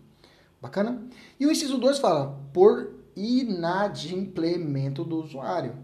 Bacana? 0.61 1.03
E 1.41 1.47
o 1.47 1.51
inciso 1.51 1.77
2 1.77 1.99
fala 1.99 2.39
por 2.53 3.01
inadimplemento 3.17 5.03
do 5.03 5.17
usuário, 5.17 5.75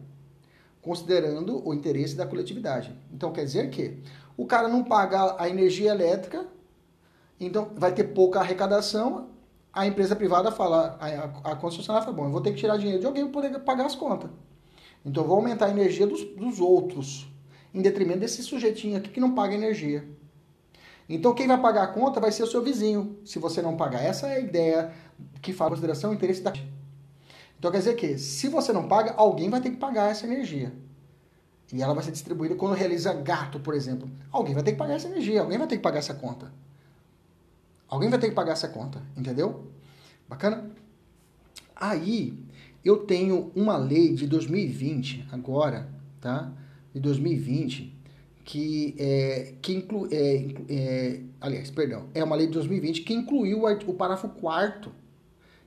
considerando 0.80 1.66
o 1.66 1.74
interesse 1.74 2.14
da 2.14 2.28
coletividade. 2.28 2.96
Então 3.12 3.32
quer 3.32 3.44
dizer 3.44 3.70
que 3.70 3.98
o 4.38 4.46
cara 4.46 4.68
não 4.68 4.84
paga 4.84 5.34
a 5.36 5.48
energia 5.48 5.90
elétrica, 5.90 6.46
então 7.40 7.72
vai 7.74 7.92
ter 7.92 8.04
pouca 8.04 8.38
arrecadação, 8.38 9.30
a 9.72 9.84
empresa 9.84 10.14
privada 10.14 10.52
fala, 10.52 10.96
a, 11.00 11.50
a 11.50 11.56
concessionária 11.56 12.04
fala, 12.04 12.16
bom, 12.16 12.26
eu 12.26 12.30
vou 12.30 12.40
ter 12.40 12.52
que 12.52 12.58
tirar 12.58 12.76
dinheiro 12.76 13.00
de 13.00 13.06
alguém 13.06 13.24
para 13.24 13.32
poder 13.42 13.58
pagar 13.58 13.86
as 13.86 13.96
contas. 13.96 14.30
Então 15.04 15.24
eu 15.24 15.28
vou 15.28 15.38
aumentar 15.38 15.66
a 15.66 15.70
energia 15.70 16.06
dos, 16.06 16.22
dos 16.24 16.60
outros, 16.60 17.26
em 17.74 17.82
detrimento 17.82 18.20
desse 18.20 18.40
sujeitinho 18.44 18.96
aqui 18.96 19.10
que 19.10 19.18
não 19.18 19.34
paga 19.34 19.54
energia. 19.54 20.08
Então 21.08 21.34
quem 21.34 21.48
vai 21.48 21.60
pagar 21.60 21.82
a 21.82 21.88
conta 21.88 22.20
vai 22.20 22.30
ser 22.30 22.44
o 22.44 22.46
seu 22.46 22.62
vizinho, 22.62 23.18
se 23.24 23.40
você 23.40 23.60
não 23.60 23.76
pagar. 23.76 24.04
Essa 24.04 24.28
é 24.28 24.36
a 24.36 24.40
ideia 24.40 24.92
que 25.42 25.52
fala 25.52 25.70
consideração 25.70 26.12
o 26.12 26.14
interesse 26.14 26.42
da. 26.42 26.52
Então 27.58 27.72
quer 27.72 27.78
dizer 27.78 27.96
que, 27.96 28.16
se 28.18 28.48
você 28.48 28.72
não 28.72 28.86
paga, 28.86 29.14
alguém 29.16 29.50
vai 29.50 29.60
ter 29.60 29.70
que 29.70 29.78
pagar 29.78 30.12
essa 30.12 30.26
energia. 30.26 30.72
E 31.72 31.82
ela 31.82 31.94
vai 31.94 32.02
ser 32.02 32.12
distribuída 32.12 32.54
quando 32.54 32.74
realiza 32.74 33.12
gato, 33.12 33.60
por 33.60 33.74
exemplo. 33.74 34.10
Alguém 34.30 34.54
vai 34.54 34.62
ter 34.62 34.72
que 34.72 34.78
pagar 34.78 34.94
essa 34.94 35.08
energia, 35.08 35.40
alguém 35.40 35.58
vai 35.58 35.66
ter 35.66 35.76
que 35.76 35.82
pagar 35.82 35.98
essa 35.98 36.14
conta. 36.14 36.52
Alguém 37.88 38.08
vai 38.08 38.18
ter 38.18 38.28
que 38.28 38.34
pagar 38.34 38.52
essa 38.52 38.68
conta, 38.68 39.02
entendeu? 39.16 39.66
Bacana? 40.28 40.70
Aí, 41.74 42.42
eu 42.84 42.98
tenho 42.98 43.52
uma 43.54 43.76
lei 43.76 44.14
de 44.14 44.26
2020, 44.26 45.26
agora, 45.30 45.88
tá? 46.20 46.52
De 46.92 47.00
2020, 47.00 47.94
que, 48.44 48.94
é, 48.98 49.54
que 49.60 49.74
inclui. 49.74 50.08
É, 50.10 50.46
é, 50.68 51.20
aliás, 51.40 51.70
perdão, 51.70 52.06
é 52.14 52.24
uma 52.24 52.34
lei 52.34 52.46
de 52.46 52.54
2020 52.54 53.02
que 53.02 53.12
incluiu 53.12 53.64
o, 53.64 53.90
o 53.90 53.94
parágrafo 53.94 54.28
4 54.40 54.90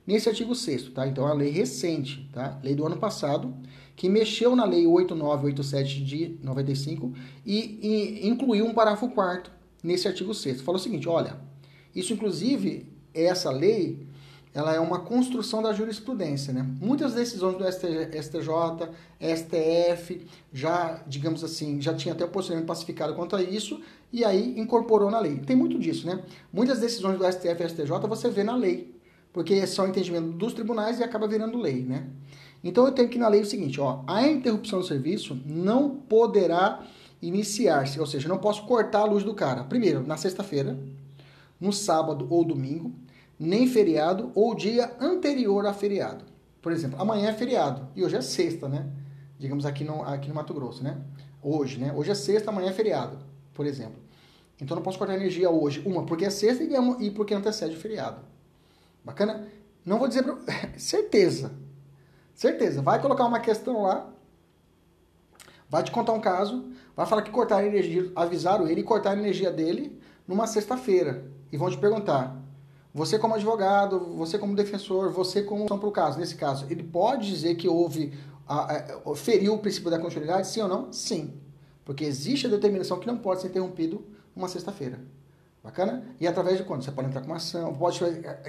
nesse 0.06 0.28
artigo 0.28 0.54
6 0.54 0.90
tá? 0.90 1.06
Então, 1.06 1.24
é 1.24 1.28
uma 1.28 1.36
lei 1.36 1.50
recente, 1.50 2.28
tá? 2.32 2.58
Lei 2.62 2.74
do 2.74 2.84
ano 2.84 2.96
passado, 2.96 3.54
que 4.02 4.08
mexeu 4.08 4.56
na 4.56 4.64
lei 4.64 4.84
8987 4.84 6.02
de 6.02 6.36
95 6.42 7.12
e, 7.46 7.78
e 7.80 8.28
incluiu 8.28 8.66
um 8.66 8.74
parágrafo 8.74 9.08
4 9.08 9.52
nesse 9.80 10.08
artigo 10.08 10.34
6 10.34 10.60
Falou 10.60 10.80
o 10.80 10.82
seguinte, 10.82 11.08
olha 11.08 11.38
isso, 11.94 12.12
inclusive, 12.12 12.90
essa 13.14 13.52
lei, 13.52 14.04
ela 14.52 14.74
é 14.74 14.80
uma 14.80 14.98
construção 15.02 15.62
da 15.62 15.72
jurisprudência, 15.72 16.52
né? 16.52 16.68
Muitas 16.80 17.14
decisões 17.14 17.56
do 17.56 17.64
STJ, 17.64 18.88
STF, 19.20 20.26
já, 20.52 21.00
digamos 21.06 21.44
assim, 21.44 21.80
já 21.80 21.94
tinha 21.94 22.12
até 22.12 22.24
o 22.24 22.28
posicionamento 22.28 22.66
pacificado 22.66 23.14
quanto 23.14 23.36
a 23.36 23.42
isso, 23.42 23.80
e 24.12 24.24
aí 24.24 24.58
incorporou 24.58 25.12
na 25.12 25.20
lei. 25.20 25.36
Tem 25.36 25.54
muito 25.54 25.78
disso, 25.78 26.08
né? 26.08 26.24
Muitas 26.52 26.80
decisões 26.80 27.16
do 27.16 27.24
STF 27.24 27.62
e 27.62 27.68
STJ 27.68 28.08
você 28.08 28.28
vê 28.28 28.42
na 28.42 28.56
lei, 28.56 29.00
porque 29.32 29.54
é 29.54 29.66
só 29.66 29.86
entendimento 29.86 30.32
dos 30.32 30.54
tribunais 30.54 30.98
e 30.98 31.04
acaba 31.04 31.28
virando 31.28 31.56
lei, 31.56 31.84
né? 31.84 32.08
Então 32.62 32.86
eu 32.86 32.92
tenho 32.92 33.08
que 33.08 33.18
na 33.18 33.28
lei 33.28 33.40
o 33.40 33.46
seguinte, 33.46 33.80
ó, 33.80 34.02
a 34.06 34.26
interrupção 34.26 34.80
do 34.80 34.86
serviço 34.86 35.40
não 35.44 35.90
poderá 35.90 36.84
iniciar-se, 37.20 37.98
ou 38.00 38.06
seja, 38.06 38.28
não 38.28 38.38
posso 38.38 38.64
cortar 38.66 39.00
a 39.00 39.04
luz 39.04 39.24
do 39.24 39.34
cara. 39.34 39.64
Primeiro, 39.64 40.06
na 40.06 40.16
sexta-feira, 40.16 40.78
no 41.60 41.72
sábado 41.72 42.26
ou 42.30 42.44
domingo, 42.44 42.92
nem 43.38 43.66
feriado 43.66 44.30
ou 44.34 44.54
dia 44.54 44.92
anterior 45.00 45.66
a 45.66 45.72
feriado. 45.72 46.24
Por 46.60 46.70
exemplo, 46.72 47.00
amanhã 47.00 47.30
é 47.30 47.32
feriado 47.32 47.88
e 47.96 48.04
hoje 48.04 48.16
é 48.16 48.20
sexta, 48.20 48.68
né? 48.68 48.86
Digamos 49.38 49.66
aqui 49.66 49.82
no, 49.82 50.02
aqui 50.02 50.28
no 50.28 50.34
Mato 50.34 50.54
Grosso, 50.54 50.82
né? 50.82 51.00
Hoje, 51.42 51.78
né? 51.78 51.92
Hoje 51.92 52.10
é 52.12 52.14
sexta, 52.14 52.50
amanhã 52.50 52.70
é 52.70 52.72
feriado, 52.72 53.18
por 53.52 53.66
exemplo. 53.66 54.00
Então 54.60 54.76
não 54.76 54.82
posso 54.82 54.98
cortar 54.98 55.16
energia 55.16 55.50
hoje. 55.50 55.82
Uma, 55.84 56.04
porque 56.04 56.24
é 56.24 56.30
sexta 56.30 56.62
e 57.00 57.10
porque 57.10 57.34
antecede 57.34 57.74
o 57.74 57.78
feriado. 57.78 58.20
Bacana? 59.04 59.48
Não 59.84 59.98
vou 59.98 60.06
dizer 60.06 60.22
pra... 60.22 60.38
certeza. 60.78 61.52
Certeza. 62.42 62.82
Vai 62.82 63.00
colocar 63.00 63.24
uma 63.24 63.38
questão 63.38 63.82
lá. 63.82 64.10
Vai 65.70 65.84
te 65.84 65.92
contar 65.92 66.12
um 66.12 66.20
caso. 66.20 66.72
Vai 66.96 67.06
falar 67.06 67.22
que 67.22 67.30
cortaram 67.30 67.64
energia. 67.64 68.10
Avisaram 68.16 68.66
ele 68.66 68.80
e 68.80 68.84
cortaram 68.84 69.18
a 69.18 69.22
energia 69.22 69.52
dele 69.52 69.96
numa 70.26 70.48
sexta-feira 70.48 71.30
e 71.52 71.56
vão 71.56 71.70
te 71.70 71.78
perguntar: 71.78 72.36
você 72.92 73.16
como 73.16 73.36
advogado, 73.36 74.00
você 74.16 74.40
como 74.40 74.56
defensor, 74.56 75.12
você 75.12 75.44
como 75.44 75.66
para 75.66 75.88
o 75.88 75.92
caso, 75.92 76.18
nesse 76.18 76.34
caso, 76.34 76.66
ele 76.68 76.82
pode 76.82 77.28
dizer 77.28 77.54
que 77.54 77.68
houve 77.68 78.12
a, 78.44 78.74
a, 78.74 79.14
feriu 79.14 79.54
o 79.54 79.58
princípio 79.58 79.88
da 79.88 80.00
continuidade, 80.00 80.48
sim 80.48 80.62
ou 80.62 80.68
não? 80.68 80.92
Sim, 80.92 81.40
porque 81.84 82.02
existe 82.04 82.48
a 82.48 82.50
determinação 82.50 82.98
que 82.98 83.06
não 83.06 83.18
pode 83.18 83.40
ser 83.40 83.50
interrompido 83.50 84.04
uma 84.34 84.48
sexta-feira. 84.48 84.98
Bacana? 85.62 86.04
E 86.18 86.26
através 86.26 86.58
de 86.58 86.64
quando? 86.64 86.82
Você 86.82 86.90
pode 86.90 87.06
entrar 87.06 87.20
com 87.20 87.28
uma 87.28 87.36
ação, 87.36 87.72
pode 87.72 88.00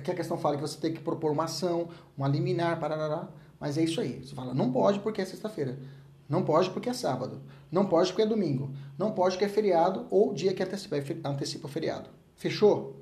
que 0.04 0.10
a 0.10 0.16
questão 0.16 0.36
fala 0.36 0.56
que 0.56 0.62
você 0.64 0.80
tem 0.80 0.92
que 0.92 1.00
propor 1.00 1.32
uma 1.32 1.44
ação, 1.44 1.90
uma 2.18 2.28
liminar, 2.28 2.80
parará, 2.80 3.30
mas 3.64 3.78
é 3.78 3.84
isso 3.86 4.02
aí. 4.02 4.20
Você 4.22 4.36
fala, 4.36 4.54
não 4.54 4.74
pode 4.74 5.00
porque 5.00 5.22
é 5.22 5.26
sexta-feira. 5.26 5.80
Não 6.28 6.44
pode 6.44 6.70
porque 6.72 6.90
é 6.90 6.94
sábado. 6.94 7.42
Não 7.72 7.86
pode 7.86 8.10
porque 8.10 8.24
é 8.24 8.26
domingo. 8.26 8.74
Não 9.00 9.14
pode 9.14 9.36
porque 9.36 9.46
é 9.46 9.48
feriado 9.48 10.06
ou 10.12 10.34
dia 10.34 10.54
que 10.54 10.62
antecipa, 10.62 10.98
antecipa 11.24 11.66
o 11.66 11.70
feriado. 11.70 12.10
Fechou? 12.36 12.98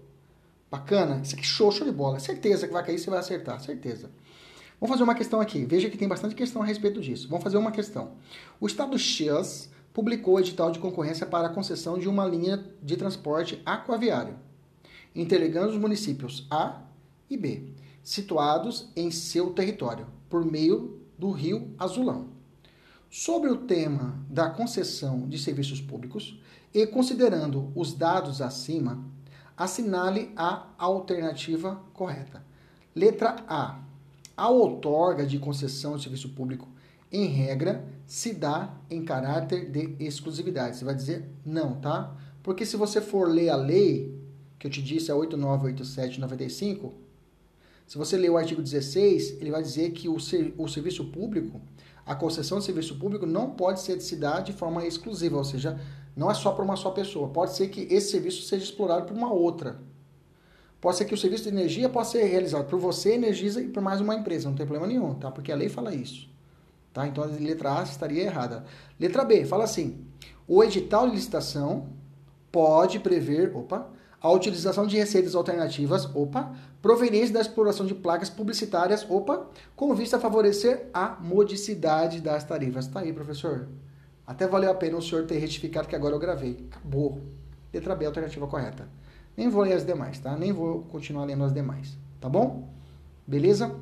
Bacana? 0.69 1.19
Isso 1.23 1.33
aqui 1.33 1.43
show, 1.43 1.71
show 1.71 1.83
de 1.83 1.91
bola. 1.91 2.19
Certeza 2.19 2.67
que 2.67 2.73
vai 2.73 2.85
cair, 2.85 2.99
você 2.99 3.09
vai 3.09 3.17
acertar, 3.17 3.59
certeza. 3.59 4.11
Vamos 4.79 4.93
fazer 4.93 5.01
uma 5.01 5.15
questão 5.15 5.41
aqui. 5.41 5.65
Veja 5.65 5.89
que 5.89 5.97
tem 5.97 6.07
bastante 6.07 6.35
questão 6.35 6.61
a 6.61 6.65
respeito 6.65 7.01
disso. 7.01 7.27
Vamos 7.27 7.43
fazer 7.43 7.57
uma 7.57 7.71
questão. 7.71 8.11
O 8.59 8.67
Estado 8.67 8.99
X 8.99 9.67
publicou 9.91 10.39
edital 10.39 10.71
de 10.71 10.77
concorrência 10.77 11.25
para 11.25 11.47
a 11.47 11.51
concessão 11.51 11.97
de 11.97 12.07
uma 12.07 12.23
linha 12.23 12.63
de 12.83 12.95
transporte 12.95 13.59
aquaviário, 13.65 14.35
interligando 15.15 15.71
os 15.71 15.79
municípios 15.79 16.45
A 16.51 16.83
e 17.27 17.35
B, 17.35 17.73
situados 18.03 18.91
em 18.95 19.09
seu 19.09 19.49
território, 19.53 20.05
por 20.31 20.45
meio 20.45 20.99
do 21.19 21.29
Rio 21.29 21.75
Azulão. 21.77 22.29
Sobre 23.09 23.49
o 23.51 23.57
tema 23.57 24.17
da 24.29 24.49
concessão 24.49 25.27
de 25.27 25.37
serviços 25.37 25.81
públicos 25.81 26.41
e 26.73 26.87
considerando 26.87 27.71
os 27.75 27.93
dados 27.93 28.41
acima, 28.41 29.03
assinale 29.57 30.31
a 30.35 30.69
alternativa 30.77 31.81
correta. 31.93 32.41
Letra 32.95 33.43
A. 33.47 33.79
A 34.35 34.49
outorga 34.49 35.25
de 35.25 35.37
concessão 35.37 35.97
de 35.97 36.03
serviço 36.03 36.29
público, 36.29 36.67
em 37.11 37.25
regra, 37.25 37.85
se 38.07 38.33
dá 38.33 38.73
em 38.89 39.03
caráter 39.03 39.69
de 39.69 39.95
exclusividade. 39.99 40.77
Você 40.77 40.85
vai 40.85 40.95
dizer 40.95 41.29
não, 41.45 41.75
tá? 41.75 42.15
Porque 42.41 42.65
se 42.65 42.77
você 42.77 43.01
for 43.01 43.27
ler 43.27 43.49
a 43.49 43.57
lei, 43.57 44.17
que 44.57 44.65
eu 44.65 44.71
te 44.71 44.81
disse, 44.81 45.11
a 45.11 45.15
898795, 45.15 46.93
se 47.91 47.97
você 47.97 48.15
ler 48.15 48.29
o 48.29 48.37
artigo 48.37 48.61
16, 48.61 49.41
ele 49.41 49.51
vai 49.51 49.61
dizer 49.61 49.91
que 49.91 50.07
o, 50.07 50.17
ser, 50.17 50.55
o 50.57 50.65
serviço 50.65 51.03
público, 51.11 51.59
a 52.05 52.15
concessão 52.15 52.59
de 52.59 52.63
serviço 52.63 52.97
público 52.97 53.25
não 53.25 53.49
pode 53.49 53.81
ser 53.81 53.97
de 53.97 54.03
cidade 54.03 54.53
de 54.53 54.57
forma 54.57 54.87
exclusiva, 54.87 55.35
ou 55.35 55.43
seja, 55.43 55.77
não 56.15 56.31
é 56.31 56.33
só 56.33 56.53
para 56.53 56.63
uma 56.63 56.77
só 56.77 56.91
pessoa. 56.91 57.27
Pode 57.27 57.53
ser 57.53 57.67
que 57.67 57.93
esse 57.93 58.11
serviço 58.11 58.43
seja 58.43 58.63
explorado 58.63 59.07
por 59.07 59.13
uma 59.13 59.29
outra. 59.33 59.81
Pode 60.79 60.95
ser 60.95 61.03
que 61.03 61.13
o 61.13 61.17
serviço 61.17 61.43
de 61.43 61.49
energia 61.49 61.89
possa 61.89 62.11
ser 62.11 62.23
realizado 62.23 62.65
por 62.65 62.79
você, 62.79 63.15
Energisa, 63.15 63.61
e 63.61 63.67
por 63.67 63.83
mais 63.83 63.99
uma 63.99 64.15
empresa. 64.15 64.47
Não 64.47 64.55
tem 64.55 64.65
problema 64.65 64.87
nenhum, 64.87 65.13
tá? 65.15 65.29
Porque 65.29 65.51
a 65.51 65.55
lei 65.57 65.67
fala 65.67 65.93
isso. 65.93 66.29
Tá? 66.93 67.05
Então 67.05 67.25
a 67.25 67.27
letra 67.27 67.77
A 67.77 67.83
estaria 67.83 68.23
errada. 68.23 68.63
Letra 68.97 69.25
B, 69.25 69.43
fala 69.43 69.65
assim: 69.65 70.05
o 70.47 70.63
edital 70.63 71.09
de 71.09 71.15
licitação 71.15 71.89
pode 72.53 73.01
prever, 73.01 73.53
opa, 73.53 73.89
a 74.21 74.31
utilização 74.31 74.85
de 74.85 74.95
receitas 74.95 75.33
alternativas, 75.33 76.05
opa, 76.13 76.53
provenientes 76.79 77.31
da 77.31 77.41
exploração 77.41 77.87
de 77.87 77.95
placas 77.95 78.29
publicitárias, 78.29 79.03
opa, 79.09 79.47
com 79.75 79.95
vista 79.95 80.17
a 80.17 80.19
favorecer 80.19 80.89
a 80.93 81.17
modicidade 81.19 82.21
das 82.21 82.43
tarifas. 82.43 82.87
Tá 82.87 82.99
aí, 82.99 83.11
professor. 83.11 83.67
Até 84.25 84.47
valeu 84.47 84.69
a 84.69 84.75
pena 84.75 84.97
o 84.97 85.01
senhor 85.01 85.25
ter 85.25 85.39
retificado 85.39 85.87
que 85.87 85.95
agora 85.95 86.13
eu 86.13 86.19
gravei. 86.19 86.67
Acabou. 86.69 87.19
Letra 87.73 87.95
B, 87.95 88.05
alternativa 88.05 88.45
correta. 88.45 88.87
Nem 89.35 89.49
vou 89.49 89.63
ler 89.63 89.73
as 89.73 89.85
demais, 89.85 90.19
tá? 90.19 90.37
Nem 90.37 90.51
vou 90.51 90.83
continuar 90.83 91.25
lendo 91.25 91.43
as 91.43 91.53
demais, 91.53 91.97
tá 92.19 92.29
bom? 92.29 92.69
Beleza? 93.25 93.75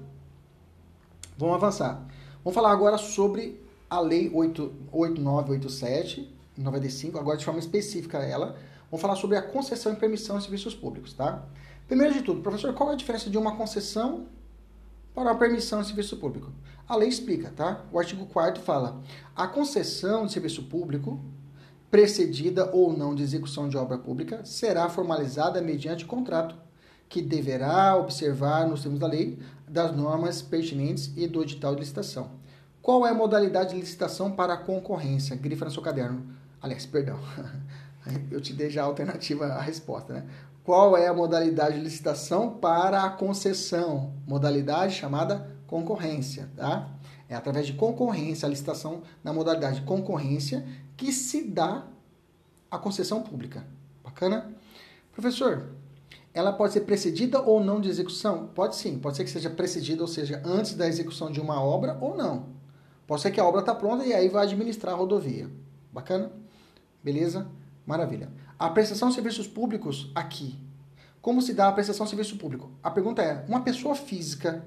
Vamos 1.38 1.56
avançar. 1.56 2.02
Vamos 2.44 2.56
falar 2.56 2.72
agora 2.72 2.98
sobre 2.98 3.62
a 3.90 4.00
Lei 4.00 4.32
8987, 4.34 6.34
95, 6.58 7.18
agora 7.18 7.38
de 7.38 7.44
forma 7.44 7.60
específica 7.60 8.20
ela. 8.20 8.56
Vamos 8.90 9.02
falar 9.02 9.16
sobre 9.16 9.38
a 9.38 9.42
concessão 9.42 9.94
e 9.94 9.96
permissão 9.96 10.38
de 10.38 10.44
serviços 10.44 10.74
públicos, 10.74 11.14
tá? 11.14 11.44
Primeiro 11.88 12.14
de 12.14 12.22
tudo, 12.22 12.42
professor, 12.42 12.74
qual 12.74 12.90
é 12.90 12.94
a 12.94 12.98
diferença 12.98 13.30
de 13.30 13.38
uma 13.38 13.56
concessão 13.56 14.28
para 15.14 15.24
uma 15.24 15.36
permissão 15.38 15.82
de 15.82 15.88
serviço 15.88 16.18
público? 16.18 16.52
A 16.88 16.96
lei 16.96 17.10
explica, 17.10 17.52
tá? 17.56 17.86
O 17.92 18.00
artigo 18.00 18.26
4 18.26 18.62
fala: 18.62 19.02
a 19.36 19.48
concessão 19.48 20.26
de 20.26 20.34
serviço 20.34 20.64
público 20.64 21.20
precedida 21.90 22.70
ou 22.72 22.96
não 22.96 23.16
de 23.16 23.24
execução 23.24 23.68
de 23.68 23.78
obra 23.78 23.98
pública, 23.98 24.46
será 24.46 24.88
formalizada 24.90 25.62
mediante 25.62 26.06
contrato, 26.06 26.56
que 27.08 27.22
deverá 27.22 27.96
observar, 27.98 28.68
nos 28.68 28.82
termos 28.82 29.00
da 29.00 29.08
lei, 29.08 29.40
das 29.68 29.96
normas 29.96 30.42
pertinentes 30.42 31.12
e 31.16 31.28
do 31.28 31.42
edital 31.42 31.74
de 31.74 31.82
licitação. 31.82 32.32
Qual 32.82 33.06
é 33.06 33.10
a 33.10 33.14
modalidade 33.14 33.74
de 33.74 33.80
licitação 33.80 34.32
para 34.32 34.54
a 34.54 34.58
concorrência? 34.58 35.36
Grifa 35.36 35.66
no 35.66 35.72
seu 35.72 35.82
caderno. 35.82 36.28
Aliás, 36.62 36.86
perdão. 36.86 37.20
Eu 38.32 38.42
te 38.42 38.54
dei 38.54 38.70
já 38.70 38.84
a 38.84 38.86
alternativa 38.86 39.46
à 39.46 39.62
resposta, 39.62 40.14
né? 40.14 40.26
Qual 40.64 40.96
é 40.96 41.08
a 41.08 41.14
modalidade 41.14 41.76
de 41.78 41.82
licitação 41.82 42.52
para 42.58 43.04
a 43.04 43.10
concessão? 43.10 44.14
Modalidade 44.28 44.94
chamada 44.94 45.56
concorrência, 45.66 46.50
tá? 46.56 46.90
É 47.28 47.36
através 47.36 47.68
de 47.68 47.74
concorrência, 47.74 48.46
a 48.46 48.50
licitação 48.50 49.04
na 49.24 49.32
modalidade 49.32 49.80
de 49.80 49.86
concorrência, 49.86 50.66
que 50.98 51.12
se 51.12 51.44
dá 51.44 51.88
a 52.70 52.78
concessão 52.78 53.22
pública. 53.22 53.66
Bacana? 54.04 54.54
Professor, 55.12 55.70
ela 56.34 56.54
pode 56.54 56.74
ser 56.74 56.82
precedida 56.82 57.42
ou 57.42 57.64
não 57.64 57.82
de 57.82 57.90
execução? 57.90 58.48
Pode 58.54 58.76
sim, 58.76 59.00
pode 59.00 59.18
ser 59.18 59.24
que 59.24 59.30
seja 59.30 59.50
precedida, 59.50 60.02
ou 60.02 60.08
seja, 60.08 60.42
antes 60.46 60.74
da 60.74 60.88
execução 60.88 61.32
de 61.32 61.40
uma 61.40 61.62
obra 61.62 61.98
ou 62.00 62.16
não. 62.16 62.48
Pode 63.08 63.22
ser 63.22 63.32
que 63.32 63.40
a 63.40 63.46
obra 63.46 63.62
está 63.62 63.74
pronta 63.74 64.06
e 64.06 64.14
aí 64.14 64.30
vai 64.30 64.46
administrar 64.46 64.94
a 64.94 64.98
rodovia. 64.98 65.50
Bacana? 65.92 66.32
Beleza? 67.04 67.48
Maravilha. 67.90 68.30
A 68.60 68.70
prestação 68.70 69.10
de 69.10 69.16
serviços 69.16 69.48
públicos 69.48 70.12
aqui. 70.14 70.60
Como 71.24 71.42
se 71.42 71.56
dá 71.56 71.70
a 71.70 71.72
prestação 71.72 72.04
de 72.04 72.12
serviço 72.12 72.38
público? 72.38 72.70
A 72.84 72.92
pergunta 72.92 73.20
é: 73.24 73.44
uma 73.48 73.62
pessoa 73.62 73.96
física 73.96 74.64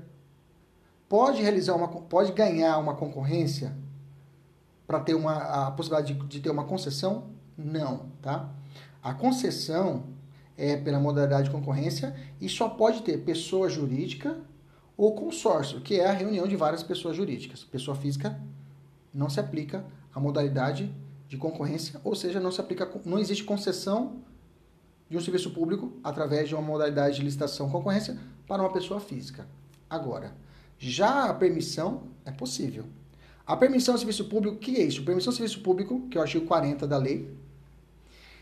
pode 1.08 1.40
realizar 1.40 1.76
uma 1.76 1.86
pode 1.86 2.32
ganhar 2.32 2.76
uma 2.78 2.96
concorrência 2.96 3.76
para 4.88 4.98
ter 4.98 5.14
uma, 5.14 5.34
a 5.34 5.70
possibilidade 5.70 6.14
de, 6.14 6.26
de, 6.26 6.40
ter 6.40 6.50
uma 6.50 6.64
concessão? 6.64 7.28
Não, 7.56 8.06
tá? 8.20 8.50
A 9.00 9.14
concessão 9.14 10.02
é 10.56 10.76
pela 10.76 10.98
modalidade 10.98 11.44
de 11.44 11.54
concorrência 11.54 12.16
e 12.40 12.48
só 12.48 12.70
pode 12.70 13.02
ter 13.02 13.18
pessoa 13.18 13.68
jurídica 13.68 14.36
ou 14.96 15.14
consórcio, 15.14 15.80
que 15.80 16.00
é 16.00 16.08
a 16.08 16.12
reunião 16.12 16.48
de 16.48 16.56
várias 16.56 16.82
pessoas 16.82 17.14
jurídicas. 17.14 17.62
Pessoa 17.62 17.96
física 17.96 18.36
não 19.14 19.30
se 19.30 19.38
aplica 19.38 19.84
a 20.12 20.18
modalidade 20.18 20.92
de 21.32 21.38
concorrência, 21.38 21.98
ou 22.04 22.14
seja, 22.14 22.38
não 22.38 22.52
se 22.52 22.60
aplica, 22.60 22.86
não 23.06 23.18
existe 23.18 23.42
concessão 23.42 24.16
de 25.08 25.16
um 25.16 25.20
serviço 25.20 25.50
público 25.50 25.90
através 26.04 26.46
de 26.46 26.54
uma 26.54 26.60
modalidade 26.60 27.16
de 27.16 27.22
licitação 27.22 27.70
concorrência 27.70 28.18
para 28.46 28.60
uma 28.60 28.70
pessoa 28.70 29.00
física. 29.00 29.48
Agora, 29.88 30.34
já 30.78 31.30
a 31.30 31.32
permissão 31.32 32.02
é 32.26 32.30
possível. 32.30 32.84
A 33.46 33.56
permissão 33.56 33.96
serviço 33.96 34.26
público, 34.26 34.58
que 34.58 34.76
é 34.76 34.82
isso? 34.82 35.02
Permissão 35.04 35.30
de 35.30 35.38
serviço 35.38 35.62
público, 35.62 36.06
que 36.10 36.18
é 36.18 36.20
o 36.20 36.22
artigo 36.22 36.44
40 36.44 36.86
da 36.86 36.98
lei, 36.98 37.34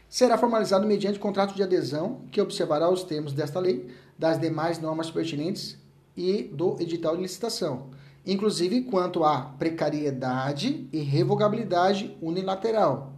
será 0.09 0.37
formalizado 0.37 0.85
mediante 0.85 1.21
contrato 1.21 1.55
de 1.55 1.63
adesão 1.63 2.23
que 2.33 2.41
observará 2.41 2.91
os 2.91 3.05
termos 3.05 3.33
desta 3.33 3.61
lei, 3.61 3.89
das 4.19 4.41
demais 4.41 4.81
normas 4.81 5.13
pertinentes 5.13 5.79
e 6.17 6.43
do 6.43 6.77
edital 6.81 7.15
de 7.15 7.23
licitação, 7.23 7.91
inclusive 8.25 8.83
quanto 8.83 9.25
à 9.25 9.41
precariedade 9.41 10.89
e 10.93 11.01
revogabilidade 11.01 12.17
unilateral. 12.21 13.13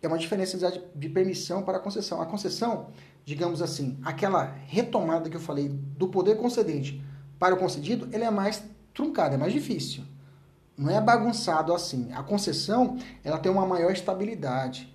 É 0.00 0.08
uma 0.08 0.18
diferença 0.18 0.58
de 0.94 1.08
permissão 1.08 1.62
para 1.62 1.78
a 1.78 1.80
concessão. 1.80 2.20
A 2.20 2.26
concessão, 2.26 2.88
digamos 3.24 3.62
assim, 3.62 3.98
aquela 4.04 4.44
retomada 4.66 5.30
que 5.30 5.36
eu 5.36 5.40
falei 5.40 5.68
do 5.68 6.08
poder 6.08 6.36
concedente 6.36 7.02
para 7.38 7.54
o 7.54 7.58
concedido, 7.58 8.08
ele 8.12 8.24
é 8.24 8.30
mais 8.30 8.62
truncada, 8.94 9.34
é 9.34 9.38
mais 9.38 9.52
difícil. 9.52 10.04
Não 10.76 10.90
é 10.90 11.00
bagunçado 11.00 11.74
assim. 11.74 12.12
A 12.12 12.22
concessão, 12.22 12.98
ela 13.22 13.38
tem 13.38 13.50
uma 13.50 13.66
maior 13.66 13.92
estabilidade. 13.92 14.92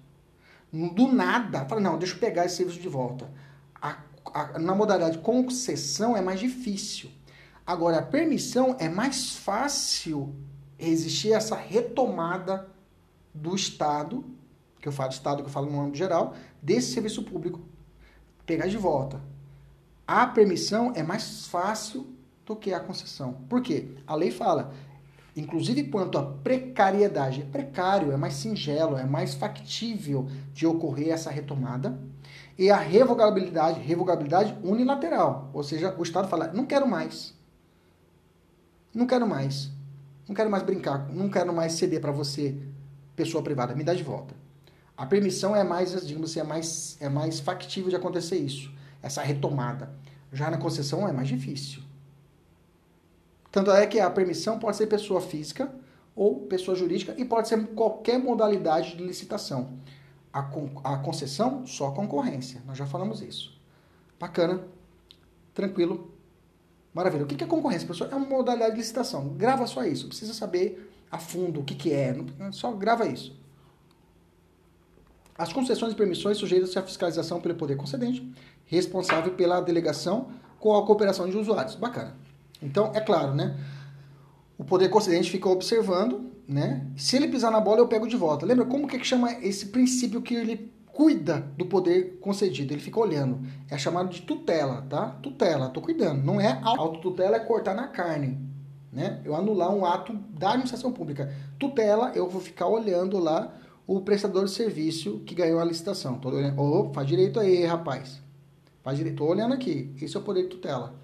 Do 0.72 1.08
nada, 1.08 1.66
fala, 1.66 1.82
não, 1.82 1.98
deixa 1.98 2.16
eu 2.16 2.20
pegar 2.20 2.46
esse 2.46 2.58
serviço 2.58 2.80
de 2.80 2.90
volta. 2.90 3.30
A, 3.82 3.98
a, 4.34 4.60
na 4.60 4.76
modalidade 4.76 5.20
concessão 5.20 6.18
é 6.18 6.22
mais 6.22 6.40
difícil. 6.40 7.10
Agora, 7.68 7.98
a 7.98 8.02
permissão 8.02 8.78
é 8.80 8.88
mais 8.88 9.36
fácil 9.36 10.34
existir 10.80 11.34
essa 11.34 11.54
retomada 11.54 12.66
do 13.34 13.54
Estado, 13.54 14.24
que 14.80 14.88
eu 14.88 14.92
falo 14.94 15.12
Estado, 15.12 15.44
que 15.44 15.50
eu 15.50 15.52
falo 15.52 15.70
no 15.70 15.82
âmbito 15.82 15.98
geral, 15.98 16.34
desse 16.62 16.94
serviço 16.94 17.24
público, 17.24 17.60
pegar 18.46 18.68
de 18.68 18.78
volta. 18.78 19.20
A 20.08 20.26
permissão 20.26 20.94
é 20.96 21.04
mais 21.04 21.46
fácil 21.48 22.08
do 22.46 22.56
que 22.56 22.74
a 22.74 22.80
concessão. 22.80 23.34
Por 23.50 23.62
quê? 23.62 23.90
A 24.08 24.16
lei 24.16 24.32
fala, 24.32 24.74
inclusive 25.36 25.90
quanto 25.90 26.18
à 26.18 26.24
precariedade. 26.24 27.42
É 27.42 27.46
precário, 27.46 28.14
é 28.14 28.16
mais 28.16 28.36
singelo, 28.36 28.96
é 28.96 29.06
mais 29.06 29.34
factível 29.34 30.30
de 30.54 30.66
ocorrer 30.66 31.10
essa 31.10 31.30
retomada. 31.30 32.00
E 32.58 32.72
a 32.72 32.78
revogabilidade, 32.78 33.82
revogabilidade 33.82 34.58
unilateral, 34.64 35.50
ou 35.54 35.64
seja, 35.64 35.94
o 35.98 36.04
Estado 36.04 36.30
fala, 36.30 36.48
não 36.54 36.66
quero 36.66 36.88
mais. 36.88 37.37
Não 38.94 39.06
quero 39.06 39.28
mais. 39.28 39.72
Não 40.28 40.36
quero 40.36 40.50
mais 40.50 40.64
brincar, 40.64 41.08
não 41.10 41.30
quero 41.30 41.54
mais 41.54 41.74
ceder 41.74 42.02
para 42.02 42.12
você, 42.12 42.58
pessoa 43.16 43.42
privada, 43.42 43.74
me 43.74 43.84
dá 43.84 43.94
de 43.94 44.04
volta. 44.04 44.36
A 44.98 45.06
permissão 45.06 45.56
é 45.56 45.64
mais, 45.64 46.06
digamos 46.06 46.32
assim, 46.32 46.40
é 46.40 46.44
mais, 46.44 46.98
é 47.00 47.08
mais 47.08 47.40
factível 47.40 47.90
de 47.90 47.96
acontecer 47.96 48.38
isso, 48.38 48.72
essa 49.02 49.22
retomada. 49.22 49.90
Já 50.34 50.52
na 50.52 50.58
concessão 50.58 51.08
é 51.08 51.14
mais 51.14 51.30
difícil. 51.30 51.82
Tanto 53.52 53.72
é 53.72 53.88
que 53.88 54.00
a 54.00 54.10
permissão 54.10 54.60
pode 54.60 54.76
ser 54.76 54.88
pessoa 54.88 55.22
física 55.22 55.74
ou 56.14 56.42
pessoa 56.48 56.76
jurídica 56.76 57.16
e 57.18 57.24
pode 57.24 57.48
ser 57.48 57.66
qualquer 57.68 58.20
modalidade 58.20 58.98
de 58.98 59.04
licitação. 59.04 59.80
A, 60.34 60.44
con 60.44 60.82
a 60.84 60.98
concessão, 60.98 61.66
só 61.66 61.92
concorrência. 61.92 62.62
Nós 62.66 62.78
já 62.78 62.86
falamos 62.86 63.22
isso. 63.22 63.58
Bacana. 64.20 64.62
Tranquilo. 65.54 66.12
Maravilha. 66.94 67.24
O 67.24 67.28
que 67.28 67.44
é 67.44 67.48
concorrência, 67.48 67.86
professor? 67.86 68.12
É 68.12 68.16
uma 68.16 68.26
modalidade 68.26 68.72
de 68.72 68.78
licitação. 68.78 69.30
Grava 69.30 69.68
só 69.68 69.84
isso. 69.84 70.08
Precisa 70.08 70.34
saber 70.34 70.92
a 71.12 71.18
fundo 71.18 71.62
o 71.62 71.64
que, 71.64 71.76
que 71.76 71.94
é. 71.94 72.16
Só 72.52 72.72
grava 72.72 73.08
isso. 73.08 73.38
As 75.38 75.54
concessões 75.54 75.94
e 75.94 75.96
permissões 75.96 76.38
sujeitas 76.38 76.76
à 76.76 76.82
fiscalização 76.82 77.40
pelo 77.40 77.54
poder 77.54 77.76
concedente, 77.76 78.28
responsável 78.66 79.34
pela 79.34 79.62
delegação 79.62 80.32
com 80.60 80.76
a 80.76 80.86
cooperação 80.86 81.30
de 81.30 81.38
usuários. 81.38 81.76
Bacana. 81.76 82.16
Então, 82.62 82.92
é 82.96 83.00
claro, 83.00 83.36
né? 83.36 83.56
O 84.58 84.64
poder 84.64 84.90
concedente 84.90 85.30
fica 85.30 85.48
observando, 85.48 86.32
né? 86.48 86.88
Se 86.98 87.16
ele 87.16 87.28
pisar 87.28 87.52
na 87.52 87.60
bola, 87.60 87.80
eu 87.80 87.88
pego 87.88 88.08
de 88.08 88.18
volta. 88.18 88.46
Lembra 88.46 88.66
como 88.66 88.88
que, 88.88 88.96
é 88.96 89.00
que 89.00 89.06
chama 89.06 89.32
esse 89.34 89.68
princípio 89.68 90.22
que 90.22 90.34
ele 90.34 90.72
cuida 90.98 91.48
do 91.56 91.68
poder 91.68 92.18
concedido? 92.20 92.74
Ele 92.74 92.82
fica 92.82 93.00
olhando. 93.00 93.48
É 93.70 93.78
chamado 93.78 94.10
de 94.10 94.24
tutela, 94.24 94.82
tá? 94.90 95.12
Tutela, 95.22 95.70
tô 95.70 95.80
cuidando. 95.80 96.24
Não 96.24 96.42
é 96.42 96.60
autotutela, 96.64 97.36
é 97.36 97.40
cortar 97.40 97.76
na 97.76 97.88
carne, 97.88 98.40
né? 98.92 99.22
Eu 99.24 99.36
anular 99.36 99.70
um 99.70 99.86
ato 99.86 100.12
da 100.12 100.48
administração 100.50 100.92
pública. 100.92 101.32
Tutela, 101.60 102.14
eu 102.16 102.28
vou 102.28 102.42
ficar 102.42 102.66
olhando 102.66 103.20
lá 103.20 103.54
o 103.86 104.02
prestador 104.02 104.46
de 104.46 104.50
serviço 104.50 105.20
que 105.20 105.36
ganhou 105.36 105.60
a 105.60 105.64
licitação. 105.64 106.18
Tô 106.18 106.30
olhando. 106.30 106.60
Oh, 106.60 106.92
faz 106.92 107.08
direito 107.08 107.40
aí, 107.40 107.64
rapaz. 107.64 108.20
Faz 108.82 108.98
direito. 108.98 109.18
Estou 109.18 109.30
olhando 109.30 109.54
aqui. 109.54 109.94
Esse 110.02 110.18
é 110.18 110.20
o 110.20 110.24
poder 110.24 110.44
de 110.44 110.50
tutela. 110.50 110.96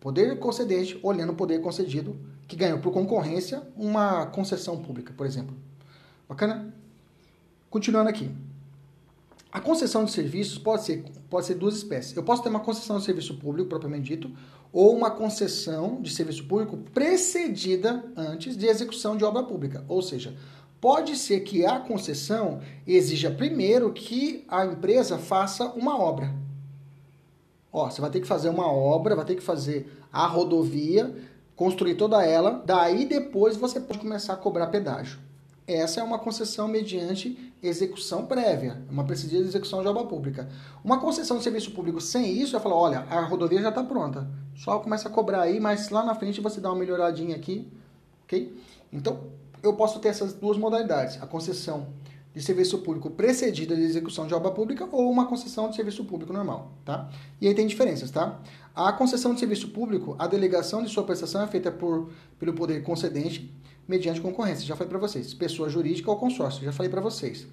Poder 0.00 0.38
concedente 0.38 0.98
olhando 1.02 1.32
o 1.32 1.36
poder 1.36 1.60
concedido 1.60 2.16
que 2.48 2.56
ganhou 2.56 2.78
por 2.78 2.94
concorrência 2.94 3.62
uma 3.76 4.24
concessão 4.24 4.78
pública, 4.78 5.12
por 5.14 5.26
exemplo. 5.26 5.54
Bacana? 6.26 6.74
Continuando 7.68 8.08
aqui. 8.08 8.30
A 9.54 9.60
concessão 9.60 10.04
de 10.04 10.10
serviços 10.10 10.58
pode 10.58 10.82
ser, 10.82 11.04
pode 11.30 11.46
ser 11.46 11.54
duas 11.54 11.76
espécies. 11.76 12.16
Eu 12.16 12.24
posso 12.24 12.42
ter 12.42 12.48
uma 12.48 12.58
concessão 12.58 12.98
de 12.98 13.04
serviço 13.04 13.38
público, 13.38 13.68
propriamente 13.68 14.02
dito, 14.02 14.28
ou 14.72 14.92
uma 14.92 15.12
concessão 15.12 16.02
de 16.02 16.12
serviço 16.12 16.44
público 16.48 16.76
precedida 16.92 18.04
antes 18.16 18.56
de 18.56 18.66
execução 18.66 19.16
de 19.16 19.24
obra 19.24 19.44
pública. 19.44 19.84
Ou 19.86 20.02
seja, 20.02 20.34
pode 20.80 21.16
ser 21.16 21.38
que 21.42 21.64
a 21.64 21.78
concessão 21.78 22.62
exija 22.84 23.30
primeiro 23.30 23.92
que 23.92 24.44
a 24.48 24.66
empresa 24.66 25.18
faça 25.18 25.66
uma 25.66 25.96
obra. 25.96 26.34
Ó, 27.72 27.88
você 27.88 28.00
vai 28.00 28.10
ter 28.10 28.20
que 28.20 28.26
fazer 28.26 28.48
uma 28.48 28.66
obra, 28.66 29.14
vai 29.14 29.24
ter 29.24 29.36
que 29.36 29.40
fazer 29.40 29.88
a 30.12 30.26
rodovia, 30.26 31.14
construir 31.54 31.94
toda 31.94 32.26
ela, 32.26 32.60
daí 32.66 33.04
depois 33.04 33.56
você 33.56 33.78
pode 33.78 34.00
começar 34.00 34.32
a 34.32 34.36
cobrar 34.36 34.66
pedágio. 34.66 35.23
Essa 35.66 36.00
é 36.00 36.04
uma 36.04 36.18
concessão 36.18 36.68
mediante 36.68 37.52
execução 37.62 38.26
prévia, 38.26 38.82
uma 38.90 39.04
precedida 39.04 39.42
de 39.42 39.48
execução 39.48 39.80
de 39.80 39.88
obra 39.88 40.04
pública. 40.04 40.46
Uma 40.84 41.00
concessão 41.00 41.38
de 41.38 41.42
serviço 41.42 41.70
público 41.70 42.02
sem 42.02 42.30
isso, 42.38 42.52
vai 42.52 42.60
falar, 42.60 42.76
olha, 42.76 42.98
a 43.08 43.22
rodovia 43.22 43.62
já 43.62 43.70
está 43.70 43.82
pronta, 43.82 44.28
só 44.54 44.78
começa 44.78 45.08
a 45.08 45.10
cobrar 45.10 45.40
aí, 45.40 45.58
mas 45.58 45.88
lá 45.88 46.04
na 46.04 46.14
frente 46.14 46.40
você 46.40 46.60
dá 46.60 46.70
uma 46.70 46.78
melhoradinha 46.78 47.34
aqui, 47.34 47.66
ok? 48.24 48.54
Então, 48.92 49.20
eu 49.62 49.72
posso 49.72 49.98
ter 50.00 50.08
essas 50.08 50.34
duas 50.34 50.58
modalidades, 50.58 51.20
a 51.22 51.26
concessão 51.26 51.88
de 52.34 52.42
serviço 52.42 52.78
público 52.78 53.08
precedida 53.10 53.74
de 53.74 53.82
execução 53.82 54.26
de 54.26 54.34
obra 54.34 54.50
pública 54.50 54.86
ou 54.92 55.10
uma 55.10 55.24
concessão 55.26 55.70
de 55.70 55.76
serviço 55.76 56.04
público 56.04 56.32
normal, 56.32 56.72
tá? 56.84 57.08
E 57.40 57.48
aí 57.48 57.54
tem 57.54 57.66
diferenças, 57.66 58.10
tá? 58.10 58.38
A 58.74 58.92
concessão 58.92 59.32
de 59.32 59.40
serviço 59.40 59.68
público, 59.68 60.14
a 60.18 60.26
delegação 60.26 60.82
de 60.82 60.90
sua 60.90 61.04
prestação 61.04 61.42
é 61.42 61.46
feita 61.46 61.70
por, 61.70 62.10
pelo 62.38 62.52
poder 62.52 62.82
concedente 62.82 63.54
mediante 63.86 64.20
concorrência. 64.20 64.66
Já 64.66 64.76
falei 64.76 64.88
para 64.88 64.98
vocês. 64.98 65.34
Pessoa 65.34 65.68
jurídica 65.68 66.10
ou 66.10 66.16
consórcio. 66.16 66.64
Já 66.64 66.72
falei 66.72 66.90
para 66.90 67.00
vocês. 67.00 67.46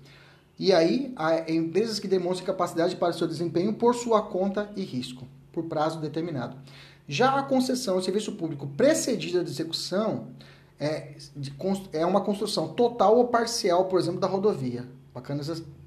E 0.60 0.72
aí, 0.72 1.14
empresas 1.48 2.00
que 2.00 2.08
demonstram 2.08 2.46
capacidade 2.46 2.96
para 2.96 3.10
o 3.10 3.14
seu 3.14 3.28
desempenho 3.28 3.74
por 3.74 3.96
sua 3.96 4.22
conta 4.22 4.70
e 4.76 4.84
risco, 4.84 5.28
por 5.52 5.64
prazo 5.64 6.00
determinado. 6.00 6.56
Já 7.08 7.40
a 7.40 7.44
concessão 7.44 7.98
de 7.98 8.06
serviço 8.06 8.34
público 8.34 8.68
precedida 8.68 9.44
de 9.44 9.50
execução 9.50 10.28
é, 10.80 11.16
de, 11.36 11.54
é 11.94 12.06
uma 12.06 12.22
construção 12.22 12.70
total 12.70 13.18
ou 13.18 13.28
parcial, 13.28 13.86
por 13.86 14.00
exemplo, 14.00 14.20
da 14.20 14.28
rodovia. 14.28 14.88
Bacana 15.14 15.42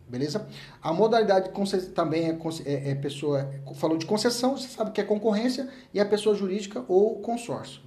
beleza? 0.09 0.47
A 0.82 0.92
modalidade 0.92 1.51
também 1.95 2.28
é, 2.28 2.38
é, 2.64 2.90
é, 2.90 2.95
pessoa, 2.95 3.51
falou 3.74 3.97
de 3.97 4.07
concessão, 4.07 4.57
você 4.57 4.68
sabe 4.68 4.92
que 4.92 5.01
é 5.01 5.05
concorrência, 5.05 5.68
e 5.92 5.99
a 5.99 6.05
pessoa 6.05 6.34
jurídica 6.36 6.84
ou 6.86 7.20
consórcio. 7.20 7.80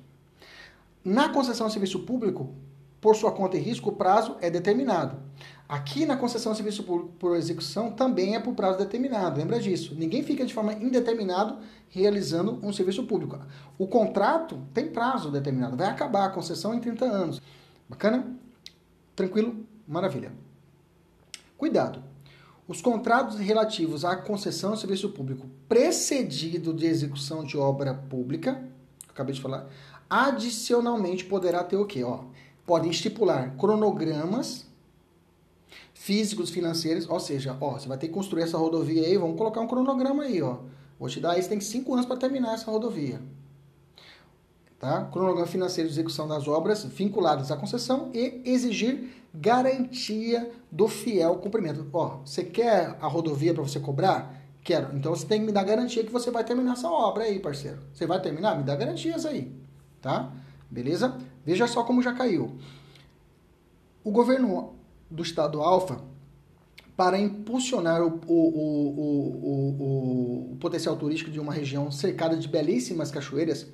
Na 1.08 1.30
concessão 1.30 1.68
de 1.68 1.72
serviço 1.72 2.00
público, 2.00 2.54
por 3.00 3.16
sua 3.16 3.32
conta 3.32 3.56
e 3.56 3.62
risco, 3.62 3.92
o 3.92 3.94
prazo 3.94 4.36
é 4.42 4.50
determinado. 4.50 5.18
Aqui 5.66 6.06
na 6.06 6.18
concessão 6.18 6.52
de 6.52 6.58
serviço 6.58 6.84
público 6.84 7.14
por 7.18 7.38
execução 7.38 7.92
também 7.92 8.36
é 8.36 8.42
por 8.42 8.54
prazo 8.54 8.78
determinado. 8.78 9.40
Lembra 9.40 9.58
disso? 9.58 9.96
Ninguém 9.96 10.22
fica 10.22 10.46
de 10.46 10.54
forma 10.54 10.74
indeterminada 10.74 11.60
realizando 11.88 12.60
um 12.62 12.74
serviço 12.74 13.06
público. 13.06 13.40
O 13.78 13.88
contrato 13.88 14.62
tem 14.74 14.90
prazo 14.90 15.32
determinado. 15.32 15.78
Vai 15.78 15.88
acabar 15.88 16.26
a 16.26 16.30
concessão 16.30 16.74
em 16.74 16.82
30 16.82 17.06
anos. 17.06 17.42
Bacana? 17.88 18.28
Tranquilo? 19.16 19.66
Maravilha. 19.88 20.34
Cuidado. 21.58 22.04
Os 22.68 22.82
contratos 22.82 23.40
relativos 23.40 24.04
à 24.04 24.18
concessão 24.18 24.74
de 24.74 24.82
serviço 24.82 25.08
público 25.12 25.48
precedido 25.70 26.74
de 26.74 26.86
execução 26.86 27.46
de 27.46 27.58
obra 27.58 27.94
pública, 27.94 28.62
acabei 29.08 29.34
de 29.34 29.42
falar, 29.42 29.70
Adicionalmente, 30.10 31.26
poderá 31.26 31.64
ter 31.64 31.76
o 31.76 31.86
quê? 31.86 32.04
Ó, 32.04 32.22
podem 32.66 32.92
estipular 32.92 33.56
cronogramas 33.58 34.66
físicos, 35.94 36.50
financeiros, 36.50 37.10
ou 37.10 37.20
seja, 37.20 37.58
ó, 37.60 37.72
você 37.72 37.88
vai 37.88 37.98
ter 37.98 38.08
que 38.08 38.14
construir 38.14 38.44
essa 38.44 38.58
rodovia 38.58 39.06
aí, 39.06 39.18
vamos 39.18 39.38
colocar 39.38 39.60
um 39.60 39.68
cronograma 39.68 40.24
aí, 40.24 40.42
ó. 40.42 40.60
Vou 40.98 41.10
te 41.10 41.20
dar 41.20 41.36
você 41.36 41.50
tem 41.50 41.60
cinco 41.60 41.94
anos 41.94 42.06
para 42.06 42.16
terminar 42.16 42.54
essa 42.54 42.72
rodovia. 42.72 43.22
Tá? 44.80 45.06
Cronograma 45.06 45.48
financeiro 45.48 45.90
de 45.90 45.96
execução 45.96 46.28
das 46.28 46.48
obras 46.48 46.86
vinculadas 46.86 47.52
à 47.52 47.58
concessão 47.58 48.10
e 48.14 48.42
exigir 48.46 49.10
garantia 49.34 50.50
do 50.72 50.88
fiel 50.88 51.36
cumprimento. 51.38 51.86
Ó, 51.92 52.20
você 52.24 52.44
quer 52.44 52.96
a 53.02 53.08
rodovia 53.08 53.54
para 53.54 53.64
você 53.64 53.80
cobrar? 53.80 54.40
Quero. 54.64 54.96
Então 54.96 55.16
você 55.16 55.26
tem 55.26 55.40
que 55.40 55.48
me 55.48 55.52
dar 55.52 55.64
garantia 55.64 56.04
que 56.04 56.12
você 56.12 56.32
vai 56.32 56.44
terminar 56.44 56.74
essa 56.74 56.90
obra 56.90 57.24
aí, 57.24 57.40
parceiro. 57.40 57.80
Você 57.94 58.06
vai 58.06 58.22
terminar? 58.22 58.56
Me 58.56 58.64
dá 58.64 58.76
garantias 58.76 59.26
aí 59.26 59.67
tá? 60.02 60.32
Beleza? 60.70 61.18
Veja 61.46 61.68
só 61.68 61.84
como 61.84 62.02
já 62.02 62.14
caiu. 62.14 62.58
O 64.04 64.12
governo 64.12 64.76
do 65.10 65.24
estado 65.24 65.62
Alfa, 65.62 66.02
para 66.96 67.20
impulsionar 67.20 68.02
o, 68.02 68.20
o, 68.28 68.34
o, 69.48 70.52
o, 70.52 70.58
potencial 70.60 70.96
turístico 70.96 71.30
de 71.30 71.40
uma 71.40 71.54
região 71.54 71.92
cercada 71.92 72.36
de 72.36 72.48
belíssimas 72.48 73.12
cachoeiras, 73.12 73.68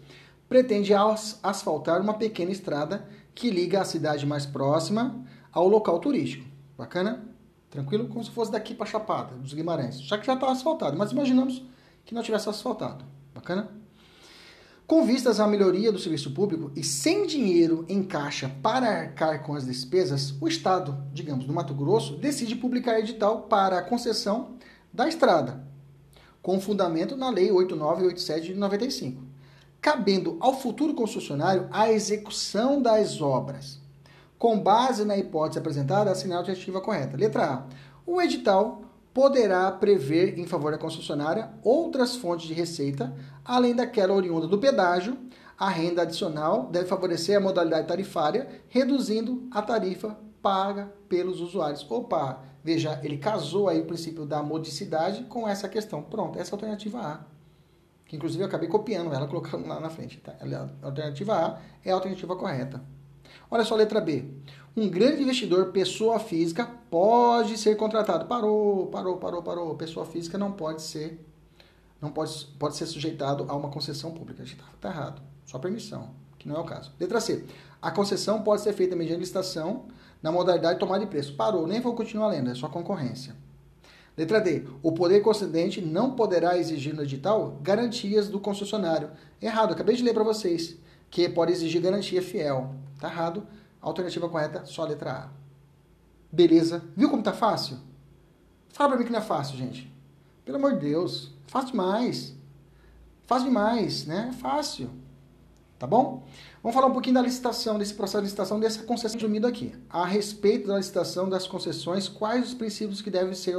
pretende 0.50 0.94
asfaltar 1.42 2.02
uma 2.02 2.16
pequena 2.16 2.52
estrada 2.52 3.08
que 3.34 3.50
liga 3.50 3.82
a 3.82 3.86
cidade 3.86 4.26
mais 4.26 4.46
próxima 4.46 5.24
ao 5.52 5.68
local 5.68 6.00
turístico. 6.00 6.46
Bacana? 6.78 7.24
Tranquilo? 7.70 8.08
Como 8.08 8.24
se 8.24 8.30
fosse 8.30 8.52
daqui 8.52 8.76
para 8.76 8.86
Chapada, 8.86 9.36
dos 9.36 9.54
Guimarães. 9.54 10.02
Já 10.02 10.18
que 10.18 10.28
já 10.28 10.34
está 10.34 10.52
asfaltado, 10.52 10.98
mas 10.98 11.12
imaginamos 11.12 11.64
que 12.06 12.14
não 12.14 12.22
tivesse 12.22 12.50
asfaltado. 12.50 13.06
Bacana? 13.34 13.70
Com 14.94 15.04
vistas 15.04 15.40
à 15.40 15.48
melhoria 15.48 15.92
do 15.92 15.98
serviço 15.98 16.36
público 16.36 16.72
e 16.76 16.84
sem 16.84 17.26
dinheiro 17.26 17.84
em 17.90 18.04
caixa 18.04 18.52
para 18.62 18.88
arcar 18.88 19.42
com 19.42 19.56
as 19.56 19.66
despesas, 19.66 20.36
o 20.40 20.48
Estado, 20.48 21.04
digamos, 21.12 21.46
do 21.46 21.52
Mato 21.52 21.74
Grosso, 21.74 22.16
decide 22.16 22.56
publicar 22.56 23.00
edital 23.00 23.42
para 23.42 23.80
a 23.80 23.82
concessão 23.82 24.52
da 24.94 25.10
estrada, 25.10 25.66
com 26.44 26.62
fundamento 26.62 27.18
na 27.18 27.32
Lei 27.32 27.52
8987 27.52 28.54
de 28.54 28.54
95, 28.54 29.24
cabendo 29.82 30.38
ao 30.40 30.60
futuro 30.60 30.94
concessionário 30.94 31.68
a 31.72 31.92
execução 31.92 32.80
das 32.80 33.20
obras, 33.20 33.82
com 34.38 34.60
base 34.60 35.04
na 35.06 35.18
hipótese 35.18 35.58
apresentada, 35.58 36.12
assinar 36.12 36.36
a 36.36 36.42
alternativa 36.42 36.80
correta. 36.80 37.18
Letra 37.18 37.46
A. 37.46 37.66
O 38.06 38.22
edital 38.22 38.84
poderá 39.14 39.72
prever 39.72 40.40
em 40.40 40.48
favor 40.48 40.72
da 40.72 40.78
concessionária 40.78 41.50
outras 41.64 42.16
fontes 42.16 42.48
de 42.48 42.54
receita, 42.54 43.14
além 43.46 43.76
daquela 43.76 44.14
oriunda 44.14 44.48
do 44.48 44.58
pedágio. 44.58 45.18
A 45.58 45.70
renda 45.70 46.02
adicional 46.02 46.68
deve 46.72 46.88
favorecer 46.88 47.38
a 47.38 47.40
modalidade 47.40 47.88
tarifária, 47.88 48.50
reduzindo 48.70 49.48
a 49.52 49.62
tarifa 49.62 50.18
paga 50.42 50.92
pelos 51.08 51.40
usuários. 51.40 51.90
Opa, 51.90 52.44
veja, 52.64 53.00
ele 53.04 53.18
casou 53.18 53.70
aí 53.70 53.80
o 53.80 53.86
princípio 53.86 54.26
da 54.26 54.42
modicidade 54.42 55.24
com 55.26 55.48
essa 55.48 55.70
questão. 55.70 56.02
Pronto, 56.02 56.40
essa 56.40 56.50
é 56.50 56.54
a 56.54 56.56
alternativa 56.56 57.00
A. 57.00 57.20
Que 58.06 58.16
inclusive 58.16 58.44
eu 58.44 58.48
acabei 58.48 58.68
copiando 58.68 59.14
ela, 59.14 59.28
colocando 59.28 59.68
lá 59.68 59.80
na 59.80 59.90
frente. 59.90 60.20
Tá? 60.20 60.36
A 60.42 60.86
alternativa 60.88 61.34
A 61.34 61.62
é 61.86 61.92
a 61.92 61.96
alternativa 61.96 62.36
correta. 62.36 62.82
Olha 63.50 63.64
só 63.64 63.76
a 63.76 63.78
letra 63.78 64.02
B. 64.02 64.26
Um 64.76 64.90
grande 64.90 65.22
investidor, 65.22 65.72
pessoa 65.72 66.20
física, 66.20 66.68
pode 66.90 67.58
ser 67.58 67.76
contratado. 67.76 68.26
Parou, 68.26 68.88
parou, 68.88 69.18
parou, 69.18 69.44
parou. 69.44 69.76
Pessoa 69.76 70.06
física 70.06 70.38
não 70.38 70.52
pode 70.52 70.82
ser 70.82 71.24
não 72.04 72.12
pode, 72.12 72.46
pode 72.60 72.76
ser 72.76 72.86
sujeitado 72.86 73.46
a 73.48 73.56
uma 73.56 73.70
concessão 73.70 74.12
pública. 74.12 74.44
Está 74.44 74.66
tá 74.82 74.90
errado. 74.90 75.22
Só 75.46 75.58
permissão, 75.58 76.10
que 76.38 76.50
não 76.50 76.58
é 76.58 76.60
o 76.60 76.66
caso. 76.66 76.92
Letra 77.00 77.22
C. 77.22 77.46
A 77.82 77.92
concessão 77.92 78.42
pode 78.42 78.62
ser 78.62 78.74
feita 78.74 78.94
mediante 78.94 79.22
licitação 79.22 79.86
na 80.22 80.30
modalidade 80.30 80.74
de 80.74 80.80
tomada 80.82 81.00
de 81.00 81.10
preço. 81.10 81.34
Parou, 81.36 81.66
nem 81.66 81.80
vou 81.80 81.96
continuar 81.96 82.28
lendo, 82.28 82.50
é 82.50 82.56
só 82.56 82.68
concorrência. 82.68 83.34
Letra 84.18 84.42
D. 84.42 84.68
O 84.82 84.92
poder 84.92 85.22
concedente 85.22 85.80
não 85.80 86.12
poderá 86.12 86.58
exigir 86.58 86.94
no 86.94 87.04
edital 87.04 87.58
garantias 87.62 88.28
do 88.28 88.38
concessionário. 88.38 89.10
Errado, 89.42 89.72
acabei 89.72 89.96
de 89.96 90.04
ler 90.04 90.14
para 90.14 90.24
vocês 90.24 90.76
que 91.10 91.30
pode 91.30 91.54
exigir 91.54 91.82
garantia 91.82 92.22
fiel. 92.22 92.76
Tá 93.00 93.08
errado. 93.08 93.48
Alternativa 93.84 94.28
correta, 94.28 94.66
só 94.66 94.82
a 94.82 94.88
letra 94.88 95.12
A. 95.12 95.30
Beleza? 96.32 96.84
Viu 96.96 97.10
como 97.10 97.22
tá 97.22 97.34
fácil? 97.34 97.78
Fala 98.70 98.90
pra 98.90 98.98
mim 98.98 99.06
que 99.06 99.12
não 99.12 99.20
é 99.20 99.22
fácil, 99.22 99.56
gente. 99.56 99.94
Pelo 100.44 100.58
amor 100.58 100.74
de 100.74 100.80
Deus. 100.80 101.32
Fácil 101.46 101.72
demais. 101.72 102.36
Fácil 103.28 103.50
demais, 103.50 104.06
né? 104.06 104.36
Fácil. 104.42 104.90
Tá 105.78 105.86
bom? 105.86 106.26
Vamos 106.64 106.74
falar 106.74 106.88
um 106.88 106.94
pouquinho 106.94 107.16
da 107.16 107.22
licitação, 107.22 107.78
desse 107.78 107.94
processo 107.94 108.20
de 108.20 108.24
licitação, 108.24 108.60
dessa 108.60 108.84
concessão 108.84 109.20
resumida 109.20 109.48
aqui. 109.48 109.76
A 109.90 110.06
respeito 110.06 110.68
da 110.68 110.78
licitação 110.78 111.30
das 111.30 111.46
concessões, 111.46 112.08
quais 112.08 112.48
os 112.48 112.54
princípios 112.54 113.02
que 113.02 113.12
devem 113.12 113.36
ser 113.36 113.56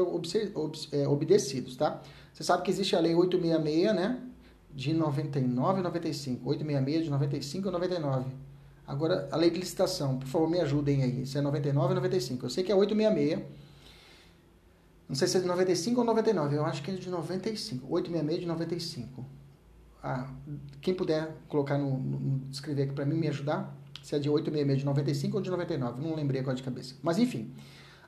é, 0.92 1.06
obedecidos, 1.06 1.76
tá? 1.76 2.00
Você 2.32 2.42
sabe 2.42 2.62
que 2.62 2.70
existe 2.70 2.96
a 2.96 3.00
Lei 3.00 3.14
866, 3.14 3.94
né? 3.94 4.20
de 4.74 4.92
99 4.92 5.80
e 5.80 5.82
95. 5.82 6.48
866 6.48 7.04
de 7.04 7.10
95 7.10 7.68
e 7.68 7.70
99. 7.70 8.24
Agora, 8.86 9.28
a 9.32 9.36
lei 9.36 9.50
de 9.50 9.58
licitação, 9.58 10.18
por 10.18 10.28
favor, 10.28 10.48
me 10.48 10.60
ajudem 10.60 11.02
aí. 11.02 11.26
Se 11.26 11.38
é 11.38 11.40
99 11.40 11.88
ou 11.88 11.94
95. 11.94 12.46
Eu 12.46 12.50
sei 12.50 12.62
que 12.62 12.70
é 12.70 12.74
866. 12.74 13.42
Não 15.08 15.14
sei 15.14 15.28
se 15.28 15.36
é 15.36 15.40
de 15.40 15.46
95 15.46 16.00
ou 16.00 16.06
99, 16.06 16.56
eu 16.56 16.64
acho 16.64 16.82
que 16.82 16.90
é 16.90 16.94
de 16.94 17.10
95. 17.10 17.86
866 17.88 18.40
de 18.40 18.46
95. 18.46 19.24
Ah, 20.02 20.28
quem 20.80 20.94
puder 20.94 21.34
colocar 21.48 21.78
no, 21.78 21.98
no 21.98 22.50
escrever 22.50 22.84
aqui 22.84 22.92
para 22.92 23.06
mim, 23.06 23.16
me 23.16 23.28
ajudar, 23.28 23.74
se 24.02 24.14
é 24.14 24.18
de 24.18 24.28
866 24.28 24.80
de 24.80 24.84
95 24.84 25.36
ou 25.36 25.42
de 25.42 25.50
99, 25.50 26.02
não 26.02 26.14
lembrei 26.14 26.40
agora 26.42 26.54
de 26.54 26.62
cabeça. 26.62 26.94
Mas 27.02 27.18
enfim, 27.18 27.50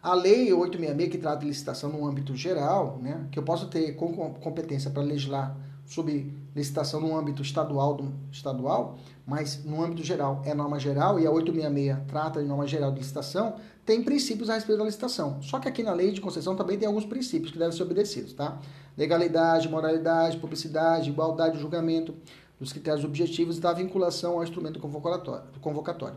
a 0.03 0.15
lei 0.15 0.53
866 0.53 1.11
que 1.11 1.19
trata 1.19 1.41
de 1.41 1.47
licitação 1.47 1.91
no 1.91 2.07
âmbito 2.07 2.37
geral, 2.37 2.99
né, 3.03 3.27
que 3.31 3.39
eu 3.39 3.43
posso 3.43 3.69
ter 3.69 3.95
competência 3.95 4.91
para 4.91 5.03
legislar 5.03 5.57
sobre 5.87 6.33
licitação 6.57 7.01
no 7.01 7.15
âmbito 7.15 7.43
estadual, 7.43 7.95
do, 7.95 8.11
estadual, 8.33 8.97
mas 9.27 9.63
no 9.63 9.85
âmbito 9.85 10.03
geral 10.03 10.41
é 10.45 10.55
norma 10.55 10.81
geral 10.81 11.21
e 11.21 11.27
a 11.27 11.31
866 11.31 12.07
trata 12.09 12.41
de 12.41 12.49
norma 12.49 12.67
geral 12.67 12.91
de 12.91 12.99
licitação, 12.99 13.57
tem 13.85 14.03
princípios 14.03 14.49
a 14.49 14.55
respeito 14.55 14.79
da 14.79 14.85
licitação. 14.87 15.43
Só 15.43 15.59
que 15.61 15.69
aqui 15.69 15.83
na 15.83 15.93
lei 15.93 16.11
de 16.13 16.21
concessão 16.21 16.57
também 16.57 16.79
tem 16.79 16.89
alguns 16.89 17.05
princípios 17.05 17.53
que 17.53 17.59
devem 17.59 17.77
ser 17.77 17.83
obedecidos, 17.83 18.33
tá? 18.33 18.59
Legalidade, 18.97 19.69
moralidade, 19.69 20.39
publicidade, 20.39 21.11
igualdade 21.11 21.57
de 21.57 21.61
julgamento, 21.61 22.15
dos 22.59 22.73
critérios 22.73 23.05
objetivos 23.05 23.59
e 23.59 23.61
da 23.61 23.75
vinculação 23.75 24.33
ao 24.33 24.43
instrumento 24.43 24.81
convocatório. 24.81 26.17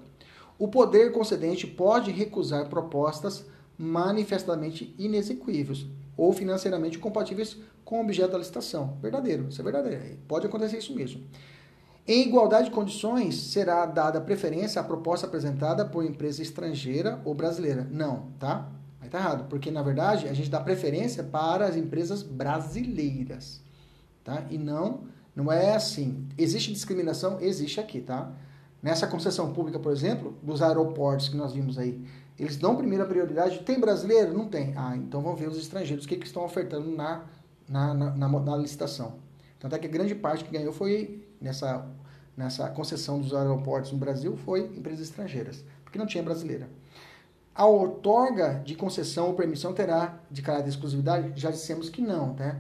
O 0.58 0.70
poder 0.70 1.12
concedente 1.12 1.68
pode 1.68 2.12
recusar 2.12 2.70
propostas 2.70 3.46
manifestamente 3.78 4.96
inexequíveis 4.98 5.86
ou 6.20 6.34
financeiramente 6.34 7.00
compatíveis 7.00 7.58
com 7.86 8.00
o 8.00 8.02
objeto 8.02 8.34
da 8.34 8.38
licitação. 8.38 8.98
Verdadeiro, 9.02 9.48
isso 9.48 9.62
é 9.62 9.64
verdadeiro. 9.64 10.18
Pode 10.28 10.46
acontecer 10.46 10.78
isso 10.78 10.94
mesmo. 10.94 11.24
Em 12.06 12.28
igualdade 12.28 12.66
de 12.66 12.76
condições, 12.76 13.36
será 13.36 13.86
dada 13.86 14.20
preferência 14.20 14.82
à 14.82 14.84
proposta 14.84 15.28
apresentada 15.28 15.86
por 15.86 16.04
empresa 16.04 16.42
estrangeira 16.42 17.22
ou 17.24 17.34
brasileira. 17.34 17.88
Não, 17.90 18.32
tá? 18.38 18.70
Aí 19.00 19.08
tá 19.08 19.18
errado, 19.18 19.48
porque 19.48 19.72
na 19.72 19.82
verdade 19.82 20.28
a 20.28 20.34
gente 20.34 20.50
dá 20.50 20.60
preferência 20.60 21.24
para 21.24 21.66
as 21.66 21.78
empresas 21.78 22.22
brasileiras, 22.22 23.62
tá? 24.24 24.44
E 24.50 24.58
não, 24.58 25.06
não 25.34 25.50
é 25.50 25.74
assim. 25.74 26.28
Existe 26.38 26.74
discriminação? 26.74 27.40
Existe 27.40 27.80
aqui, 27.80 28.02
tá? 28.02 28.30
Nessa 28.84 29.08
concessão 29.08 29.54
pública, 29.54 29.80
por 29.80 29.92
exemplo, 29.94 30.38
dos 30.44 30.62
aeroportos 30.62 31.30
que 31.30 31.38
nós 31.38 31.54
vimos 31.54 31.78
aí, 31.78 32.04
eles 32.40 32.58
dão 32.58 32.76
primeira 32.76 33.06
prioridade. 33.06 33.60
Tem 33.60 33.80
brasileiro? 33.80 34.34
Não 34.34 34.48
tem. 34.48 34.74
Ah, 34.76 34.96
então 34.96 35.22
vamos 35.22 35.40
ver 35.40 35.50
os 35.50 35.58
estrangeiros, 35.58 36.06
o 36.06 36.08
que, 36.08 36.16
que 36.16 36.26
estão 36.26 36.44
ofertando 36.44 36.90
na 36.90 37.26
na, 37.70 37.94
na, 37.94 38.10
na, 38.12 38.28
na 38.28 38.58
licitação. 38.58 39.14
Tanto 39.60 39.76
é 39.76 39.80
que 39.80 39.86
a 39.86 39.90
grande 39.90 40.16
parte 40.16 40.44
que 40.44 40.52
ganhou 40.52 40.74
foi 40.74 41.24
nessa, 41.40 41.86
nessa 42.36 42.68
concessão 42.70 43.22
dos 43.22 43.34
aeroportos 43.34 43.92
no 43.92 43.98
Brasil 43.98 44.36
foi 44.38 44.62
empresas 44.62 45.02
estrangeiras, 45.02 45.64
porque 45.84 46.00
não 46.00 46.08
tinha 46.08 46.24
brasileira. 46.24 46.68
A 47.54 47.66
outorga 47.66 48.62
de 48.66 48.74
concessão 48.76 49.28
ou 49.28 49.34
permissão 49.34 49.74
terá 49.74 50.18
de 50.32 50.42
caráter 50.42 50.66
de 50.66 50.70
exclusividade? 50.70 51.40
Já 51.40 51.52
dissemos 51.52 51.90
que 51.90 52.02
não, 52.02 52.34
né? 52.34 52.60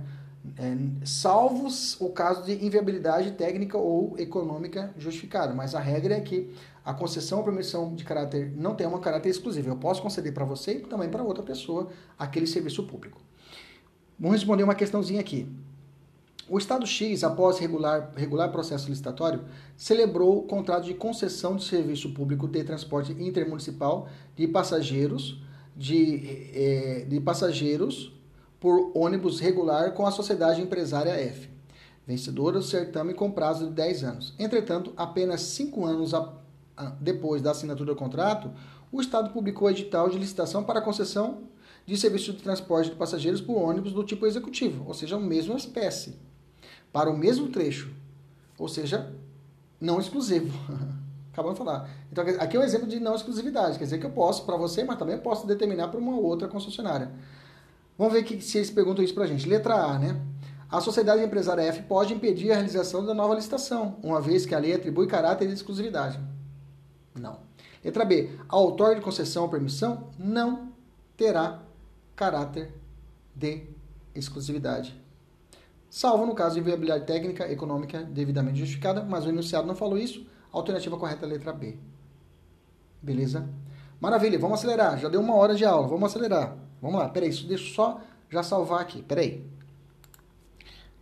É, 0.57 1.05
salvos 1.05 1.99
o 1.99 2.09
caso 2.09 2.43
de 2.43 2.65
inviabilidade 2.65 3.31
técnica 3.31 3.77
ou 3.77 4.17
econômica 4.17 4.93
justificada, 4.97 5.53
mas 5.53 5.75
a 5.75 5.79
regra 5.79 6.15
é 6.15 6.21
que 6.21 6.53
a 6.83 6.93
concessão 6.93 7.39
ou 7.39 7.43
permissão 7.43 7.93
de 7.93 8.03
caráter 8.03 8.51
não 8.55 8.73
tem 8.73 8.87
uma 8.87 8.99
caráter 8.99 9.29
exclusivo. 9.29 9.69
Eu 9.69 9.75
posso 9.75 10.01
conceder 10.01 10.33
para 10.33 10.45
você 10.45 10.77
e 10.77 10.79
também 10.79 11.09
para 11.09 11.21
outra 11.23 11.43
pessoa 11.43 11.89
aquele 12.17 12.47
serviço 12.47 12.83
público. 12.83 13.21
Vamos 14.17 14.37
responder 14.37 14.63
uma 14.63 14.75
questãozinha 14.75 15.19
aqui. 15.19 15.47
O 16.49 16.57
Estado 16.57 16.85
X, 16.87 17.23
após 17.23 17.59
regular, 17.59 18.11
regular 18.15 18.51
processo 18.51 18.89
licitatório, 18.89 19.43
celebrou 19.77 20.39
o 20.39 20.43
contrato 20.43 20.85
de 20.85 20.95
concessão 20.95 21.55
de 21.55 21.63
serviço 21.63 22.11
público 22.11 22.47
de 22.47 22.63
transporte 22.63 23.11
intermunicipal 23.11 24.09
de 24.35 24.47
passageiros, 24.47 25.39
de, 25.75 26.49
é, 26.55 27.05
de 27.07 27.19
passageiros 27.19 28.18
por 28.59 28.91
ônibus 28.93 29.39
regular 29.39 29.93
com 29.93 30.05
a 30.05 30.11
sociedade 30.11 30.61
empresária 30.61 31.11
F, 31.11 31.49
vencedora 32.05 32.59
do 32.59 32.65
certame 32.65 33.13
com 33.13 33.31
prazo 33.31 33.67
de 33.67 33.73
10 33.73 34.03
anos. 34.03 34.33
Entretanto, 34.37 34.93
apenas 34.97 35.41
5 35.41 35.85
anos 35.85 36.11
depois 36.99 37.41
da 37.41 37.51
assinatura 37.51 37.93
do 37.93 37.97
contrato, 37.97 38.51
o 38.91 38.99
Estado 38.99 39.31
publicou 39.31 39.69
edital 39.69 40.09
de 40.09 40.17
licitação 40.17 40.63
para 40.63 40.81
concessão 40.81 41.43
de 41.85 41.97
serviço 41.97 42.33
de 42.33 42.41
transporte 42.41 42.91
de 42.91 42.95
passageiros 42.95 43.41
por 43.41 43.57
ônibus 43.57 43.93
do 43.93 44.03
tipo 44.03 44.25
executivo, 44.25 44.85
ou 44.87 44.93
seja, 44.93 45.15
a 45.15 45.19
mesma 45.19 45.55
espécie, 45.55 46.15
para 46.91 47.09
o 47.09 47.17
mesmo 47.17 47.49
trecho, 47.49 47.91
ou 48.57 48.67
seja, 48.67 49.11
não 49.79 49.99
exclusivo. 49.99 50.51
Acabamos 51.31 51.57
de 51.57 51.65
falar. 51.65 51.89
Então, 52.11 52.23
aqui 52.39 52.57
é 52.57 52.59
um 52.59 52.63
exemplo 52.63 52.87
de 52.87 52.99
não 52.99 53.15
exclusividade, 53.15 53.77
quer 53.77 53.85
dizer 53.85 53.99
que 53.99 54.05
eu 54.05 54.11
posso 54.11 54.45
para 54.45 54.57
você, 54.57 54.83
mas 54.83 54.97
também 54.97 55.17
posso 55.17 55.47
determinar 55.47 55.87
para 55.87 55.99
uma 55.99 56.17
outra 56.17 56.47
concessionária. 56.47 57.11
Vamos 57.99 58.13
ver 58.13 58.23
que, 58.23 58.39
se 58.39 58.57
eles 58.57 58.71
perguntam 58.71 59.03
isso 59.03 59.13
para 59.13 59.25
a 59.25 59.27
gente. 59.27 59.45
Letra 59.45 59.75
A, 59.75 59.99
né? 59.99 60.21
A 60.71 60.79
sociedade 60.79 61.21
empresária 61.21 61.63
F 61.63 61.81
pode 61.81 62.13
impedir 62.13 62.49
a 62.49 62.55
realização 62.55 63.05
da 63.05 63.13
nova 63.13 63.35
licitação, 63.35 63.97
uma 64.01 64.21
vez 64.21 64.45
que 64.45 64.55
a 64.55 64.59
lei 64.59 64.73
atribui 64.73 65.05
caráter 65.05 65.49
de 65.49 65.53
exclusividade. 65.53 66.17
Não. 67.13 67.41
Letra 67.83 68.05
B. 68.05 68.29
A 68.47 68.55
autor 68.55 68.95
de 68.95 69.01
concessão 69.01 69.43
ou 69.43 69.49
permissão 69.49 70.11
não 70.17 70.71
terá 71.17 71.61
caráter 72.15 72.73
de 73.35 73.63
exclusividade. 74.15 74.97
Salvo 75.89 76.25
no 76.25 76.33
caso 76.33 76.55
de 76.55 76.61
viabilidade 76.61 77.05
técnica 77.05 77.51
econômica 77.51 78.01
devidamente 78.01 78.59
justificada, 78.59 79.03
mas 79.03 79.25
o 79.25 79.29
enunciado 79.29 79.67
não 79.67 79.75
falou 79.75 79.97
isso, 79.97 80.25
alternativa 80.53 80.97
correta 80.97 81.25
é 81.25 81.29
letra 81.29 81.51
B. 81.51 81.77
Beleza? 83.01 83.49
Maravilha, 83.99 84.39
vamos 84.39 84.59
acelerar. 84.59 84.97
Já 84.97 85.09
deu 85.09 85.19
uma 85.19 85.35
hora 85.35 85.53
de 85.53 85.65
aula, 85.65 85.85
vamos 85.85 86.09
acelerar. 86.09 86.68
Vamos 86.81 86.99
lá, 86.99 87.09
peraí, 87.09 87.29
deixa 87.29 87.53
eu 87.53 87.57
só 87.57 88.01
já 88.29 88.43
salvar 88.43 88.81
aqui, 88.81 89.01
peraí. 89.01 89.43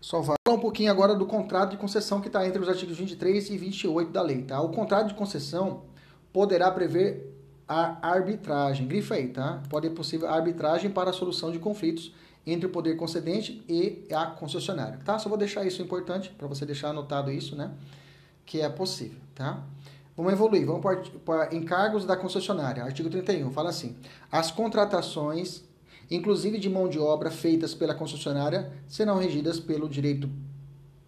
Salvar 0.02 0.38
um 0.48 0.60
pouquinho 0.60 0.92
agora 0.92 1.14
do 1.16 1.26
contrato 1.26 1.72
de 1.72 1.78
concessão 1.78 2.22
que 2.22 2.28
está 2.28 2.48
entre 2.48 2.62
os 2.62 2.70
artigos 2.70 2.98
23 2.98 3.50
e 3.50 3.58
28 3.58 4.12
da 4.12 4.22
lei, 4.22 4.44
tá? 4.44 4.62
O 4.62 4.70
contrato 4.70 5.10
de 5.10 5.14
concessão 5.14 5.84
poderá 6.32 6.72
prever 6.72 7.34
a 7.68 8.10
arbitragem. 8.10 8.88
Grifa 8.88 9.16
aí, 9.16 9.28
tá? 9.28 9.62
Pode 9.70 9.88
ser 9.88 9.94
possível 9.94 10.30
arbitragem 10.30 10.90
para 10.90 11.10
a 11.10 11.14
solução 11.14 11.52
de 11.52 11.60
conflitos 11.60 12.14
entre 12.46 12.66
o 12.66 12.70
poder 12.70 12.96
concedente 12.96 13.62
e 13.68 14.08
a 14.14 14.28
concessionária, 14.28 15.00
tá? 15.04 15.20
Só 15.20 15.28
vou 15.28 15.38
deixar 15.38 15.66
isso 15.66 15.82
importante 15.82 16.30
para 16.30 16.48
você 16.48 16.66
deixar 16.66 16.90
anotado 16.90 17.30
isso, 17.30 17.56
né? 17.56 17.72
Que 18.46 18.62
é 18.62 18.70
possível, 18.70 19.20
tá? 19.36 19.62
Vamos 20.18 20.34
evoluir, 20.34 20.66
vamos 20.66 20.84
para 21.24 21.56
encargos 21.56 22.04
da 22.04 22.18
concessionária. 22.18 22.84
Artigo 22.84 23.08
31 23.08 23.52
fala 23.52 23.70
assim: 23.70 23.96
as 24.32 24.50
contratações, 24.50 25.64
inclusive 26.10 26.58
de 26.58 26.68
mão 26.68 26.90
de 26.90 26.98
obra 26.98 27.30
feitas 27.30 27.76
pela 27.76 27.94
concessionária, 27.94 28.74
serão 28.88 29.20
regidas 29.20 29.60
pelo 29.60 29.88
direito 29.88 30.28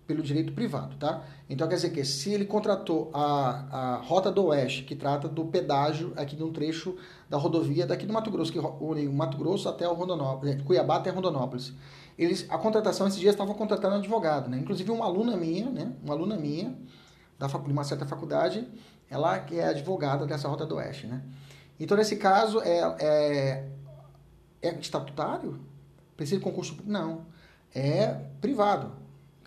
pelo 0.05 0.23
direito 0.23 0.53
privado, 0.53 0.95
tá? 0.95 1.23
Então 1.47 1.67
quer 1.67 1.75
dizer 1.75 1.91
que 1.91 2.03
se 2.03 2.31
ele 2.33 2.43
contratou 2.43 3.11
a, 3.13 3.67
a 3.71 3.95
Rota 3.97 4.31
do 4.31 4.45
Oeste, 4.45 4.83
que 4.83 4.95
trata 4.95 5.27
do 5.27 5.45
pedágio 5.45 6.13
aqui 6.15 6.35
de 6.35 6.43
um 6.43 6.51
trecho 6.51 6.95
da 7.29 7.37
rodovia 7.37 7.85
daqui 7.85 8.07
do 8.07 8.13
Mato 8.13 8.31
Grosso, 8.31 8.51
que 8.51 8.57
une 8.57 9.07
o 9.07 9.13
Mato 9.13 9.37
Grosso 9.37 9.69
até 9.69 9.87
o 9.87 9.93
Rondonópolis, 9.93 10.55
é, 10.55 10.63
Cuiabá 10.63 10.95
até 10.95 11.11
Rondonópolis. 11.11 11.73
Eles, 12.17 12.47
a 12.49 12.57
contratação 12.57 13.07
esses 13.07 13.19
dias 13.19 13.35
estavam 13.35 13.53
contratando 13.53 13.95
um 13.95 13.99
advogado, 13.99 14.49
né? 14.49 14.57
Inclusive 14.57 14.89
uma 14.89 15.05
aluna 15.05 15.37
minha, 15.37 15.69
né? 15.69 15.93
Uma 16.03 16.15
aluna 16.15 16.35
minha 16.37 16.75
da 17.39 17.47
uma 17.47 17.83
certa 17.85 18.05
faculdade, 18.05 18.67
ela 19.09 19.39
que 19.39 19.57
é 19.57 19.69
advogada 19.69 20.25
dessa 20.25 20.47
Rota 20.47 20.65
do 20.65 20.75
Oeste, 20.75 21.07
né? 21.07 21.21
Então 21.79 21.97
nesse 21.97 22.17
caso 22.17 22.61
é, 22.61 22.79
é, 22.99 23.69
é 24.61 24.79
estatutário? 24.79 25.59
Precisa 26.15 26.37
de 26.37 26.43
concurso? 26.43 26.77
Não, 26.85 27.25
é 27.73 28.07
privado 28.41 28.99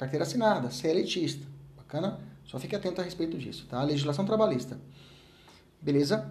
carteira 0.02 0.24
assinada, 0.24 0.70
você 0.70 0.88
elitista. 0.88 1.46
Bacana? 1.76 2.18
Só 2.44 2.58
fique 2.58 2.74
atento 2.74 3.00
a 3.00 3.04
respeito 3.04 3.38
disso, 3.38 3.66
tá? 3.68 3.82
Legislação 3.82 4.24
trabalhista. 4.24 4.78
Beleza? 5.80 6.30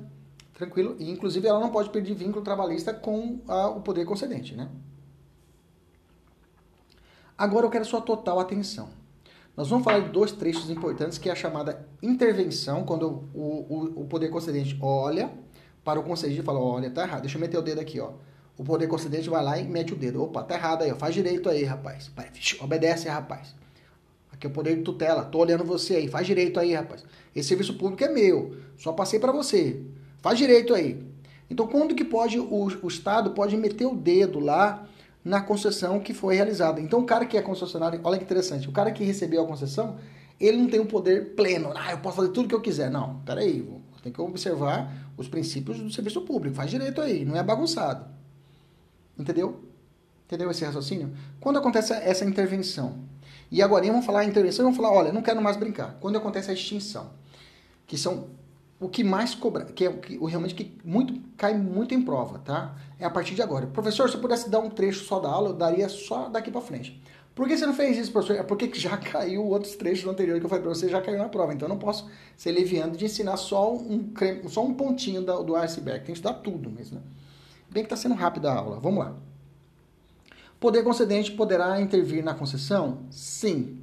Tranquilo? 0.53 0.95
E, 0.99 1.09
inclusive, 1.09 1.47
ela 1.47 1.59
não 1.59 1.71
pode 1.71 1.89
perder 1.89 2.13
vínculo 2.13 2.43
trabalhista 2.43 2.93
com 2.93 3.39
a, 3.47 3.67
o 3.69 3.82
poder 3.82 4.05
concedente, 4.05 4.55
né? 4.55 4.69
Agora 7.38 7.65
eu 7.65 7.71
quero 7.71 7.86
sua 7.86 8.01
total 8.01 8.39
atenção. 8.39 8.89
Nós 9.56 9.70
vamos 9.70 9.84
falar 9.84 9.99
de 9.99 10.10
dois 10.10 10.32
trechos 10.32 10.70
importantes, 10.70 11.18
que 11.18 11.30
é 11.30 11.32
a 11.32 11.36
chamada 11.36 11.86
intervenção, 12.02 12.84
quando 12.84 13.30
o, 13.34 13.66
o, 13.70 14.02
o 14.02 14.06
poder 14.06 14.30
concedente 14.30 14.78
olha 14.82 15.30
para 15.84 15.99
o 15.99 16.04
concedente 16.04 16.39
e 16.39 16.43
fala, 16.43 16.60
olha, 16.60 16.89
tá 16.89 17.04
errado, 17.04 17.22
deixa 17.22 17.38
eu 17.38 17.41
meter 17.41 17.58
o 17.58 17.62
dedo 17.62 17.82
aqui, 17.82 17.99
ó. 17.99 18.12
O 18.58 18.64
poder 18.64 18.88
concedente 18.88 19.30
vai 19.30 19.43
lá 19.43 19.58
e 19.58 19.64
mete 19.64 19.93
o 19.93 19.95
dedo. 19.95 20.24
Opa, 20.24 20.43
tá 20.43 20.56
errado 20.56 20.84
aí, 20.84 20.93
faz 20.93 21.16
direito 21.16 21.49
aí, 21.49 21.64
rapaz. 21.64 22.12
Obedece, 22.62 23.10
rapaz. 23.10 23.56
Aqui 24.32 24.45
é 24.45 24.49
o 24.49 24.54
poder 24.54 24.76
de 24.78 24.84
tutela. 24.84 25.24
Tô 25.24 25.39
olhando 25.39 25.64
você 25.64 25.95
aí. 25.95 26.08
Faz 26.08 26.28
direito 26.28 26.60
aí, 26.60 26.74
rapaz. 26.74 27.04
Esse 27.36 27.49
serviço 27.49 27.74
público 27.76 28.04
é 28.04 28.10
meu. 28.10 28.56
Só 28.78 28.93
passei 28.93 29.20
para 29.20 29.32
você. 29.32 29.82
Faz 30.22 30.38
direito 30.38 30.74
aí. 30.74 31.04
Então, 31.49 31.68
quando 31.68 31.95
que 31.95 32.06
pode 32.06 32.39
o, 32.39 32.68
o 32.82 32.88
Estado 32.88 33.32
pode 33.32 33.58
meter 33.58 33.86
o 33.86 33.95
dedo 33.95 34.39
lá 34.39 34.88
na 35.24 35.41
concessão 35.41 35.99
que 35.99 36.13
foi 36.13 36.36
realizada? 36.36 36.80
Então, 36.82 36.99
o 36.99 37.05
cara 37.05 37.26
que 37.26 37.38
é 37.38 37.41
concessionário, 37.41 37.99
olha 38.03 38.17
que 38.17 38.24
interessante. 38.24 38.67
O 38.67 38.72
cara 38.72 38.91
que 38.91 39.03
recebeu 39.03 39.43
a 39.43 39.47
concessão, 39.47 39.97
ele 40.39 40.57
não 40.57 40.67
tem 40.67 40.80
o 40.80 40.84
um 40.84 40.88
poder 40.88 41.36
pleno. 41.36 41.72
Ah, 41.76 41.91
eu 41.91 41.99
posso 41.99 42.17
fazer 42.17 42.30
tudo 42.30 42.47
que 42.47 42.55
eu 42.55 42.61
quiser. 42.61 42.89
Não, 42.89 43.19
peraí. 43.22 43.67
Tem 44.01 44.11
que 44.11 44.19
observar 44.19 44.91
os 45.15 45.28
princípios 45.28 45.80
do 45.80 45.91
serviço 45.91 46.22
público. 46.22 46.55
Faz 46.55 46.72
direito 46.72 46.99
aí. 47.01 47.24
Não 47.24 47.36
é 47.36 47.43
bagunçado. 47.43 48.05
Entendeu? 49.17 49.63
Entendeu 50.26 50.49
esse 50.49 50.65
raciocínio? 50.65 51.13
Quando 51.39 51.59
acontece 51.59 51.93
essa 51.93 52.26
intervenção, 52.26 53.03
e 53.51 53.61
agora 53.61 53.86
vamos 53.86 54.05
falar 54.05 54.22
a 54.22 54.26
intervenção 54.26 54.63
e 54.63 54.65
vamos 54.65 54.78
falar, 54.78 54.91
olha, 54.91 55.11
não 55.11 55.22
quero 55.22 55.41
mais 55.41 55.57
brincar. 55.57 55.97
Quando 55.99 56.17
acontece 56.17 56.49
a 56.49 56.53
extinção, 56.53 57.11
que 57.86 57.97
são 57.97 58.28
o 58.82 58.89
que 58.89 59.03
mais 59.03 59.36
cobra, 59.36 59.65
que 59.65 59.86
é 59.86 59.89
o 59.89 59.99
que 59.99 60.17
realmente 60.25 60.55
que 60.55 60.75
muito 60.84 61.13
cai 61.38 61.55
muito 61.55 61.93
em 61.93 62.01
prova, 62.01 62.39
tá? 62.39 62.75
É 62.99 63.05
a 63.05 63.11
partir 63.11 63.36
de 63.36 63.41
agora. 63.41 63.67
Professor, 63.67 64.09
se 64.09 64.15
eu 64.15 64.21
pudesse 64.21 64.49
dar 64.49 64.59
um 64.59 64.71
trecho 64.71 65.05
só 65.05 65.19
da 65.19 65.29
aula, 65.29 65.49
eu 65.49 65.53
daria 65.53 65.88
só 65.88 66.27
daqui 66.27 66.49
para 66.49 66.61
frente. 66.61 66.99
Por 67.36 67.47
que 67.47 67.55
você 67.55 67.65
não 67.65 67.75
fez 67.75 67.95
isso, 67.95 68.11
professor? 68.11 68.38
É 68.38 68.43
porque 68.43 68.71
já 68.73 68.97
caiu 68.97 69.45
outros 69.45 69.75
trechos 69.75 70.09
anteriores 70.09 70.41
que 70.41 70.45
eu 70.45 70.49
falei 70.49 70.63
para 70.63 70.73
você, 70.73 70.89
já 70.89 70.99
caiu 70.99 71.19
na 71.19 71.29
prova. 71.29 71.53
Então 71.53 71.67
eu 71.67 71.69
não 71.69 71.77
posso 71.77 72.09
ser 72.36 72.51
leviando 72.51 72.97
de 72.97 73.05
ensinar 73.05 73.38
só 73.38 73.71
um, 73.71 74.11
só 74.49 74.65
um 74.65 74.73
pontinho 74.73 75.21
do, 75.21 75.43
do 75.43 75.55
iceberg. 75.55 75.99
Tem 75.99 76.13
que 76.13 76.19
estudar 76.19 76.34
tudo 76.39 76.69
mesmo, 76.71 76.95
né? 76.95 77.03
Bem 77.69 77.84
que 77.84 77.86
está 77.93 77.95
sendo 77.95 78.15
rápida 78.15 78.51
a 78.51 78.55
aula. 78.55 78.79
Vamos 78.79 79.05
lá. 79.05 79.15
Poder 80.59 80.84
concedente 80.84 81.32
poderá 81.32 81.79
intervir 81.79 82.23
na 82.23 82.34
concessão? 82.34 83.03
Sim. 83.11 83.77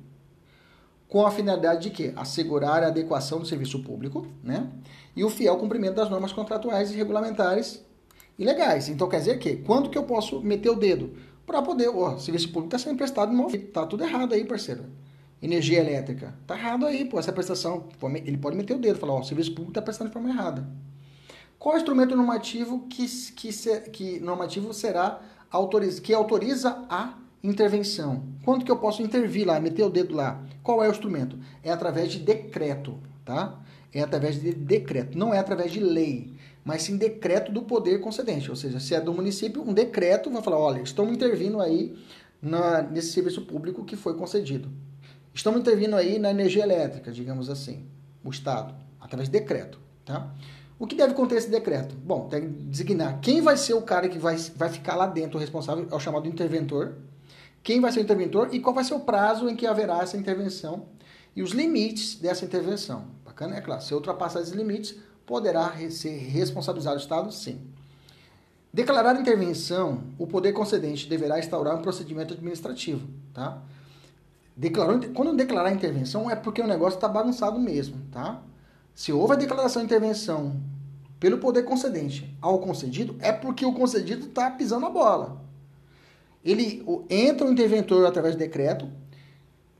Com 1.08 1.26
a 1.26 1.30
finalidade 1.30 1.82
de 1.82 1.90
quê? 1.90 2.12
Assegurar 2.14 2.82
a 2.82 2.88
adequação 2.88 3.38
do 3.38 3.46
serviço 3.46 3.82
público, 3.82 4.26
né? 4.42 4.68
E 5.16 5.24
o 5.24 5.30
fiel 5.30 5.56
cumprimento 5.56 5.94
das 5.94 6.10
normas 6.10 6.32
contratuais 6.32 6.92
e 6.92 6.96
regulamentares 6.96 7.82
e 8.38 8.44
legais. 8.44 8.88
Então 8.88 9.08
quer 9.08 9.18
dizer 9.18 9.38
que 9.38 9.56
quando 9.56 9.88
que 9.88 9.96
eu 9.96 10.04
posso 10.04 10.40
meter 10.42 10.70
o 10.70 10.76
dedo? 10.76 11.14
para 11.48 11.62
poder, 11.62 11.88
ó, 11.88 12.18
serviço 12.18 12.48
público 12.48 12.76
está 12.76 12.78
sendo 12.78 12.98
prestado 12.98 13.32
mal 13.32 13.50
tá 13.72 13.86
tudo 13.86 14.04
errado 14.04 14.34
aí, 14.34 14.44
parceiro. 14.44 14.84
Energia 15.40 15.80
elétrica, 15.80 16.34
tá 16.46 16.54
errado 16.54 16.84
aí, 16.84 17.06
pô, 17.06 17.18
essa 17.18 17.32
prestação, 17.32 17.88
ele 18.26 18.36
pode 18.36 18.54
meter 18.54 18.74
o 18.74 18.78
dedo 18.78 18.98
falar, 18.98 19.14
ó, 19.14 19.22
serviço 19.22 19.52
público 19.52 19.70
está 19.70 19.80
prestando 19.80 20.10
de 20.10 20.12
forma 20.12 20.28
errada. 20.28 20.68
Qual 21.58 21.74
instrumento 21.74 22.14
normativo 22.14 22.86
que, 22.90 23.06
que, 23.34 23.50
que 23.90 24.20
normativo 24.20 24.74
será 24.74 25.20
autoriza, 25.50 26.02
que 26.02 26.12
autoriza 26.12 26.84
a 26.90 27.14
intervenção? 27.42 28.24
Quando 28.44 28.64
que 28.64 28.70
eu 28.70 28.76
posso 28.76 29.00
intervir 29.00 29.46
lá, 29.46 29.58
meter 29.58 29.84
o 29.84 29.88
dedo 29.88 30.14
lá? 30.14 30.44
Qual 30.68 30.84
é 30.84 30.88
o 30.88 30.90
instrumento? 30.90 31.38
É 31.62 31.72
através 31.72 32.12
de 32.12 32.18
decreto, 32.18 32.98
tá? 33.24 33.58
É 33.90 34.02
através 34.02 34.38
de 34.38 34.52
decreto, 34.52 35.16
não 35.16 35.32
é 35.32 35.38
através 35.38 35.72
de 35.72 35.80
lei 35.80 36.36
mas 36.62 36.82
sim 36.82 36.98
decreto 36.98 37.50
do 37.50 37.62
poder 37.62 37.98
concedente. 37.98 38.50
Ou 38.50 38.56
seja, 38.56 38.78
se 38.78 38.94
é 38.94 39.00
do 39.00 39.14
município, 39.14 39.62
um 39.62 39.72
decreto 39.72 40.30
vai 40.30 40.42
falar: 40.42 40.58
olha, 40.58 40.82
estamos 40.82 41.14
intervindo 41.14 41.62
aí 41.62 41.96
na, 42.42 42.82
nesse 42.82 43.12
serviço 43.12 43.40
público 43.46 43.86
que 43.86 43.96
foi 43.96 44.12
concedido. 44.12 44.68
Estamos 45.32 45.60
intervindo 45.60 45.96
aí 45.96 46.18
na 46.18 46.30
energia 46.30 46.64
elétrica, 46.64 47.10
digamos 47.10 47.48
assim, 47.48 47.86
o 48.22 48.28
Estado, 48.28 48.74
através 49.00 49.30
de 49.30 49.38
decreto. 49.38 49.80
Tá? 50.04 50.30
O 50.78 50.86
que 50.86 50.94
deve 50.94 51.14
conter 51.14 51.38
esse 51.38 51.48
decreto? 51.48 51.96
Bom, 51.96 52.28
tem 52.28 52.42
que 52.42 52.48
designar 52.64 53.18
quem 53.22 53.40
vai 53.40 53.56
ser 53.56 53.72
o 53.72 53.80
cara 53.80 54.06
que 54.06 54.18
vai, 54.18 54.36
vai 54.54 54.68
ficar 54.68 54.94
lá 54.94 55.06
dentro, 55.06 55.38
o 55.38 55.40
responsável, 55.40 55.88
é 55.90 55.94
o 55.94 55.98
chamado 55.98 56.28
interventor, 56.28 56.98
quem 57.68 57.82
vai 57.82 57.92
ser 57.92 58.00
o 58.00 58.02
interventor 58.02 58.48
e 58.50 58.60
qual 58.60 58.74
vai 58.74 58.82
ser 58.82 58.94
o 58.94 59.00
prazo 59.00 59.46
em 59.46 59.54
que 59.54 59.66
haverá 59.66 59.98
essa 59.98 60.16
intervenção 60.16 60.86
e 61.36 61.42
os 61.42 61.50
limites 61.50 62.14
dessa 62.14 62.42
intervenção. 62.42 63.04
Bacana? 63.22 63.58
É 63.58 63.60
claro, 63.60 63.82
se 63.82 63.92
ultrapassar 63.92 64.40
esses 64.40 64.54
limites, 64.54 64.94
poderá 65.26 65.74
ser 65.90 66.16
responsabilizado 66.16 66.96
o 66.96 66.98
Estado? 66.98 67.30
Sim. 67.30 67.60
Declarar 68.72 69.20
intervenção, 69.20 70.02
o 70.18 70.26
poder 70.26 70.54
concedente 70.54 71.06
deverá 71.10 71.38
instaurar 71.38 71.76
um 71.76 71.82
procedimento 71.82 72.32
administrativo, 72.32 73.06
tá? 73.34 73.60
Declarou, 74.56 74.98
quando 75.12 75.36
declarar 75.36 75.70
intervenção 75.70 76.30
é 76.30 76.34
porque 76.34 76.62
o 76.62 76.66
negócio 76.66 76.96
está 76.96 77.06
bagunçado 77.06 77.60
mesmo, 77.60 78.00
tá? 78.10 78.40
Se 78.94 79.12
houve 79.12 79.34
a 79.34 79.36
declaração 79.36 79.82
de 79.82 79.86
intervenção 79.86 80.58
pelo 81.20 81.36
poder 81.36 81.64
concedente 81.64 82.34
ao 82.40 82.60
concedido, 82.60 83.14
é 83.20 83.30
porque 83.30 83.66
o 83.66 83.74
concedido 83.74 84.28
está 84.28 84.50
pisando 84.50 84.86
a 84.86 84.90
bola. 84.90 85.47
Ele 86.50 86.84
entra 87.10 87.46
o 87.46 87.52
interventor 87.52 88.06
através 88.06 88.34
de 88.34 88.38
decreto, 88.38 88.88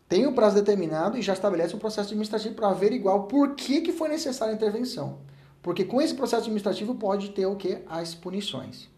tem 0.08 0.26
o 0.26 0.32
prazo 0.32 0.56
determinado 0.56 1.16
e 1.16 1.22
já 1.22 1.32
estabelece 1.32 1.74
um 1.74 1.78
processo 1.78 2.08
administrativo 2.08 2.54
para 2.54 2.68
averiguar 2.68 3.20
por 3.20 3.54
que, 3.54 3.80
que 3.80 3.92
foi 3.92 4.08
necessária 4.08 4.52
a 4.52 4.56
intervenção. 4.56 5.18
Porque 5.62 5.84
com 5.84 6.00
esse 6.00 6.14
processo 6.14 6.42
administrativo 6.42 6.94
pode 6.94 7.30
ter 7.30 7.46
o 7.46 7.56
que? 7.56 7.78
As 7.88 8.14
punições. 8.14 8.88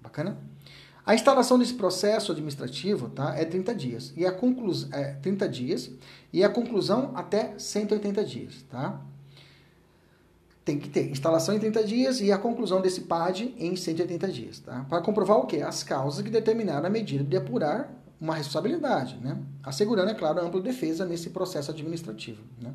Bacana? 0.00 0.38
A 1.06 1.14
instalação 1.14 1.58
desse 1.58 1.74
processo 1.74 2.32
administrativo 2.32 3.10
tá, 3.10 3.34
é 3.36 3.44
30 3.44 3.74
dias. 3.74 4.12
E 4.16 4.24
a 4.24 4.32
conclusão 4.32 4.88
é 4.92 5.12
30 5.14 5.48
dias 5.48 5.90
e 6.32 6.42
a 6.42 6.48
conclusão 6.48 7.12
até 7.14 7.58
180 7.58 8.24
dias, 8.24 8.64
tá? 8.70 9.00
Tem 10.64 10.78
que 10.78 10.88
ter 10.88 11.10
instalação 11.10 11.54
em 11.54 11.58
30 11.58 11.84
dias 11.84 12.20
e 12.20 12.32
a 12.32 12.38
conclusão 12.38 12.80
desse 12.80 13.02
PAD 13.02 13.54
em 13.58 13.76
180 13.76 14.28
dias, 14.28 14.60
tá? 14.60 14.86
Para 14.88 15.02
comprovar 15.02 15.36
o 15.38 15.46
quê? 15.46 15.58
As 15.58 15.82
causas 15.82 16.22
que 16.22 16.30
determinaram 16.30 16.86
a 16.86 16.90
medida 16.90 17.22
de 17.22 17.36
apurar 17.36 17.92
uma 18.18 18.34
responsabilidade, 18.34 19.18
né? 19.20 19.38
Assegurando, 19.62 20.10
é 20.10 20.14
claro, 20.14 20.40
a 20.40 20.44
ampla 20.44 20.62
defesa 20.62 21.04
nesse 21.04 21.30
processo 21.30 21.70
administrativo, 21.70 22.42
né? 22.60 22.72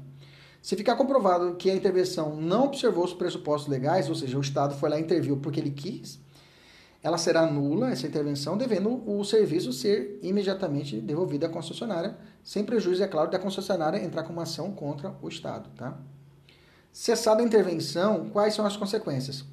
Se 0.61 0.75
ficar 0.75 0.95
comprovado 0.95 1.55
que 1.55 1.71
a 1.71 1.75
intervenção 1.75 2.35
não 2.35 2.65
observou 2.65 3.05
os 3.05 3.13
pressupostos 3.13 3.69
legais, 3.69 4.09
ou 4.09 4.15
seja, 4.15 4.37
o 4.37 4.41
Estado 4.41 4.75
foi 4.75 4.89
lá 4.89 4.99
e 4.99 5.01
interviu 5.01 5.37
porque 5.37 5.59
ele 5.59 5.71
quis, 5.71 6.19
ela 7.01 7.17
será 7.17 7.49
nula, 7.49 7.91
essa 7.91 8.05
intervenção, 8.05 8.57
devendo 8.57 9.01
o 9.09 9.23
serviço 9.23 9.71
ser 9.71 10.19
imediatamente 10.21 10.99
devolvido 10.99 11.45
à 11.45 11.49
concessionária, 11.49 12.17
sem 12.43 12.63
prejuízo, 12.63 13.01
é 13.01 13.07
claro, 13.07 13.31
da 13.31 13.39
concessionária 13.39 14.03
entrar 14.03 14.23
com 14.23 14.33
uma 14.33 14.43
ação 14.43 14.71
contra 14.73 15.15
o 15.21 15.29
Estado. 15.29 15.69
Tá? 15.77 15.97
Cessada 16.91 17.41
a 17.41 17.45
intervenção, 17.45 18.29
quais 18.29 18.53
são 18.53 18.65
as 18.65 18.75
consequências? 18.75 19.45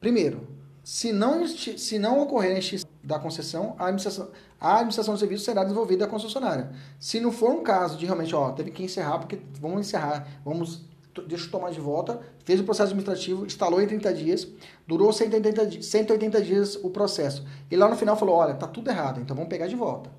Primeiro, 0.00 0.46
se 0.84 1.12
não, 1.12 1.46
se 1.46 1.98
não 1.98 2.20
ocorrer 2.20 2.56
a 2.56 2.58
extinção 2.58 2.88
da 3.02 3.18
concessão, 3.18 3.76
a 3.78 3.84
administração, 3.84 4.30
a 4.60 4.74
administração 4.74 5.14
do 5.14 5.20
serviço 5.20 5.44
será 5.44 5.62
devolvida 5.62 6.04
à 6.04 6.08
concessionária. 6.08 6.72
Se 6.98 7.20
não 7.20 7.30
for 7.30 7.50
um 7.50 7.62
caso 7.62 7.96
de 7.96 8.04
realmente, 8.04 8.34
ó, 8.34 8.50
teve 8.50 8.70
que 8.72 8.82
encerrar, 8.82 9.18
porque 9.18 9.38
vamos 9.60 9.80
encerrar, 9.80 10.26
vamos, 10.44 10.84
deixa 11.26 11.46
eu 11.46 11.50
tomar 11.50 11.70
de 11.70 11.80
volta, 11.80 12.20
fez 12.44 12.58
o 12.60 12.64
processo 12.64 12.92
administrativo, 12.92 13.46
instalou 13.46 13.80
em 13.80 13.86
30 13.86 14.12
dias, 14.12 14.48
durou 14.86 15.12
180, 15.12 15.82
180 15.82 16.42
dias 16.42 16.76
o 16.76 16.90
processo. 16.90 17.46
E 17.70 17.76
lá 17.76 17.88
no 17.88 17.96
final 17.96 18.16
falou, 18.16 18.34
olha, 18.36 18.54
tá 18.54 18.66
tudo 18.66 18.90
errado, 18.90 19.20
então 19.20 19.36
vamos 19.36 19.48
pegar 19.48 19.68
de 19.68 19.76
volta. 19.76 20.10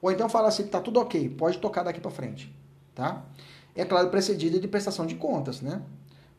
Ou 0.00 0.10
então 0.10 0.28
fala 0.28 0.48
assim, 0.48 0.66
tá 0.66 0.80
tudo 0.80 1.00
ok, 1.00 1.28
pode 1.30 1.58
tocar 1.58 1.82
daqui 1.82 2.00
para 2.00 2.10
frente, 2.10 2.54
tá? 2.94 3.24
É 3.74 3.84
claro, 3.84 4.08
precedida 4.08 4.58
de 4.58 4.68
prestação 4.68 5.06
de 5.06 5.14
contas, 5.14 5.60
né? 5.60 5.82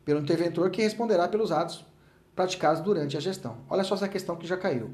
Pelo 0.04 0.20
interventor 0.20 0.70
que 0.70 0.82
responderá 0.82 1.28
pelos 1.28 1.50
atos 1.50 1.84
praticados 2.34 2.82
durante 2.82 3.16
a 3.16 3.20
gestão. 3.20 3.58
Olha 3.68 3.84
só 3.84 3.94
essa 3.94 4.08
questão 4.08 4.36
que 4.36 4.46
já 4.46 4.56
caiu. 4.56 4.90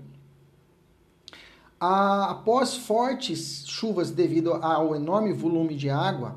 Após 1.80 2.76
fortes 2.76 3.64
chuvas 3.66 4.10
devido 4.10 4.52
ao 4.54 4.96
enorme 4.96 5.32
volume 5.32 5.76
de 5.76 5.88
água, 5.88 6.36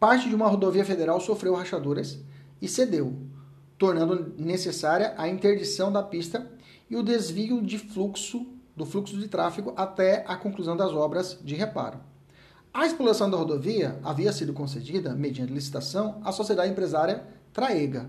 parte 0.00 0.28
de 0.28 0.34
uma 0.34 0.48
rodovia 0.48 0.84
federal 0.84 1.20
sofreu 1.20 1.54
rachaduras 1.54 2.18
e 2.60 2.66
cedeu, 2.66 3.16
tornando 3.78 4.34
necessária 4.36 5.14
a 5.16 5.28
interdição 5.28 5.92
da 5.92 6.02
pista 6.02 6.50
e 6.90 6.96
o 6.96 7.02
desvio 7.02 7.62
de 7.62 7.78
fluxo 7.78 8.46
do 8.76 8.84
fluxo 8.84 9.16
de 9.18 9.28
tráfego 9.28 9.72
até 9.76 10.24
a 10.26 10.36
conclusão 10.36 10.76
das 10.76 10.92
obras 10.92 11.38
de 11.42 11.54
reparo. 11.54 12.00
A 12.74 12.86
exploração 12.86 13.30
da 13.30 13.36
rodovia 13.36 13.98
havia 14.02 14.32
sido 14.32 14.54
concedida, 14.54 15.14
mediante 15.14 15.52
licitação, 15.52 16.20
à 16.24 16.32
sociedade 16.32 16.72
empresária 16.72 17.22
Traega. 17.52 18.08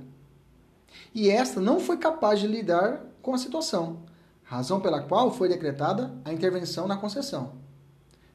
E 1.14 1.30
esta 1.30 1.60
não 1.60 1.82
foi 1.82 1.98
capaz 1.98 2.40
de 2.40 2.48
lidar 2.48 3.02
com 3.22 3.34
a 3.34 3.38
situação, 3.38 4.04
razão 4.44 4.80
pela 4.80 5.02
qual 5.02 5.32
foi 5.32 5.50
decretada 5.50 6.14
a 6.24 6.32
intervenção 6.32 6.88
na 6.88 6.96
concessão. 6.96 7.54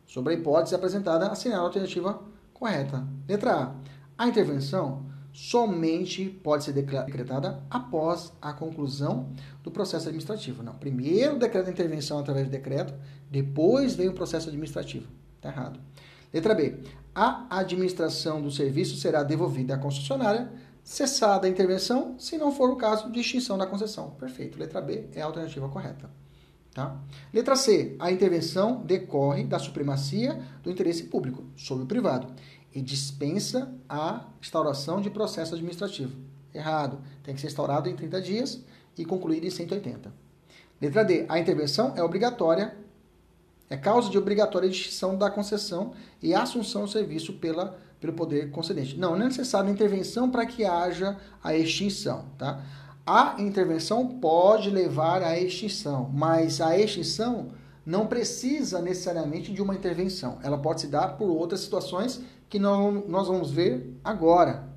Sobre 0.06 0.34
a 0.34 0.36
hipótese 0.36 0.74
apresentada, 0.74 1.28
assinala 1.28 1.62
a 1.62 1.66
alternativa 1.66 2.20
correta. 2.52 3.06
Letra 3.26 3.54
A. 3.54 3.74
A 4.18 4.28
intervenção 4.28 5.06
somente 5.32 6.28
pode 6.28 6.64
ser 6.64 6.72
decretada 6.72 7.62
após 7.70 8.32
a 8.42 8.52
conclusão 8.52 9.30
do 9.62 9.70
processo 9.70 10.08
administrativo. 10.08 10.62
Não, 10.62 10.74
primeiro 10.74 11.36
o 11.36 11.38
decreto 11.38 11.66
de 11.66 11.70
intervenção 11.70 12.18
através 12.18 12.46
do 12.46 12.50
decreto, 12.50 12.92
depois 13.30 13.94
vem 13.94 14.08
o 14.08 14.14
processo 14.14 14.48
administrativo. 14.48 15.08
Está 15.36 15.48
errado. 15.48 15.80
Letra 16.32 16.54
B. 16.54 16.80
A 17.14 17.46
administração 17.58 18.40
do 18.40 18.50
serviço 18.50 18.96
será 18.96 19.22
devolvida 19.22 19.74
à 19.74 19.78
concessionária 19.78 20.50
cessada 20.88 21.46
a 21.46 21.50
intervenção, 21.50 22.18
se 22.18 22.38
não 22.38 22.50
for 22.50 22.70
o 22.70 22.76
caso 22.76 23.12
de 23.12 23.20
extinção 23.20 23.58
da 23.58 23.66
concessão. 23.66 24.10
Perfeito. 24.12 24.58
Letra 24.58 24.80
B 24.80 25.08
é 25.12 25.20
a 25.20 25.26
alternativa 25.26 25.68
correta. 25.68 26.10
Tá? 26.72 26.96
Letra 27.32 27.56
C. 27.56 27.96
A 27.98 28.10
intervenção 28.10 28.82
decorre 28.82 29.44
da 29.44 29.58
supremacia 29.58 30.40
do 30.62 30.70
interesse 30.70 31.04
público 31.04 31.44
sobre 31.56 31.84
o 31.84 31.86
privado 31.86 32.32
e 32.74 32.80
dispensa 32.80 33.70
a 33.88 34.24
instauração 34.40 35.00
de 35.00 35.10
processo 35.10 35.54
administrativo. 35.54 36.16
Errado. 36.54 37.00
Tem 37.22 37.34
que 37.34 37.40
ser 37.40 37.48
instaurado 37.48 37.88
em 37.88 37.96
30 37.96 38.20
dias 38.22 38.64
e 38.96 39.04
concluído 39.04 39.44
em 39.44 39.50
180. 39.50 40.10
Letra 40.80 41.04
D. 41.04 41.26
A 41.28 41.38
intervenção 41.38 41.92
é 41.96 42.02
obrigatória, 42.02 42.76
é 43.70 43.76
causa 43.76 44.10
de 44.10 44.18
obrigatória 44.18 44.66
extinção 44.66 45.16
da 45.16 45.30
concessão 45.30 45.92
e 46.22 46.34
assunção 46.34 46.82
do 46.82 46.88
serviço 46.88 47.34
pela 47.34 47.78
pelo 48.00 48.12
poder 48.12 48.50
concedente. 48.50 48.96
Não, 48.96 49.16
não 49.16 49.22
é 49.22 49.28
necessária 49.28 49.70
intervenção 49.70 50.30
para 50.30 50.46
que 50.46 50.64
haja 50.64 51.16
a 51.42 51.54
extinção, 51.54 52.26
tá? 52.38 52.62
A 53.04 53.36
intervenção 53.38 54.06
pode 54.06 54.70
levar 54.70 55.22
à 55.22 55.38
extinção, 55.38 56.10
mas 56.12 56.60
a 56.60 56.78
extinção 56.78 57.48
não 57.84 58.06
precisa 58.06 58.82
necessariamente 58.82 59.52
de 59.52 59.62
uma 59.62 59.74
intervenção. 59.74 60.38
Ela 60.42 60.58
pode 60.58 60.82
se 60.82 60.88
dar 60.88 61.16
por 61.16 61.30
outras 61.30 61.60
situações 61.60 62.20
que 62.48 62.58
não, 62.58 62.92
nós 63.08 63.26
vamos 63.26 63.50
ver 63.50 63.98
agora. 64.04 64.68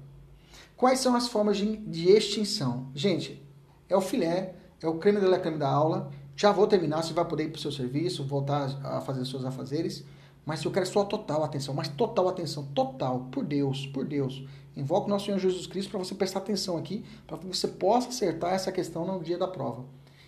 Quais 0.78 1.00
são 1.00 1.16
as 1.16 1.28
formas 1.28 1.58
de, 1.58 1.76
de 1.76 2.10
extinção? 2.10 2.88
Gente, 2.96 3.46
é 3.90 3.96
o 3.96 4.02
filé, 4.02 4.56
é 4.82 4.88
o 4.88 4.98
creme 4.98 5.20
de 5.20 5.40
creme 5.40 5.58
da 5.58 5.70
aula. 5.70 6.10
Já 6.42 6.52
vou 6.52 6.66
terminar, 6.66 7.04
você 7.04 7.14
vai 7.14 7.24
poder 7.24 7.44
ir 7.44 7.50
para 7.50 7.60
o 7.60 7.62
seu 7.62 7.72
serviço, 7.72 8.24
voltar 8.24 8.76
a 8.84 9.00
fazer 9.00 9.24
seus 9.26 9.46
afazeres. 9.46 10.04
Mas 10.44 10.64
eu 10.64 10.72
quero 10.72 10.88
sua 10.88 11.06
total 11.06 11.44
atenção, 11.44 11.72
mas 11.72 11.88
total 11.88 12.28
atenção, 12.28 12.66
total, 12.74 13.28
por 13.32 13.46
Deus, 13.46 13.86
por 13.86 14.04
Deus. 14.04 14.44
Invoco 14.76 15.06
o 15.06 15.10
nosso 15.12 15.26
Senhor 15.26 15.38
Jesus 15.38 15.68
Cristo 15.68 15.92
para 15.92 16.00
você 16.00 16.16
prestar 16.16 16.40
atenção 16.40 16.78
aqui, 16.78 17.06
para 17.28 17.38
que 17.38 17.46
você 17.46 17.68
possa 17.68 18.10
acertar 18.10 18.56
essa 18.56 18.72
questão 18.72 19.06
no 19.06 19.24
dia 19.24 19.38
da 19.38 19.48
prova. 19.48 19.86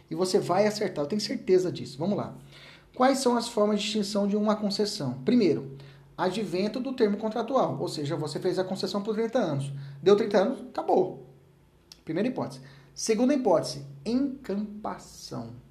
E 0.07 0.13
você 0.13 0.37
vai 0.37 0.67
acertar, 0.67 1.03
eu 1.03 1.09
tenho 1.09 1.19
certeza 1.19 1.71
disso. 1.71 1.97
Vamos 1.97 2.15
lá. 2.15 2.35
Quais 2.93 3.17
são 3.17 3.35
as 3.35 3.47
formas 3.47 3.81
de 3.81 3.87
extinção 3.87 4.27
de 4.27 4.37
uma 4.37 4.55
concessão? 4.55 5.13
Primeiro, 5.25 5.75
advento 6.15 6.79
do 6.79 6.93
termo 6.93 7.17
contratual, 7.17 7.75
ou 7.79 7.87
seja, 7.87 8.15
você 8.15 8.39
fez 8.39 8.59
a 8.59 8.63
concessão 8.63 9.01
por 9.01 9.15
30 9.15 9.39
anos. 9.39 9.73
Deu 9.99 10.15
30 10.15 10.37
anos, 10.37 10.59
acabou. 10.69 11.25
Primeira 12.05 12.29
hipótese. 12.29 12.61
Segunda 12.93 13.33
hipótese, 13.33 13.83
encampação. 14.05 15.62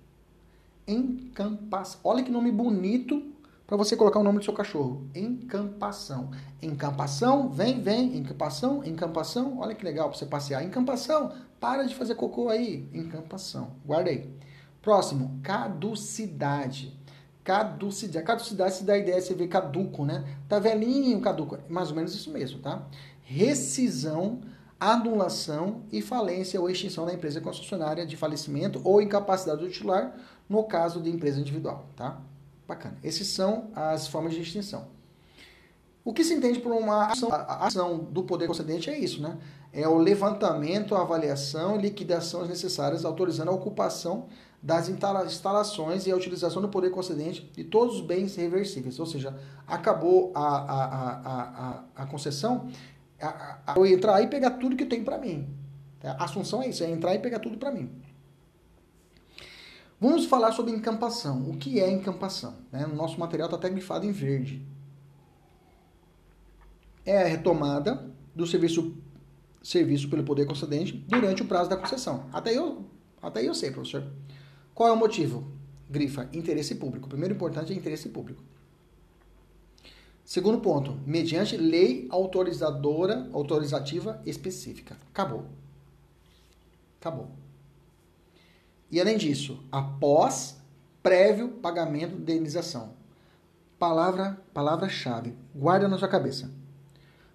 Encampação. 0.86 2.00
Olha 2.04 2.22
que 2.22 2.30
nome 2.30 2.50
bonito 2.50 3.22
para 3.66 3.76
você 3.76 3.96
colocar 3.96 4.18
o 4.18 4.22
nome 4.22 4.38
do 4.38 4.44
seu 4.44 4.52
cachorro. 4.52 5.06
Encampação. 5.14 6.30
Encampação, 6.60 7.48
vem, 7.48 7.80
vem. 7.80 8.16
Encampação, 8.16 8.84
encampação. 8.84 9.58
Olha 9.60 9.74
que 9.74 9.84
legal 9.84 10.08
para 10.08 10.18
você 10.18 10.26
passear. 10.26 10.64
Encampação, 10.64 11.32
para 11.58 11.84
de 11.84 11.94
fazer 11.94 12.14
cocô 12.14 12.48
aí. 12.48 12.88
Encampação. 12.92 13.70
Guardei. 13.86 14.30
Próximo, 14.82 15.40
caducidade. 15.42 16.92
Caducidade. 17.44 18.26
Caducidade 18.26 18.74
se 18.74 18.84
dá 18.84 18.94
a 18.94 18.98
ideia 18.98 19.20
de 19.20 19.26
você 19.26 19.34
ver 19.34 19.48
caduco, 19.48 20.04
né? 20.04 20.24
Tá 20.48 20.58
velhinho, 20.58 21.20
caduco. 21.20 21.56
Mais 21.68 21.90
ou 21.90 21.96
menos 21.96 22.14
isso 22.14 22.30
mesmo, 22.30 22.58
tá? 22.58 22.86
Rescisão, 23.22 24.40
anulação 24.78 25.82
e 25.92 26.02
falência 26.02 26.60
ou 26.60 26.68
extinção 26.68 27.06
da 27.06 27.14
empresa 27.14 27.40
concessionária 27.40 28.04
de 28.04 28.16
falecimento 28.16 28.80
ou 28.84 29.00
incapacidade 29.00 29.60
do 29.60 29.70
titular 29.70 30.12
no 30.52 30.64
caso 30.64 31.00
de 31.00 31.08
empresa 31.08 31.40
individual, 31.40 31.86
tá? 31.96 32.20
Bacana. 32.68 32.98
Essas 33.02 33.28
são 33.28 33.70
as 33.74 34.06
formas 34.06 34.34
de 34.34 34.42
extinção. 34.42 34.86
O 36.04 36.12
que 36.12 36.22
se 36.22 36.34
entende 36.34 36.60
por 36.60 36.72
uma 36.72 37.06
ação, 37.06 37.30
ação 37.32 37.98
do 37.98 38.22
poder 38.24 38.46
concedente 38.46 38.90
é 38.90 38.98
isso, 38.98 39.22
né? 39.22 39.38
É 39.72 39.88
o 39.88 39.96
levantamento, 39.96 40.94
avaliação 40.94 41.78
e 41.78 41.82
liquidação 41.82 42.44
necessárias, 42.44 43.06
autorizando 43.06 43.48
a 43.48 43.52
ocupação 43.52 44.26
das 44.62 44.90
instalações 44.90 46.06
e 46.06 46.10
a 46.10 46.16
utilização 46.16 46.60
do 46.60 46.68
poder 46.68 46.90
concedente 46.90 47.50
de 47.56 47.64
todos 47.64 47.96
os 47.96 48.00
bens 48.02 48.36
reversíveis. 48.36 49.00
Ou 49.00 49.06
seja, 49.06 49.34
acabou 49.66 50.32
a, 50.34 50.40
a, 50.40 50.84
a, 50.84 51.20
a, 51.96 52.02
a 52.02 52.06
concessão, 52.06 52.68
a, 53.18 53.58
a, 53.68 53.74
eu 53.76 53.86
entrar 53.86 54.20
e 54.20 54.26
pegar 54.26 54.50
tudo 54.50 54.76
que 54.76 54.84
tem 54.84 55.02
para 55.02 55.16
mim. 55.16 55.48
A 56.02 56.24
assunção 56.24 56.62
é 56.62 56.68
isso, 56.68 56.84
é 56.84 56.90
entrar 56.90 57.14
e 57.14 57.20
pegar 57.20 57.38
tudo 57.38 57.56
para 57.56 57.70
mim. 57.70 57.88
Vamos 60.02 60.24
falar 60.24 60.50
sobre 60.50 60.72
encampação. 60.72 61.48
O 61.48 61.56
que 61.56 61.78
é 61.78 61.88
encampação? 61.88 62.56
Né? 62.72 62.84
O 62.84 62.92
nosso 62.92 63.20
material 63.20 63.46
está 63.46 63.56
até 63.56 63.70
grifado 63.70 64.04
em 64.04 64.10
verde. 64.10 64.60
É 67.06 67.22
a 67.22 67.26
retomada 67.28 68.10
do 68.34 68.44
serviço, 68.44 68.96
serviço 69.62 70.10
pelo 70.10 70.24
poder 70.24 70.44
concedente 70.44 70.92
durante 70.92 71.42
o 71.42 71.44
prazo 71.44 71.70
da 71.70 71.76
concessão. 71.76 72.26
Até 72.32 72.52
eu, 72.52 72.84
até 73.22 73.46
eu 73.46 73.54
sei, 73.54 73.70
professor. 73.70 74.04
Qual 74.74 74.88
é 74.88 74.92
o 74.92 74.96
motivo? 74.96 75.46
Grifa 75.88 76.28
interesse 76.32 76.74
público. 76.74 77.06
O 77.06 77.08
primeiro 77.08 77.36
importante 77.36 77.72
é 77.72 77.76
interesse 77.76 78.08
público. 78.08 78.42
Segundo 80.24 80.58
ponto, 80.58 80.98
mediante 81.06 81.56
lei 81.56 82.08
autorizadora, 82.10 83.30
autorizativa 83.32 84.20
específica. 84.26 84.96
Acabou. 85.12 85.46
Acabou. 86.98 87.41
E 88.92 89.00
além 89.00 89.16
disso, 89.16 89.58
após 89.72 90.60
prévio 91.02 91.48
pagamento 91.48 92.14
de 92.14 92.20
indenização. 92.20 92.90
Palavra, 93.78 94.38
palavra-chave. 94.54 95.34
Guarda 95.54 95.88
na 95.88 95.98
sua 95.98 96.08
cabeça. 96.08 96.52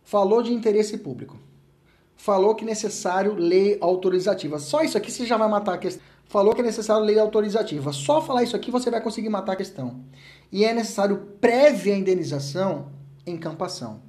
Falou 0.03 0.41
de 0.41 0.53
interesse 0.53 0.99
público. 0.99 1.37
Falou 2.15 2.55
que 2.55 2.63
é 2.63 2.67
necessário 2.67 3.33
lei 3.33 3.77
autorizativa. 3.81 4.59
Só 4.59 4.81
isso 4.81 4.97
aqui 4.97 5.11
você 5.11 5.25
já 5.25 5.35
vai 5.35 5.49
matar 5.49 5.73
a 5.73 5.77
questão. 5.77 6.03
Falou 6.25 6.53
que 6.53 6.61
é 6.61 6.63
necessário 6.63 7.03
lei 7.03 7.19
autorizativa. 7.19 7.91
Só 7.91 8.21
falar 8.21 8.43
isso 8.43 8.55
aqui 8.55 8.71
você 8.71 8.91
vai 8.91 9.01
conseguir 9.01 9.29
matar 9.29 9.53
a 9.53 9.57
questão. 9.57 10.01
E 10.51 10.63
é 10.63 10.73
necessário 10.73 11.17
prévia 11.41 11.95
indenização 11.95 12.91
em 13.25 13.37
campação. 13.37 14.01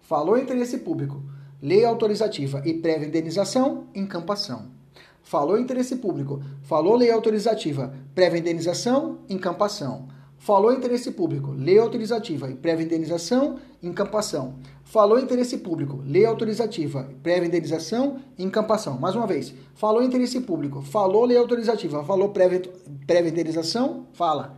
Falou 0.00 0.38
interesse 0.38 0.78
público, 0.78 1.22
lei 1.60 1.84
autorizativa 1.84 2.62
e 2.64 2.74
prévia 2.74 3.06
indenização 3.06 3.86
em 3.94 4.06
campação. 4.06 4.77
Falou 5.22 5.58
interesse 5.58 5.96
público, 5.96 6.42
falou 6.62 6.96
lei 6.96 7.10
autorizativa, 7.10 7.92
prévia 8.14 8.40
indenização, 8.40 9.18
encampação. 9.28 10.08
Falou 10.38 10.72
interesse 10.72 11.10
público, 11.10 11.50
lei 11.50 11.78
autorizativa 11.78 12.48
e 12.50 12.54
prévia 12.54 12.84
indenização, 12.84 13.58
encampação. 13.82 14.54
Falou 14.84 15.18
interesse 15.18 15.58
público, 15.58 16.00
lei 16.06 16.24
autorizativa, 16.24 17.10
prévia 17.22 17.48
indenização, 17.48 18.20
encampação. 18.38 18.98
Mais 18.98 19.14
uma 19.14 19.26
vez, 19.26 19.52
falou 19.74 20.02
interesse 20.02 20.40
público, 20.40 20.80
falou 20.80 21.26
lei 21.26 21.36
autorizativa, 21.36 22.02
falou 22.04 22.30
prévia, 22.30 22.62
prévia 23.06 23.30
indenização, 23.30 24.06
fala, 24.14 24.56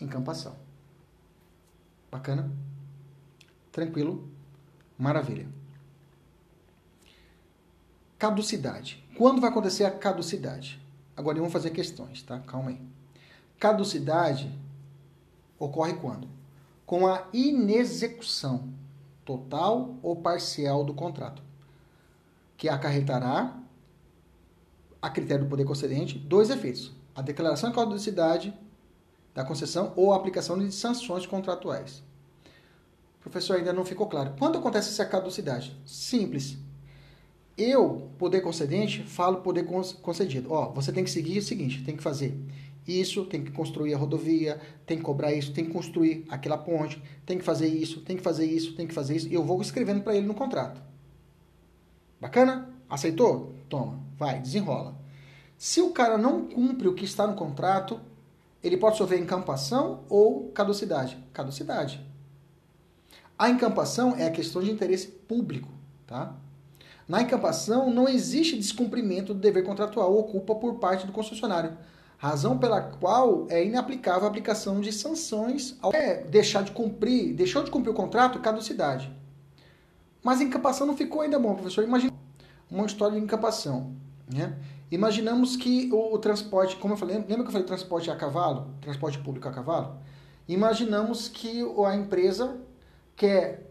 encampação. 0.00 0.54
Bacana? 2.10 2.50
Tranquilo? 3.72 4.28
Maravilha. 4.98 5.48
Caducidade. 8.18 9.02
Quando 9.20 9.38
vai 9.38 9.50
acontecer 9.50 9.84
a 9.84 9.90
caducidade? 9.90 10.80
Agora 11.14 11.36
vamos 11.36 11.52
fazer 11.52 11.68
questões, 11.72 12.22
tá? 12.22 12.38
Calma 12.38 12.70
aí. 12.70 12.80
Caducidade 13.58 14.50
ocorre 15.58 15.92
quando? 15.92 16.26
Com 16.86 17.06
a 17.06 17.28
inexecução 17.30 18.72
total 19.22 19.98
ou 20.02 20.16
parcial 20.16 20.82
do 20.84 20.94
contrato, 20.94 21.42
que 22.56 22.66
acarretará, 22.66 23.58
a 25.02 25.10
critério 25.10 25.44
do 25.44 25.50
poder 25.50 25.66
concedente, 25.66 26.18
dois 26.18 26.48
efeitos: 26.48 26.90
a 27.14 27.20
declaração 27.20 27.68
de 27.68 27.76
caducidade 27.76 28.58
da 29.34 29.44
concessão 29.44 29.92
ou 29.96 30.14
a 30.14 30.16
aplicação 30.16 30.58
de 30.58 30.72
sanções 30.72 31.26
contratuais. 31.26 32.02
Professor, 33.20 33.58
ainda 33.58 33.74
não 33.74 33.84
ficou 33.84 34.06
claro. 34.06 34.34
Quando 34.38 34.56
acontece 34.56 34.88
essa 34.88 35.04
caducidade? 35.04 35.78
Simples 35.84 36.56
eu, 37.62 38.10
poder 38.18 38.40
concedente, 38.40 39.02
falo 39.02 39.38
poder 39.38 39.64
concedido. 40.02 40.52
Ó, 40.52 40.70
você 40.70 40.92
tem 40.92 41.04
que 41.04 41.10
seguir 41.10 41.38
o 41.38 41.42
seguinte, 41.42 41.82
tem 41.84 41.96
que 41.96 42.02
fazer 42.02 42.36
isso, 42.86 43.24
tem 43.24 43.44
que 43.44 43.50
construir 43.50 43.94
a 43.94 43.98
rodovia, 43.98 44.60
tem 44.86 44.96
que 44.96 45.02
cobrar 45.02 45.32
isso, 45.32 45.52
tem 45.52 45.64
que 45.64 45.70
construir 45.70 46.24
aquela 46.28 46.58
ponte, 46.58 47.02
tem 47.24 47.38
que 47.38 47.44
fazer 47.44 47.68
isso, 47.68 48.00
tem 48.00 48.16
que 48.16 48.22
fazer 48.22 48.46
isso, 48.46 48.74
tem 48.74 48.86
que 48.86 48.94
fazer 48.94 49.16
isso. 49.16 49.28
E 49.28 49.34
eu 49.34 49.44
vou 49.44 49.60
escrevendo 49.60 50.02
para 50.02 50.16
ele 50.16 50.26
no 50.26 50.34
contrato. 50.34 50.80
Bacana? 52.20 52.68
Aceitou? 52.88 53.54
Toma, 53.68 54.00
vai, 54.18 54.40
desenrola. 54.40 54.94
Se 55.56 55.80
o 55.80 55.90
cara 55.90 56.16
não 56.16 56.46
cumpre 56.46 56.88
o 56.88 56.94
que 56.94 57.04
está 57.04 57.26
no 57.26 57.34
contrato, 57.34 58.00
ele 58.62 58.76
pode 58.76 58.96
sofrer 58.96 59.20
encampação 59.20 60.00
ou 60.08 60.48
caducidade. 60.48 61.18
Caducidade. 61.32 62.04
A 63.38 63.48
encampação 63.48 64.14
é 64.16 64.26
a 64.26 64.30
questão 64.30 64.62
de 64.62 64.70
interesse 64.70 65.08
público, 65.08 65.68
tá? 66.06 66.34
Na 67.10 67.20
encampação, 67.20 67.92
não 67.92 68.08
existe 68.08 68.56
descumprimento 68.56 69.34
do 69.34 69.40
dever 69.40 69.64
contratual 69.64 70.14
ou 70.14 70.22
culpa 70.22 70.54
por 70.54 70.76
parte 70.76 71.04
do 71.04 71.12
concessionário, 71.12 71.76
razão 72.16 72.56
pela 72.56 72.80
qual 72.80 73.48
é 73.50 73.64
inaplicável 73.64 74.26
a 74.26 74.28
aplicação 74.28 74.80
de 74.80 74.92
sanções 74.92 75.76
ao 75.82 75.92
é, 75.92 76.22
deixar 76.22 76.62
de 76.62 76.70
cumprir, 76.70 77.34
deixou 77.34 77.64
de 77.64 77.70
cumprir 77.72 77.90
o 77.90 77.94
contrato, 77.94 78.38
caducidade. 78.38 79.12
Mas 80.22 80.40
a 80.40 80.44
encampação 80.44 80.86
não 80.86 80.96
ficou 80.96 81.22
ainda 81.22 81.36
bom, 81.36 81.52
professor. 81.56 81.82
Imagina 81.82 82.12
uma 82.70 82.86
história 82.86 83.18
de 83.18 83.24
encampação. 83.24 83.92
Né? 84.32 84.56
Imaginamos 84.88 85.56
que 85.56 85.90
o, 85.92 86.14
o, 86.14 86.18
transporte, 86.20 86.76
como 86.76 86.94
eu 86.94 86.96
falei, 86.96 87.16
lembra 87.16 87.38
que 87.38 87.48
eu 87.48 87.50
falei 87.50 87.66
transporte 87.66 88.08
a 88.08 88.14
cavalo, 88.14 88.72
transporte 88.80 89.18
público 89.18 89.48
a 89.48 89.50
cavalo? 89.50 89.98
Imaginamos 90.46 91.26
que 91.26 91.60
a 91.84 91.96
empresa 91.96 92.56
quer 93.16 93.69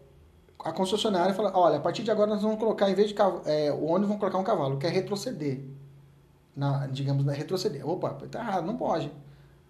a 0.64 0.72
concessionária 0.72 1.34
fala, 1.34 1.52
olha, 1.56 1.78
a 1.78 1.80
partir 1.80 2.02
de 2.02 2.10
agora 2.10 2.30
nós 2.30 2.42
vamos 2.42 2.58
colocar, 2.58 2.90
em 2.90 2.94
vez 2.94 3.10
de 3.10 3.14
é, 3.46 3.72
o 3.72 3.84
ônibus, 3.84 4.08
vamos 4.08 4.18
colocar 4.20 4.38
um 4.38 4.44
cavalo, 4.44 4.78
que 4.78 4.86
é 4.86 4.90
retroceder. 4.90 5.60
Na, 6.54 6.86
digamos, 6.88 7.24
na 7.24 7.32
retroceder. 7.32 7.88
Opa, 7.88 8.10
tá 8.30 8.40
errado, 8.40 8.66
não 8.66 8.76
pode. 8.76 9.10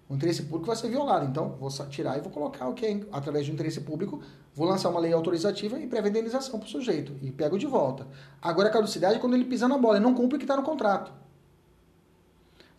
O 0.08 0.14
interesse 0.14 0.42
público 0.42 0.66
vai 0.66 0.74
ser 0.74 0.88
violado. 0.88 1.26
Então, 1.26 1.56
vou 1.60 1.70
tirar 1.88 2.18
e 2.18 2.20
vou 2.20 2.32
colocar 2.32 2.66
o 2.68 2.74
que 2.74 2.84
é, 2.84 3.00
através 3.12 3.46
do 3.46 3.52
interesse 3.52 3.80
público, 3.80 4.20
vou 4.52 4.66
lançar 4.66 4.88
uma 4.88 4.98
lei 4.98 5.12
autorizativa 5.12 5.78
e 5.78 5.86
prévia 5.86 6.08
indenização 6.10 6.58
para 6.58 6.66
o 6.66 6.68
sujeito. 6.68 7.14
E 7.22 7.30
pego 7.30 7.56
de 7.56 7.66
volta. 7.66 8.06
Agora, 8.42 8.68
a 8.68 8.72
caducidade 8.72 9.16
é 9.16 9.18
quando 9.18 9.34
ele 9.34 9.44
pisa 9.44 9.68
na 9.68 9.78
bola, 9.78 9.98
ele 9.98 10.04
não 10.04 10.14
cumpre 10.14 10.36
o 10.36 10.38
que 10.38 10.44
está 10.44 10.56
no 10.56 10.64
contrato. 10.64 11.12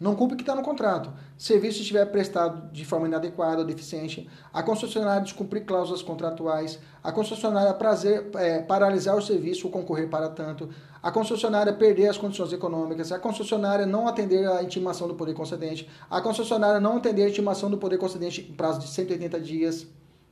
Não 0.02 0.16
cumpre 0.16 0.34
o 0.34 0.36
que 0.36 0.42
está 0.42 0.56
no 0.56 0.64
contrato. 0.64 1.14
Serviço 1.38 1.82
estiver 1.82 2.04
prestado 2.08 2.72
de 2.72 2.84
forma 2.84 3.08
inadequada 3.08 3.60
ou 3.60 3.68
deficiente, 3.68 4.28
a 4.52 4.64
concessionária 4.64 5.22
descumprir 5.22 5.64
cláusulas 5.64 6.02
contratuais, 6.02 6.80
a 7.04 7.12
concessionária 7.12 7.72
prazer, 7.76 8.32
é, 8.34 8.58
paralisar 8.64 9.16
o 9.16 9.22
serviço 9.22 9.68
ou 9.68 9.72
concorrer 9.72 10.10
para 10.10 10.28
tanto, 10.28 10.68
a 11.04 11.12
concessionária 11.12 11.72
perder 11.72 12.08
as 12.08 12.18
condições 12.18 12.52
econômicas, 12.52 13.12
a 13.12 13.20
concessionária 13.20 13.86
não 13.86 14.08
atender 14.08 14.50
a 14.50 14.64
intimação 14.64 15.08
do 15.08 15.14
poder 15.14 15.36
concedente, 15.36 15.88
a 16.10 16.20
concessionária 16.20 16.80
não 16.80 16.98
atender 16.98 17.26
a 17.26 17.30
intimação 17.30 17.70
do 17.70 17.78
poder 17.78 18.00
concedente 18.00 18.42
em 18.42 18.56
prazo 18.56 18.80
de 18.80 18.88
180 18.88 19.40
dias, 19.40 19.86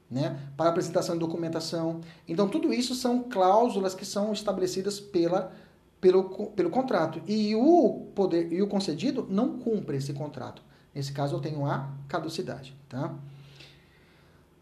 né, 0.09 0.39
para 0.57 0.71
apresentação 0.71 1.13
de 1.13 1.19
documentação. 1.19 2.01
Então, 2.27 2.49
tudo 2.49 2.73
isso 2.73 2.95
são 2.95 3.21
cláusulas 3.21 3.93
que 3.93 4.03
são 4.03 4.33
estabelecidas 4.33 4.99
pela 4.99 5.51
pelo, 5.99 6.47
pelo 6.51 6.69
contrato. 6.69 7.21
E 7.27 7.55
o 7.55 8.11
poder 8.15 8.51
e 8.51 8.61
o 8.61 8.67
concedido 8.67 9.26
não 9.30 9.57
cumpre 9.59 9.97
esse 9.97 10.13
contrato. 10.13 10.61
Nesse 10.93 11.11
caso, 11.11 11.35
eu 11.35 11.39
tenho 11.39 11.65
a 11.65 11.89
caducidade. 12.07 12.76
Tá? 12.88 13.13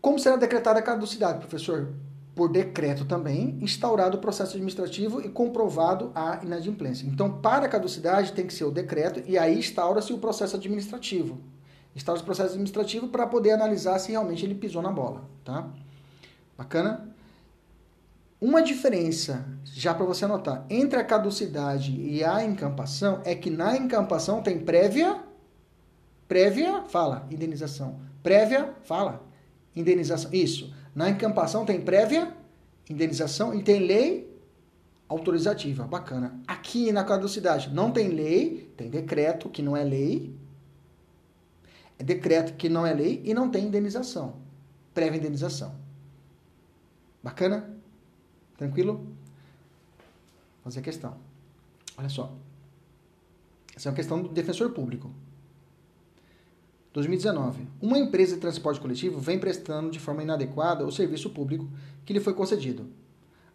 Como 0.02 0.20
será 0.20 0.36
decretada 0.36 0.80
a 0.80 0.84
caducidade, 0.84 1.40
professor? 1.40 1.94
Por 2.36 2.52
decreto 2.52 3.06
também, 3.06 3.58
instaurado 3.62 4.18
o 4.18 4.22
processo 4.22 4.52
administrativo 4.52 5.22
e 5.22 5.30
comprovado 5.30 6.12
a 6.14 6.40
inadimplência. 6.44 7.08
Então, 7.08 7.42
para 7.42 7.66
a 7.66 7.70
caducidade, 7.70 8.34
tem 8.34 8.46
que 8.46 8.54
ser 8.54 8.66
o 8.66 8.72
decreto 8.72 9.24
e 9.26 9.38
aí 9.38 9.58
instaura-se 9.58 10.14
o 10.14 10.20
processo 10.20 10.56
administrativo. 10.56 11.40
Instaura-se 11.96 12.22
o 12.22 12.26
processo 12.26 12.50
administrativo 12.50 13.08
para 13.08 13.26
poder 13.26 13.52
analisar 13.52 13.98
se 13.98 14.12
realmente 14.12 14.46
ele 14.46 14.54
pisou 14.54 14.84
na 14.84 14.92
bola. 14.92 15.24
Tá? 15.44 15.68
Bacana? 16.56 17.17
Uma 18.40 18.62
diferença, 18.62 19.46
já 19.64 19.96
para 19.96 20.06
você 20.06 20.26
anotar, 20.26 20.64
entre 20.70 21.00
a 21.00 21.04
caducidade 21.04 22.00
e 22.00 22.24
a 22.24 22.44
encampação 22.44 23.22
é 23.26 23.34
que 23.34 23.50
na 23.50 23.76
encampação 23.76 24.44
tem 24.44 24.60
prévia, 24.60 25.24
prévia, 26.28 26.84
fala, 26.84 27.28
indenização. 27.32 28.00
Prévia, 28.22 28.76
fala, 28.84 29.26
indenização. 29.76 30.32
Isso. 30.32 30.72
Na 30.94 31.10
encampação 31.10 31.66
tem 31.66 31.82
prévia, 31.82 32.32
indenização 32.88 33.56
e 33.56 33.64
tem 33.64 33.80
lei 33.80 34.32
autorizativa. 35.10 35.86
Bacana. 35.86 36.40
Aqui 36.48 36.92
na 36.92 37.04
caducidade 37.04 37.74
não 37.74 37.92
tem 37.92 38.10
lei, 38.10 38.72
tem 38.78 38.88
decreto 38.88 39.50
que 39.50 39.64
não 39.64 39.76
é 39.76 39.84
lei. 39.84 40.36
É 41.98 42.04
decreto 42.04 42.54
que 42.54 42.70
não 42.70 42.86
é 42.86 42.94
lei 42.94 43.20
e 43.26 43.34
não 43.34 43.50
tem 43.50 43.66
indenização. 43.66 44.36
Prévia 44.94 45.18
indenização. 45.18 45.74
Bacana? 47.24 47.77
Tranquilo? 48.58 49.06
Fazer 50.64 50.80
a 50.80 50.84
questão. 50.84 51.16
Olha 51.98 52.10
só. 52.10 52.34
Essa 53.76 53.88
é 53.88 53.92
uma 53.92 53.96
questão 53.96 54.22
do 54.22 54.30
defensor 54.30 54.72
público. 54.72 55.12
2019. 56.94 57.68
Uma 57.80 58.00
empresa 58.00 58.36
de 58.36 58.42
transporte 58.42 58.82
coletivo 58.82 59.20
vem 59.20 59.38
prestando 59.38 59.92
de 59.92 60.00
forma 60.00 60.24
inadequada 60.24 60.84
o 60.84 60.92
serviço 60.92 61.30
público 61.30 61.70
que 62.04 62.12
lhe 62.12 62.20
foi 62.20 62.34
concedido. 62.34 62.88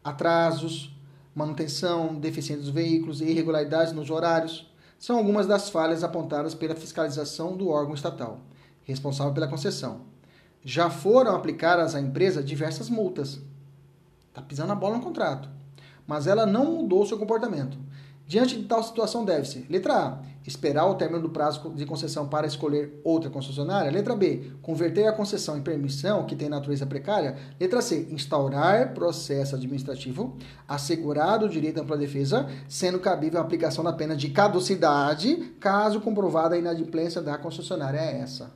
Atrasos, 0.05 0.95
manutenção 1.35 2.15
deficiente 2.15 2.63
dos 2.63 2.71
veículos 2.71 3.21
e 3.21 3.25
irregularidades 3.25 3.93
nos 3.93 4.11
horários 4.11 4.71
são 4.99 5.19
algumas 5.19 5.49
das 5.49 5.69
falhas 5.69 6.05
apontadas 6.05 6.55
pela 6.55 6.77
fiscalização 6.77 7.57
do 7.57 7.69
órgão 7.69 7.95
estatal, 7.95 8.41
responsável 8.85 9.35
pela 9.35 9.49
concessão. 9.49 10.03
Já 10.65 10.89
foram 10.89 11.35
aplicadas 11.35 11.97
à 11.97 12.01
empresa 12.01 12.41
diversas 12.41 12.89
multas, 12.89 13.41
Está 14.33 14.41
pisando 14.41 14.73
a 14.73 14.75
bola 14.75 14.97
no 14.97 15.03
contrato. 15.03 15.47
Mas 16.07 16.27
ela 16.27 16.47
não 16.47 16.65
mudou 16.65 17.05
seu 17.05 17.19
comportamento. 17.19 17.77
Diante 18.27 18.57
de 18.57 18.65
tal 18.65 18.83
situação, 18.83 19.27
deve-se: 19.27 19.67
letra 19.69 19.95
A. 19.95 20.19
Esperar 20.47 20.87
o 20.87 20.95
término 20.95 21.23
do 21.23 21.29
prazo 21.29 21.71
de 21.71 21.85
concessão 21.87 22.27
para 22.27 22.47
escolher 22.47 23.01
outra 23.05 23.29
concessionária. 23.31 23.91
Letra 23.93 24.17
B. 24.17 24.53
Converter 24.61 25.07
a 25.07 25.13
concessão 25.13 25.57
em 25.57 25.63
permissão, 25.63 26.25
que 26.25 26.35
tem 26.35 26.49
natureza 26.49 26.87
precária. 26.87 27.37
Letra 27.61 27.83
C. 27.83 28.09
Instaurar 28.11 28.95
processo 28.95 29.55
administrativo, 29.55 30.37
assegurado 30.67 31.47
o 31.47 31.49
direito 31.49 31.79
à 31.79 31.83
ampla 31.83 31.97
defesa, 31.97 32.49
sendo 32.69 32.99
cabível 32.99 33.39
a 33.39 33.43
aplicação 33.43 33.85
da 33.85 33.93
pena 33.93 34.17
de 34.17 34.31
caducidade, 34.31 35.55
caso 35.61 36.01
comprovada 36.01 36.57
a 36.57 36.59
inadimplência 36.59 37.21
da 37.21 37.37
concessionária. 37.39 37.99
É 37.99 38.19
essa. 38.21 38.51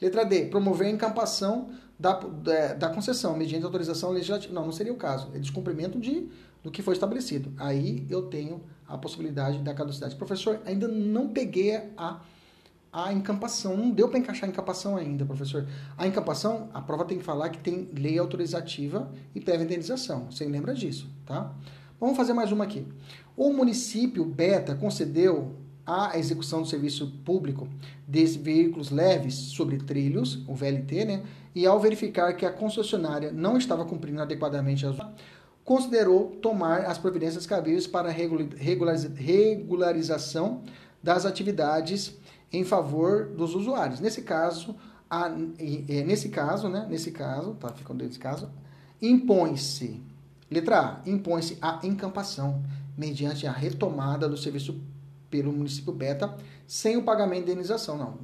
Letra 0.00 0.24
D. 0.24 0.46
Promover 0.46 0.86
a 0.86 0.90
encampação 0.90 1.68
da, 1.98 2.12
da, 2.12 2.74
da, 2.74 2.88
concessão, 2.90 3.36
mediante 3.36 3.64
autorização 3.64 4.10
legislativa. 4.10 4.52
Não, 4.52 4.64
não 4.64 4.72
seria 4.72 4.92
o 4.92 4.96
caso. 4.96 5.30
É 5.34 5.38
descumprimento 5.38 5.98
de, 5.98 6.28
do 6.62 6.70
que 6.70 6.82
foi 6.82 6.94
estabelecido. 6.94 7.52
Aí 7.56 8.06
eu 8.10 8.22
tenho 8.22 8.62
a 8.86 8.98
possibilidade 8.98 9.58
da 9.60 9.74
caducidade. 9.74 10.14
Professor, 10.16 10.60
ainda 10.64 10.86
não 10.86 11.28
peguei 11.28 11.76
a, 11.96 12.20
a 12.92 13.12
encampação. 13.12 13.76
Não 13.76 13.90
deu 13.90 14.08
para 14.08 14.18
encaixar 14.18 14.48
a 14.48 14.52
encampação 14.52 14.96
ainda, 14.96 15.24
professor. 15.24 15.66
A 15.96 16.06
encampação, 16.06 16.68
a 16.72 16.80
prova 16.80 17.04
tem 17.04 17.18
que 17.18 17.24
falar 17.24 17.48
que 17.48 17.58
tem 17.58 17.88
lei 17.96 18.18
autorizativa 18.18 19.10
e 19.34 19.40
prévia 19.40 19.64
indenização. 19.64 20.30
Você 20.30 20.44
lembra 20.44 20.74
disso, 20.74 21.08
tá? 21.24 21.54
Vamos 21.98 22.16
fazer 22.16 22.34
mais 22.34 22.52
uma 22.52 22.64
aqui. 22.64 22.86
O 23.34 23.52
município 23.52 24.24
Beta 24.24 24.74
concedeu 24.74 25.56
a 25.86 26.18
execução 26.18 26.62
do 26.62 26.68
serviço 26.68 27.06
público 27.24 27.68
de 28.06 28.26
veículos 28.26 28.90
leves 28.90 29.34
sobre 29.34 29.78
trilhos, 29.78 30.42
o 30.48 30.54
VLT, 30.54 31.04
né? 31.04 31.22
E 31.54 31.64
ao 31.66 31.78
verificar 31.78 32.32
que 32.34 32.44
a 32.44 32.50
concessionária 32.50 33.30
não 33.32 33.56
estava 33.56 33.84
cumprindo 33.84 34.20
adequadamente 34.20 34.84
as 34.84 34.96
considerou 35.64 36.30
tomar 36.40 36.80
as 36.82 36.96
providências 36.96 37.44
cabíveis 37.44 37.88
para 37.88 38.08
regularização 38.10 40.62
das 41.02 41.26
atividades 41.26 42.16
em 42.52 42.64
favor 42.64 43.26
dos 43.26 43.56
usuários. 43.56 43.98
Nesse 43.98 44.22
caso, 44.22 44.76
a, 45.10 45.28
nesse 45.28 46.28
caso, 46.28 46.68
né, 46.68 46.86
nesse 46.88 47.10
caso, 47.10 47.54
tá 47.54 47.72
ficando 47.72 48.04
nesse 48.04 48.18
caso, 48.18 48.48
impõe-se, 49.02 50.00
letra 50.48 50.80
A, 50.80 51.00
impõe-se 51.04 51.58
a 51.60 51.80
encampação 51.82 52.62
mediante 52.96 53.44
a 53.46 53.52
retomada 53.52 54.28
do 54.28 54.36
serviço 54.36 54.80
pelo 55.30 55.52
município 55.52 55.92
beta 55.92 56.36
sem 56.66 56.96
o 56.96 57.02
pagamento 57.02 57.46
de 57.46 57.52
indenização. 57.52 57.96
Não. 57.96 58.18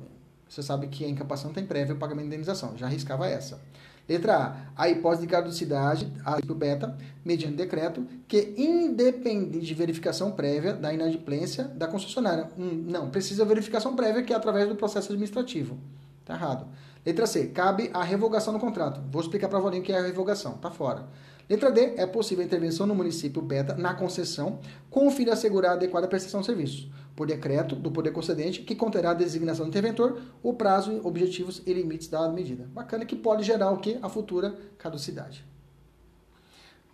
Você 0.49 0.63
sabe 0.63 0.87
que 0.89 1.05
a 1.05 1.09
incapacidade 1.09 1.55
tem 1.55 1.65
prévio 1.65 1.97
pagamento 1.97 2.25
de 2.25 2.29
indenização. 2.29 2.77
Já 2.77 2.87
arriscava 2.87 3.27
essa. 3.27 3.61
Letra 4.09 4.37
A. 4.77 4.83
A 4.83 4.89
hipótese 4.89 5.23
de 5.23 5.29
caducidade, 5.29 6.13
a 6.25 6.33
município 6.33 6.55
beta, 6.55 6.97
mediante 7.25 7.57
decreto, 7.57 8.07
que 8.27 8.55
independe 8.57 9.61
de 9.61 9.75
verificação 9.75 10.33
prévia 10.33 10.73
da 10.75 10.93
inadimplência 10.93 11.65
da 11.65 11.87
concessionária. 11.87 12.51
Hum, 12.59 12.85
não, 12.89 13.11
precisa 13.11 13.45
verificação 13.45 13.95
prévia, 13.95 14.23
que 14.23 14.33
é 14.33 14.37
através 14.37 14.69
do 14.69 14.75
processo 14.75 15.13
administrativo. 15.13 15.79
Está 16.21 16.35
errado. 16.35 16.67
Letra 17.05 17.27
C. 17.27 17.47
Cabe 17.47 17.91
a 17.93 18.03
revogação 18.03 18.53
do 18.53 18.61
contrato. 18.61 19.01
Vou 19.11 19.23
explicar 19.23 19.49
para 19.49 19.59
o 19.59 19.63
Valinho 19.63 19.83
o 19.83 19.85
que 19.85 19.93
é 19.93 19.99
a 19.99 20.03
revogação. 20.03 20.55
Está 20.55 20.71
fora. 20.71 21.07
Letra 21.49 21.71
D. 21.71 21.95
É 21.97 22.07
possível 22.07 22.43
a 22.43 22.47
intervenção 22.47 22.87
no 22.87 22.95
município 22.95 23.43
beta 23.43 23.75
na 23.75 23.95
concessão 23.95 24.61
com 24.89 25.07
o 25.07 25.11
fim 25.11 25.25
de 25.25 25.31
assegurar 25.31 25.73
a 25.73 25.75
adequada 25.75 26.09
prestação 26.09 26.41
de 26.41 26.47
serviço, 26.47 26.91
por 27.15 27.27
decreto 27.27 27.75
do 27.75 27.91
poder 27.91 28.13
concedente, 28.13 28.63
que 28.63 28.75
conterá 28.75 29.11
a 29.11 29.15
designação 29.15 29.67
do 29.67 29.69
interventor, 29.69 30.21
o 30.43 30.55
prazo, 30.55 31.01
objetivos 31.05 31.63
e 31.67 31.73
limites 31.73 32.09
da 32.09 32.29
medida. 32.29 32.69
Bacana 32.73 33.05
que 33.05 33.17
pode 33.17 33.43
gerar 33.43 33.71
o 33.71 33.79
que? 33.79 33.99
A 34.03 34.09
futura 34.09 34.57
caducidade. 34.79 35.45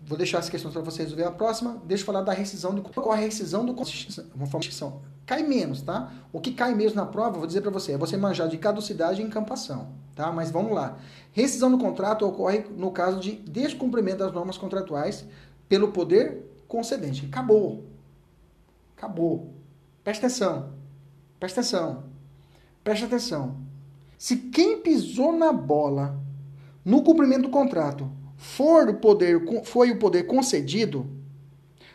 Vou 0.01 0.17
deixar 0.17 0.39
essa 0.39 0.51
questão 0.51 0.71
para 0.71 0.81
você 0.81 1.03
resolver 1.03 1.25
a 1.25 1.31
próxima. 1.31 1.83
Deixa 1.85 2.03
eu 2.03 2.07
falar 2.07 2.23
da 2.23 2.33
rescisão 2.33 2.73
do 2.73 2.83
qual 2.83 3.11
a 3.11 3.17
rescisão 3.17 3.65
do 3.65 3.75
Cai 5.27 5.43
menos, 5.43 5.83
tá? 5.83 6.13
O 6.33 6.41
que 6.41 6.53
cai 6.53 6.75
menos 6.75 6.95
na 6.95 7.05
prova, 7.05 7.37
vou 7.37 7.47
dizer 7.47 7.61
para 7.61 7.71
você, 7.71 7.93
é 7.93 7.99
você 7.99 8.17
manjar 8.17 8.49
de 8.49 8.57
caducidade 8.59 9.21
e 9.21 9.25
encampação, 9.25 9.89
tá? 10.19 10.33
Mas 10.33 10.51
vamos 10.51 10.73
lá. 10.73 10.99
Rescisão 11.33 11.71
do 11.71 11.79
contrato 11.79 12.27
ocorre 12.27 12.65
no 12.77 12.91
caso 12.91 13.21
de 13.21 13.37
descumprimento 13.37 14.19
das 14.19 14.33
normas 14.33 14.59
contratuais 14.59 15.25
pelo 15.69 15.93
poder 15.93 16.43
concedente. 16.67 17.25
Acabou. 17.27 17.85
Acabou. 18.97 19.55
Presta 20.03 20.27
atenção. 20.27 20.73
Presta 21.39 21.61
atenção. 21.61 22.05
Presta 22.83 23.07
atenção. 23.07 23.57
Se 24.19 24.37
quem 24.37 24.81
pisou 24.81 25.33
na 25.33 25.53
bola 25.53 26.19
no 26.85 27.05
cumprimento 27.05 27.43
do 27.43 27.51
contrato 27.51 28.11
for 28.37 28.89
o 28.89 28.95
poder, 28.95 29.41
foi 29.65 29.93
o 29.93 29.99
poder 30.01 30.25
concedido, 30.25 31.09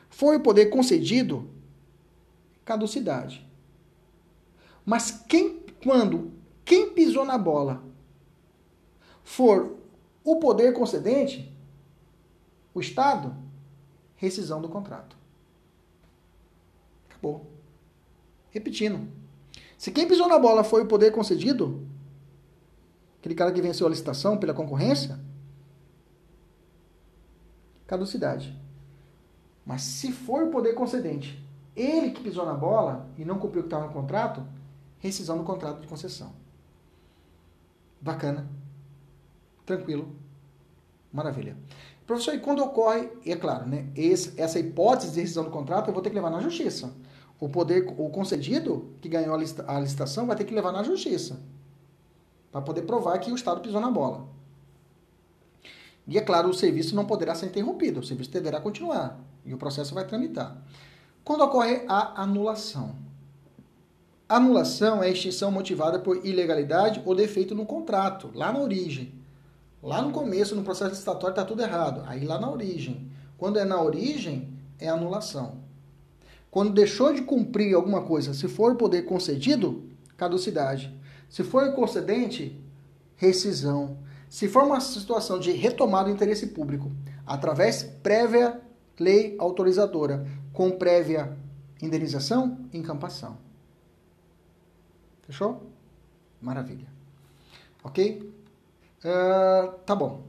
foi 0.10 0.38
o 0.38 0.40
poder 0.40 0.68
concedido, 0.68 1.50
caducidade. 2.64 3.46
Mas 4.86 5.12
quem, 5.28 5.62
quando 5.84 6.32
quem 6.64 6.92
pisou 6.92 7.26
na 7.26 7.38
bola 7.38 7.84
for 9.24 9.78
o 10.24 10.38
poder 10.38 10.74
concedente, 10.74 11.52
o 12.74 12.80
Estado, 12.80 13.36
rescisão 14.16 14.62
do 14.62 14.70
contrato. 14.70 15.16
Acabou. 17.10 17.46
Repetindo. 18.52 19.08
Se 19.78 19.92
quem 19.92 20.08
pisou 20.08 20.28
na 20.28 20.40
bola 20.40 20.64
foi 20.64 20.84
o 20.84 20.88
poder 20.88 21.12
concedido, 21.12 21.86
aquele 23.20 23.36
cara 23.36 23.52
que 23.52 23.62
venceu 23.62 23.88
a 23.88 23.90
licitação 23.90 24.38
pela 24.38 24.54
concorrência, 24.54 25.20
caducidade. 27.86 28.58
Mas 29.66 29.82
se 29.82 30.12
for 30.12 30.44
o 30.44 30.52
poder 30.52 30.74
concedente 30.74 31.42
Ele 31.76 32.12
que 32.12 32.22
pisou 32.22 32.46
na 32.46 32.54
bola 32.54 33.10
e 33.18 33.26
não 33.26 33.40
cumpriu 33.40 33.62
o 33.62 33.64
que 33.64 33.68
estava 33.68 33.88
no 33.88 33.94
contrato, 33.94 34.46
rescisão 35.00 35.38
do 35.38 35.44
contrato 35.44 35.82
de 35.82 35.88
concessão. 35.88 36.34
Bacana. 38.00 38.48
Tranquilo. 39.66 40.16
Maravilha. 41.12 41.56
Professor, 42.06 42.34
e 42.34 42.40
quando 42.40 42.64
ocorre, 42.64 43.10
e 43.26 43.32
é 43.32 43.36
claro, 43.36 43.68
né, 43.68 43.88
esse, 43.96 44.40
essa 44.40 44.60
hipótese 44.60 45.14
de 45.14 45.22
rescisão 45.22 45.44
do 45.44 45.52
contrato, 45.52 45.88
eu 45.88 45.94
vou 45.94 46.02
ter 46.02 46.10
que 46.10 46.16
levar 46.16 46.30
na 46.30 46.42
justiça. 46.42 46.94
O 47.40 47.48
poder, 47.48 47.94
o 47.98 48.10
concedido 48.10 48.94
que 49.02 49.08
ganhou 49.08 49.34
a, 49.34 49.38
lista, 49.38 49.64
a 49.68 49.80
licitação 49.80 50.26
vai 50.26 50.36
ter 50.36 50.44
que 50.44 50.54
levar 50.54 50.72
na 50.72 50.84
justiça 50.84 51.40
para 52.52 52.62
poder 52.62 52.84
provar 52.84 53.18
que 53.20 53.32
o 53.32 53.36
Estado 53.36 53.62
pisou 53.62 53.82
na 53.82 53.90
bola. 53.90 54.28
E 56.08 56.18
é 56.18 56.22
claro, 56.22 56.50
o 56.50 56.54
serviço 56.54 56.96
não 56.96 57.06
poderá 57.06 57.34
ser 57.34 57.48
interrompido, 57.48 58.02
o 58.02 58.04
serviço 58.04 58.30
deverá 58.30 58.60
continuar 58.60 59.20
e 59.46 59.54
o 59.54 59.58
processo 59.58 59.96
vai 59.96 60.06
tramitar. 60.06 60.62
Quando 61.24 61.44
ocorre 61.44 61.84
a 61.88 62.22
anulação? 62.22 62.96
Anulação 64.28 65.02
é 65.02 65.08
a 65.08 65.10
extinção 65.10 65.52
motivada 65.52 66.00
por 66.00 66.26
ilegalidade 66.26 67.02
ou 67.06 67.16
defeito 67.16 67.56
no 67.56 67.66
contrato, 67.66 68.30
lá 68.34 68.52
na 68.52 68.60
origem. 68.60 69.23
Lá 69.84 70.02
no 70.02 70.12
começo, 70.14 70.56
no 70.56 70.64
processo 70.64 70.92
licitatório, 70.92 71.34
está 71.34 71.44
tudo 71.44 71.62
errado. 71.62 72.04
Aí 72.08 72.24
lá 72.24 72.40
na 72.40 72.50
origem. 72.50 73.12
Quando 73.38 73.60
é 73.60 73.66
na 73.66 73.82
origem, 73.82 74.54
é 74.80 74.88
anulação. 74.88 75.58
Quando 76.50 76.72
deixou 76.72 77.14
de 77.14 77.24
cumprir 77.24 77.76
alguma 77.76 78.04
coisa, 78.04 78.34
se 78.34 78.48
for 78.48 78.76
poder 78.76 79.02
concedido, 79.02 79.84
caducidade. 80.16 80.98
Se 81.30 81.44
for 81.44 81.74
concedente, 81.74 82.58
rescisão. 83.18 83.98
Se 84.30 84.48
for 84.48 84.64
uma 84.64 84.80
situação 84.80 85.38
de 85.38 85.52
retomada 85.52 86.06
do 86.06 86.16
interesse 86.16 86.48
público, 86.48 86.90
através 87.26 87.84
prévia 87.84 88.62
lei 88.98 89.36
autorizadora, 89.38 90.26
com 90.54 90.72
prévia 90.72 91.38
indenização, 91.82 92.58
encampação. 92.72 93.38
Fechou? 95.24 95.64
Maravilha. 96.42 96.88
Ok? 97.84 98.33
Uh, 99.04 99.74
tá 99.86 99.96
bom. 99.96 100.24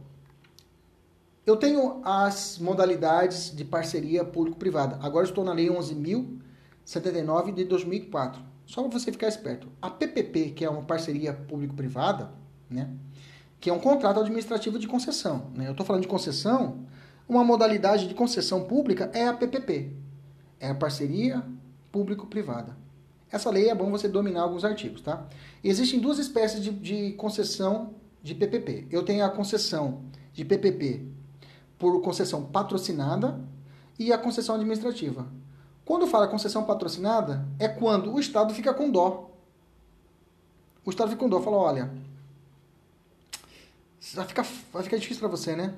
Eu 1.46 1.56
tenho 1.56 2.00
as 2.04 2.58
modalidades 2.58 3.54
de 3.54 3.64
parceria 3.64 4.24
público-privada. 4.24 4.98
Agora 5.02 5.26
estou 5.26 5.44
na 5.44 5.52
Lei 5.52 5.68
11.079 5.68 7.54
de 7.54 7.64
2004. 7.64 8.42
Só 8.66 8.82
para 8.82 8.98
você 8.98 9.12
ficar 9.12 9.28
esperto. 9.28 9.68
A 9.80 9.90
PPP, 9.90 10.50
que 10.50 10.64
é 10.64 10.70
uma 10.70 10.82
parceria 10.82 11.34
público-privada, 11.34 12.32
né? 12.68 12.90
que 13.60 13.68
é 13.68 13.72
um 13.72 13.78
contrato 13.78 14.20
administrativo 14.20 14.78
de 14.78 14.88
concessão. 14.88 15.50
Né? 15.54 15.66
Eu 15.66 15.72
estou 15.72 15.84
falando 15.84 16.02
de 16.02 16.08
concessão, 16.08 16.86
uma 17.28 17.44
modalidade 17.44 18.08
de 18.08 18.14
concessão 18.14 18.64
pública 18.64 19.10
é 19.12 19.28
a 19.28 19.34
PPP. 19.34 19.92
É 20.58 20.70
a 20.70 20.74
parceria 20.74 21.44
público-privada. 21.92 22.76
Essa 23.30 23.50
lei 23.50 23.68
é 23.68 23.74
bom 23.74 23.90
você 23.90 24.08
dominar 24.08 24.42
alguns 24.42 24.64
artigos, 24.64 25.00
tá? 25.00 25.26
Existem 25.62 25.98
duas 25.98 26.18
espécies 26.18 26.62
de, 26.62 26.70
de 26.70 27.12
concessão 27.14 27.94
de 28.24 28.34
PPP. 28.34 28.88
Eu 28.90 29.04
tenho 29.04 29.22
a 29.22 29.28
concessão 29.28 30.00
de 30.32 30.46
PPP 30.46 31.06
por 31.78 32.00
concessão 32.00 32.42
patrocinada 32.46 33.38
e 33.98 34.12
a 34.12 34.18
concessão 34.18 34.54
administrativa. 34.54 35.28
Quando 35.84 36.06
fala 36.06 36.26
concessão 36.26 36.64
patrocinada, 36.64 37.46
é 37.58 37.68
quando 37.68 38.10
o 38.10 38.18
Estado 38.18 38.54
fica 38.54 38.72
com 38.72 38.90
dó. 38.90 39.30
O 40.86 40.90
Estado 40.90 41.10
fica 41.10 41.20
com 41.20 41.28
dó, 41.28 41.40
fala, 41.42 41.58
olha, 41.58 41.92
vai 44.14 44.26
ficar, 44.26 44.46
vai 44.72 44.82
ficar 44.82 44.96
difícil 44.96 45.20
para 45.20 45.28
você, 45.28 45.54
né? 45.54 45.74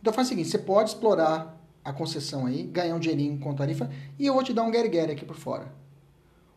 Então 0.00 0.12
faz 0.12 0.26
o 0.26 0.30
seguinte, 0.30 0.48
você 0.48 0.58
pode 0.58 0.90
explorar 0.90 1.56
a 1.84 1.92
concessão 1.92 2.46
aí, 2.46 2.64
ganhar 2.64 2.96
um 2.96 2.98
dinheirinho 2.98 3.38
com 3.38 3.54
tarifa, 3.54 3.88
e 4.18 4.26
eu 4.26 4.34
vou 4.34 4.42
te 4.42 4.52
dar 4.52 4.64
um 4.64 4.72
gueriguer 4.72 5.08
aqui 5.08 5.24
por 5.24 5.36
fora. 5.36 5.72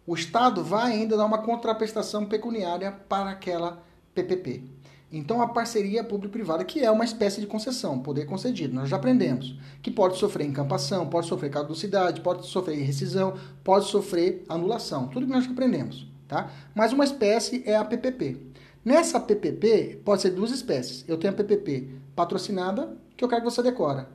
O 0.07 0.15
Estado 0.15 0.63
vai 0.63 0.93
ainda 0.93 1.15
dar 1.15 1.25
uma 1.25 1.43
contraprestação 1.43 2.25
pecuniária 2.25 2.91
para 2.91 3.29
aquela 3.29 3.83
PPP. 4.15 4.78
Então, 5.11 5.41
a 5.41 5.47
parceria 5.47 6.03
público-privada, 6.03 6.63
que 6.63 6.81
é 6.81 6.91
uma 6.91 7.03
espécie 7.03 7.41
de 7.41 7.47
concessão, 7.47 7.99
poder 7.99 8.25
concedido, 8.25 8.75
nós 8.75 8.89
já 8.89 8.95
aprendemos, 8.95 9.57
que 9.81 9.89
pode 9.89 10.17
sofrer 10.17 10.45
encampação, 10.45 11.07
pode 11.07 11.27
sofrer 11.27 11.49
caducidade, 11.49 12.21
pode 12.21 12.45
sofrer 12.45 12.77
rescisão, 12.77 13.33
pode 13.63 13.85
sofrer 13.85 14.45
anulação, 14.47 15.07
tudo 15.07 15.25
que 15.25 15.31
nós 15.31 15.45
já 15.45 15.51
aprendemos, 15.51 16.07
tá? 16.27 16.51
Mas 16.75 16.93
uma 16.93 17.03
espécie 17.03 17.63
é 17.65 17.75
a 17.75 17.83
PPP. 17.83 18.37
Nessa 18.85 19.19
PPP, 19.19 20.01
pode 20.05 20.21
ser 20.21 20.29
duas 20.29 20.51
espécies. 20.51 21.03
Eu 21.07 21.17
tenho 21.17 21.33
a 21.33 21.35
PPP 21.35 21.89
patrocinada, 22.15 22.95
que 23.17 23.23
eu 23.23 23.27
quero 23.27 23.41
que 23.41 23.49
você 23.49 23.63
decora. 23.63 24.09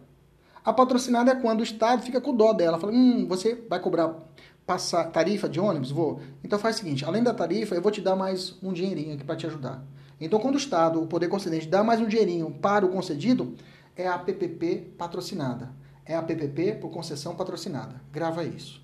A 0.64 0.72
patrocinada 0.72 1.32
é 1.32 1.34
quando 1.34 1.60
o 1.60 1.64
Estado 1.64 2.02
fica 2.02 2.20
com 2.20 2.34
dó 2.34 2.52
dela, 2.52 2.78
fala, 2.78 2.92
hum, 2.92 3.26
você 3.28 3.54
vai 3.68 3.80
cobrar 3.80 4.14
passar 4.66 5.04
tarifa 5.10 5.48
de 5.48 5.60
ônibus? 5.60 5.90
Vou. 5.90 6.20
Então 6.42 6.58
faz 6.58 6.76
o 6.76 6.78
seguinte, 6.78 7.04
além 7.04 7.22
da 7.22 7.34
tarifa, 7.34 7.74
eu 7.74 7.82
vou 7.82 7.92
te 7.92 8.00
dar 8.00 8.16
mais 8.16 8.56
um 8.62 8.72
dinheirinho 8.72 9.14
aqui 9.14 9.24
para 9.24 9.36
te 9.36 9.46
ajudar. 9.46 9.84
Então, 10.24 10.40
quando 10.40 10.54
o 10.54 10.58
Estado, 10.58 11.02
o 11.02 11.06
poder 11.06 11.28
concedente, 11.28 11.68
dá 11.68 11.84
mais 11.84 12.00
um 12.00 12.08
dinheirinho 12.08 12.50
para 12.50 12.86
o 12.86 12.88
concedido, 12.88 13.54
é 13.94 14.08
a 14.08 14.18
PPP 14.18 14.94
patrocinada. 14.96 15.70
É 16.06 16.16
a 16.16 16.22
PPP 16.22 16.78
por 16.80 16.90
concessão 16.90 17.36
patrocinada. 17.36 18.00
Grava 18.10 18.42
isso. 18.42 18.82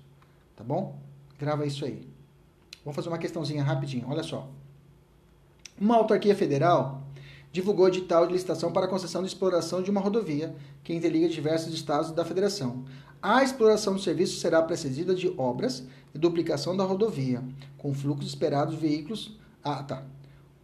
Tá 0.55 0.63
bom? 0.63 0.99
Grava 1.39 1.65
isso 1.65 1.83
aí. 1.83 2.07
Vamos 2.85 2.95
fazer 2.95 3.09
uma 3.09 3.17
questãozinha 3.17 3.63
rapidinho. 3.63 4.05
Olha 4.07 4.21
só. 4.21 4.51
Uma 5.79 5.95
autarquia 5.95 6.35
federal 6.35 7.01
divulgou 7.51 7.87
edital 7.87 8.27
de 8.27 8.33
licitação 8.33 8.71
para 8.71 8.87
concessão 8.87 9.23
de 9.23 9.27
exploração 9.27 9.81
de 9.81 9.89
uma 9.89 9.99
rodovia 9.99 10.55
que 10.83 10.93
interliga 10.93 11.27
diversos 11.27 11.73
estados 11.73 12.11
da 12.11 12.23
federação. 12.23 12.85
A 13.19 13.43
exploração 13.43 13.95
do 13.95 13.99
serviço 13.99 14.39
será 14.39 14.61
precedida 14.61 15.15
de 15.15 15.33
obras 15.39 15.83
e 16.13 16.19
duplicação 16.19 16.77
da 16.77 16.83
rodovia, 16.83 17.43
com 17.79 17.95
fluxo 17.95 18.27
esperado 18.27 18.75
de 18.75 18.77
veículos. 18.77 19.39
Ah, 19.63 19.81
tá. 19.81 20.03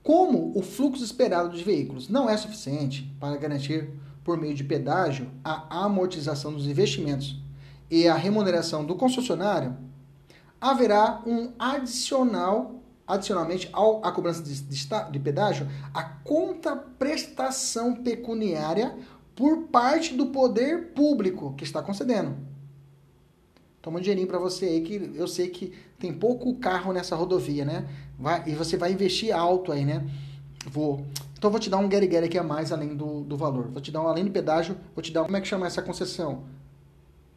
Como 0.07 0.57
o 0.57 0.61
fluxo 0.61 1.03
esperado 1.03 1.49
de 1.49 1.61
veículos 1.61 2.07
não 2.07 2.29
é 2.29 2.37
suficiente 2.37 3.13
para 3.19 3.35
garantir, 3.35 3.89
por 4.23 4.37
meio 4.37 4.55
de 4.55 4.63
pedágio, 4.63 5.29
a 5.43 5.83
amortização 5.83 6.53
dos 6.53 6.65
investimentos 6.65 7.35
e 7.91 8.07
a 8.07 8.15
remuneração 8.15 8.85
do 8.85 8.95
concessionário, 8.95 9.75
haverá 10.61 11.21
um 11.27 11.51
adicional, 11.59 12.81
adicionalmente 13.05 13.67
ao, 13.73 14.01
à 14.01 14.09
cobrança 14.13 14.41
de, 14.41 14.61
de, 14.61 14.87
de 15.11 15.19
pedágio, 15.19 15.67
a 15.93 16.03
contraprestação 16.03 17.95
pecuniária 17.95 18.97
por 19.35 19.63
parte 19.63 20.13
do 20.13 20.27
poder 20.27 20.93
público 20.93 21.53
que 21.57 21.65
está 21.65 21.81
concedendo. 21.81 22.33
Toma 23.81 23.99
um 23.99 24.01
dinheirinho 24.01 24.27
para 24.27 24.39
você 24.39 24.67
aí, 24.67 24.81
que 24.83 25.11
eu 25.15 25.27
sei 25.27 25.49
que 25.49 25.73
tem 25.99 26.13
pouco 26.13 26.55
carro 26.55 26.93
nessa 26.93 27.15
rodovia, 27.15 27.65
né? 27.65 27.87
Vai, 28.17 28.43
e 28.47 28.55
você 28.55 28.77
vai 28.77 28.91
investir 28.91 29.33
alto 29.35 29.71
aí, 29.71 29.85
né? 29.85 30.07
Vou. 30.69 31.05
Então 31.37 31.49
vou 31.49 31.59
te 31.59 31.69
dar 31.69 31.77
um 31.77 31.87
Gary 31.87 32.07
Gary 32.07 32.25
aqui 32.25 32.37
a 32.37 32.43
mais 32.43 32.71
além 32.71 32.95
do, 32.95 33.21
do 33.21 33.37
valor. 33.37 33.67
Vou 33.67 33.81
te 33.81 33.91
dar 33.91 34.01
um 34.01 34.07
além 34.07 34.25
do 34.25 34.31
pedágio, 34.31 34.77
vou 34.95 35.01
te 35.01 35.11
dar 35.11 35.23
como 35.23 35.37
é 35.37 35.41
que 35.41 35.47
chama 35.47 35.67
essa 35.67 35.81
concessão? 35.81 36.43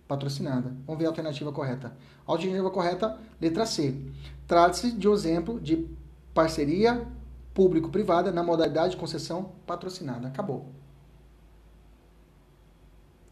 Patrocinada. 0.08 0.74
Vamos 0.86 0.98
ver 0.98 1.06
a 1.06 1.08
alternativa 1.08 1.52
correta. 1.52 1.92
A 2.26 2.32
alternativa 2.32 2.70
correta, 2.70 3.18
letra 3.40 3.64
C. 3.66 3.94
Trata-se 4.46 4.92
de 4.92 5.08
um 5.08 5.14
exemplo 5.14 5.60
de 5.60 5.86
parceria 6.34 7.06
público-privada 7.54 8.32
na 8.32 8.42
modalidade 8.42 8.92
de 8.92 8.96
concessão 8.96 9.52
patrocinada. 9.66 10.28
Acabou. 10.28 10.66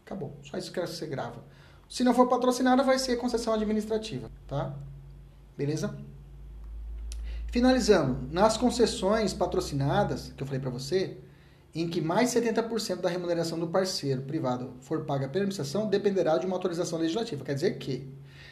Acabou. 0.05 0.33
Só 0.43 0.57
isso 0.57 0.71
que 0.71 0.79
você 0.79 1.05
grava. 1.05 1.43
Se 1.89 2.03
não 2.03 2.13
for 2.13 2.27
patrocinada, 2.27 2.83
vai 2.83 2.99
ser 2.99 3.17
concessão 3.17 3.53
administrativa, 3.53 4.29
tá? 4.47 4.73
Beleza? 5.59 5.93
Finalizando, 7.47 8.17
nas 8.31 8.55
concessões 8.55 9.33
patrocinadas, 9.33 10.31
que 10.31 10.41
eu 10.41 10.47
falei 10.47 10.61
para 10.61 10.69
você, 10.69 11.17
em 11.75 11.89
que 11.89 11.99
mais 11.99 12.33
70% 12.33 13.01
da 13.01 13.09
remuneração 13.09 13.59
do 13.59 13.67
parceiro 13.67 14.21
privado 14.21 14.71
for 14.79 15.03
paga 15.03 15.27
pela 15.27 15.43
administração, 15.43 15.89
dependerá 15.89 16.37
de 16.37 16.45
uma 16.45 16.55
autorização 16.55 16.97
legislativa. 16.97 17.43
Quer 17.43 17.55
dizer 17.55 17.77
que, 17.77 18.07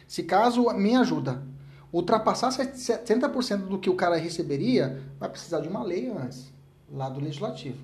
se 0.06 0.22
caso 0.22 0.68
minha 0.74 1.00
ajuda 1.00 1.42
ultrapassar 1.90 2.50
70% 2.50 3.68
do 3.68 3.78
que 3.78 3.88
o 3.88 3.96
cara 3.96 4.18
receberia, 4.18 5.02
vai 5.18 5.30
precisar 5.30 5.60
de 5.60 5.68
uma 5.68 5.82
lei 5.82 6.10
antes, 6.10 6.52
lá 6.92 7.08
do 7.08 7.20
legislativo. 7.20 7.82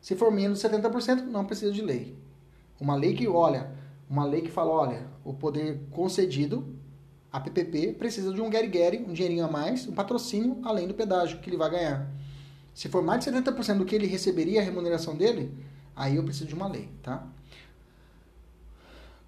Se 0.00 0.14
for 0.14 0.30
menos 0.30 0.62
de 0.62 0.68
70%, 0.68 1.24
não 1.24 1.44
precisa 1.44 1.72
de 1.72 1.82
lei. 1.82 2.16
Uma 2.78 2.94
lei 2.94 3.14
que, 3.14 3.26
olha, 3.26 3.72
uma 4.08 4.24
lei 4.24 4.42
que 4.42 4.50
fala, 4.52 4.70
olha, 4.70 5.08
o 5.24 5.34
poder 5.34 5.80
concedido, 5.90 6.77
a 7.32 7.40
PPP, 7.40 7.94
precisa 7.98 8.32
de 8.32 8.40
um 8.40 8.48
guerigueri, 8.48 9.04
um 9.06 9.12
dinheirinho 9.12 9.44
a 9.44 9.50
mais, 9.50 9.86
um 9.86 9.92
patrocínio 9.92 10.58
além 10.64 10.88
do 10.88 10.94
pedágio 10.94 11.38
que 11.40 11.50
ele 11.50 11.56
vai 11.56 11.70
ganhar. 11.70 12.10
Se 12.74 12.88
for 12.88 13.02
mais 13.02 13.24
de 13.24 13.30
70% 13.30 13.78
do 13.78 13.84
que 13.84 13.94
ele 13.94 14.06
receberia 14.06 14.60
a 14.60 14.64
remuneração 14.64 15.14
dele, 15.14 15.52
aí 15.94 16.16
eu 16.16 16.24
preciso 16.24 16.46
de 16.46 16.54
uma 16.54 16.68
lei, 16.68 16.88
tá? 17.02 17.26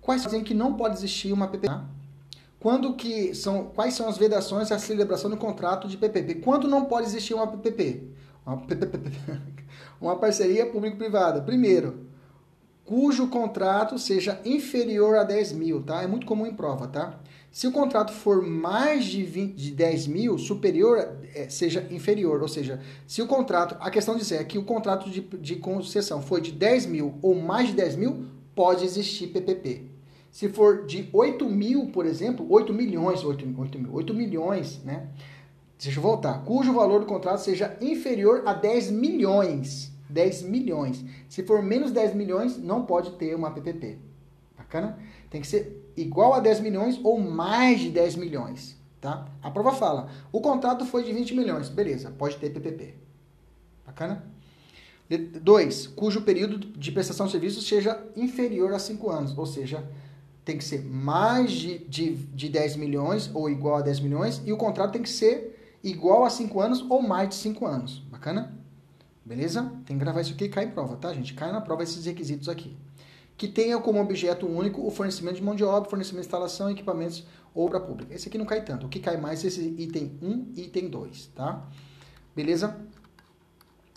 Quais 0.00 0.22
dizem 0.22 0.42
que 0.42 0.54
não 0.54 0.74
pode 0.74 0.96
existir 0.96 1.32
uma 1.32 1.46
PPP? 1.46 1.66
Tá? 1.66 1.84
Quando 2.58 2.94
que 2.94 3.34
são, 3.34 3.66
quais 3.74 3.94
são 3.94 4.08
as 4.08 4.18
vedações 4.18 4.70
à 4.70 4.78
celebração 4.78 5.30
do 5.30 5.36
contrato 5.36 5.88
de 5.88 5.96
PPP? 5.96 6.36
Quando 6.36 6.68
não 6.68 6.84
pode 6.84 7.06
existir 7.06 7.34
uma 7.34 7.46
PPP? 7.46 8.04
Uma, 8.44 8.58
PPP, 8.58 9.10
uma 10.00 10.16
parceria 10.16 10.66
público-privada. 10.66 11.42
Primeiro, 11.42 12.06
cujo 12.84 13.28
contrato 13.28 13.98
seja 13.98 14.40
inferior 14.44 15.16
a 15.16 15.24
10 15.24 15.52
mil, 15.52 15.82
tá? 15.82 16.02
É 16.02 16.06
muito 16.06 16.26
comum 16.26 16.46
em 16.46 16.54
prova, 16.54 16.86
tá? 16.86 17.18
Se 17.52 17.66
o 17.66 17.72
contrato 17.72 18.12
for 18.12 18.42
mais 18.42 19.04
de, 19.04 19.24
20, 19.24 19.54
de 19.54 19.72
10 19.72 20.06
mil, 20.06 20.38
superior, 20.38 21.16
é, 21.34 21.48
seja 21.48 21.86
inferior. 21.90 22.40
Ou 22.42 22.48
seja, 22.48 22.80
se 23.06 23.20
o 23.20 23.26
contrato, 23.26 23.76
a 23.80 23.90
questão 23.90 24.14
de 24.14 24.20
dizer 24.20 24.36
é 24.36 24.44
que 24.44 24.56
o 24.56 24.64
contrato 24.64 25.10
de, 25.10 25.20
de 25.20 25.56
concessão 25.56 26.22
foi 26.22 26.40
de 26.40 26.52
10 26.52 26.86
mil 26.86 27.14
ou 27.20 27.34
mais 27.34 27.68
de 27.68 27.74
10 27.74 27.96
mil, 27.96 28.24
pode 28.54 28.84
existir 28.84 29.28
PPP. 29.28 29.82
Se 30.30 30.48
for 30.48 30.86
de 30.86 31.08
8 31.12 31.44
mil, 31.48 31.86
por 31.86 32.06
exemplo, 32.06 32.46
8 32.48 32.72
milhões, 32.72 33.24
8, 33.24 33.54
8, 33.58 33.78
mil, 33.80 33.94
8 33.94 34.14
milhões, 34.14 34.80
né? 34.84 35.08
Deixa 35.82 35.98
eu 35.98 36.02
voltar. 36.02 36.44
Cujo 36.44 36.72
valor 36.72 37.00
do 37.00 37.06
contrato 37.06 37.38
seja 37.38 37.76
inferior 37.80 38.42
a 38.46 38.52
10 38.52 38.92
milhões. 38.92 39.90
10 40.08 40.42
milhões. 40.42 41.04
Se 41.28 41.42
for 41.42 41.62
menos 41.62 41.90
10 41.90 42.14
milhões, 42.14 42.58
não 42.58 42.84
pode 42.84 43.12
ter 43.12 43.34
uma 43.34 43.50
PPP. 43.50 43.98
Bacana? 44.56 44.98
Tem 45.30 45.40
que 45.40 45.46
ser 45.46 45.79
igual 45.96 46.34
a 46.34 46.40
10 46.40 46.60
milhões 46.60 47.00
ou 47.02 47.18
mais 47.18 47.80
de 47.80 47.90
10 47.90 48.16
milhões. 48.16 48.78
Tá? 49.00 49.26
A 49.42 49.50
prova 49.50 49.72
fala, 49.72 50.10
o 50.30 50.40
contrato 50.40 50.84
foi 50.84 51.02
de 51.02 51.12
20 51.12 51.34
milhões. 51.34 51.68
Beleza, 51.68 52.10
pode 52.10 52.36
ter 52.36 52.50
PPP. 52.50 52.94
Bacana? 53.86 54.24
2. 55.18 55.88
Cujo 55.88 56.22
período 56.22 56.58
de 56.58 56.92
prestação 56.92 57.26
de 57.26 57.32
serviços 57.32 57.66
seja 57.66 58.00
inferior 58.14 58.72
a 58.72 58.78
5 58.78 59.10
anos. 59.10 59.36
Ou 59.36 59.46
seja, 59.46 59.84
tem 60.44 60.56
que 60.56 60.64
ser 60.64 60.84
mais 60.84 61.50
de, 61.50 61.78
de, 61.78 62.14
de 62.14 62.48
10 62.48 62.76
milhões 62.76 63.30
ou 63.34 63.50
igual 63.50 63.76
a 63.76 63.82
10 63.82 64.00
milhões. 64.00 64.42
E 64.44 64.52
o 64.52 64.56
contrato 64.56 64.92
tem 64.92 65.02
que 65.02 65.10
ser 65.10 65.78
igual 65.82 66.24
a 66.24 66.30
5 66.30 66.60
anos 66.60 66.84
ou 66.88 67.02
mais 67.02 67.28
de 67.30 67.34
5 67.36 67.66
anos. 67.66 67.98
Bacana? 68.10 68.54
Beleza? 69.24 69.72
Tem 69.86 69.96
que 69.96 70.04
gravar 70.04 70.20
isso 70.20 70.32
aqui 70.32 70.44
e 70.44 70.48
cai 70.48 70.64
em 70.64 70.70
prova, 70.70 70.96
tá, 70.96 71.12
gente? 71.12 71.34
Cai 71.34 71.50
na 71.52 71.60
prova 71.60 71.82
esses 71.82 72.04
requisitos 72.04 72.48
aqui. 72.48 72.76
Que 73.40 73.48
tenha 73.48 73.78
como 73.78 73.98
objeto 73.98 74.46
único 74.46 74.86
o 74.86 74.90
fornecimento 74.90 75.36
de 75.36 75.42
mão 75.42 75.54
de 75.54 75.64
obra, 75.64 75.88
fornecimento 75.88 76.20
de 76.20 76.26
instalação, 76.26 76.70
equipamentos, 76.70 77.24
obra 77.54 77.80
pública. 77.80 78.14
Esse 78.14 78.28
aqui 78.28 78.36
não 78.36 78.44
cai 78.44 78.62
tanto. 78.62 78.84
O 78.84 78.88
que 78.90 79.00
cai 79.00 79.16
mais 79.16 79.42
é 79.42 79.48
esse 79.48 79.62
item 79.78 80.12
1 80.20 80.52
e 80.56 80.64
item 80.64 80.90
2, 80.90 81.28
tá? 81.28 81.66
Beleza? 82.36 82.78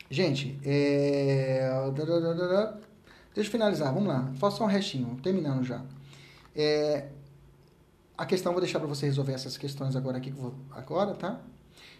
Gente, 0.10 0.58
é... 0.64 1.70
deixa 3.36 3.50
eu 3.50 3.52
finalizar, 3.52 3.94
vamos 3.94 4.08
lá. 4.08 4.32
Faça 4.36 4.60
só 4.60 4.64
um 4.64 4.68
restinho, 4.68 5.20
terminando 5.22 5.62
já. 5.66 5.84
É... 6.56 7.10
A 8.18 8.26
questão 8.26 8.54
vou 8.54 8.62
deixar 8.62 8.80
para 8.80 8.88
você 8.88 9.08
resolver 9.08 9.34
essas 9.34 9.58
questões 9.58 9.98
agora 9.98 10.20
aqui, 10.20 10.34
agora, 10.72 11.16
tá? 11.16 11.42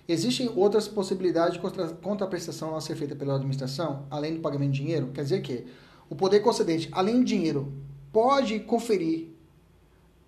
Existem 0.08 0.50
outras 0.56 0.88
possibilidades 0.88 1.60
de 1.60 1.96
contraprestação 2.02 2.74
a 2.74 2.80
ser 2.80 2.96
feita 2.96 3.18
pela 3.18 3.36
administração, 3.36 4.06
além 4.10 4.36
do 4.36 4.40
pagamento 4.40 4.72
de 4.72 4.82
dinheiro? 4.82 5.08
Quer 5.08 5.24
dizer 5.24 5.42
que 5.42 5.68
o 6.10 6.16
poder 6.16 6.42
concedente, 6.42 6.90
além 6.92 7.24
de 7.24 7.36
dinheiro, 7.36 7.74
pode 8.12 8.60
conferir 8.60 9.30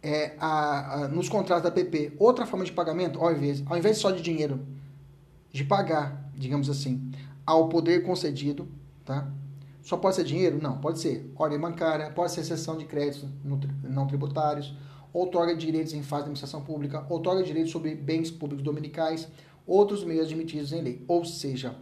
é, 0.01 0.35
a, 0.39 1.03
a, 1.03 1.07
nos 1.07 1.27
contratos 1.27 1.63
da 1.63 1.71
PP 1.71 2.13
outra 2.19 2.45
forma 2.45 2.65
de 2.65 2.71
pagamento, 2.71 3.19
ao 3.19 3.31
invés, 3.31 3.63
ao 3.65 3.77
invés 3.77 3.97
só 3.97 4.11
de 4.11 4.21
dinheiro, 4.21 4.59
de 5.51 5.63
pagar, 5.63 6.29
digamos 6.35 6.69
assim, 6.69 7.11
ao 7.45 7.69
poder 7.69 8.03
concedido, 8.03 8.67
tá? 9.03 9.27
Só 9.81 9.97
pode 9.97 10.15
ser 10.15 10.23
dinheiro? 10.23 10.59
Não, 10.61 10.79
pode 10.79 10.99
ser 10.99 11.31
ordem 11.35 11.59
bancária, 11.59 12.09
pode 12.09 12.31
ser 12.31 12.43
cessão 12.43 12.75
de 12.75 12.85
créditos 12.85 13.25
não 13.83 14.07
tributários, 14.07 14.73
outorga 15.13 15.55
de 15.55 15.65
direitos 15.65 15.93
em 15.93 16.01
fase 16.01 16.23
de 16.23 16.29
administração 16.29 16.61
pública, 16.61 17.05
outorga 17.07 17.41
de 17.41 17.47
direitos 17.47 17.71
sobre 17.71 17.95
bens 17.95 18.29
públicos 18.29 18.63
dominicais, 18.63 19.27
outros 19.65 20.03
meios 20.03 20.25
admitidos 20.25 20.73
em 20.73 20.81
lei. 20.81 21.05
Ou 21.07 21.23
seja, 21.23 21.75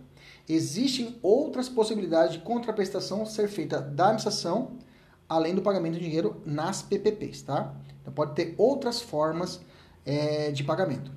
existem 0.48 1.18
outras 1.22 1.70
possibilidades 1.70 2.34
de 2.34 2.40
contraprestação 2.40 3.26
ser 3.26 3.48
feita 3.48 3.80
da 3.80 4.06
administração, 4.06 4.72
além 5.28 5.56
do 5.56 5.62
pagamento 5.62 5.94
de 5.94 6.02
dinheiro 6.02 6.42
nas 6.46 6.82
PPPs, 6.82 7.42
tá? 7.42 7.74
Então 8.02 8.14
pode 8.14 8.34
ter 8.34 8.54
outras 8.58 9.02
formas 9.02 9.62
é, 10.06 10.52
de 10.52 10.64
pagamento, 10.64 11.12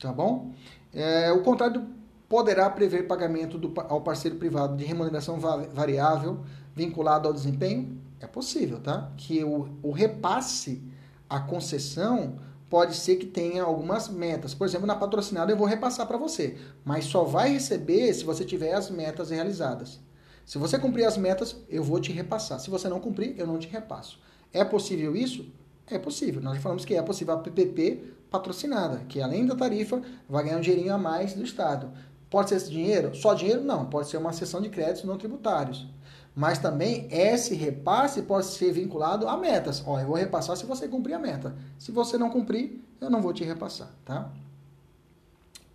tá 0.00 0.12
bom? 0.12 0.50
É, 0.92 1.32
o 1.32 1.42
contrato 1.42 1.82
poderá 2.28 2.68
prever 2.68 3.06
pagamento 3.06 3.58
do, 3.58 3.72
ao 3.88 4.00
parceiro 4.00 4.36
privado 4.36 4.76
de 4.76 4.84
remuneração 4.84 5.38
variável 5.38 6.40
vinculado 6.74 7.28
ao 7.28 7.34
desempenho? 7.34 8.00
É 8.20 8.26
possível, 8.26 8.80
tá? 8.80 9.10
Que 9.16 9.44
o, 9.44 9.68
o 9.82 9.90
repasse, 9.90 10.82
a 11.28 11.40
concessão, 11.40 12.38
pode 12.72 12.96
ser 12.96 13.16
que 13.16 13.26
tenha 13.26 13.62
algumas 13.62 14.08
metas. 14.08 14.54
Por 14.54 14.66
exemplo, 14.66 14.86
na 14.86 14.94
patrocinada 14.94 15.52
eu 15.52 15.56
vou 15.58 15.66
repassar 15.66 16.06
para 16.06 16.16
você, 16.16 16.56
mas 16.82 17.04
só 17.04 17.22
vai 17.22 17.52
receber 17.52 18.14
se 18.14 18.24
você 18.24 18.46
tiver 18.46 18.72
as 18.72 18.88
metas 18.88 19.28
realizadas. 19.28 20.00
Se 20.46 20.56
você 20.56 20.78
cumprir 20.78 21.04
as 21.04 21.18
metas, 21.18 21.54
eu 21.68 21.84
vou 21.84 22.00
te 22.00 22.10
repassar. 22.10 22.58
Se 22.60 22.70
você 22.70 22.88
não 22.88 22.98
cumprir, 22.98 23.38
eu 23.38 23.46
não 23.46 23.58
te 23.58 23.68
repasso. 23.68 24.18
É 24.54 24.64
possível 24.64 25.14
isso? 25.14 25.44
É 25.86 25.98
possível. 25.98 26.40
Nós 26.40 26.54
já 26.54 26.62
falamos 26.62 26.86
que 26.86 26.94
é 26.94 27.02
possível 27.02 27.34
a 27.34 27.40
PPP 27.40 28.04
patrocinada, 28.30 29.04
que 29.06 29.20
além 29.20 29.44
da 29.44 29.54
tarifa 29.54 30.00
vai 30.26 30.44
ganhar 30.44 30.56
um 30.56 30.62
dinheirinho 30.62 30.94
a 30.94 30.98
mais 30.98 31.34
do 31.34 31.44
Estado. 31.44 31.92
Pode 32.30 32.48
ser 32.48 32.54
esse 32.54 32.70
dinheiro? 32.70 33.14
Só 33.14 33.34
dinheiro? 33.34 33.62
Não. 33.62 33.84
Pode 33.84 34.08
ser 34.08 34.16
uma 34.16 34.32
sessão 34.32 34.62
de 34.62 34.70
créditos 34.70 35.04
não 35.04 35.18
tributários. 35.18 35.86
Mas 36.34 36.58
também 36.58 37.08
esse 37.10 37.54
repasse 37.54 38.22
pode 38.22 38.46
ser 38.46 38.72
vinculado 38.72 39.28
a 39.28 39.36
metas. 39.36 39.82
Ó, 39.86 40.00
eu 40.00 40.06
vou 40.06 40.16
repassar 40.16 40.56
se 40.56 40.64
você 40.64 40.88
cumprir 40.88 41.14
a 41.14 41.18
meta. 41.18 41.54
Se 41.78 41.92
você 41.92 42.16
não 42.16 42.30
cumprir, 42.30 42.80
eu 43.00 43.10
não 43.10 43.20
vou 43.20 43.32
te 43.32 43.44
repassar, 43.44 43.90
tá? 44.04 44.30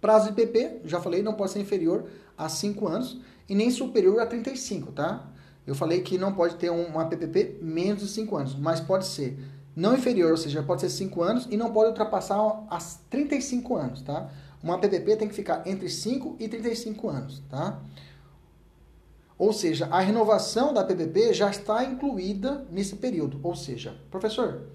Prazo 0.02 0.30
de 0.30 0.34
PP, 0.34 0.82
já 0.86 1.00
falei, 1.00 1.22
não 1.22 1.34
pode 1.34 1.52
ser 1.52 1.60
inferior 1.60 2.06
a 2.38 2.50
5 2.50 2.88
anos 2.88 3.20
e 3.50 3.56
nem 3.56 3.70
superior 3.70 4.20
a 4.20 4.26
35, 4.26 4.92
tá? 4.92 5.26
Eu 5.66 5.76
falei 5.76 6.02
que 6.02 6.18
não 6.18 6.34
pode 6.34 6.56
ter 6.56 6.70
uma 6.70 7.06
PPP 7.06 7.58
menos 7.62 8.02
de 8.02 8.08
5 8.08 8.36
anos, 8.38 8.56
mas 8.56 8.80
pode 8.80 9.06
ser 9.06 9.38
não 9.76 9.96
inferior, 9.96 10.32
ou 10.32 10.38
seja, 10.38 10.64
pode 10.64 10.82
ser 10.82 10.90
5 10.90 11.22
anos 11.22 11.48
e 11.52 11.58
não 11.58 11.72
pode 11.72 11.90
ultrapassar 11.90 12.64
as 12.70 13.00
35 13.10 13.76
anos, 13.76 14.02
tá? 14.02 14.30
Uma 14.64 14.80
PPP 14.80 15.18
tem 15.18 15.28
que 15.28 15.36
ficar 15.36 15.68
entre 15.68 15.88
5 15.90 16.38
e 16.40 16.48
35 16.48 17.10
anos, 17.10 17.44
tá? 17.50 17.80
Ou 19.38 19.54
seja, 19.54 19.88
a 19.88 20.00
renovação 20.00 20.74
da 20.74 20.84
PPP 20.84 21.34
já 21.34 21.50
está 21.50 21.84
incluída 21.84 22.66
nesse 22.72 22.96
período. 22.96 23.40
Ou 23.44 23.56
seja, 23.56 23.96
professor, 24.10 24.68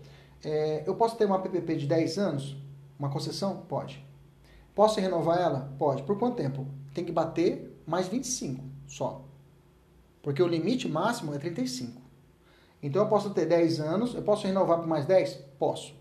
é, 0.45 0.85
eu 0.87 0.95
posso 0.95 1.17
ter 1.17 1.25
uma 1.25 1.41
PPP 1.41 1.77
de 1.77 1.87
10 1.87 2.19
anos? 2.19 2.57
Uma 2.99 3.11
concessão? 3.11 3.65
Pode. 3.69 4.05
Posso 4.75 5.01
renovar 5.01 5.39
ela? 5.41 5.75
Pode. 5.79 6.05
Por 6.05 6.19
quanto 6.19 6.37
tempo? 6.37 6.67
Tem 6.95 7.05
que 7.05 7.11
bater 7.11 7.83
mais 7.87 8.07
25 8.07 8.63
só. 8.87 9.25
Porque 10.23 10.43
o 10.43 10.47
limite 10.47 10.89
máximo 10.89 11.35
é 11.35 11.39
35. 11.39 12.01
Então 12.81 13.03
eu 13.03 13.09
posso 13.09 13.31
ter 13.31 13.47
10 13.47 13.81
anos, 13.81 14.15
eu 14.15 14.23
posso 14.23 14.47
renovar 14.47 14.79
por 14.79 14.87
mais 14.87 15.07
10? 15.07 15.35
Posso. 15.59 15.95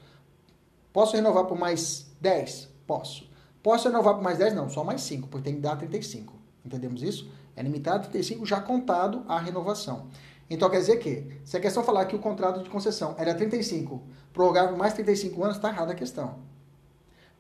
Posso 0.94 1.16
renovar 1.16 1.46
por 1.46 1.58
mais 1.58 2.12
10? 2.20 2.70
Posso. 2.86 3.30
Posso 3.64 3.88
renovar 3.88 4.16
por 4.16 4.24
mais 4.24 4.38
10? 4.38 4.54
Não, 4.54 4.70
só 4.70 4.84
mais 4.84 5.02
5, 5.02 5.28
porque 5.28 5.46
tem 5.46 5.56
que 5.56 5.62
dar 5.62 5.76
35. 5.76 6.34
Entendemos 6.66 7.02
isso? 7.02 7.32
É 7.56 7.62
limitado 7.62 8.06
a 8.06 8.10
35 8.10 8.46
já 8.46 8.60
contado 8.60 9.24
a 9.28 9.40
renovação. 9.40 10.08
Então 10.50 10.70
quer 10.70 10.80
dizer 10.80 10.98
que, 10.98 11.26
se 11.46 11.56
a 11.56 11.60
questão 11.60 11.84
falar 11.84 12.06
que 12.06 12.16
o 12.16 12.20
contrato 12.20 12.62
de 12.62 12.70
concessão 12.70 13.16
era 13.18 13.34
35, 13.34 14.02
prorrogar 14.34 14.68
por 14.68 14.78
mais 14.78 14.94
35 14.94 15.44
anos, 15.44 15.56
está 15.56 15.70
errada 15.70 15.94
a 15.94 15.96
questão. 15.96 16.40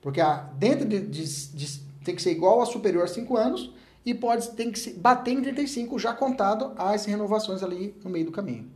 Porque 0.01 0.21
a, 0.21 0.49
dentro 0.57 0.87
de, 0.87 1.01
de, 1.01 1.47
de, 1.49 1.79
tem 2.03 2.15
que 2.15 2.21
ser 2.21 2.31
igual 2.31 2.61
a 2.61 2.65
superior 2.65 3.03
a 3.03 3.07
5 3.07 3.37
anos 3.37 3.73
e 4.05 4.13
pode 4.13 4.49
tem 4.51 4.71
que 4.71 4.79
se, 4.79 4.93
bater 4.93 5.31
em 5.31 5.41
35 5.41 5.99
já 5.99 6.13
contado 6.13 6.73
as 6.75 7.05
renovações 7.05 7.61
ali 7.61 7.95
no 8.03 8.09
meio 8.09 8.25
do 8.25 8.31
caminho. 8.31 8.71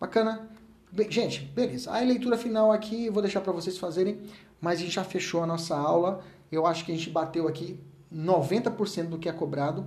Bacana? 0.00 0.48
Bem, 0.90 1.10
gente, 1.10 1.42
beleza. 1.42 1.90
A 1.90 2.00
leitura 2.00 2.38
final 2.38 2.72
aqui 2.72 3.10
vou 3.10 3.20
deixar 3.22 3.40
para 3.40 3.52
vocês 3.52 3.76
fazerem, 3.76 4.20
mas 4.60 4.78
a 4.78 4.82
gente 4.82 4.94
já 4.94 5.04
fechou 5.04 5.42
a 5.42 5.46
nossa 5.46 5.76
aula. 5.76 6.24
Eu 6.50 6.66
acho 6.66 6.84
que 6.84 6.92
a 6.92 6.94
gente 6.94 7.10
bateu 7.10 7.46
aqui 7.46 7.78
90% 8.12 9.08
do 9.08 9.18
que 9.18 9.28
é 9.28 9.32
cobrado. 9.32 9.86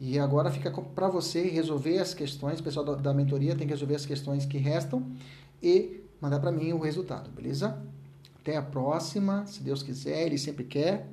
E 0.00 0.18
agora 0.18 0.50
fica 0.50 0.70
para 0.70 1.08
você 1.08 1.42
resolver 1.42 1.98
as 1.98 2.14
questões, 2.14 2.60
o 2.60 2.62
pessoal 2.62 2.84
da, 2.84 2.94
da 2.94 3.14
mentoria 3.14 3.56
tem 3.56 3.66
que 3.66 3.72
resolver 3.72 3.96
as 3.96 4.06
questões 4.06 4.46
que 4.46 4.58
restam 4.58 5.04
e 5.62 6.00
mandar 6.20 6.38
para 6.38 6.52
mim 6.52 6.72
o 6.72 6.78
resultado, 6.78 7.30
beleza? 7.30 7.82
Até 8.40 8.56
a 8.56 8.62
próxima, 8.62 9.44
se 9.46 9.62
Deus 9.62 9.82
quiser, 9.82 10.26
Ele 10.26 10.38
sempre 10.38 10.64
quer. 10.64 11.08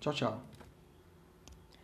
Tchau, 0.00 0.12
tchau. 0.14 0.49